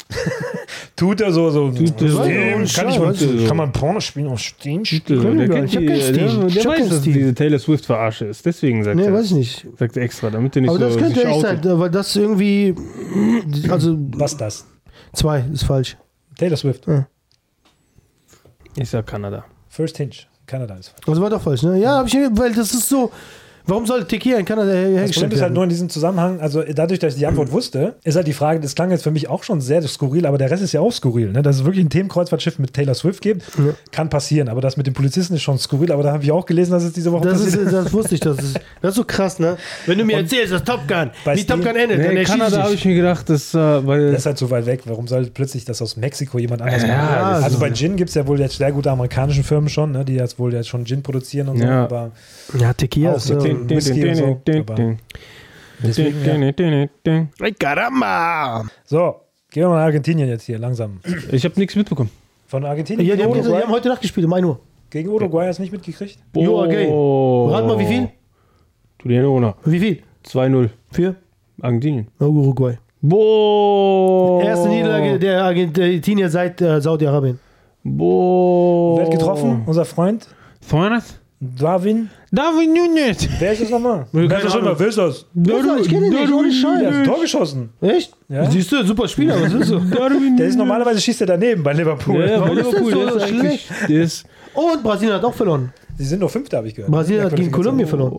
Tut 0.96 1.22
er 1.22 1.32
so, 1.32 1.50
so. 1.52 1.72
Tut 1.72 2.02
er 2.02 2.10
so. 2.10 2.24
Steam, 2.24 2.52
kann, 2.52 2.68
Scheiß, 2.68 2.94
ich 2.96 3.00
mal, 3.00 3.48
kann 3.48 3.58
man 3.58 3.72
Porno 3.72 4.00
spielen 4.00 4.28
auf 4.28 4.40
Steam? 4.42 4.84
der 4.84 5.24
wir 5.24 5.48
gar 5.48 5.58
kennt. 5.66 5.70
Ich 5.70 5.76
hab 5.76 5.82
die- 5.82 5.88
kein 5.88 5.98
der, 5.98 6.02
Steam. 6.30 6.48
Ich 6.48 6.54
der 6.56 6.64
hab 6.64 6.72
weiß, 6.72 6.90
dass 6.90 7.00
Steam. 7.00 7.14
diese 7.14 7.34
Taylor 7.36 7.60
Swift 7.60 7.86
verarsche 7.86 8.26
ist. 8.26 8.46
Deswegen 8.46 8.84
sagt 8.84 8.98
Nee, 8.98 9.06
er, 9.06 9.14
weiß 9.14 9.26
ich 9.28 9.32
nicht. 9.34 9.68
sagt 9.78 9.96
er 9.98 10.04
extra, 10.04 10.30
damit 10.30 10.56
er 10.56 10.62
nicht 10.64 10.70
Aber 10.70 10.80
so 10.80 10.86
das 10.86 10.98
könnte 10.98 11.24
echt 11.24 11.42
sein, 11.42 11.60
weil 11.64 11.90
das 11.90 12.16
irgendwie. 12.16 12.76
Also, 13.70 13.98
Was 14.16 14.36
das? 14.38 14.66
Zwei 15.14 15.40
ist 15.42 15.64
falsch. 15.64 15.98
Taylor 16.38 16.58
Swift. 16.58 16.86
Ich 18.76 18.90
sag 18.90 19.06
Kanada. 19.06 19.46
First 19.70 19.98
Hinge. 19.98 20.12
Kanada 20.46 20.76
ist 20.76 20.90
falsch. 20.90 21.08
Also 21.08 21.22
war 21.22 21.30
doch 21.30 21.42
falsch, 21.42 21.64
ne? 21.64 21.78
Ja, 21.80 21.98
hab 21.98 22.08
ich, 22.08 22.14
weil 22.14 22.54
das 22.54 22.74
ist 22.74 22.90
so. 22.90 23.12
Warum 23.68 23.86
soll 23.86 24.04
Tequila 24.06 24.38
in 24.38 24.46
Kanada 24.46 24.72
her- 24.72 24.82
Das 24.84 24.92
hergestellt 24.92 25.14
Problem 25.14 25.32
ist 25.32 25.42
halt 25.42 25.42
werden? 25.50 25.54
nur 25.54 25.64
in 25.64 25.70
diesem 25.70 25.90
Zusammenhang, 25.90 26.40
also 26.42 26.64
dadurch, 26.64 27.00
dass 27.00 27.14
ich 27.14 27.20
die 27.20 27.26
Antwort 27.28 27.52
wusste, 27.52 27.96
ist 28.04 28.16
halt 28.16 28.28
die 28.28 28.34
Frage, 28.34 28.60
das 28.60 28.76
klang 28.76 28.92
jetzt 28.92 29.04
für 29.04 29.12
mich 29.12 29.30
auch 29.30 29.44
schon 29.44 29.62
sehr 29.62 29.82
skurril, 29.88 30.26
aber 30.26 30.38
der 30.38 30.50
Rest 30.52 30.64
ist 30.64 30.72
ja 30.72 30.82
auch 30.82 30.92
skurril. 30.92 31.32
Ne? 31.32 31.42
Dass 31.42 31.58
es 31.58 31.66
wirklich 31.66 31.86
ein 31.86 31.90
Themenkreuzfahrtschiff 31.90 32.60
mit 32.60 32.74
Taylor 32.74 32.94
Swift 32.96 33.22
gibt, 33.22 33.44
kann 33.92 34.10
passieren. 34.10 34.50
Aber 34.50 34.62
das 34.62 34.78
mit 34.78 34.88
den 34.88 34.94
Polizisten 34.94 35.36
ist 35.36 35.42
schon 35.44 35.58
skurril, 35.60 35.92
aber 35.92 36.04
da 36.04 36.12
habe 36.14 36.24
ich 36.24 36.32
auch 36.32 36.46
gelesen, 36.46 36.72
dass 36.72 36.84
es 36.84 36.94
diese 36.94 37.12
Woche 37.12 37.28
Das, 37.30 37.44
passiert 37.44 37.62
ist, 37.64 37.72
das 37.74 37.94
wusste 37.94 38.16
ich, 38.16 38.22
das 38.22 38.38
ist, 38.40 38.60
das 38.82 38.90
ist 38.92 38.96
so 38.98 39.04
krass, 39.04 39.40
ne? 39.40 39.58
Wenn 39.86 39.98
du 39.98 40.06
mir 40.06 40.18
erzählst, 40.18 40.52
das 40.54 40.64
Top 40.64 40.88
Gun, 40.88 41.12
wie 41.26 41.30
Top 41.46 41.60
Steam- 41.60 41.62
Gun 41.64 41.76
endet, 41.76 42.00
dann 42.00 42.14
Nee, 42.14 42.20
erschießt 42.22 42.38
Kanada 42.40 42.64
habe 42.64 42.74
ich 42.74 42.86
mir 42.86 42.96
gedacht, 42.96 43.30
das, 43.30 43.54
äh, 43.54 43.58
weil... 43.88 44.12
Das 44.12 44.22
ist 44.22 44.26
halt 44.26 44.38
so 44.38 44.50
weit 44.50 44.66
weg. 44.66 44.82
Warum 44.86 45.08
soll 45.08 45.28
plötzlich 45.34 45.66
das 45.66 45.82
aus 45.82 45.98
Mexiko 45.98 46.40
jemand 46.40 46.62
anders 46.62 46.82
Ja, 46.84 46.88
machen? 46.88 47.34
das 47.36 47.44
Also 47.44 47.60
bei 47.60 47.70
Gin 47.72 47.96
gibt 47.96 48.10
es 48.10 48.16
ja 48.16 48.26
wohl 48.28 48.40
jetzt 48.40 48.58
sehr 48.58 48.72
gute 48.72 48.90
amerikanische 48.92 49.44
Firmen 49.44 49.70
schon, 49.70 49.92
ne, 49.92 50.04
die 50.06 50.16
jetzt 50.16 50.40
wohl 50.40 50.54
jetzt 50.54 50.68
schon 50.70 50.86
Gin 50.86 51.04
produzieren 51.04 51.48
und 51.50 51.58
so. 51.60 51.64
Ja. 51.64 51.84
Aber 51.84 52.12
Ja, 52.58 52.74
Tequila 52.74 53.14
ist 53.14 53.30
mit 53.30 53.42
so. 53.42 53.48
deswegen, 55.82 56.24
ja. 56.26 57.52
Caramba! 57.58 58.66
So, 58.86 59.16
gehen 59.50 59.64
wir 59.64 59.70
mal 59.70 59.76
nach 59.78 59.86
Argentinien 59.86 60.28
jetzt 60.30 60.44
hier 60.44 60.60
langsam. 60.60 61.00
Ich 61.32 61.44
habe 61.46 61.60
nichts 61.60 61.76
mitbekommen. 61.76 62.10
Von 62.48 62.66
Argentinien 62.66 63.08
Ja, 63.08 63.16
die, 63.16 63.24
haben, 63.24 63.34
die 63.34 63.42
haben 63.42 63.72
heute 63.72 63.90
Nacht 63.90 64.02
gespielt, 64.02 64.26
um 64.26 64.34
1 64.34 64.46
Uhr. 64.46 64.60
gegen 64.90 65.10
Uruguay 65.10 65.48
hast 65.48 65.58
du 65.58 65.64
nicht 65.64 65.72
mitgekriegt? 65.72 66.20
You 66.36 66.58
are 66.60 66.68
gay. 66.68 66.86
Rat 66.88 67.66
mal, 67.66 67.80
wie 67.80 67.86
viel? 67.86 68.10
Du 69.00 69.08
den 69.08 69.26
ohne. 69.26 69.56
Wie 69.66 69.80
viel? 69.80 70.04
2-0. 70.26 70.70
Für 70.92 71.16
Argentinien. 71.62 72.08
Oh, 72.20 72.26
Uruguay. 72.26 72.78
Boah. 73.02 74.44
Erste 74.44 74.70
Niederlage 74.70 75.18
der 75.18 75.44
Argentinier 75.44 76.30
seit 76.30 76.62
äh, 76.62 76.80
Saudi-Arabien. 76.82 77.40
Boah. 77.84 78.98
Wer 78.98 79.06
hat 79.06 79.12
getroffen? 79.12 79.64
Unser 79.66 79.86
Freund 79.86 80.28
Vornes? 80.62 81.18
Darwin. 81.40 82.10
Darwin 82.34 82.74
Nunes. 82.74 83.28
Wer 83.40 83.52
ist 83.52 83.62
das 83.62 83.70
nochmal? 83.70 84.06
Wer 84.14 84.24
ist 84.24 84.46
das 84.46 84.56
nochmal? 84.56 84.80
Wer 84.80 84.88
ist 84.88 84.98
das? 84.98 85.26
Ich 85.82 85.90
kenne 85.90 86.08
ihn 86.08 86.14
nicht, 86.14 86.32
ohne 86.32 86.50
Scheiß. 86.52 86.80
Der 86.80 86.88
hat 86.88 86.96
ein 86.96 87.04
Tor 87.04 87.20
geschossen. 87.20 87.70
Echt? 87.82 88.14
Ja. 88.30 88.50
Siehst 88.50 88.72
du, 88.72 88.86
super 88.86 89.06
Spieler, 89.10 89.36
was 89.42 89.52
ist 89.54 89.68
so? 89.68 89.80
Darwin 89.96 90.38
Der 90.38 90.48
ist 90.48 90.58
normalerweise 90.58 91.02
schießt 91.02 91.20
er 91.22 91.28
daneben 91.28 91.62
bei 91.62 91.74
Liverpool. 91.74 92.22
Ja, 92.22 92.26
ja, 92.26 92.40
bei 92.40 92.46
Warum 92.46 92.58
ist 92.58 92.66
das 92.68 92.74
Liverpool, 92.74 92.92
so 92.94 93.06
der 93.06 93.16
ist 93.16 93.24
eigentlich. 93.24 93.70
Der 93.90 94.04
ist. 94.04 94.26
Und 94.54 94.82
Brasilien 94.84 95.16
hat 95.16 95.26
auch 95.26 95.34
verloren. 95.34 95.74
Sie 95.98 96.06
sind 96.06 96.20
nur 96.20 96.30
Fünfter, 96.30 96.58
habe 96.58 96.68
ich 96.70 96.76
gehört. 96.76 96.90
Brasilien 96.92 97.26
hat 97.26 97.32
Ja, 97.32 97.38
gegen 97.38 97.52
Kolumbien 97.52 97.88
verloren. 97.88 98.16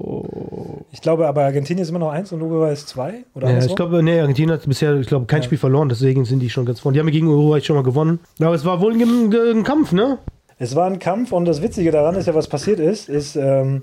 Ich 0.93 1.01
glaube, 1.01 1.27
aber 1.27 1.45
Argentinien 1.45 1.83
ist 1.83 1.89
immer 1.89 1.99
noch 1.99 2.11
eins 2.11 2.33
und 2.33 2.43
Uruguay 2.43 2.71
ist 2.75 2.89
zwei. 2.89 3.25
Oder 3.35 3.51
Ja, 3.51 3.65
ich 3.65 3.75
glaube, 3.75 4.03
nee, 4.03 4.21
Argentinien 4.21 4.53
hat 4.53 4.67
bisher, 4.69 4.95
ich 4.97 5.07
glaube, 5.07 5.25
kein 5.25 5.43
Spiel 5.43 5.57
verloren, 5.57 5.89
deswegen 5.89 6.27
sind 6.27 6.41
die 6.41 6.51
schon 6.51 6.67
ganz 6.67 6.81
vorne. 6.81 6.95
Die 6.95 7.01
haben 7.01 7.09
ja 7.09 7.13
gegen 7.13 7.29
Uruguay 7.29 7.63
schon 7.63 7.77
mal 7.77 7.83
gewonnen. 7.83 8.21
Aber 8.41 8.55
es 8.55 8.67
war 8.67 8.79
wohl 8.83 8.93
ein, 8.93 9.33
ein 9.33 9.63
Kampf, 9.63 9.93
ne? 9.93 10.19
Es 10.59 10.77
war 10.77 10.87
ein 10.87 10.99
Kampf 10.99 11.33
und 11.33 11.47
das 11.47 11.63
Witzige 11.63 11.91
daran 11.91 12.15
ist 12.15 12.27
ja, 12.27 12.35
was 12.35 12.47
passiert 12.47 12.79
ist, 12.79 13.09
ist, 13.09 13.37
ähm, 13.37 13.83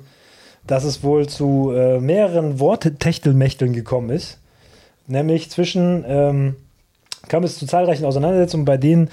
dass 0.70 0.84
es 0.84 1.04
wohl 1.04 1.28
zu 1.28 1.72
äh, 1.76 2.00
mehreren 2.00 2.60
Worttechtelmächteln 2.60 3.74
gekommen 3.74 4.12
ist. 4.12 4.38
Nämlich 5.08 5.50
zwischen, 5.50 6.06
ähm, 6.08 6.56
kam 7.28 7.44
es 7.44 7.58
zu 7.58 7.66
zahlreichen 7.66 8.06
Auseinandersetzungen, 8.06 8.66
bei 8.66 8.78
denen 8.78 9.10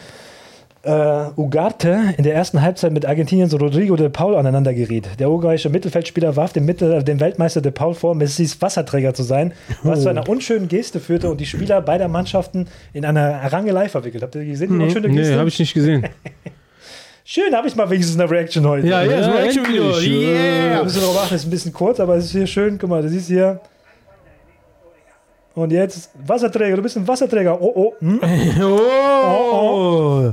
äh, 0.83 1.31
Ugarte 1.35 2.15
in 2.19 2.25
der 2.25 2.35
ersten 2.35 2.61
Halbzeit 2.61 2.93
mit 2.93 3.07
Argentiniens 3.07 3.59
Rodrigo 3.59 3.97
de 3.97 4.11
Paul 4.11 4.37
aneinander 4.37 4.75
geriet. 4.75 5.09
Der 5.19 5.31
uruguayische 5.31 5.71
Mittelfeldspieler 5.71 6.37
warf 6.37 6.53
dem, 6.53 6.67
Mittel, 6.67 7.03
dem 7.03 7.21
Weltmeister 7.21 7.63
de 7.63 7.73
Paul 7.73 7.95
vor, 7.95 8.15
Messis 8.15 8.61
Wasserträger 8.61 9.15
zu 9.15 9.23
sein, 9.23 9.55
was 9.83 10.03
zu 10.03 10.11
einer 10.11 10.29
unschönen 10.29 10.69
Geste 10.69 11.01
führte 11.01 11.31
und 11.31 11.41
die 11.41 11.47
Spieler 11.47 11.81
beider 11.81 12.09
Mannschaften 12.09 12.69
in 12.93 13.07
einer 13.07 13.51
Rangelei 13.51 13.89
verwickelt. 13.89 14.23
Habt 14.23 14.35
ihr 14.35 14.43
die 14.43 14.51
gesehen, 14.51 14.79
die 14.79 14.85
unschöne 14.85 15.09
Geste? 15.09 15.33
Nee, 15.33 15.39
habe 15.39 15.49
ich 15.49 15.59
nicht 15.59 15.73
gesehen. 15.73 16.07
Schön, 17.29 17.53
habe 17.57 17.67
ich 17.67 17.75
mal 17.75 17.91
wenigstens 17.91 18.21
eine 18.21 18.31
Reaction 18.31 18.65
heute. 18.69 18.87
Ja, 18.87 19.03
ja, 19.03 19.11
Ja, 19.17 19.23
so 19.25 19.31
ein 19.33 19.45
Action-Video. 19.47 19.87
endlich. 19.89 20.11
Wir 20.11 20.31
Yeah! 20.31 20.85
müssen 20.85 21.01
darauf 21.01 21.25
achten, 21.25 21.35
ist 21.35 21.45
ein 21.45 21.51
bisschen 21.51 21.73
kurz, 21.73 21.99
aber 21.99 22.15
es 22.15 22.27
ist 22.27 22.31
hier 22.31 22.47
schön. 22.47 22.79
Guck 22.79 22.89
mal, 22.89 23.03
du 23.03 23.09
siehst 23.09 23.27
hier. 23.27 23.61
Und 25.57 25.73
jetzt 25.73 26.11
Wasserträger, 26.25 26.77
du 26.77 26.83
bist 26.83 26.97
ein 26.97 27.09
Wasserträger. 27.09 27.61
Oh, 27.61 27.73
oh. 27.75 27.95
Hm? 27.99 28.21
Oh! 28.63 30.31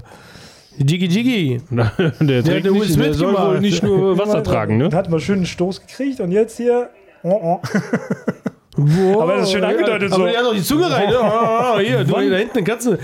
Jiggy 0.77 1.07
Jiggy. 1.07 1.61
der, 1.71 1.91
der 2.19 2.43
trägt 2.43 2.65
Will 2.65 2.73
nicht, 2.73 2.99
der 2.99 3.13
soll 3.15 3.33
wohl 3.33 3.59
nicht 3.59 3.81
nur 3.81 4.15
Wasser 4.19 4.43
tragen, 4.43 4.77
ne? 4.77 4.91
Hat 4.93 5.09
mal 5.09 5.19
schön 5.19 5.37
einen 5.37 5.45
Stoß 5.47 5.81
gekriegt 5.87 6.19
und 6.19 6.31
jetzt 6.31 6.57
hier. 6.57 6.91
Oh, 7.23 7.59
oh. 7.59 7.61
Wow. 8.75 9.21
Aber 9.21 9.35
das 9.35 9.43
ist 9.47 9.51
schön 9.51 9.63
angedeutet 9.63 10.11
Aber 10.11 10.23
so. 10.23 10.29
der 10.29 10.37
hat 10.39 10.45
doch 10.45 10.53
die 10.55 10.63
Zunge 10.63 10.89
rein. 10.91 11.07
ne? 11.09 11.17
Ah, 11.19 11.77
hier, 11.79 12.03
du, 12.03 12.11
da 12.13 12.19
hinten 12.37 12.57
eine 12.57 12.63
Katze. 12.63 12.97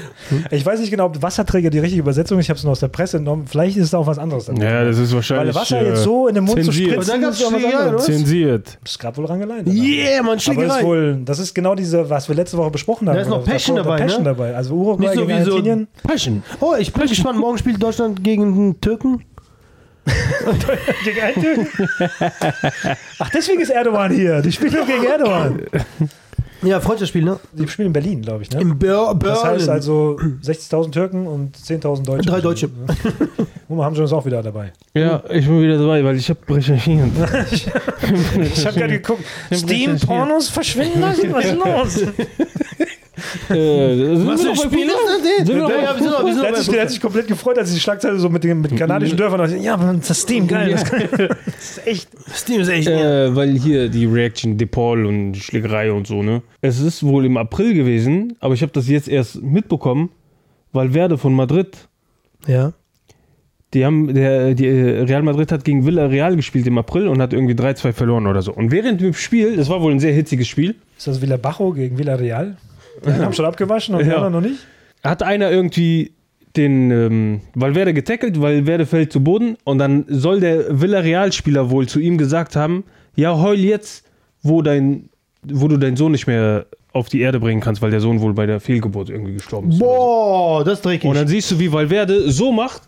Ich 0.50 0.66
weiß 0.66 0.80
nicht 0.80 0.90
genau, 0.90 1.06
ob 1.06 1.22
Wasserträger 1.22 1.70
die 1.70 1.80
richtige 1.80 2.02
Übersetzung 2.02 2.40
ist. 2.40 2.46
Ich 2.46 2.50
habe 2.50 2.58
es 2.58 2.64
nur 2.64 2.72
aus 2.72 2.80
der 2.80 2.88
Presse 2.88 3.18
entnommen. 3.18 3.46
Vielleicht 3.48 3.78
ist 3.78 3.86
es 3.86 3.94
auch 3.94 4.08
was 4.08 4.18
anderes. 4.18 4.46
dabei. 4.46 4.64
Ja, 4.64 4.84
das 4.86 4.98
ist 4.98 5.10
Weil 5.12 5.16
wahrscheinlich. 5.18 5.56
Wasser 5.56 5.82
äh, 5.82 5.90
jetzt 5.90 6.04
so 6.04 6.28
in 6.28 6.36
den 6.36 6.44
Mund 6.46 6.58
zu 6.58 6.66
zensiert. 6.72 6.92
spritzen, 6.94 7.14
Und 7.16 7.22
dann 7.24 7.32
ist 7.32 7.44
auch 7.46 7.54
was 7.54 7.64
anderes. 7.66 8.06
Zensiert. 8.06 8.78
Es 8.84 8.98
gab 8.98 9.18
wohl 9.18 9.26
Rangeleien. 9.26 9.68
Yeah, 9.68 10.24
man, 10.24 10.26
Aber 10.30 10.36
es 10.36 10.48
ist 10.48 10.54
Schlägerei. 10.54 10.84
wohl, 10.84 11.18
das 11.24 11.40
ist 11.40 11.54
genau 11.54 11.76
diese, 11.76 12.10
was 12.10 12.28
wir 12.28 12.36
letzte 12.36 12.58
Woche 12.58 12.72
besprochen 12.72 13.08
haben. 13.08 13.16
Da 13.16 13.22
ist 13.22 13.30
noch 13.30 13.44
Passion 13.44 13.76
davor, 13.78 13.92
dabei, 13.94 14.04
Passion 14.06 14.24
ne? 14.24 14.30
dabei. 14.30 14.56
Also 14.56 14.74
Uruguay 14.74 15.06
Nicht 15.06 15.14
so 15.16 15.26
gegen 15.26 15.40
wie 15.40 15.44
so- 15.44 15.52
Argentinien. 15.52 15.88
Passion. 16.04 16.44
Oh, 16.62 16.74
ich 16.80 16.92
bin 16.92 17.08
gespannt. 17.08 17.38
Morgen 17.40 17.58
spielt 17.60 17.82
Deutschland 17.82 18.24
gegen 18.24 18.56
den 18.56 18.82
Türken. 18.82 19.24
Ach, 23.20 23.30
deswegen 23.30 23.62
ist 23.62 23.70
Erdogan 23.70 24.12
hier. 24.12 24.42
Die 24.42 24.52
spielen 24.52 24.74
nur 24.74 24.86
gegen 24.86 25.04
Erdogan. 25.04 25.62
Ja, 26.62 26.82
Freundschaftsspiel, 26.82 27.24
ne? 27.24 27.40
Die 27.54 27.68
spielen 27.68 27.88
in 27.88 27.94
Berlin, 27.94 28.22
glaube 28.22 28.44
ich. 28.44 28.52
Ne? 28.52 28.60
Im 28.60 28.78
Ber 28.78 29.16
Berlin. 29.16 29.36
Das 29.36 29.44
heißt 29.46 29.70
also 29.70 30.20
60.000 30.44 30.92
Türken 30.92 31.26
und 31.26 31.56
10.000 31.56 32.04
Deutsche. 32.04 32.30
Drei 32.30 32.42
Deutsche. 32.42 32.70
Und 33.70 33.78
wir 33.78 33.86
haben 33.86 33.94
schon 33.94 34.02
uns 34.02 34.14
auch 34.14 34.26
wieder 34.26 34.42
dabei. 34.42 34.74
Ja, 34.96 35.24
ich 35.30 35.46
bin 35.46 35.62
wieder 35.62 35.78
dabei, 35.78 36.04
weil 36.04 36.16
ich 36.16 36.28
habe 36.30 36.40
recherchiert. 36.50 37.10
Ich 38.42 38.66
habe 38.66 38.80
gerade 38.80 38.94
geguckt. 38.94 39.24
Steam-Pornos 39.54 40.50
verschwinden 40.50 41.02
lassen? 41.02 41.32
Was 41.32 41.46
ist 41.46 41.56
los? 41.56 42.14
Äh, 43.50 43.54
Was 44.26 44.42
für 44.42 44.48
noch 44.48 44.64
bei 44.64 44.70
Spiele? 44.70 44.92
Fußball? 44.92 45.18
Nee, 45.22 45.46
Sind 45.46 45.56
wir 45.56 45.62
noch 45.64 45.70
ja, 45.70 45.94
bei 45.94 46.00
wir 46.00 46.34
sind 46.34 46.42
Der 46.44 46.50
hat, 46.50 46.58
sich, 46.58 46.68
bei 46.68 46.74
der 46.74 46.82
hat 46.82 46.90
sich 46.90 47.02
komplett 47.02 47.28
gefreut, 47.28 47.58
als 47.58 47.74
die 47.74 47.80
Schlagzeile 47.80 48.20
so 48.20 48.30
mit 48.30 48.44
den 48.44 48.62
mit 48.62 48.76
kanadischen 48.76 49.18
Dörfern 49.18 49.42
und 49.42 49.62
ja, 49.62 49.74
aber 49.74 49.94
das 49.94 50.22
Steam, 50.22 50.48
geil. 50.48 50.72
Das, 50.72 50.84
das 50.84 51.30
ist 51.60 51.88
echt. 51.88 52.10
Steam 52.34 52.62
ist 52.62 52.70
echt. 52.70 52.88
Äh, 52.88 53.36
weil 53.36 53.58
hier 53.58 53.90
die 53.90 54.06
Reaction 54.06 54.58
DePaul 54.58 55.06
und 55.06 55.36
Schlägerei 55.38 55.92
und 55.92 56.08
so, 56.08 56.24
ne? 56.24 56.42
Es 56.62 56.80
ist 56.80 57.04
wohl 57.04 57.26
im 57.26 57.38
April 57.38 57.74
gewesen, 57.74 58.36
aber 58.40 58.54
ich 58.54 58.62
habe 58.62 58.72
das 58.72 58.88
jetzt 58.88 59.08
erst 59.08 59.42
mitbekommen, 59.42 60.10
weil 60.72 60.94
Werde 60.94 61.18
von 61.18 61.34
Madrid, 61.34 61.76
ja. 62.48 62.74
die 63.74 63.86
haben, 63.86 64.14
der, 64.14 64.54
die 64.54 64.68
äh, 64.68 65.04
Real 65.04 65.24
Madrid 65.24 65.52
hat 65.52 65.64
gegen 65.64 65.86
Villarreal 65.86 66.36
gespielt 66.36 66.68
im 66.68 66.78
April 66.78 67.08
und 67.08 67.22
hat 67.22 67.34
irgendwie 67.34 67.54
3-2 67.56 67.94
verloren 67.94 68.28
oder 68.28 68.42
so. 68.42 68.54
Und 68.54 68.72
während 68.72 69.02
dem 69.02 69.14
Spiel, 69.14 69.56
das 69.58 69.70
war 69.70 69.82
wohl 69.82 69.92
ein 69.92 70.00
sehr 70.00 70.14
hitziges 70.14 70.48
Spiel, 70.48 70.76
Ist 70.98 71.08
das 71.08 71.22
Villabajo 71.22 71.72
gegen 71.72 71.98
Villarreal? 71.98 72.58
Die 73.04 73.08
einen 73.10 73.26
haben 73.26 73.34
schon 73.34 73.46
abgewaschen 73.46 73.96
und 73.96 74.04
die 74.04 74.10
Ja. 74.10 74.16
anderen 74.18 74.34
noch 74.34 74.42
nicht? 74.50 74.60
hat 75.04 75.24
einer 75.24 75.50
irgendwie 75.50 76.12
den 76.58 76.92
ähm, 76.92 77.42
Valverde 77.56 77.94
getackelt, 77.94 78.42
Valverde 78.42 78.86
fällt 78.86 79.14
zu 79.14 79.24
Boden 79.24 79.56
und 79.64 79.78
dann 79.78 80.04
soll 80.10 80.40
der 80.42 80.82
Villarreal-Spieler 80.82 81.70
wohl 81.70 81.88
zu 81.88 82.00
ihm 82.00 82.18
gesagt 82.18 82.56
haben, 82.56 82.84
ja, 83.16 83.38
heul 83.40 83.60
jetzt, 83.60 84.06
wo 84.42 84.62
dein, 84.62 85.10
wo 85.44 85.68
du 85.68 85.78
deinen 85.78 85.96
Sohn 85.96 86.12
nicht 86.12 86.28
mehr 86.28 86.66
auf 86.92 87.08
die 87.08 87.22
Erde 87.22 87.40
bringen 87.40 87.62
kannst, 87.62 87.82
weil 87.82 87.92
der 87.92 88.02
Sohn 88.02 88.20
wohl 88.20 88.34
bei 88.34 88.46
der 88.48 88.60
Fehlgeburt 88.60 89.10
irgendwie 89.10 89.34
gestorben 89.34 89.70
ist. 89.72 89.80
Boah, 89.80 90.64
das 90.66 90.80
ist 90.80 90.86
dreckig. 90.86 91.08
Und 91.08 91.16
dann 91.16 91.28
siehst 91.28 91.52
du, 91.52 91.60
wie 91.60 91.72
Valverde 91.72 92.30
so 92.32 92.52
macht 92.52 92.82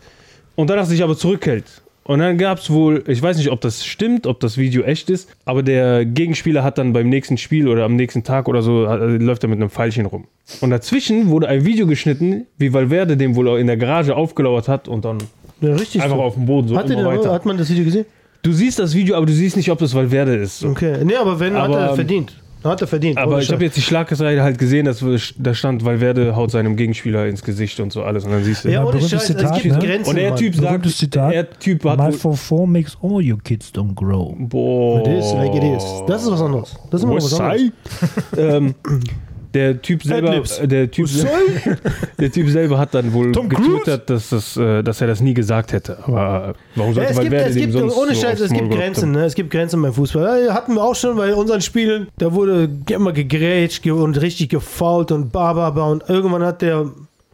und 0.56 0.68
danach 0.68 0.84
sich 0.86 1.02
aber 1.02 1.16
zurückhält. 1.16 1.64
Und 2.04 2.18
dann 2.18 2.36
gab 2.36 2.58
es 2.58 2.70
wohl, 2.70 3.04
ich 3.06 3.22
weiß 3.22 3.36
nicht, 3.36 3.50
ob 3.50 3.60
das 3.60 3.84
stimmt, 3.84 4.26
ob 4.26 4.40
das 4.40 4.58
Video 4.58 4.82
echt 4.82 5.08
ist, 5.08 5.30
aber 5.44 5.62
der 5.62 6.04
Gegenspieler 6.04 6.64
hat 6.64 6.78
dann 6.78 6.92
beim 6.92 7.08
nächsten 7.08 7.38
Spiel 7.38 7.68
oder 7.68 7.84
am 7.84 7.94
nächsten 7.94 8.24
Tag 8.24 8.48
oder 8.48 8.62
so, 8.62 8.86
äh, 8.86 9.16
läuft 9.18 9.44
er 9.44 9.48
mit 9.48 9.58
einem 9.58 9.70
Pfeilchen 9.70 10.06
rum. 10.06 10.24
Und 10.60 10.70
dazwischen 10.70 11.28
wurde 11.28 11.48
ein 11.48 11.64
Video 11.64 11.86
geschnitten, 11.86 12.46
wie 12.58 12.72
Valverde 12.72 13.16
dem 13.16 13.36
wohl 13.36 13.58
in 13.60 13.68
der 13.68 13.76
Garage 13.76 14.16
aufgelauert 14.16 14.68
hat 14.68 14.88
und 14.88 15.04
dann 15.04 15.18
ja, 15.60 15.74
richtig. 15.74 16.02
einfach 16.02 16.16
so. 16.16 16.22
auf 16.22 16.34
dem 16.34 16.46
Boden 16.46 16.68
so 16.68 16.76
hat, 16.76 16.90
immer 16.90 17.04
weiter. 17.04 17.32
hat 17.32 17.46
man 17.46 17.56
das 17.56 17.70
Video 17.70 17.84
gesehen? 17.84 18.06
Du 18.42 18.52
siehst 18.52 18.80
das 18.80 18.94
Video, 18.94 19.14
aber 19.14 19.26
du 19.26 19.32
siehst 19.32 19.56
nicht, 19.56 19.70
ob 19.70 19.78
das 19.78 19.94
Valverde 19.94 20.34
ist. 20.34 20.58
So. 20.58 20.68
Okay. 20.70 21.04
Nee, 21.04 21.14
aber 21.14 21.38
wenn, 21.38 21.54
Aber, 21.54 21.74
hat 21.74 21.82
er 21.82 21.90
ähm, 21.90 21.94
verdient. 21.94 22.32
Hat 22.64 22.80
er 22.80 22.86
verdient. 22.86 23.18
Aber 23.18 23.40
ich 23.40 23.50
habe 23.50 23.64
jetzt 23.64 23.76
die 23.76 23.82
Schlagseite 23.82 24.42
halt 24.42 24.58
gesehen, 24.58 24.84
dass 24.86 25.04
da 25.36 25.54
stand, 25.54 25.84
Valverde 25.84 26.36
haut 26.36 26.50
seinem 26.50 26.76
Gegenspieler 26.76 27.26
ins 27.26 27.42
Gesicht 27.42 27.80
und 27.80 27.92
so 27.92 28.02
alles. 28.02 28.24
Und 28.24 28.32
dann 28.32 28.44
siehst 28.44 28.64
du. 28.64 28.70
Ja, 28.70 28.82
ohne 28.82 28.92
berühmtes 28.92 29.10
Scheiß, 29.10 29.30
es 29.30 29.36
Zitat, 29.36 29.62
gibt 29.62 29.74
ne? 29.74 29.86
Grenzen. 29.86 30.10
und 30.10 30.16
der 30.16 30.30
Mann. 30.30 30.38
Typ 30.38 30.54
sagt, 30.54 30.90
Zitat. 30.90 31.32
der 31.32 31.50
Typ 31.50 31.84
hat 31.84 31.98
My 31.98 32.12
for 32.12 32.36
four 32.36 32.66
makes 32.66 32.96
all 33.02 33.20
your 33.22 33.38
kids 33.42 33.72
don't 33.74 33.94
grow. 33.94 34.34
boah, 34.38 35.02
Das 35.02 35.26
ist 35.26 35.34
like 35.34 35.54
it 35.54 35.64
is. 35.64 35.84
Das 36.06 36.22
ist 36.22 36.30
was 36.30 36.40
anderes. 36.40 36.76
Das 36.90 37.02
ist 37.02 37.08
was 37.08 37.40
anderes. 37.40 37.72
ähm, 38.36 38.74
der 39.54 39.80
Typ 39.82 40.02
selber, 40.02 40.34
äh, 40.34 40.68
der 40.68 40.90
typ, 40.90 41.08
der 42.18 42.32
typ 42.32 42.48
selber 42.48 42.78
hat 42.78 42.94
dann 42.94 43.12
wohl 43.12 43.32
getwittert, 43.32 44.08
dass, 44.10 44.30
das, 44.30 44.56
äh, 44.56 44.82
dass 44.82 45.00
er 45.00 45.06
das 45.06 45.20
nie 45.20 45.34
gesagt 45.34 45.72
hätte. 45.72 45.98
Aber 46.04 46.48
äh, 46.48 46.54
warum 46.76 46.94
Ja, 46.94 46.94
sollte 46.94 47.10
es 47.12 47.20
gibt, 47.20 47.32
Valverde 47.32 47.50
es 47.50 47.56
gibt 47.56 47.72
sonst 47.72 47.96
ohne 47.96 48.14
so 48.14 48.20
Scheiß, 48.20 48.32
aufs 48.32 48.40
es 48.40 48.52
gibt 48.52 48.70
Grenzen, 48.70 49.12
ne? 49.12 49.24
Es 49.24 49.34
gibt 49.34 49.50
Grenzen 49.50 49.82
beim 49.82 49.92
Fußball. 49.92 50.44
Ja, 50.46 50.54
hatten 50.54 50.74
wir 50.74 50.82
auch 50.82 50.94
schon 50.94 51.16
bei 51.16 51.34
unseren 51.34 51.60
Spielen. 51.60 52.08
Da 52.18 52.32
wurde 52.32 52.68
immer 52.90 53.12
gegrätscht 53.12 53.82
ge- 53.82 53.92
und 53.92 54.20
richtig 54.20 54.48
gefault 54.50 55.12
und 55.12 55.32
bababa. 55.32 55.90
Und 55.90 56.04
irgendwann 56.08 56.42
hat 56.42 56.62
der 56.62 56.90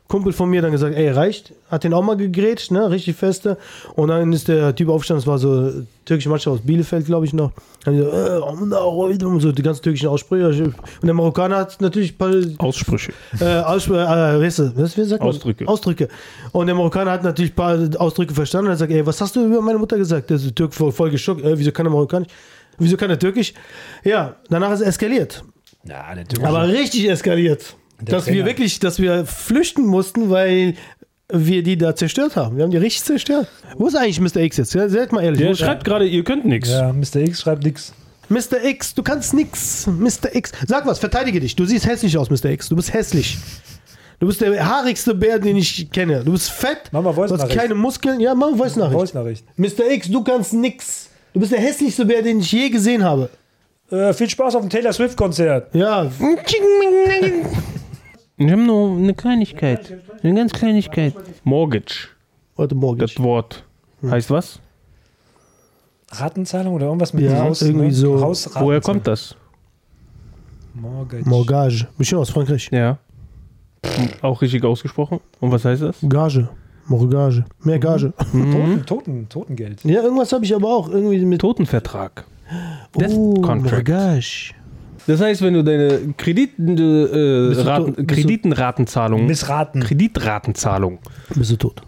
Kumpel 0.08 0.32
von 0.32 0.48
mir 0.48 0.62
dann 0.62 0.72
gesagt, 0.72 0.96
ey, 0.96 1.10
reicht. 1.10 1.52
Hat 1.70 1.84
den 1.84 1.92
auch 1.92 2.02
mal 2.02 2.16
gegrätscht, 2.16 2.70
ne? 2.70 2.90
Richtig 2.90 3.14
feste. 3.16 3.58
Und 3.94 4.08
dann 4.08 4.32
ist 4.32 4.48
der 4.48 4.74
Typ 4.74 4.88
aufgestanden, 4.88 5.22
das 5.22 5.26
war 5.26 5.38
so 5.38 5.82
türkische 6.06 6.30
Mannschaft 6.30 6.60
aus 6.60 6.66
Bielefeld, 6.66 7.04
glaube 7.04 7.26
ich 7.26 7.34
noch. 7.34 7.52
Dann 7.84 7.94
die 7.94 8.00
so, 8.00 8.08
äh, 8.08 9.24
und 9.24 9.40
so 9.40 9.52
die 9.52 9.62
ganzen 9.62 9.82
türkischen 9.82 10.08
Aussprüche. 10.08 10.46
Und 10.48 10.74
der 11.02 11.12
Marokkaner 11.12 11.56
hat 11.56 11.78
natürlich 11.82 12.14
ein 12.14 12.16
paar 12.16 12.32
Aussprüche. 12.66 13.12
äh, 13.38 13.58
Aussp 13.60 13.90
äh, 13.90 14.40
weißt 14.40 14.60
du, 14.60 14.72
was, 14.76 14.96
wie 14.96 15.04
sagt 15.04 15.20
man? 15.20 15.28
Ausdrücke. 15.28 15.68
Ausdrücke. 15.68 16.08
Und 16.52 16.66
der 16.66 16.74
Marokkaner 16.74 17.10
hat 17.10 17.22
natürlich 17.22 17.52
ein 17.52 17.56
paar 17.56 17.78
Ausdrücke 18.00 18.32
verstanden 18.32 18.68
und 18.68 18.72
hat 18.72 18.78
gesagt, 18.78 18.92
ey, 18.92 19.06
was 19.06 19.20
hast 19.20 19.36
du 19.36 19.44
über 19.44 19.60
meine 19.60 19.78
Mutter 19.78 19.98
gesagt? 19.98 20.30
Der 20.30 20.38
ist 20.38 20.56
Türk 20.56 20.72
voll, 20.72 20.90
voll 20.90 21.10
geschockt. 21.10 21.44
Äh, 21.44 21.58
wieso 21.58 21.70
kann 21.70 21.84
er 21.84 21.90
Marokkanisch? 21.90 22.28
Wieso 22.78 22.96
kann 22.96 23.10
er 23.10 23.18
Türkisch? 23.18 23.52
Ja, 24.04 24.36
danach 24.48 24.72
ist 24.72 24.80
es 24.80 24.86
eskaliert. 24.86 25.44
Ja, 25.84 26.14
der 26.14 26.48
Aber 26.48 26.66
richtig 26.66 27.08
eskaliert. 27.10 27.76
Der 28.00 28.14
dass 28.16 28.26
wir 28.26 28.32
Trainer. 28.34 28.46
wirklich, 28.46 28.78
dass 28.80 29.00
wir 29.00 29.26
flüchten 29.26 29.84
mussten, 29.86 30.30
weil 30.30 30.74
wir 31.30 31.62
die 31.62 31.76
da 31.76 31.94
zerstört 31.94 32.36
haben. 32.36 32.56
Wir 32.56 32.64
haben 32.64 32.70
die 32.70 32.76
richtig 32.78 33.04
zerstört. 33.04 33.48
Wo 33.76 33.86
ist 33.88 33.96
eigentlich 33.96 34.20
Mr. 34.20 34.36
X 34.42 34.56
jetzt? 34.56 34.74
Ja, 34.74 34.88
Seid 34.88 35.12
mal 35.12 35.22
ehrlich. 35.22 35.40
Der 35.40 35.48
er? 35.50 35.54
schreibt 35.56 35.84
gerade, 35.84 36.06
ihr 36.06 36.24
könnt 36.24 36.44
nichts. 36.44 36.70
Ja, 36.70 36.92
Mr. 36.92 37.16
X 37.16 37.40
schreibt 37.40 37.64
nix. 37.64 37.92
Mr. 38.30 38.62
X, 38.64 38.94
du 38.94 39.02
kannst 39.02 39.34
nix. 39.34 39.86
Mr. 39.86 40.34
X. 40.34 40.52
Sag 40.66 40.86
was, 40.86 40.98
verteidige 40.98 41.40
dich. 41.40 41.56
Du 41.56 41.64
siehst 41.64 41.86
hässlich 41.86 42.16
aus, 42.18 42.30
Mr. 42.30 42.46
X. 42.50 42.68
Du 42.68 42.76
bist 42.76 42.92
hässlich. 42.92 43.38
Du 44.20 44.26
bist 44.26 44.40
der 44.40 44.66
haarigste 44.66 45.14
Bär, 45.14 45.38
den 45.38 45.56
ich 45.56 45.90
kenne. 45.92 46.24
Du 46.24 46.32
bist 46.32 46.50
fett. 46.50 46.90
Mach 46.92 47.02
mal 47.02 47.14
du 47.14 47.22
hast 47.38 47.48
keine 47.50 47.74
Muskeln. 47.74 48.20
Ja, 48.20 48.34
mach 48.34 48.56
Voice 48.56 48.76
Nachricht. 48.76 48.98
Voice-Nachricht. 48.98 49.44
Mr. 49.56 49.90
X, 49.92 50.08
du 50.08 50.22
kannst 50.24 50.52
nix. 50.52 51.08
Du 51.32 51.40
bist 51.40 51.52
der 51.52 51.60
hässlichste 51.60 52.04
Bär, 52.04 52.22
den 52.22 52.40
ich 52.40 52.50
je 52.50 52.68
gesehen 52.68 53.04
habe. 53.04 53.30
Äh, 53.90 54.12
viel 54.12 54.28
Spaß 54.28 54.56
auf 54.56 54.62
dem 54.62 54.70
Taylor 54.70 54.92
Swift-Konzert. 54.92 55.74
Ja, 55.74 56.10
Wir 58.38 58.52
haben 58.52 58.66
nur 58.66 58.96
eine 58.96 59.14
Kleinigkeit. 59.14 59.98
Eine 60.22 60.34
ganz 60.34 60.52
Kleinigkeit. 60.52 61.12
Mortgage, 61.44 62.08
heute 62.56 62.74
Morgen. 62.74 63.00
das 63.00 63.18
Wort. 63.18 63.64
Heißt 64.02 64.30
was? 64.30 64.60
Ratenzahlung 66.10 66.74
oder 66.74 66.86
irgendwas 66.86 67.12
mit 67.12 67.24
Ja, 67.24 67.40
Haus, 67.42 67.62
irgendwie 67.62 67.90
so. 67.90 68.20
Hausraten- 68.20 68.64
Woher 68.64 68.80
kommt 68.80 69.06
das? 69.06 69.34
Mortgage. 70.74 71.28
Morgage. 71.28 71.88
Bestimmt 71.98 72.20
aus 72.20 72.30
Frankreich. 72.30 72.68
Ja. 72.70 72.98
Auch 74.22 74.40
richtig 74.40 74.64
ausgesprochen. 74.64 75.18
Und 75.40 75.50
was 75.50 75.64
heißt 75.64 75.82
das? 75.82 75.96
Gage. 76.08 76.48
Morgage. 76.86 77.44
Mehr 77.64 77.78
Gage. 77.78 78.12
Toten, 78.16 78.86
Toten, 78.86 79.28
Totengeld. 79.28 79.84
Ja, 79.84 80.02
irgendwas 80.02 80.32
habe 80.32 80.44
ich 80.44 80.54
aber 80.54 80.68
auch 80.68 80.88
irgendwie 80.88 81.24
mit. 81.24 81.40
Totenvertrag. 81.40 82.24
Death 82.98 83.10
Oh, 83.12 83.34
Contract. 83.42 83.88
Morgage. 83.88 84.54
Das 85.08 85.20
heißt, 85.20 85.42
wenn 85.42 85.54
du 85.54 85.64
deine 85.64 85.98
Krediten, 86.16 86.72
äh, 86.76 87.48
Bist 87.48 87.60
du 87.62 87.66
Raten, 87.66 87.94
du- 87.96 88.04
Kreditenratenzahlung, 88.06 89.26
Missraten. 89.26 89.80
Kreditratenzahlung. 89.82 90.98
Bist 91.34 91.50
du 91.50 91.56
tot. 91.56 91.82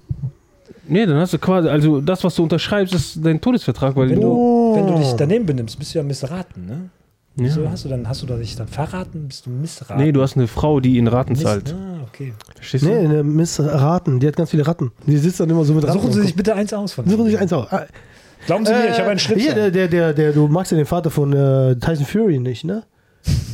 Nee, 0.89 1.07
dann 1.07 1.17
hast 1.19 1.33
du 1.35 1.39
quasi, 1.39 1.69
also 1.69 2.01
das, 2.01 2.25
was 2.25 2.35
du 2.35 2.43
unterschreibst, 2.43 2.95
ist 2.95 3.19
dein 3.25 3.41
Todesvertrag, 3.41 3.95
weil 3.95 4.09
Wenn 4.11 4.21
du. 4.21 4.23
du, 4.23 4.73
wenn 4.75 4.87
du 4.87 4.95
dich 4.99 5.13
daneben 5.13 5.47
benimmst, 5.47 5.79
bist 5.79 5.95
du 5.95 5.99
ja 5.99 6.05
missraten, 6.05 6.67
ne? 6.67 6.91
Wieso 7.37 7.71
hast 7.71 7.85
du 7.85 7.89
dann, 7.89 8.09
hast 8.09 8.23
du 8.23 8.27
da 8.27 8.37
dich 8.37 8.57
dann 8.57 8.67
verraten? 8.69 9.29
Bist 9.29 9.47
du 9.47 9.51
missraten? 9.51 10.03
Nee, 10.03 10.13
du 10.13 10.21
hast 10.21 10.37
eine 10.37 10.49
Frau, 10.49 10.81
die 10.81 10.99
in 10.99 11.07
Raten 11.07 11.33
Miss, 11.35 11.43
zahlt. 11.43 11.73
Ah, 11.79 12.03
okay. 12.09 12.33
Verstehst 12.57 12.85
du? 12.85 12.89
Nee, 12.89 12.99
eine 12.99 13.23
Miss 13.23 13.61
Raten. 13.61 14.19
Die 14.19 14.27
hat 14.27 14.37
ganz 14.37 14.51
viele 14.51 14.67
Ratten. 14.67 14.91
Die 15.07 15.17
sitzt 15.17 15.39
dann 15.41 15.49
immer 15.49 15.65
so 15.65 15.73
mit 15.75 15.85
Suchen 15.87 15.99
Ratten. 16.01 16.13
Sie 16.13 16.23
sich 16.23 16.35
bitte 16.35 16.55
eins 16.55 16.73
aus 16.73 16.93
von 16.93 17.09
Suchen 17.09 17.25
Sie 17.27 17.31
sich 17.33 17.41
eins 17.41 17.53
aus. 17.53 17.69
Ah, 17.71 17.85
Glauben 18.47 18.67
Sie 18.67 18.73
mir, 18.73 18.87
ich 18.91 18.97
äh, 18.97 18.99
habe 19.01 19.11
einen 19.11 19.19
Schnitt. 19.21 19.39
Hier, 19.41 19.55
der, 19.55 19.71
der, 19.71 19.89
der, 19.89 20.13
der, 20.13 20.33
du 20.33 20.49
magst 20.49 20.73
ja 20.73 20.77
den 20.77 20.87
Vater 20.87 21.11
von 21.11 21.33
äh, 21.33 21.77
Tyson 21.77 22.05
Fury 22.07 22.39
nicht, 22.41 22.65
ne? 22.65 22.83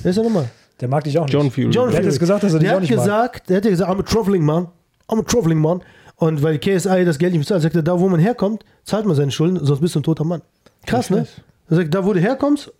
Wer 0.06 0.10
ist 0.10 0.16
der 0.18 0.24
nochmal? 0.24 0.48
Der 0.80 0.86
mag 0.86 1.02
dich 1.02 1.18
auch 1.18 1.24
nicht. 1.24 1.32
John 1.32 1.50
Fury. 1.50 1.64
John 1.70 1.72
Der 1.72 1.82
hat 1.86 1.92
Fury. 1.94 2.04
jetzt 2.06 2.20
gesagt, 2.20 2.44
dass 2.44 2.52
er 2.52 2.60
dich 2.60 2.68
der 2.68 2.76
auch 2.76 2.80
hat 2.80 2.82
nicht 2.82 2.94
mag. 2.96 3.04
gesagt, 3.04 3.50
Der 3.50 3.56
hat 3.56 3.64
ja 3.64 3.70
gesagt, 3.72 3.90
I'm 3.90 3.98
a 3.98 4.02
traveling 4.04 4.44
man. 4.44 4.68
I'm 5.08 5.18
a 5.18 5.22
traveling 5.22 5.58
man. 5.58 5.82
Und 6.14 6.44
weil 6.44 6.58
KSI 6.60 7.04
das 7.04 7.18
Geld 7.18 7.32
nicht 7.32 7.40
bezahlt, 7.40 7.62
sagt 7.62 7.74
er, 7.74 7.82
da 7.82 7.98
wo 7.98 8.08
man 8.08 8.20
herkommt, 8.20 8.64
zahlt 8.84 9.04
man 9.04 9.16
seine 9.16 9.32
Schulden, 9.32 9.58
sonst 9.64 9.80
bist 9.80 9.96
du 9.96 9.98
ein 9.98 10.04
toter 10.04 10.22
Mann. 10.24 10.42
Krass, 10.86 11.10
ne? 11.10 11.26
Er 11.68 11.76
sagt, 11.76 11.92
da 11.92 12.04
wo 12.04 12.12
du 12.12 12.20
herkommst, 12.20 12.72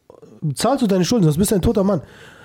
zahlst 0.55 0.83
du 0.83 0.87
deine 0.87 1.05
Schulden, 1.05 1.25
sonst 1.25 1.37
bist 1.39 1.51
du 1.51 1.57
ein 1.57 1.63
toter 1.63 1.83
Mann. 1.83 2.01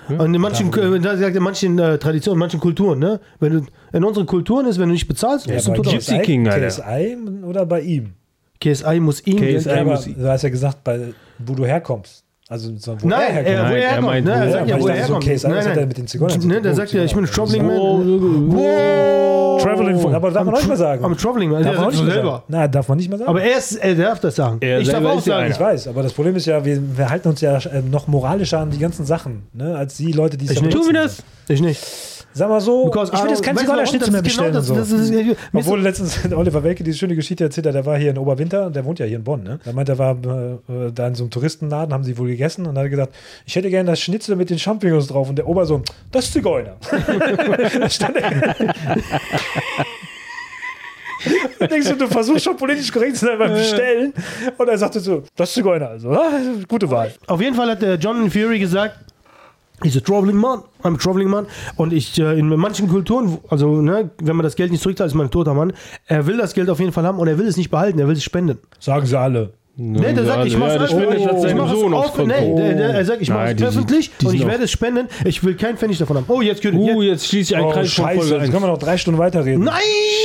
Und 0.10 0.34
in 0.34 0.42
manchen, 0.42 0.72
da 0.72 1.16
sagt 1.16 1.22
er, 1.22 1.36
in 1.36 1.44
manchen 1.44 1.78
äh, 1.78 2.00
Traditionen, 2.00 2.38
in 2.38 2.40
manchen 2.40 2.60
Kulturen, 2.60 2.98
ne? 2.98 3.20
Wenn 3.40 3.54
du, 3.54 3.62
in 3.94 4.04
unseren 4.04 4.26
Kulturen 4.26 4.66
ist, 4.66 4.80
wenn 4.80 4.88
du 4.90 4.94
nicht 4.94 5.08
bezahlst, 5.08 5.46
Ja, 5.46 5.54
bist 5.54 5.68
du 5.68 5.72
ein 5.74 5.76
toter 5.78 5.90
Mann. 5.92 6.00
Gypsy 6.00 6.20
King, 6.24 6.48
Alter. 6.48 6.68
KSI 6.68 7.18
oder 7.46 7.68
bei 7.68 7.82
ihm? 7.82 8.14
KSI 8.60 9.00
muss 9.00 9.22
ihm 9.28 9.38
KSI 9.38 9.70
Ja, 9.70 9.84
muss- 9.84 10.06
du 10.06 10.28
hast 10.28 10.42
ja 10.42 10.50
gesagt, 10.50 10.84
bei, 10.84 11.14
wo 11.38 11.54
du 11.54 11.66
herkommst. 11.66 12.24
Also 12.52 12.70
so, 12.78 12.98
wo 13.00 13.08
Nein, 13.08 13.22
er 13.22 13.28
er, 13.28 13.34
herkommt. 13.34 13.48
wo 13.48 13.54
er 13.54 13.64
Nein, 13.64 13.72
er 13.72 13.88
herkommt. 13.88 14.08
meint, 14.08 14.26
ne? 14.26 14.32
er 14.34 14.52
sagt 14.52 14.68
ja, 14.68 14.76
wo 14.76 14.80
ich 14.80 14.86
er 14.94 14.96
herkommt. 15.00 15.24
okay, 15.24 15.34
das 15.34 15.44
Nein, 15.44 15.56
hat 15.56 15.66
er 15.68 15.76
nein. 15.78 15.88
mit 15.88 15.98
den 15.98 16.08
Zigeunern 16.08 16.40
Ne, 16.48 16.62
der 16.62 16.76
sagt 16.76 16.92
ja, 16.92 17.04
ich 17.06 17.16
bin 17.16 17.24
ein 17.24 17.32
Traveling 17.32 17.66
Man. 17.66 17.78
Oh, 18.58 19.58
Traveling 19.62 20.00
von, 20.00 20.14
aber 20.14 20.32
darf 20.32 20.44
man 20.44 20.56
auch 20.56 20.58
nicht 20.60 20.68
mal 20.68 20.76
sagen. 20.76 21.06
Am 21.06 21.18
Traveling 21.18 21.50
Man, 21.50 21.64
Darf 21.64 21.76
man 21.78 21.88
nicht 21.92 22.04
mal 22.04 22.12
selber. 22.12 22.30
sagen. 22.32 22.44
Na, 22.50 22.68
darf 22.68 22.88
man 22.90 22.98
nicht 22.98 23.10
mal 23.10 23.18
sagen. 23.18 23.30
Aber 23.30 23.42
er, 23.42 23.58
ist, 23.58 23.76
er 23.78 23.96
darf 23.96 24.20
das 24.20 24.36
sagen. 24.36 24.58
Er 24.60 24.80
ich 24.82 24.90
darf 24.90 25.06
auch 25.06 25.22
sagen. 25.22 25.50
ich 25.50 25.60
weiß, 25.60 25.88
aber 25.88 26.04
das 26.04 26.12
Problem 26.12 26.36
ist 26.36 26.46
ja, 26.46 26.66
wir, 26.66 26.82
wir 26.98 27.10
halten 27.10 27.30
uns 27.30 27.40
ja 27.40 27.56
äh, 27.58 27.82
noch 27.90 28.08
moralischer 28.08 28.60
an 28.60 28.70
die 28.70 28.80
ganzen 28.80 29.06
Sachen, 29.06 29.44
ne, 29.54 29.78
als 29.78 29.96
die 29.96 30.12
Leute, 30.12 30.36
die 30.38 30.46
es 30.46 30.52
Ich. 30.52 30.60
Tun 30.60 30.86
wir 30.88 30.94
das? 30.94 31.24
Ich 31.48 31.62
nicht. 31.62 31.82
Sag 32.34 32.48
mal 32.50 32.62
so, 32.62 32.86
Because 32.86 33.12
ich 33.14 33.22
will 33.22 33.30
jetzt 33.30 33.42
don't- 33.42 33.46
kein 33.46 33.56
weißt 33.58 33.66
du 33.66 33.72
warum? 33.72 33.86
Zigeunerschnitzel 33.86 34.12
mehr 34.12 34.22
ist 34.26 34.38
genau 34.38 34.52
bestellen 34.52 34.54
das- 34.54 34.68
so. 34.68 34.76
das 34.76 34.92
ist- 34.92 35.38
Obwohl 35.54 35.82
letztens 35.82 36.20
Oliver 36.34 36.64
Welke 36.64 36.84
diese 36.84 36.98
schöne 36.98 37.16
Geschichte 37.16 37.44
erzählt 37.44 37.68
hat, 37.68 37.74
der 37.76 37.86
war 37.86 37.98
hier 37.98 38.12
in 38.12 38.18
Oberwinter, 38.18 38.70
der 38.70 38.86
wohnt 38.86 39.00
ja 39.00 39.06
hier 39.06 39.18
in 39.18 39.24
Bonn, 39.24 39.44
ne? 39.44 39.60
Da 39.66 39.74
meinte 39.74 39.92
er, 39.94 39.98
war 39.98 40.12
äh, 40.16 40.92
da 40.94 41.08
in 41.08 41.16
so 41.16 41.24
einem 41.24 41.32
Touristenladen, 41.32 41.94
haben 41.94 42.04
sie 42.06 42.18
wohl 42.18 42.28
gegessen 42.28 42.66
und 42.68 42.78
hat 42.78 42.90
gesagt, 42.90 43.14
ich 43.46 43.56
hätte 43.56 43.70
gerne 43.70 43.90
das 43.92 44.00
Schnitzel 44.00 44.36
mit 44.38 44.50
den 44.50 44.58
Champignons 44.60 45.08
drauf 45.08 45.28
und 45.30 45.36
der 45.38 45.48
Ober 45.48 45.66
so, 45.66 45.82
das 46.12 46.26
ist 46.26 46.34
Zigeuner. 46.34 46.78
da 47.80 47.90
stand 47.90 48.16
er. 48.18 48.56
Denkst 51.70 51.88
du, 51.90 51.96
du 51.96 52.08
versuchst 52.08 52.44
schon 52.46 52.58
politisch 52.58 52.92
korrekt 52.92 53.16
zu 53.18 53.26
sein 53.28 53.38
beim 53.38 53.52
Bestellen 53.54 54.12
und 54.58 54.68
er 54.68 54.78
sagte 54.78 55.00
so, 55.00 55.22
das 55.36 55.50
ist 55.50 55.56
Zigeuner, 55.56 55.90
also, 55.90 56.10
ah, 56.12 56.32
gute 56.68 56.90
Wahl. 56.90 57.14
Auf 57.28 57.40
jeden 57.40 57.56
Fall 57.56 57.70
hat 57.70 57.82
der 57.84 57.96
John 57.96 58.32
Fury 58.32 58.58
gesagt, 58.58 58.98
He's 59.84 59.98
a 59.98 60.02
traveling 60.02 60.38
man. 60.38 60.64
I'm 60.84 60.96
a 60.96 60.98
traveling 60.98 61.30
man. 61.30 61.48
Und 61.76 61.94
ich, 61.94 62.20
äh, 62.20 62.38
in 62.38 62.48
manchen 62.50 62.88
Kulturen, 62.88 63.38
also, 63.50 63.82
ne, 63.82 64.12
wenn 64.22 64.36
man 64.36 64.44
das 64.44 64.56
Geld 64.56 64.72
nicht 64.72 64.82
zurückzahlt, 64.82 65.10
ist 65.10 65.16
man 65.16 65.28
ein 65.28 65.32
toter 65.32 65.54
Mann. 65.54 65.74
Er 66.06 66.28
will 66.28 66.38
das 66.38 66.54
Geld 66.54 66.70
auf 66.70 66.80
jeden 66.80 66.92
Fall 66.92 67.06
haben 67.06 67.20
und 67.20 67.28
er 67.28 67.38
will 67.38 67.48
es 67.48 67.58
nicht 67.58 67.72
behalten, 67.72 68.00
er 68.00 68.08
will 68.08 68.16
es 68.16 68.24
spenden. 68.24 68.60
Sagen 68.80 69.06
sie 69.06 69.18
alle. 69.18 69.54
Nee, 69.78 70.14
der 70.14 70.26
sagt, 70.26 70.46
ich 70.46 70.58
mach's 70.58 70.74
ja, 70.74 70.80
der 70.80 70.90
einfach- 70.90 70.98
spendet 71.00 71.26
das 71.26 71.36
ich 71.38 71.42
seinem 71.42 71.58
mach 71.58 71.72
es 71.74 71.80
Sohn 71.80 71.94
auf- 71.94 72.18
nee, 72.18 72.56
der, 72.56 72.74
der, 72.76 72.90
er 72.90 73.06
sagt, 73.06 73.22
ich 73.22 73.30
mache 73.30 73.40
Nein, 73.40 73.52
es 73.56 73.60
sind- 73.60 73.68
öffentlich 73.70 74.12
und 74.24 74.34
ich 74.36 74.46
werde 74.46 74.64
es 74.66 74.72
spenden. 74.72 75.08
Ich 75.24 75.44
will 75.44 75.56
keinen 75.56 75.78
Pfennig 75.78 75.98
davon 75.98 76.18
haben. 76.18 76.26
Oh, 76.28 76.42
jetzt 76.42 76.62
könnte 76.62 76.78
Uh, 76.78 77.02
jetzt, 77.02 77.12
jetzt 77.24 77.28
schließe 77.28 77.54
ich 77.54 77.56
einen 77.58 77.66
Oh, 77.68 77.72
Kreis 77.72 77.94
von 77.94 78.06
scheiße, 78.06 78.18
Folge 78.20 78.34
jetzt 78.34 78.42
1. 78.44 78.52
können 78.52 78.64
wir 78.64 78.68
noch 78.68 78.78
drei 78.78 78.98
Stunden 78.98 79.20
weiterreden. 79.20 79.64
Nein! 79.64 79.76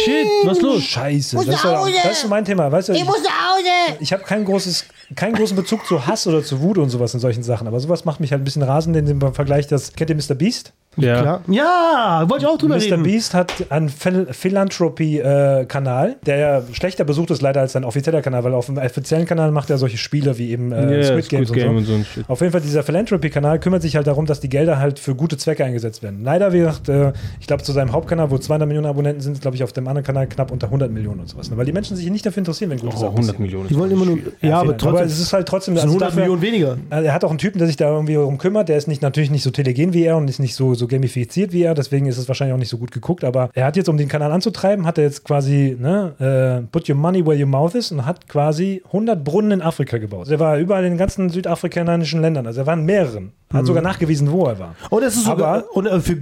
Shit, 0.04 0.26
was 0.44 0.60
los? 0.60 0.82
Scheiße. 0.82 1.36
Muss 1.36 1.46
Das 1.46 1.54
ist, 1.54 1.64
doch, 1.64 1.88
das 2.02 2.18
ist 2.24 2.28
mein 2.28 2.44
Thema. 2.44 2.70
Weißt 2.70 2.88
du, 2.88 2.92
ich, 2.92 2.98
Ich 3.00 3.04
muss 3.06 3.22
nach 3.22 3.54
Hause. 3.56 3.96
ich 4.00 4.12
habe 4.12 4.24
keinen, 4.24 4.44
großes, 4.44 4.86
keinen 5.14 5.34
großen 5.36 5.56
Bezug 5.56 5.86
zu 5.86 6.06
Hass 6.06 6.26
oder 6.26 6.42
zu 6.42 6.60
Wut 6.60 6.78
und 6.78 6.90
sowas 6.90 7.14
in 7.14 7.20
solchen 7.20 7.42
Sachen. 7.44 7.66
Aber 7.68 7.78
sowas 7.80 8.04
macht 8.04 8.18
mich 8.20 8.32
halt 8.32 8.42
ein 8.42 8.44
bisschen 8.44 8.62
rasend 8.62 8.96
in 8.96 9.06
dem 9.06 9.20
Vergleich. 9.32 9.68
Das 9.68 9.92
kennt 9.92 10.10
ihr 10.10 10.16
Mr. 10.16 10.34
Beast? 10.34 10.72
Ja. 10.96 11.20
Klar. 11.20 11.40
Ja, 11.48 12.24
wollte 12.28 12.44
ich 12.44 12.50
auch 12.50 12.58
drüber 12.58 12.76
Mr. 12.76 12.82
reden. 12.82 13.02
Beast 13.02 13.34
hat 13.34 13.52
einen 13.70 13.88
Phil 13.88 14.26
Philanthropy-Kanal, 15.06 16.16
der 16.24 16.36
ja 16.38 16.62
schlechter 16.72 17.04
besucht 17.04 17.30
ist 17.30 17.42
leider 17.42 17.60
als 17.60 17.72
sein 17.72 17.84
offizieller 17.84 18.22
Kanal, 18.22 18.44
weil 18.44 18.54
auf 18.54 18.66
dem 18.66 18.78
offiziellen 18.78 19.26
Kanal 19.26 19.50
macht 19.50 19.70
er 19.70 19.78
solche 19.78 19.98
Spiele 19.98 20.38
wie 20.38 20.50
eben 20.50 20.72
äh, 20.72 20.98
Ja, 20.98 21.04
Squid 21.04 21.28
Games 21.28 21.48
Squid 21.48 21.62
Game 21.62 21.70
und 21.70 21.76
und 21.78 21.84
so. 21.84 21.92
so 21.92 21.98
ein 21.98 22.04
Shit. 22.04 22.24
Auf 22.28 22.40
jeden 22.40 22.52
Fall, 22.52 22.60
dieser 22.60 22.82
Philanthropy-Kanal 22.82 23.58
kümmert 23.60 23.82
sich 23.82 23.96
halt 23.96 24.06
darum, 24.06 24.26
dass 24.26 24.40
die 24.40 24.48
Gelder 24.48 24.78
halt 24.78 24.98
für 24.98 25.14
gute 25.14 25.36
Zwecke 25.36 25.64
eingesetzt 25.64 26.02
werden. 26.02 26.22
Leider, 26.24 26.52
wie 26.52 26.58
gesagt, 26.58 26.88
äh, 26.88 27.12
ich 27.40 27.46
glaube, 27.46 27.62
zu 27.62 27.72
seinem 27.72 27.92
Hauptkanal, 27.92 28.30
wo 28.30 28.38
200 28.38 28.66
Millionen 28.68 28.86
Abonnenten 28.86 29.20
sind, 29.20 29.40
glaube 29.40 29.56
ich, 29.56 29.64
auf 29.64 29.72
dem 29.72 29.86
anderen 29.88 30.04
Kanal 30.04 30.26
knapp 30.26 30.50
unter 30.50 30.66
100 30.68 30.90
Millionen 30.90 31.20
und 31.20 31.28
sowas. 31.28 31.50
Ne? 31.50 31.56
Weil 31.56 31.66
die 31.66 31.72
Menschen 31.72 31.96
sich 31.96 32.08
nicht 32.10 32.24
dafür 32.26 32.40
interessieren, 32.40 32.70
wenn 32.70 32.78
gute 32.78 32.96
Oh, 32.96 33.00
Sachen 33.00 33.16
100 33.16 33.36
passieren. 33.36 33.42
Millionen. 33.42 33.68
Die 33.68 33.76
wollen 33.78 33.90
immer 33.90 34.04
nur. 34.06 34.18
Ja, 34.42 34.56
aber 34.56 34.64
vielleicht. 34.66 34.80
trotzdem. 34.80 34.96
aber 34.96 35.06
es 35.06 35.20
ist 35.20 35.32
halt 35.32 35.48
trotzdem 35.48 35.74
also 35.74 35.86
100 35.88 36.08
dafür- 36.08 36.20
Millionen 36.22 36.42
weniger. 36.42 36.76
also 36.90 37.06
er 37.06 37.14
hat 37.14 37.24
auch 37.24 37.30
einen 37.30 37.38
Typen, 37.38 37.58
der 37.58 37.66
sich 37.66 37.76
da 37.76 37.90
irgendwie 37.90 38.14
darum 38.14 38.38
kümmert. 38.38 38.68
Der 38.68 38.76
ist 38.76 38.88
nicht, 38.88 39.02
natürlich 39.02 39.30
nicht 39.30 39.42
so 39.42 39.50
telegen 39.50 39.92
wie 39.92 40.04
er 40.04 40.16
und 40.16 40.28
ist 40.28 40.38
nicht 40.38 40.54
so, 40.54 40.74
so 40.74 40.85
gamifiziert 40.86 41.52
wie 41.52 41.62
er. 41.62 41.74
Deswegen 41.74 42.06
ist 42.06 42.18
es 42.18 42.28
wahrscheinlich 42.28 42.54
auch 42.54 42.58
nicht 42.58 42.68
so 42.68 42.78
gut 42.78 42.90
geguckt. 42.90 43.24
Aber 43.24 43.50
er 43.54 43.66
hat 43.66 43.76
jetzt, 43.76 43.88
um 43.88 43.96
den 43.96 44.08
Kanal 44.08 44.32
anzutreiben, 44.32 44.86
hat 44.86 44.98
er 44.98 45.04
jetzt 45.04 45.24
quasi, 45.24 45.76
ne, 45.78 46.60
äh, 46.64 46.66
put 46.70 46.88
your 46.88 46.96
money 46.96 47.24
where 47.24 47.38
your 47.38 47.46
mouth 47.46 47.74
is 47.74 47.92
und 47.92 48.04
hat 48.06 48.28
quasi 48.28 48.82
100 48.86 49.22
Brunnen 49.24 49.52
in 49.52 49.62
Afrika 49.62 49.98
gebaut. 49.98 50.20
Also 50.20 50.32
er 50.34 50.40
war 50.40 50.58
überall 50.58 50.84
in 50.84 50.92
den 50.92 50.98
ganzen 50.98 51.30
südafrikanischen 51.30 52.20
Ländern. 52.20 52.46
Also 52.46 52.60
er 52.60 52.66
war 52.66 52.74
in 52.74 52.84
mehreren. 52.84 53.32
Hat 53.52 53.64
sogar 53.66 53.82
nachgewiesen, 53.82 54.30
wo 54.30 54.46
er 54.46 54.58
war. 54.58 54.74
Und 54.90 55.02
es 55.02 55.16
ist 55.16 55.24
sogar 55.24 55.58
Aber- 55.58 55.76
und, 55.76 55.86
äh, 55.86 56.00
für 56.00 56.16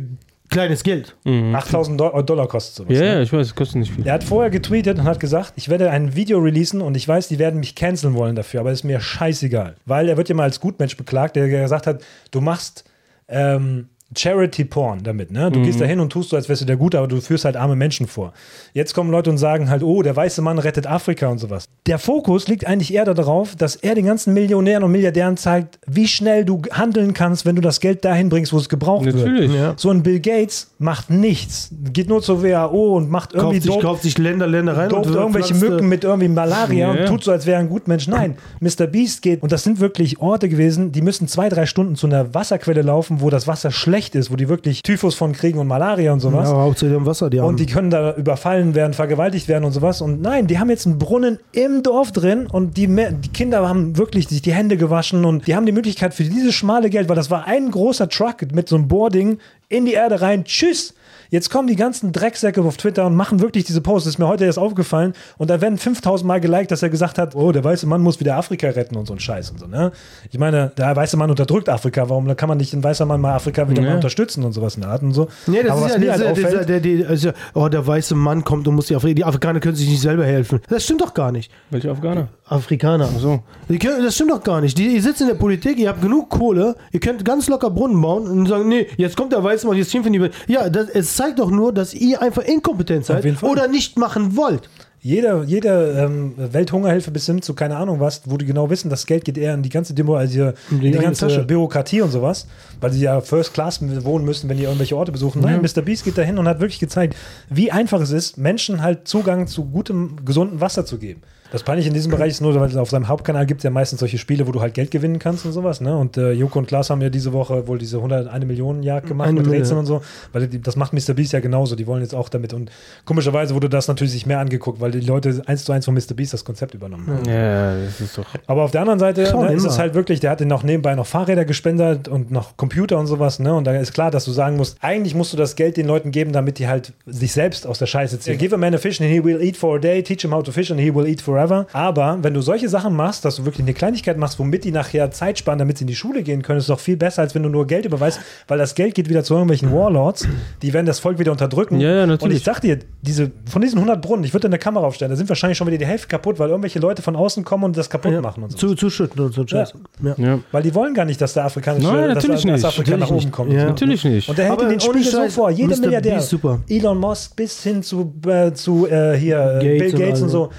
kleines 0.50 0.82
Geld. 0.84 1.16
8000 1.24 2.00
Do 2.00 2.22
Dollar 2.22 2.46
kostet 2.46 2.76
sowas. 2.76 2.96
Ja, 2.96 3.00
ne? 3.00 3.14
ja, 3.14 3.22
ich 3.22 3.32
weiß, 3.32 3.46
es 3.46 3.54
kostet 3.54 3.76
nicht 3.76 3.92
viel. 3.92 4.06
Er 4.06 4.14
hat 4.14 4.24
vorher 4.24 4.50
getweetet 4.50 4.98
und 4.98 5.04
hat 5.04 5.20
gesagt, 5.20 5.52
ich 5.56 5.68
werde 5.68 5.90
ein 5.90 6.14
Video 6.14 6.38
releasen 6.38 6.80
und 6.80 6.96
ich 6.96 7.08
weiß, 7.08 7.28
die 7.28 7.38
werden 7.38 7.60
mich 7.60 7.74
canceln 7.74 8.14
wollen 8.14 8.36
dafür, 8.36 8.60
aber 8.60 8.70
ist 8.70 8.84
mir 8.84 9.00
scheißegal. 9.00 9.76
Weil 9.86 10.08
er 10.08 10.16
wird 10.16 10.28
ja 10.28 10.34
mal 10.34 10.44
als 10.44 10.60
Gutmensch 10.60 10.96
beklagt, 10.96 11.36
der 11.36 11.48
gesagt 11.48 11.86
hat, 11.86 12.02
du 12.30 12.40
machst 12.40 12.84
ähm, 13.26 13.88
Charity 14.16 14.64
Porn 14.64 15.00
damit, 15.02 15.30
ne? 15.30 15.50
Du 15.50 15.62
gehst 15.62 15.80
da 15.80 15.84
hin 15.84 16.00
und 16.00 16.10
tust 16.10 16.30
so, 16.30 16.36
als 16.36 16.48
wärst 16.48 16.62
du 16.62 16.66
der 16.66 16.76
Gute, 16.76 16.98
aber 16.98 17.08
du 17.08 17.20
führst 17.20 17.44
halt 17.44 17.56
arme 17.56 17.76
Menschen 17.76 18.06
vor. 18.06 18.32
Jetzt 18.72 18.94
kommen 18.94 19.10
Leute 19.10 19.30
und 19.30 19.38
sagen 19.38 19.68
halt, 19.70 19.82
oh, 19.82 20.02
der 20.02 20.14
weiße 20.16 20.42
Mann 20.42 20.58
rettet 20.58 20.86
Afrika 20.86 21.28
und 21.28 21.38
sowas. 21.38 21.66
Der 21.86 21.98
Fokus 21.98 22.48
liegt 22.48 22.66
eigentlich 22.66 22.92
eher 22.94 23.04
darauf, 23.04 23.56
dass 23.56 23.76
er 23.76 23.94
den 23.94 24.06
ganzen 24.06 24.34
Millionären 24.34 24.84
und 24.84 24.92
Milliardären 24.92 25.36
zeigt, 25.36 25.78
wie 25.86 26.08
schnell 26.08 26.44
du 26.44 26.62
handeln 26.72 27.14
kannst, 27.14 27.46
wenn 27.46 27.56
du 27.56 27.62
das 27.62 27.80
Geld 27.80 28.04
dahin 28.04 28.28
bringst, 28.28 28.52
wo 28.52 28.58
es 28.58 28.68
gebraucht 28.68 29.04
Natürlich. 29.06 29.50
wird. 29.50 29.60
Ja. 29.60 29.74
So 29.76 29.90
ein 29.90 30.02
Bill 30.02 30.20
Gates 30.20 30.74
macht 30.78 31.10
nichts, 31.10 31.70
geht 31.92 32.08
nur 32.08 32.22
zur 32.22 32.42
WHO 32.42 32.96
und 32.96 33.10
macht 33.10 33.32
irgendwie 33.34 33.56
Kauft 33.58 33.62
sich, 33.62 33.72
dope- 33.74 33.82
kauft 33.86 34.02
sich 34.02 34.18
Länder, 34.18 34.46
Länder 34.46 34.76
rein. 34.76 34.92
und 34.92 35.06
irgendwelche 35.06 35.54
Mücken 35.54 35.88
mit 35.88 36.04
irgendwie 36.04 36.28
Malaria 36.28 36.94
Ja. 36.94 37.00
und 37.00 37.06
tut 37.06 37.24
so, 37.24 37.30
als 37.32 37.46
wäre 37.46 37.56
er 37.56 37.60
ein 37.60 37.68
Gutmensch. 37.68 38.06
Nein, 38.08 38.36
Mr. 38.60 38.86
Beast 38.86 39.22
geht, 39.22 39.42
und 39.42 39.52
das 39.52 39.62
sind 39.62 39.80
wirklich 39.80 40.20
Orte 40.20 40.48
gewesen, 40.48 40.92
die 40.92 41.02
müssen 41.02 41.28
zwei, 41.28 41.48
drei 41.48 41.66
Stunden 41.66 41.96
zu 41.96 42.06
einer 42.06 42.34
Wasserquelle 42.34 42.82
laufen, 42.82 43.20
wo 43.20 43.30
das 43.30 43.46
Wasser 43.46 43.70
schlecht 43.70 44.03
ist, 44.14 44.30
wo 44.30 44.36
die 44.36 44.48
wirklich 44.48 44.82
Typhus 44.82 45.14
von 45.14 45.32
kriegen 45.32 45.58
und 45.58 45.66
Malaria 45.68 46.12
und 46.12 46.22
Ja, 46.22 46.30
sowas. 46.30 46.48
aber 46.50 46.62
hauptsächlich 46.62 46.98
im 46.98 47.06
Wasser, 47.06 47.30
die 47.30 47.40
haben. 47.40 47.46
Und 47.48 47.60
die 47.60 47.66
können 47.66 47.90
da 47.90 48.14
überfallen 48.16 48.74
werden, 48.74 48.92
vergewaltigt 48.92 49.46
werden 49.48 49.64
und 49.64 49.72
sowas. 49.72 50.00
Und 50.00 50.20
nein, 50.20 50.46
die 50.46 50.58
haben 50.58 50.68
jetzt 50.70 50.86
einen 50.86 50.98
Brunnen 50.98 51.38
im 51.52 51.82
Dorf 51.82 52.12
drin 52.12 52.46
und 52.46 52.76
die, 52.76 52.86
die 52.86 53.28
Kinder 53.32 53.68
haben 53.68 53.96
wirklich 53.96 54.28
sich 54.28 54.42
die 54.42 54.52
Hände 54.52 54.76
gewaschen 54.76 55.24
und 55.24 55.46
die 55.46 55.54
haben 55.56 55.66
die 55.66 55.72
Möglichkeit 55.72 56.12
für 56.14 56.24
dieses 56.24 56.54
schmale 56.54 56.90
Geld, 56.90 57.08
weil 57.08 57.16
das 57.16 57.30
war 57.30 57.46
ein 57.46 57.70
großer 57.70 58.08
Truck 58.08 58.52
mit 58.52 58.68
so 58.68 58.76
einem 58.76 58.88
Boarding 58.88 59.38
in 59.68 59.84
die 59.86 59.92
Erde 59.94 60.20
rein. 60.20 60.44
Tschüss! 60.44 60.94
Jetzt 61.34 61.50
kommen 61.50 61.66
die 61.66 61.74
ganzen 61.74 62.12
Drecksäcke 62.12 62.62
auf 62.62 62.76
Twitter 62.76 63.04
und 63.06 63.16
machen 63.16 63.40
wirklich 63.40 63.64
diese 63.64 63.80
Posts. 63.80 64.04
Das 64.04 64.14
ist 64.14 64.18
mir 64.20 64.28
heute 64.28 64.44
erst 64.44 64.56
aufgefallen. 64.56 65.14
Und 65.36 65.50
da 65.50 65.60
werden 65.60 65.78
5000 65.78 66.24
Mal 66.28 66.40
geliked, 66.40 66.70
dass 66.70 66.80
er 66.84 66.90
gesagt 66.90 67.18
hat, 67.18 67.34
oh, 67.34 67.50
der 67.50 67.64
weiße 67.64 67.88
Mann 67.88 68.02
muss 68.02 68.20
wieder 68.20 68.36
Afrika 68.36 68.68
retten 68.68 68.96
und 68.96 69.06
so 69.06 69.14
ein 69.14 69.18
Scheiß 69.18 69.50
und 69.50 69.58
so. 69.58 69.66
Ne? 69.66 69.90
Ich 70.30 70.38
meine, 70.38 70.70
der 70.78 70.94
weiße 70.94 71.16
Mann 71.16 71.30
unterdrückt 71.30 71.68
Afrika. 71.68 72.08
Warum 72.08 72.36
kann 72.36 72.48
man 72.48 72.58
nicht 72.58 72.72
den 72.72 72.84
weißen 72.84 73.08
Mann 73.08 73.20
mal 73.20 73.34
Afrika 73.34 73.68
wieder 73.68 73.82
Ja. 73.82 73.88
mal 73.88 73.94
unterstützen 73.96 74.44
und 74.44 74.52
sowas 74.52 74.76
in 74.76 74.82
der 74.82 74.90
Art 74.92 75.02
und 75.02 75.12
so? 75.12 75.26
Nee, 75.48 75.64
das 75.64 75.72
Aber 75.72 75.80
ist 75.80 75.84
was 75.86 75.92
ja 75.94 75.98
mir 75.98 76.10
halt 76.12 76.20
dieser, 76.20 76.30
auffällt- 76.30 76.68
dieser, 76.70 76.80
der, 76.80 76.98
der, 76.98 77.08
also, 77.08 77.30
oh, 77.54 77.68
der 77.68 77.84
weiße 77.84 78.14
Mann 78.14 78.44
kommt 78.44 78.68
und 78.68 78.76
muss 78.76 78.86
die 78.86 78.94
Afrikaner, 78.94 79.14
die 79.16 79.24
Afrikaner 79.24 79.58
können 79.58 79.74
sich 79.74 79.88
nicht 79.88 80.02
selber 80.02 80.24
helfen. 80.24 80.60
Das 80.68 80.84
stimmt 80.84 81.00
doch 81.00 81.14
gar 81.14 81.32
nicht. 81.32 81.50
Welche 81.70 81.90
Afghaner? 81.90 82.28
Afrikaner. 82.46 83.08
so. 83.18 83.40
Die 83.68 83.80
können, 83.80 84.04
das 84.04 84.14
stimmt 84.14 84.30
doch 84.30 84.44
gar 84.44 84.60
nicht. 84.60 84.78
Die, 84.78 84.86
ihr 84.94 85.02
sitzt 85.02 85.20
in 85.20 85.26
der 85.26 85.34
Politik, 85.34 85.78
ihr 85.78 85.88
habt 85.88 86.00
genug 86.00 86.28
Kohle, 86.30 86.76
ihr 86.92 87.00
könnt 87.00 87.24
ganz 87.24 87.48
locker 87.48 87.70
Brunnen 87.70 88.00
bauen 88.00 88.28
und 88.28 88.46
sagen, 88.46 88.68
nee, 88.68 88.86
jetzt 88.98 89.16
kommt 89.16 89.32
der 89.32 89.42
weiße 89.42 89.66
Mann, 89.66 89.76
jetzt 89.76 89.90
schimpfen 89.90 90.12
die. 90.12 90.30
Ja, 90.46 90.68
das, 90.68 90.90
es 90.90 91.16
zeigt 91.16 91.23
doch 91.32 91.50
nur, 91.50 91.72
dass 91.72 91.94
ihr 91.94 92.22
einfach 92.22 92.42
inkompetent 92.42 93.06
seid 93.06 93.42
oder 93.42 93.68
nicht 93.68 93.98
machen 93.98 94.36
wollt. 94.36 94.68
Jede, 95.04 95.44
jede 95.46 95.98
ähm, 95.98 96.32
Welthungerhilfe 96.38 97.10
bis 97.10 97.26
hin 97.26 97.42
zu 97.42 97.52
keine 97.52 97.76
Ahnung 97.76 98.00
was, 98.00 98.22
wo 98.24 98.38
die 98.38 98.46
genau 98.46 98.70
wissen, 98.70 98.88
das 98.88 99.04
Geld 99.04 99.26
geht 99.26 99.36
eher 99.36 99.52
in 99.52 99.62
die 99.62 99.68
ganze 99.68 99.92
Demo, 99.92 100.16
also 100.16 100.32
hier, 100.32 100.54
in 100.70 100.80
die, 100.80 100.88
eigene 100.88 101.02
ganze 101.02 101.26
Tasche. 101.26 101.44
Bürokratie 101.44 102.00
und 102.00 102.10
sowas, 102.10 102.46
weil 102.80 102.90
sie 102.90 103.02
ja 103.02 103.20
First 103.20 103.52
Class 103.52 103.82
wohnen 103.82 104.24
müssen, 104.24 104.48
wenn 104.48 104.56
die 104.56 104.62
irgendwelche 104.62 104.96
Orte 104.96 105.12
besuchen. 105.12 105.42
Nein, 105.42 105.60
Mr. 105.60 105.82
Beast 105.82 106.04
geht 106.04 106.16
dahin 106.16 106.38
und 106.38 106.48
hat 106.48 106.60
wirklich 106.60 106.80
gezeigt, 106.80 107.16
wie 107.50 107.70
einfach 107.70 108.00
es 108.00 108.12
ist, 108.12 108.38
Menschen 108.38 108.80
halt 108.80 109.06
Zugang 109.06 109.46
zu 109.46 109.66
gutem, 109.66 110.24
gesunden 110.24 110.62
Wasser 110.62 110.86
zu 110.86 110.96
geben. 110.96 111.20
Das 111.54 111.62
Peinliche 111.62 111.86
in 111.86 111.94
diesem 111.94 112.10
Bereich 112.10 112.30
ist 112.30 112.40
nur, 112.40 112.52
weil 112.56 112.76
auf 112.78 112.90
seinem 112.90 113.06
Hauptkanal 113.06 113.46
gibt 113.46 113.60
es 113.60 113.62
ja 113.62 113.70
meistens 113.70 114.00
solche 114.00 114.18
Spiele, 114.18 114.48
wo 114.48 114.50
du 114.50 114.60
halt 114.60 114.74
Geld 114.74 114.90
gewinnen 114.90 115.20
kannst 115.20 115.46
und 115.46 115.52
sowas. 115.52 115.80
Ne? 115.80 115.96
Und 115.96 116.16
äh, 116.16 116.32
Joko 116.32 116.58
und 116.58 116.66
Klaas 116.66 116.90
haben 116.90 117.00
ja 117.00 117.10
diese 117.10 117.32
Woche 117.32 117.68
wohl 117.68 117.78
diese 117.78 117.98
101 117.98 118.44
Millionen 118.44 118.82
Jagd 118.82 119.06
gemacht 119.06 119.28
Eine 119.28 119.40
mit. 119.40 119.52
Rätseln 119.52 119.78
und 119.78 119.86
so. 119.86 120.02
Weil 120.32 120.48
die, 120.48 120.60
das 120.60 120.74
macht 120.74 120.92
Mr. 120.92 121.14
Beast 121.14 121.32
ja 121.32 121.38
genauso. 121.38 121.76
Die 121.76 121.86
wollen 121.86 122.02
jetzt 122.02 122.12
auch 122.12 122.28
damit. 122.28 122.54
Und 122.54 122.72
komischerweise 123.04 123.54
wurde 123.54 123.68
das 123.68 123.86
natürlich 123.86 124.10
sich 124.10 124.26
mehr 124.26 124.40
angeguckt, 124.40 124.80
weil 124.80 124.90
die 125.00 125.06
Leute 125.06 125.42
eins 125.46 125.64
zu 125.64 125.72
eins 125.72 125.84
von 125.84 125.94
Mr. 125.94 126.14
Beast 126.14 126.32
das 126.32 126.44
Konzept 126.44 126.74
übernommen 126.74 127.06
haben. 127.06 127.28
Ja, 127.28 127.76
das 127.84 128.00
ist 128.00 128.18
doch. 128.18 128.26
Aber 128.46 128.62
auf 128.62 128.70
der 128.70 128.80
anderen 128.80 128.98
Seite 128.98 129.26
Schau 129.30 129.42
ne, 129.42 129.48
den 129.48 129.56
ist 129.56 129.64
es 129.64 129.78
halt 129.78 129.94
wirklich, 129.94 130.20
der 130.20 130.30
hat 130.30 130.40
noch 130.40 130.62
nebenbei 130.62 130.94
noch 130.94 131.06
Fahrräder 131.06 131.44
gespendet 131.44 132.08
und 132.08 132.30
noch 132.30 132.56
Computer 132.56 132.98
und 132.98 133.06
sowas. 133.06 133.38
Ne? 133.38 133.54
Und 133.54 133.64
da 133.64 133.74
ist 133.76 133.92
klar, 133.92 134.10
dass 134.10 134.24
du 134.24 134.32
sagen 134.32 134.56
musst, 134.56 134.78
eigentlich 134.80 135.14
musst 135.14 135.32
du 135.32 135.36
das 135.36 135.56
Geld 135.56 135.76
den 135.76 135.86
Leuten 135.86 136.10
geben, 136.10 136.32
damit 136.32 136.58
die 136.58 136.68
halt 136.68 136.92
sich 137.06 137.32
selbst 137.32 137.66
aus 137.66 137.78
der 137.78 137.86
Scheiße 137.86 138.18
ziehen. 138.20 138.38
Give 138.38 138.54
a 138.54 138.58
man 138.58 138.74
a 138.74 138.78
fish 138.78 139.00
and 139.00 139.10
he 139.10 139.22
will 139.22 139.40
eat 139.42 139.56
for 139.56 139.76
a 139.76 139.78
day, 139.78 140.02
teach 140.02 140.22
him 140.22 140.32
how 140.32 140.42
to 140.42 140.52
fish 140.52 140.70
and 140.70 140.80
he 140.80 140.94
will 140.94 141.06
eat 141.06 141.20
forever. 141.20 141.66
Aber 141.72 142.18
wenn 142.22 142.34
du 142.34 142.40
solche 142.40 142.68
Sachen 142.68 142.94
machst, 142.94 143.24
dass 143.24 143.36
du 143.36 143.44
wirklich 143.44 143.64
eine 143.64 143.74
Kleinigkeit 143.74 144.18
machst, 144.18 144.38
womit 144.38 144.64
die 144.64 144.72
nachher 144.72 145.10
Zeit 145.10 145.38
sparen, 145.38 145.58
damit 145.58 145.78
sie 145.78 145.84
in 145.84 145.88
die 145.88 145.96
Schule 145.96 146.22
gehen 146.22 146.42
können, 146.42 146.58
ist 146.58 146.68
doch 146.68 146.80
viel 146.80 146.96
besser, 146.96 147.22
als 147.22 147.34
wenn 147.34 147.42
du 147.42 147.48
nur 147.48 147.66
Geld 147.66 147.84
überweist, 147.84 148.20
weil 148.48 148.58
das 148.58 148.74
Geld 148.74 148.94
geht 148.94 149.08
wieder 149.08 149.24
zu 149.24 149.34
irgendwelchen 149.34 149.72
Warlords, 149.72 150.26
die 150.62 150.72
werden 150.72 150.86
das 150.86 151.00
Volk 151.00 151.18
wieder 151.18 151.32
unterdrücken. 151.32 151.80
Ja, 151.80 151.94
ja, 151.94 152.02
Und 152.04 152.10
natürlich. 152.10 152.38
ich 152.38 152.44
sag 152.44 152.60
dir, 152.60 152.78
diese, 153.02 153.30
von 153.46 153.62
diesen 153.62 153.78
100 153.78 154.00
Brunnen, 154.00 154.24
ich 154.24 154.32
würde 154.32 154.46
eine 154.46 154.58
Kamera 154.58 154.83
aufstellen, 154.84 155.10
da 155.10 155.16
sind 155.16 155.28
wahrscheinlich 155.28 155.58
schon 155.58 155.66
wieder 155.66 155.78
die 155.78 155.86
Hälfte 155.86 156.08
kaputt, 156.08 156.38
weil 156.38 156.48
irgendwelche 156.50 156.78
Leute 156.78 157.02
von 157.02 157.16
außen 157.16 157.44
kommen 157.44 157.64
und 157.64 157.76
das 157.76 157.90
kaputt 157.90 158.12
Ja, 158.12 158.20
machen 158.20 158.44
und 158.44 158.52
so. 158.52 158.58
zu, 158.58 158.74
zuschütten 158.74 159.20
und 159.24 159.34
so 159.34 159.42
ein 159.42 159.48
Scheiß. 159.48 159.74
Ja. 160.02 160.14
Ja. 160.16 160.38
Weil 160.52 160.62
die 160.62 160.74
wollen 160.74 160.94
gar 160.94 161.04
nicht, 161.04 161.20
dass 161.20 161.34
der 161.34 161.44
afrikanische, 161.44 161.86
Nein, 161.86 162.08
natürlich 162.08 162.42
dass 162.42 162.44
nicht. 162.44 162.64
Afrika 162.64 162.90
nach 162.92 163.00
Natürlich 163.00 163.22
oben 163.24 163.32
kommt. 163.32 163.52
Ja. 163.52 163.64
Natürlich 163.66 164.04
nicht. 164.04 164.28
Und 164.28 164.38
der 164.38 164.46
hält 164.46 164.60
den 164.60 164.80
Spiegel 164.80 165.02
so 165.04 165.28
vor, 165.28 165.50
jeder 165.50 165.76
Mr. 165.76 165.80
Milliardär. 165.80 166.22
Elon 166.68 166.98
Musk 166.98 167.36
bis 167.36 167.62
hin 167.62 167.82
zu, 167.82 168.12
äh, 168.26 168.52
zu 168.52 168.86
äh, 168.86 169.16
hier 169.16 169.58
Gates 169.62 169.62
Bill 169.78 169.94
und 169.94 169.98
Gates 170.00 170.20
und, 170.20 170.24
alle. 170.24 170.32
so. 170.32 170.50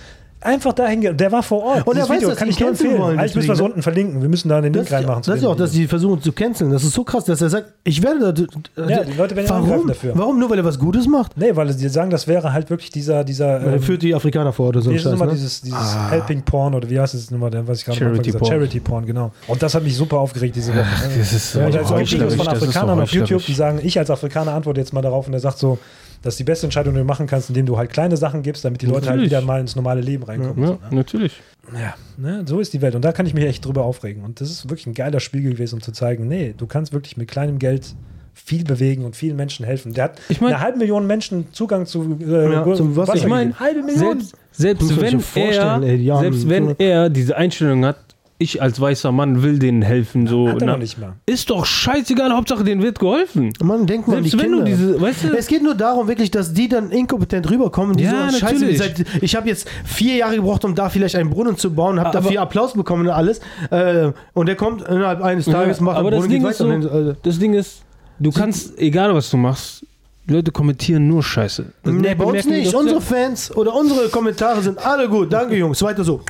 Einfach 0.46 0.74
dahin, 0.74 1.02
ge- 1.02 1.14
der 1.14 1.32
war 1.32 1.42
vor 1.44 1.64
Ort. 1.64 1.88
Und 1.88 1.98
er 1.98 2.08
weiß, 2.08 2.18
Video 2.18 2.30
dass 2.30 2.38
kann 2.38 2.48
ich 2.50 2.60
nur 2.60 2.70
empfehlen. 2.70 3.00
wollen, 3.00 3.18
Eigentlich 3.20 3.36
müssen 3.36 3.48
wir 3.48 3.54
es 3.54 3.58
deswegen, 3.58 3.66
unten 3.72 3.82
verlinken. 3.82 4.22
Wir 4.22 4.30
müssen 4.30 4.48
da 4.50 4.62
den 4.62 4.72
Das, 4.74 4.84
Link 4.90 4.92
reinmachen. 4.94 5.24
das 5.26 5.38
ist 5.40 5.46
auch, 5.46 5.56
dass 5.56 5.72
die 5.72 5.88
versuchen 5.88 6.22
zu 6.22 6.32
canceln. 6.32 6.72
Das 6.72 6.84
ist 6.84 6.94
so 6.94 7.04
krass, 7.04 7.26
dass 7.26 7.42
er 7.42 7.50
sagt, 7.50 7.74
ich 7.84 8.02
werde 8.04 8.32
da. 8.32 8.86
Ja, 8.88 9.04
die 9.04 9.14
Leute 9.14 9.36
werden 9.36 9.50
warum? 9.50 9.88
dafür. 9.88 10.12
Warum? 10.16 10.40
Nur 10.40 10.50
weil 10.50 10.60
er 10.60 10.66
was 10.66 10.78
Gutes 10.80 11.08
macht? 11.08 11.36
Nee, 11.38 11.56
weil 11.56 11.72
sie 11.74 11.90
sagen, 11.90 12.10
das 12.12 12.28
wäre 12.28 12.54
halt 12.54 12.70
wirklich 12.70 12.92
dieser, 12.92 13.24
dieser 13.24 13.60
Er 13.62 13.74
ähm, 13.74 13.82
führt 13.82 14.02
die 14.04 14.14
Afrikaner 14.14 14.54
vor 14.54 14.70
oder 14.70 14.82
so. 14.82 14.92
Ein 14.92 14.96
ist 14.98 15.06
es 15.06 15.12
nochmal 15.12 15.30
ne? 15.30 15.34
dieses, 15.34 15.62
dieses 15.62 15.98
Helping 16.12 16.44
Porn 16.44 16.76
oder 16.76 16.90
wie 16.90 17.00
heißt 17.00 17.14
es 17.16 17.32
nochmal, 17.32 17.50
der, 17.50 17.68
was 17.68 17.80
ich 17.80 17.86
gerade 17.86 17.98
Charity 17.98 18.32
Porn. 18.32 18.46
Charity 18.52 18.80
Porn, 18.80 19.06
genau. 19.06 19.32
Und 19.48 19.64
das 19.64 19.74
hat 19.74 19.84
mich 19.84 19.96
super 19.98 20.18
aufgeregt 20.20 20.56
diese 20.56 20.74
Woche. 20.76 20.86
Das 21.18 21.34
ist 21.34 21.52
so 21.54 21.60
Ja, 21.60 21.68
ist 21.70 21.76
auch 21.78 21.92
heuchlerisch, 21.92 22.12
Videos 22.14 22.36
von 22.36 22.46
das 22.46 22.56
Afrikanern 22.62 23.00
auf 23.02 23.10
YouTube, 23.12 23.44
die 23.46 23.54
sagen, 23.54 23.80
ich 23.82 23.98
als 23.98 24.10
Afrikaner 24.12 24.54
antworte 24.54 24.80
jetzt 24.80 24.94
mal 24.94 25.02
darauf 25.02 25.28
und 25.28 25.34
er 25.34 25.40
sagt 25.40 25.58
so, 25.58 25.80
das 26.26 26.34
ist 26.34 26.40
die 26.40 26.44
beste 26.44 26.66
Entscheidung, 26.66 26.94
die 26.94 27.00
du 27.00 27.06
machen 27.06 27.28
kannst, 27.28 27.50
indem 27.50 27.66
du 27.66 27.78
halt 27.78 27.92
kleine 27.92 28.18
Sachen 28.18 28.42
gibst, 28.42 28.66
damit 28.66 28.82
die 28.82 28.86
Leute 28.88 29.08
halt 29.08 29.18
Natürlich. 29.22 29.32
wieder 29.32 29.42
mal 29.42 29.62
ins 29.62 29.76
normale 29.78 30.02
Leben 30.02 30.24
reinkommen. 30.24 30.60
Ja, 30.62 30.68
So, 30.68 30.74
ne? 30.74 30.80
natürlich. 30.92 31.40
ja 31.74 31.94
ne? 32.18 32.44
so 32.46 32.60
ist 32.60 32.74
die 32.74 32.82
Welt. 32.82 32.96
Und 32.96 33.06
da 33.06 33.12
kann 33.14 33.26
ich 33.26 33.34
mich 33.34 33.46
echt 33.46 33.64
drüber 33.66 33.86
aufregen. 33.86 34.24
Und 34.24 34.42
das 34.42 34.50
ist 34.50 34.66
wirklich 34.70 34.88
ein 34.88 34.94
geiler 34.94 35.20
Spiegel 35.22 35.54
gewesen, 35.54 35.76
um 35.76 35.82
zu 35.82 35.92
zeigen, 35.94 36.28
nee, 36.28 36.54
du 36.58 36.68
kannst 36.68 36.92
wirklich 36.92 37.16
mit 37.16 37.30
kleinem 37.30 37.60
Geld 37.60 37.96
viel 38.34 38.66
bewegen 38.66 39.06
und 39.06 39.16
vielen 39.16 39.38
Menschen 39.38 39.66
helfen. 39.66 39.94
Der 39.94 40.04
hat 40.06 40.20
Ich 40.28 40.42
mein- 40.42 40.54
eine 40.54 40.62
halbe 40.62 40.78
Million 40.80 41.08
Menschen 41.08 41.48
Zugang 41.54 41.86
zu 41.86 42.18
äh, 42.20 42.52
Ja, 42.52 42.74
zum 42.76 42.96
Wasser. 42.98 43.16
Ich 43.16 43.26
mein, 43.28 43.50
gegeben. 43.54 43.60
halbe 43.62 43.84
Million. 43.84 44.20
Selbst, 44.20 44.36
selbst 44.52 45.00
wenn 45.02 45.20
er, 45.36 46.20
selbst 46.20 46.50
wenn 46.50 46.76
er 46.78 47.10
diese 47.10 47.38
Einstellung 47.38 47.86
hat, 47.86 47.98
ich 48.38 48.62
als 48.62 48.82
weißer 48.82 49.12
Mann 49.14 49.44
will 49.44 49.60
denen 49.60 49.82
helfen. 49.82 50.28
So, 50.28 50.50
Hat 50.50 50.62
er 50.62 50.66
na, 50.66 50.72
noch 50.74 50.80
nicht 50.80 51.00
mal. 51.00 51.14
Ist 51.26 51.50
doch 51.50 51.66
scheißegal, 51.66 52.34
Hauptsache 52.34 52.64
denen 52.66 52.82
wird 52.82 53.00
geholfen. 53.00 53.54
Mann, 53.64 53.88
denk 53.88 54.08
mal 54.10 54.22
die 54.22 54.30
Selbst 54.30 54.44
wenn 54.46 54.52
Kinder. 54.52 54.66
du 54.66 54.72
diese, 54.72 55.02
weißt 55.02 55.24
du, 55.24 55.38
Es 55.38 55.48
geht 55.48 55.64
nur 55.64 55.74
darum, 55.76 56.08
wirklich, 56.10 56.32
dass 56.32 56.54
die 56.54 56.68
dann 56.68 56.92
inkompetent 56.92 57.50
rüberkommen. 57.50 57.96
Die 57.96 58.04
Ja, 58.04 58.30
so, 58.30 58.38
scheiße, 58.40 58.54
natürlich. 58.56 58.78
seit, 58.78 59.06
ich 59.24 59.36
habe 59.38 59.48
jetzt 59.48 59.70
vier 59.86 60.16
Jahre 60.18 60.36
gebraucht, 60.36 60.66
um 60.66 60.76
da 60.76 60.90
vielleicht 60.90 61.16
einen 61.16 61.30
Brunnen 61.30 61.58
zu 61.58 61.74
bauen, 61.74 61.98
habe 62.00 62.10
Aber- 62.10 62.22
dafür 62.22 62.42
Applaus 62.42 62.74
bekommen 62.74 63.08
und 63.08 63.14
alles. 63.14 63.40
Äh, 63.72 64.12
und 64.34 64.48
der 64.48 64.56
kommt 64.58 64.82
innerhalb 64.82 65.22
eines 65.22 65.46
Tages, 65.46 65.80
macht 65.80 65.96
aber 65.98 66.10
einen 66.10 66.18
das 66.18 66.26
Brunnen, 66.26 66.32
Ding, 66.32 66.42
geht 66.44 66.52
ist 66.52 66.58
so, 66.58 66.68
weiter. 66.70 66.94
Und, 67.06 67.10
äh, 67.12 67.16
das 67.24 67.40
Ding 67.40 67.54
ist, 67.54 67.84
du 68.20 68.32
kannst, 68.32 68.78
egal 68.78 69.16
was 69.16 69.30
du 69.30 69.38
machst, 69.38 69.86
die 70.28 70.34
Leute 70.34 70.52
kommentieren 70.52 71.08
nur 71.08 71.24
Scheiße. 71.24 71.68
Das 71.84 71.94
Nee, 71.94 72.16
bei 72.16 72.24
uns 72.26 72.34
merken 72.34 72.50
die 72.50 72.56
nicht. 72.62 72.74
doch 72.74 72.80
Unsere. 72.80 73.00
Fans 73.00 73.56
oder 73.56 73.74
unsere 73.76 74.10
Kommentare 74.10 74.62
sind 74.62 74.84
alle 74.86 75.08
gut. 75.08 75.32
Danke, 75.32 75.56
Jungs. 75.56 75.82
Weiter 75.84 76.04
so. 76.04 76.22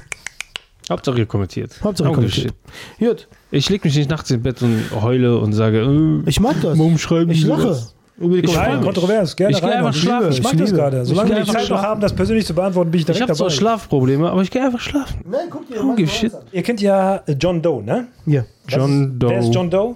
Hauptsache 0.90 1.18
ihr 1.20 1.26
kommentiert. 1.26 1.72
Hauptsache 1.84 2.10
a 2.10 2.14
kommentiert. 2.14 2.54
Gut. 3.00 3.28
Ich 3.52 3.70
leg 3.70 3.84
mich 3.84 3.96
nicht 3.96 4.10
nachts 4.10 4.30
ins 4.32 4.44
Bett 4.44 4.62
und 4.62 4.84
heule 5.02 5.38
und 5.40 5.54
sage, 5.54 5.80
äh, 5.82 6.30
Ich 6.30 6.40
mag 6.40 6.56
das. 6.62 6.78
Warum 6.78 6.98
schreiben 6.98 7.32
ich 7.32 7.42
Sie 7.42 7.48
lache. 7.48 7.68
das? 7.68 7.94
Über 8.18 8.36
die 8.42 8.46
Ich 8.48 8.56
mich. 8.56 8.82
kontrovers, 8.82 9.36
gerne 9.36 9.58
Ich 9.58 9.62
rein. 9.64 9.74
einfach 9.74 9.94
Ich 9.94 10.02
schlafen. 10.02 10.32
Ich 10.32 10.38
Ich 10.38 10.44
mag 10.44 10.52
das 10.58 10.62
liebe. 10.70 10.78
gerade. 10.78 11.02
Ich 11.02 11.08
Solange 11.10 11.30
wir 11.32 11.44
die 11.44 11.52
Zeit 11.52 11.70
noch 11.70 11.82
haben, 11.82 12.00
das 12.00 12.14
persönlich 12.14 12.46
zu 12.46 12.54
beantworten, 12.54 12.90
bin 12.92 13.00
ich 13.00 13.02
ich 13.02 13.06
direkt 13.08 13.24
habe 13.24 13.34
zwar 13.36 13.48
dabei. 13.50 13.58
Schlafprobleme, 13.60 14.30
aber 14.32 14.42
ich 14.42 14.52
gehe 14.52 14.64
einfach 14.64 14.80
schlafen. 14.80 15.20
Nein, 15.30 15.48
guck 15.50 15.68
dir 15.68 15.82
a 15.82 16.08
shit. 16.08 16.32
Ihr 16.54 16.64
kennt 16.64 16.80
ja 16.82 17.18
äh, 17.26 17.34
John 17.34 17.62
Doe, 17.62 17.84
ne? 17.84 18.08
Ja, 18.26 18.44
John 18.70 19.12
ist, 19.14 19.20
Doe. 19.22 19.30
Wer 19.32 19.40
ist 19.40 19.54
John 19.54 19.70
Doe? 19.70 19.96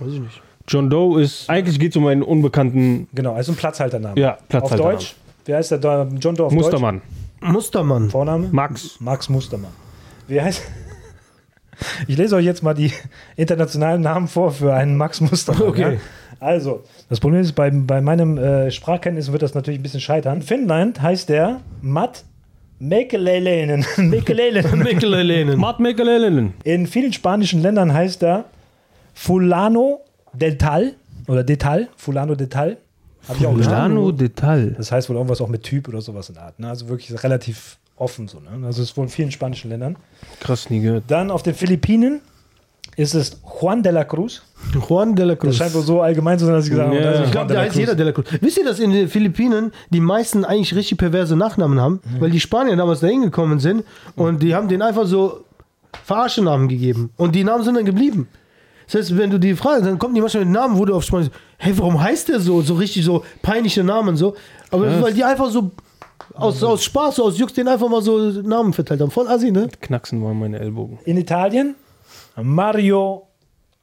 weiß 0.00 0.12
ich 0.12 0.20
nicht. 0.20 0.42
John 0.68 0.90
Doe 0.90 1.22
ist, 1.22 1.48
eigentlich 1.48 1.78
geht 1.78 1.92
es 1.92 1.96
um 1.96 2.06
einen 2.08 2.22
unbekannten 2.22 3.06
Genau, 3.14 3.32
also 3.34 3.52
ein 3.52 3.56
Platzhaltername. 3.56 4.20
Ja, 4.20 4.32
Auf 4.34 4.48
Platzhalternamen. 4.48 4.96
Deutsch, 4.98 5.14
wie 5.46 5.54
heißt 5.54 5.70
der? 5.70 6.08
John 6.20 6.34
Doe 6.34 6.46
auf 6.46 6.52
Mustermann. 6.52 7.00
Mustermann. 7.40 8.02
Deutsch? 8.02 8.12
Vorname? 8.12 8.48
Max. 8.52 8.96
Max 9.00 9.28
Mustermann. 9.30 9.70
Wie 10.28 10.40
heißt. 10.40 10.62
Ich 12.08 12.16
lese 12.16 12.36
euch 12.36 12.44
jetzt 12.44 12.62
mal 12.62 12.74
die 12.74 12.92
internationalen 13.36 14.00
Namen 14.00 14.28
vor 14.28 14.50
für 14.50 14.74
einen 14.74 14.96
Max 14.96 15.20
Mustermann. 15.20 15.68
Okay. 15.68 15.92
Ja? 15.94 16.00
Also, 16.40 16.84
das 17.08 17.20
Problem 17.20 17.40
ist, 17.40 17.52
bei, 17.52 17.70
bei 17.70 18.00
meinem 18.00 18.38
äh, 18.38 18.70
Sprachkenntnissen 18.70 19.32
wird 19.32 19.42
das 19.42 19.54
natürlich 19.54 19.80
ein 19.80 19.82
bisschen 19.82 20.00
scheitern. 20.00 20.42
Finnland 20.42 21.00
heißt 21.00 21.28
der 21.28 21.60
Matt 21.80 22.24
Mekelelenen. 22.78 23.84
Mekelelenen. 23.96 24.78
Mikkelelenen. 24.82 25.58
Matt 25.58 25.80
Mekalelen. 25.80 26.54
In 26.64 26.86
vielen 26.86 27.12
spanischen 27.12 27.62
Ländern 27.62 27.92
heißt 27.92 28.22
er 28.22 28.44
Fulano 29.14 30.00
del 30.34 30.58
Tal 30.58 30.94
oder 31.26 31.42
Detal. 31.42 31.88
Fulano 31.96 32.34
del 32.34 32.48
Tal. 32.48 32.76
Hab 33.28 33.38
ich 33.38 33.46
auch 33.46 33.56
gestanden. 33.56 33.96
Fulano 33.96 34.12
Detail. 34.12 34.74
Das 34.76 34.92
heißt 34.92 35.08
wohl 35.08 35.16
irgendwas 35.16 35.40
auch 35.40 35.48
mit 35.48 35.62
Typ 35.62 35.88
oder 35.88 36.00
sowas 36.00 36.28
in 36.28 36.34
der 36.34 36.44
Art. 36.44 36.60
Ne? 36.60 36.68
Also 36.68 36.88
wirklich 36.88 37.22
relativ 37.24 37.78
offen 37.96 38.28
so. 38.28 38.38
Ne? 38.40 38.66
Also 38.66 38.82
es 38.82 38.90
ist 38.90 38.96
wohl 38.96 39.04
in 39.04 39.10
vielen 39.10 39.30
spanischen 39.30 39.70
Ländern. 39.70 39.96
Krass, 40.40 40.70
nie 40.70 40.80
gehört. 40.80 41.04
Dann 41.08 41.30
auf 41.30 41.42
den 41.42 41.54
Philippinen 41.54 42.20
ist 42.96 43.14
es 43.14 43.40
Juan 43.60 43.82
de 43.82 43.92
la 43.92 44.04
Cruz. 44.04 44.42
Juan 44.88 45.14
de 45.14 45.24
la 45.26 45.34
Das 45.34 45.40
Cruz. 45.40 45.56
scheint 45.56 45.74
wohl 45.74 45.82
so 45.82 46.00
allgemein 46.00 46.38
zu 46.38 46.46
sein, 46.46 46.54
dass 46.54 46.64
ich 46.64 46.70
gesagt 46.70 46.88
habe, 46.88 46.98
Ja. 46.98 47.10
das 47.10 47.20
ist 47.20 47.26
Ich 47.26 47.32
glaube, 47.32 47.52
da 47.54 47.60
heißt 47.60 47.76
jeder 47.76 47.94
de 47.94 48.06
la 48.06 48.12
Cruz. 48.12 48.26
Wisst 48.40 48.58
ihr, 48.58 48.64
dass 48.64 48.78
in 48.78 48.90
den 48.92 49.08
Philippinen 49.08 49.72
die 49.90 50.00
meisten 50.00 50.44
eigentlich 50.44 50.74
richtig 50.74 50.98
perverse 50.98 51.36
Nachnamen 51.36 51.80
haben? 51.80 52.00
Weil 52.20 52.30
die 52.30 52.40
Spanier 52.40 52.76
damals 52.76 53.00
da 53.00 53.06
hingekommen 53.08 53.58
sind 53.60 53.84
und 54.14 54.42
die 54.42 54.54
haben 54.54 54.68
denen 54.68 54.82
einfach 54.82 55.06
so 55.06 55.44
Verarschenamen 56.04 56.68
gegeben. 56.68 57.10
Und 57.16 57.34
die 57.34 57.44
Namen 57.44 57.64
sind 57.64 57.74
dann 57.74 57.84
geblieben. 57.84 58.28
Das 58.86 58.94
heißt, 59.00 59.18
wenn 59.18 59.30
du 59.30 59.38
die 59.38 59.54
fragst, 59.54 59.84
dann 59.84 59.98
kommen 59.98 60.14
die 60.14 60.20
manchmal 60.20 60.44
mit 60.44 60.54
Namen, 60.54 60.78
wo 60.78 60.84
du 60.84 60.94
auf 60.94 61.02
Spanisch, 61.02 61.28
hey, 61.58 61.76
warum 61.76 62.00
heißt 62.00 62.28
der 62.28 62.38
so? 62.40 62.62
So 62.62 62.74
richtig 62.74 63.04
so 63.04 63.24
peinliche 63.42 63.82
Namen 63.82 64.16
so. 64.16 64.36
Aber 64.70 64.86
Krass. 64.86 65.02
weil 65.02 65.12
die 65.14 65.24
einfach 65.24 65.50
so 65.50 65.72
aus, 66.34 66.62
aus 66.62 66.84
Spaß, 66.84 67.20
aus 67.20 67.38
Jux, 67.38 67.52
denen 67.52 67.68
einfach 67.68 67.88
mal 67.88 68.02
so 68.02 68.18
Namen 68.18 68.72
verteilt 68.72 69.00
haben. 69.00 69.10
Voll 69.10 69.28
assi, 69.28 69.50
ne? 69.50 69.68
Knacksen 69.80 70.22
waren 70.22 70.38
meine 70.38 70.58
Ellbogen. 70.58 70.98
In 71.04 71.16
Italien 71.16 71.74
Mario 72.42 73.26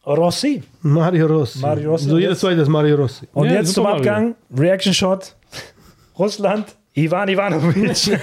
Rossi. 0.06 0.64
Mario 0.82 1.28
Rossi. 1.28 1.60
Mario 1.60 1.92
Rossi. 1.92 2.10
So 2.10 2.18
jedes 2.18 2.40
zweite 2.40 2.62
ist 2.62 2.68
Mario 2.70 2.96
Rossi. 2.98 3.28
Und 3.34 3.48
Ja, 3.48 3.54
jetzt 3.54 3.74
zum. 3.74 3.86
Abgang, 3.86 4.36
Reaction 4.56 4.94
Shot, 4.94 5.36
Russland, 6.20 6.76
Ivan 6.96 7.30
Ivanovic. 7.30 7.98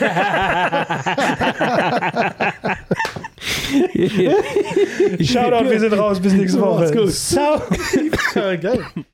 Shoutout, 5.21 5.71
wir 5.71 5.81
sind 5.81 5.93
raus, 5.95 6.21
bis 6.21 6.33
nächste 6.35 6.61
Woche. 6.61 6.81
Macht's 6.81 6.93
gut. 6.97 7.11
Ciao. 7.13 7.63
Geil. 8.61 8.85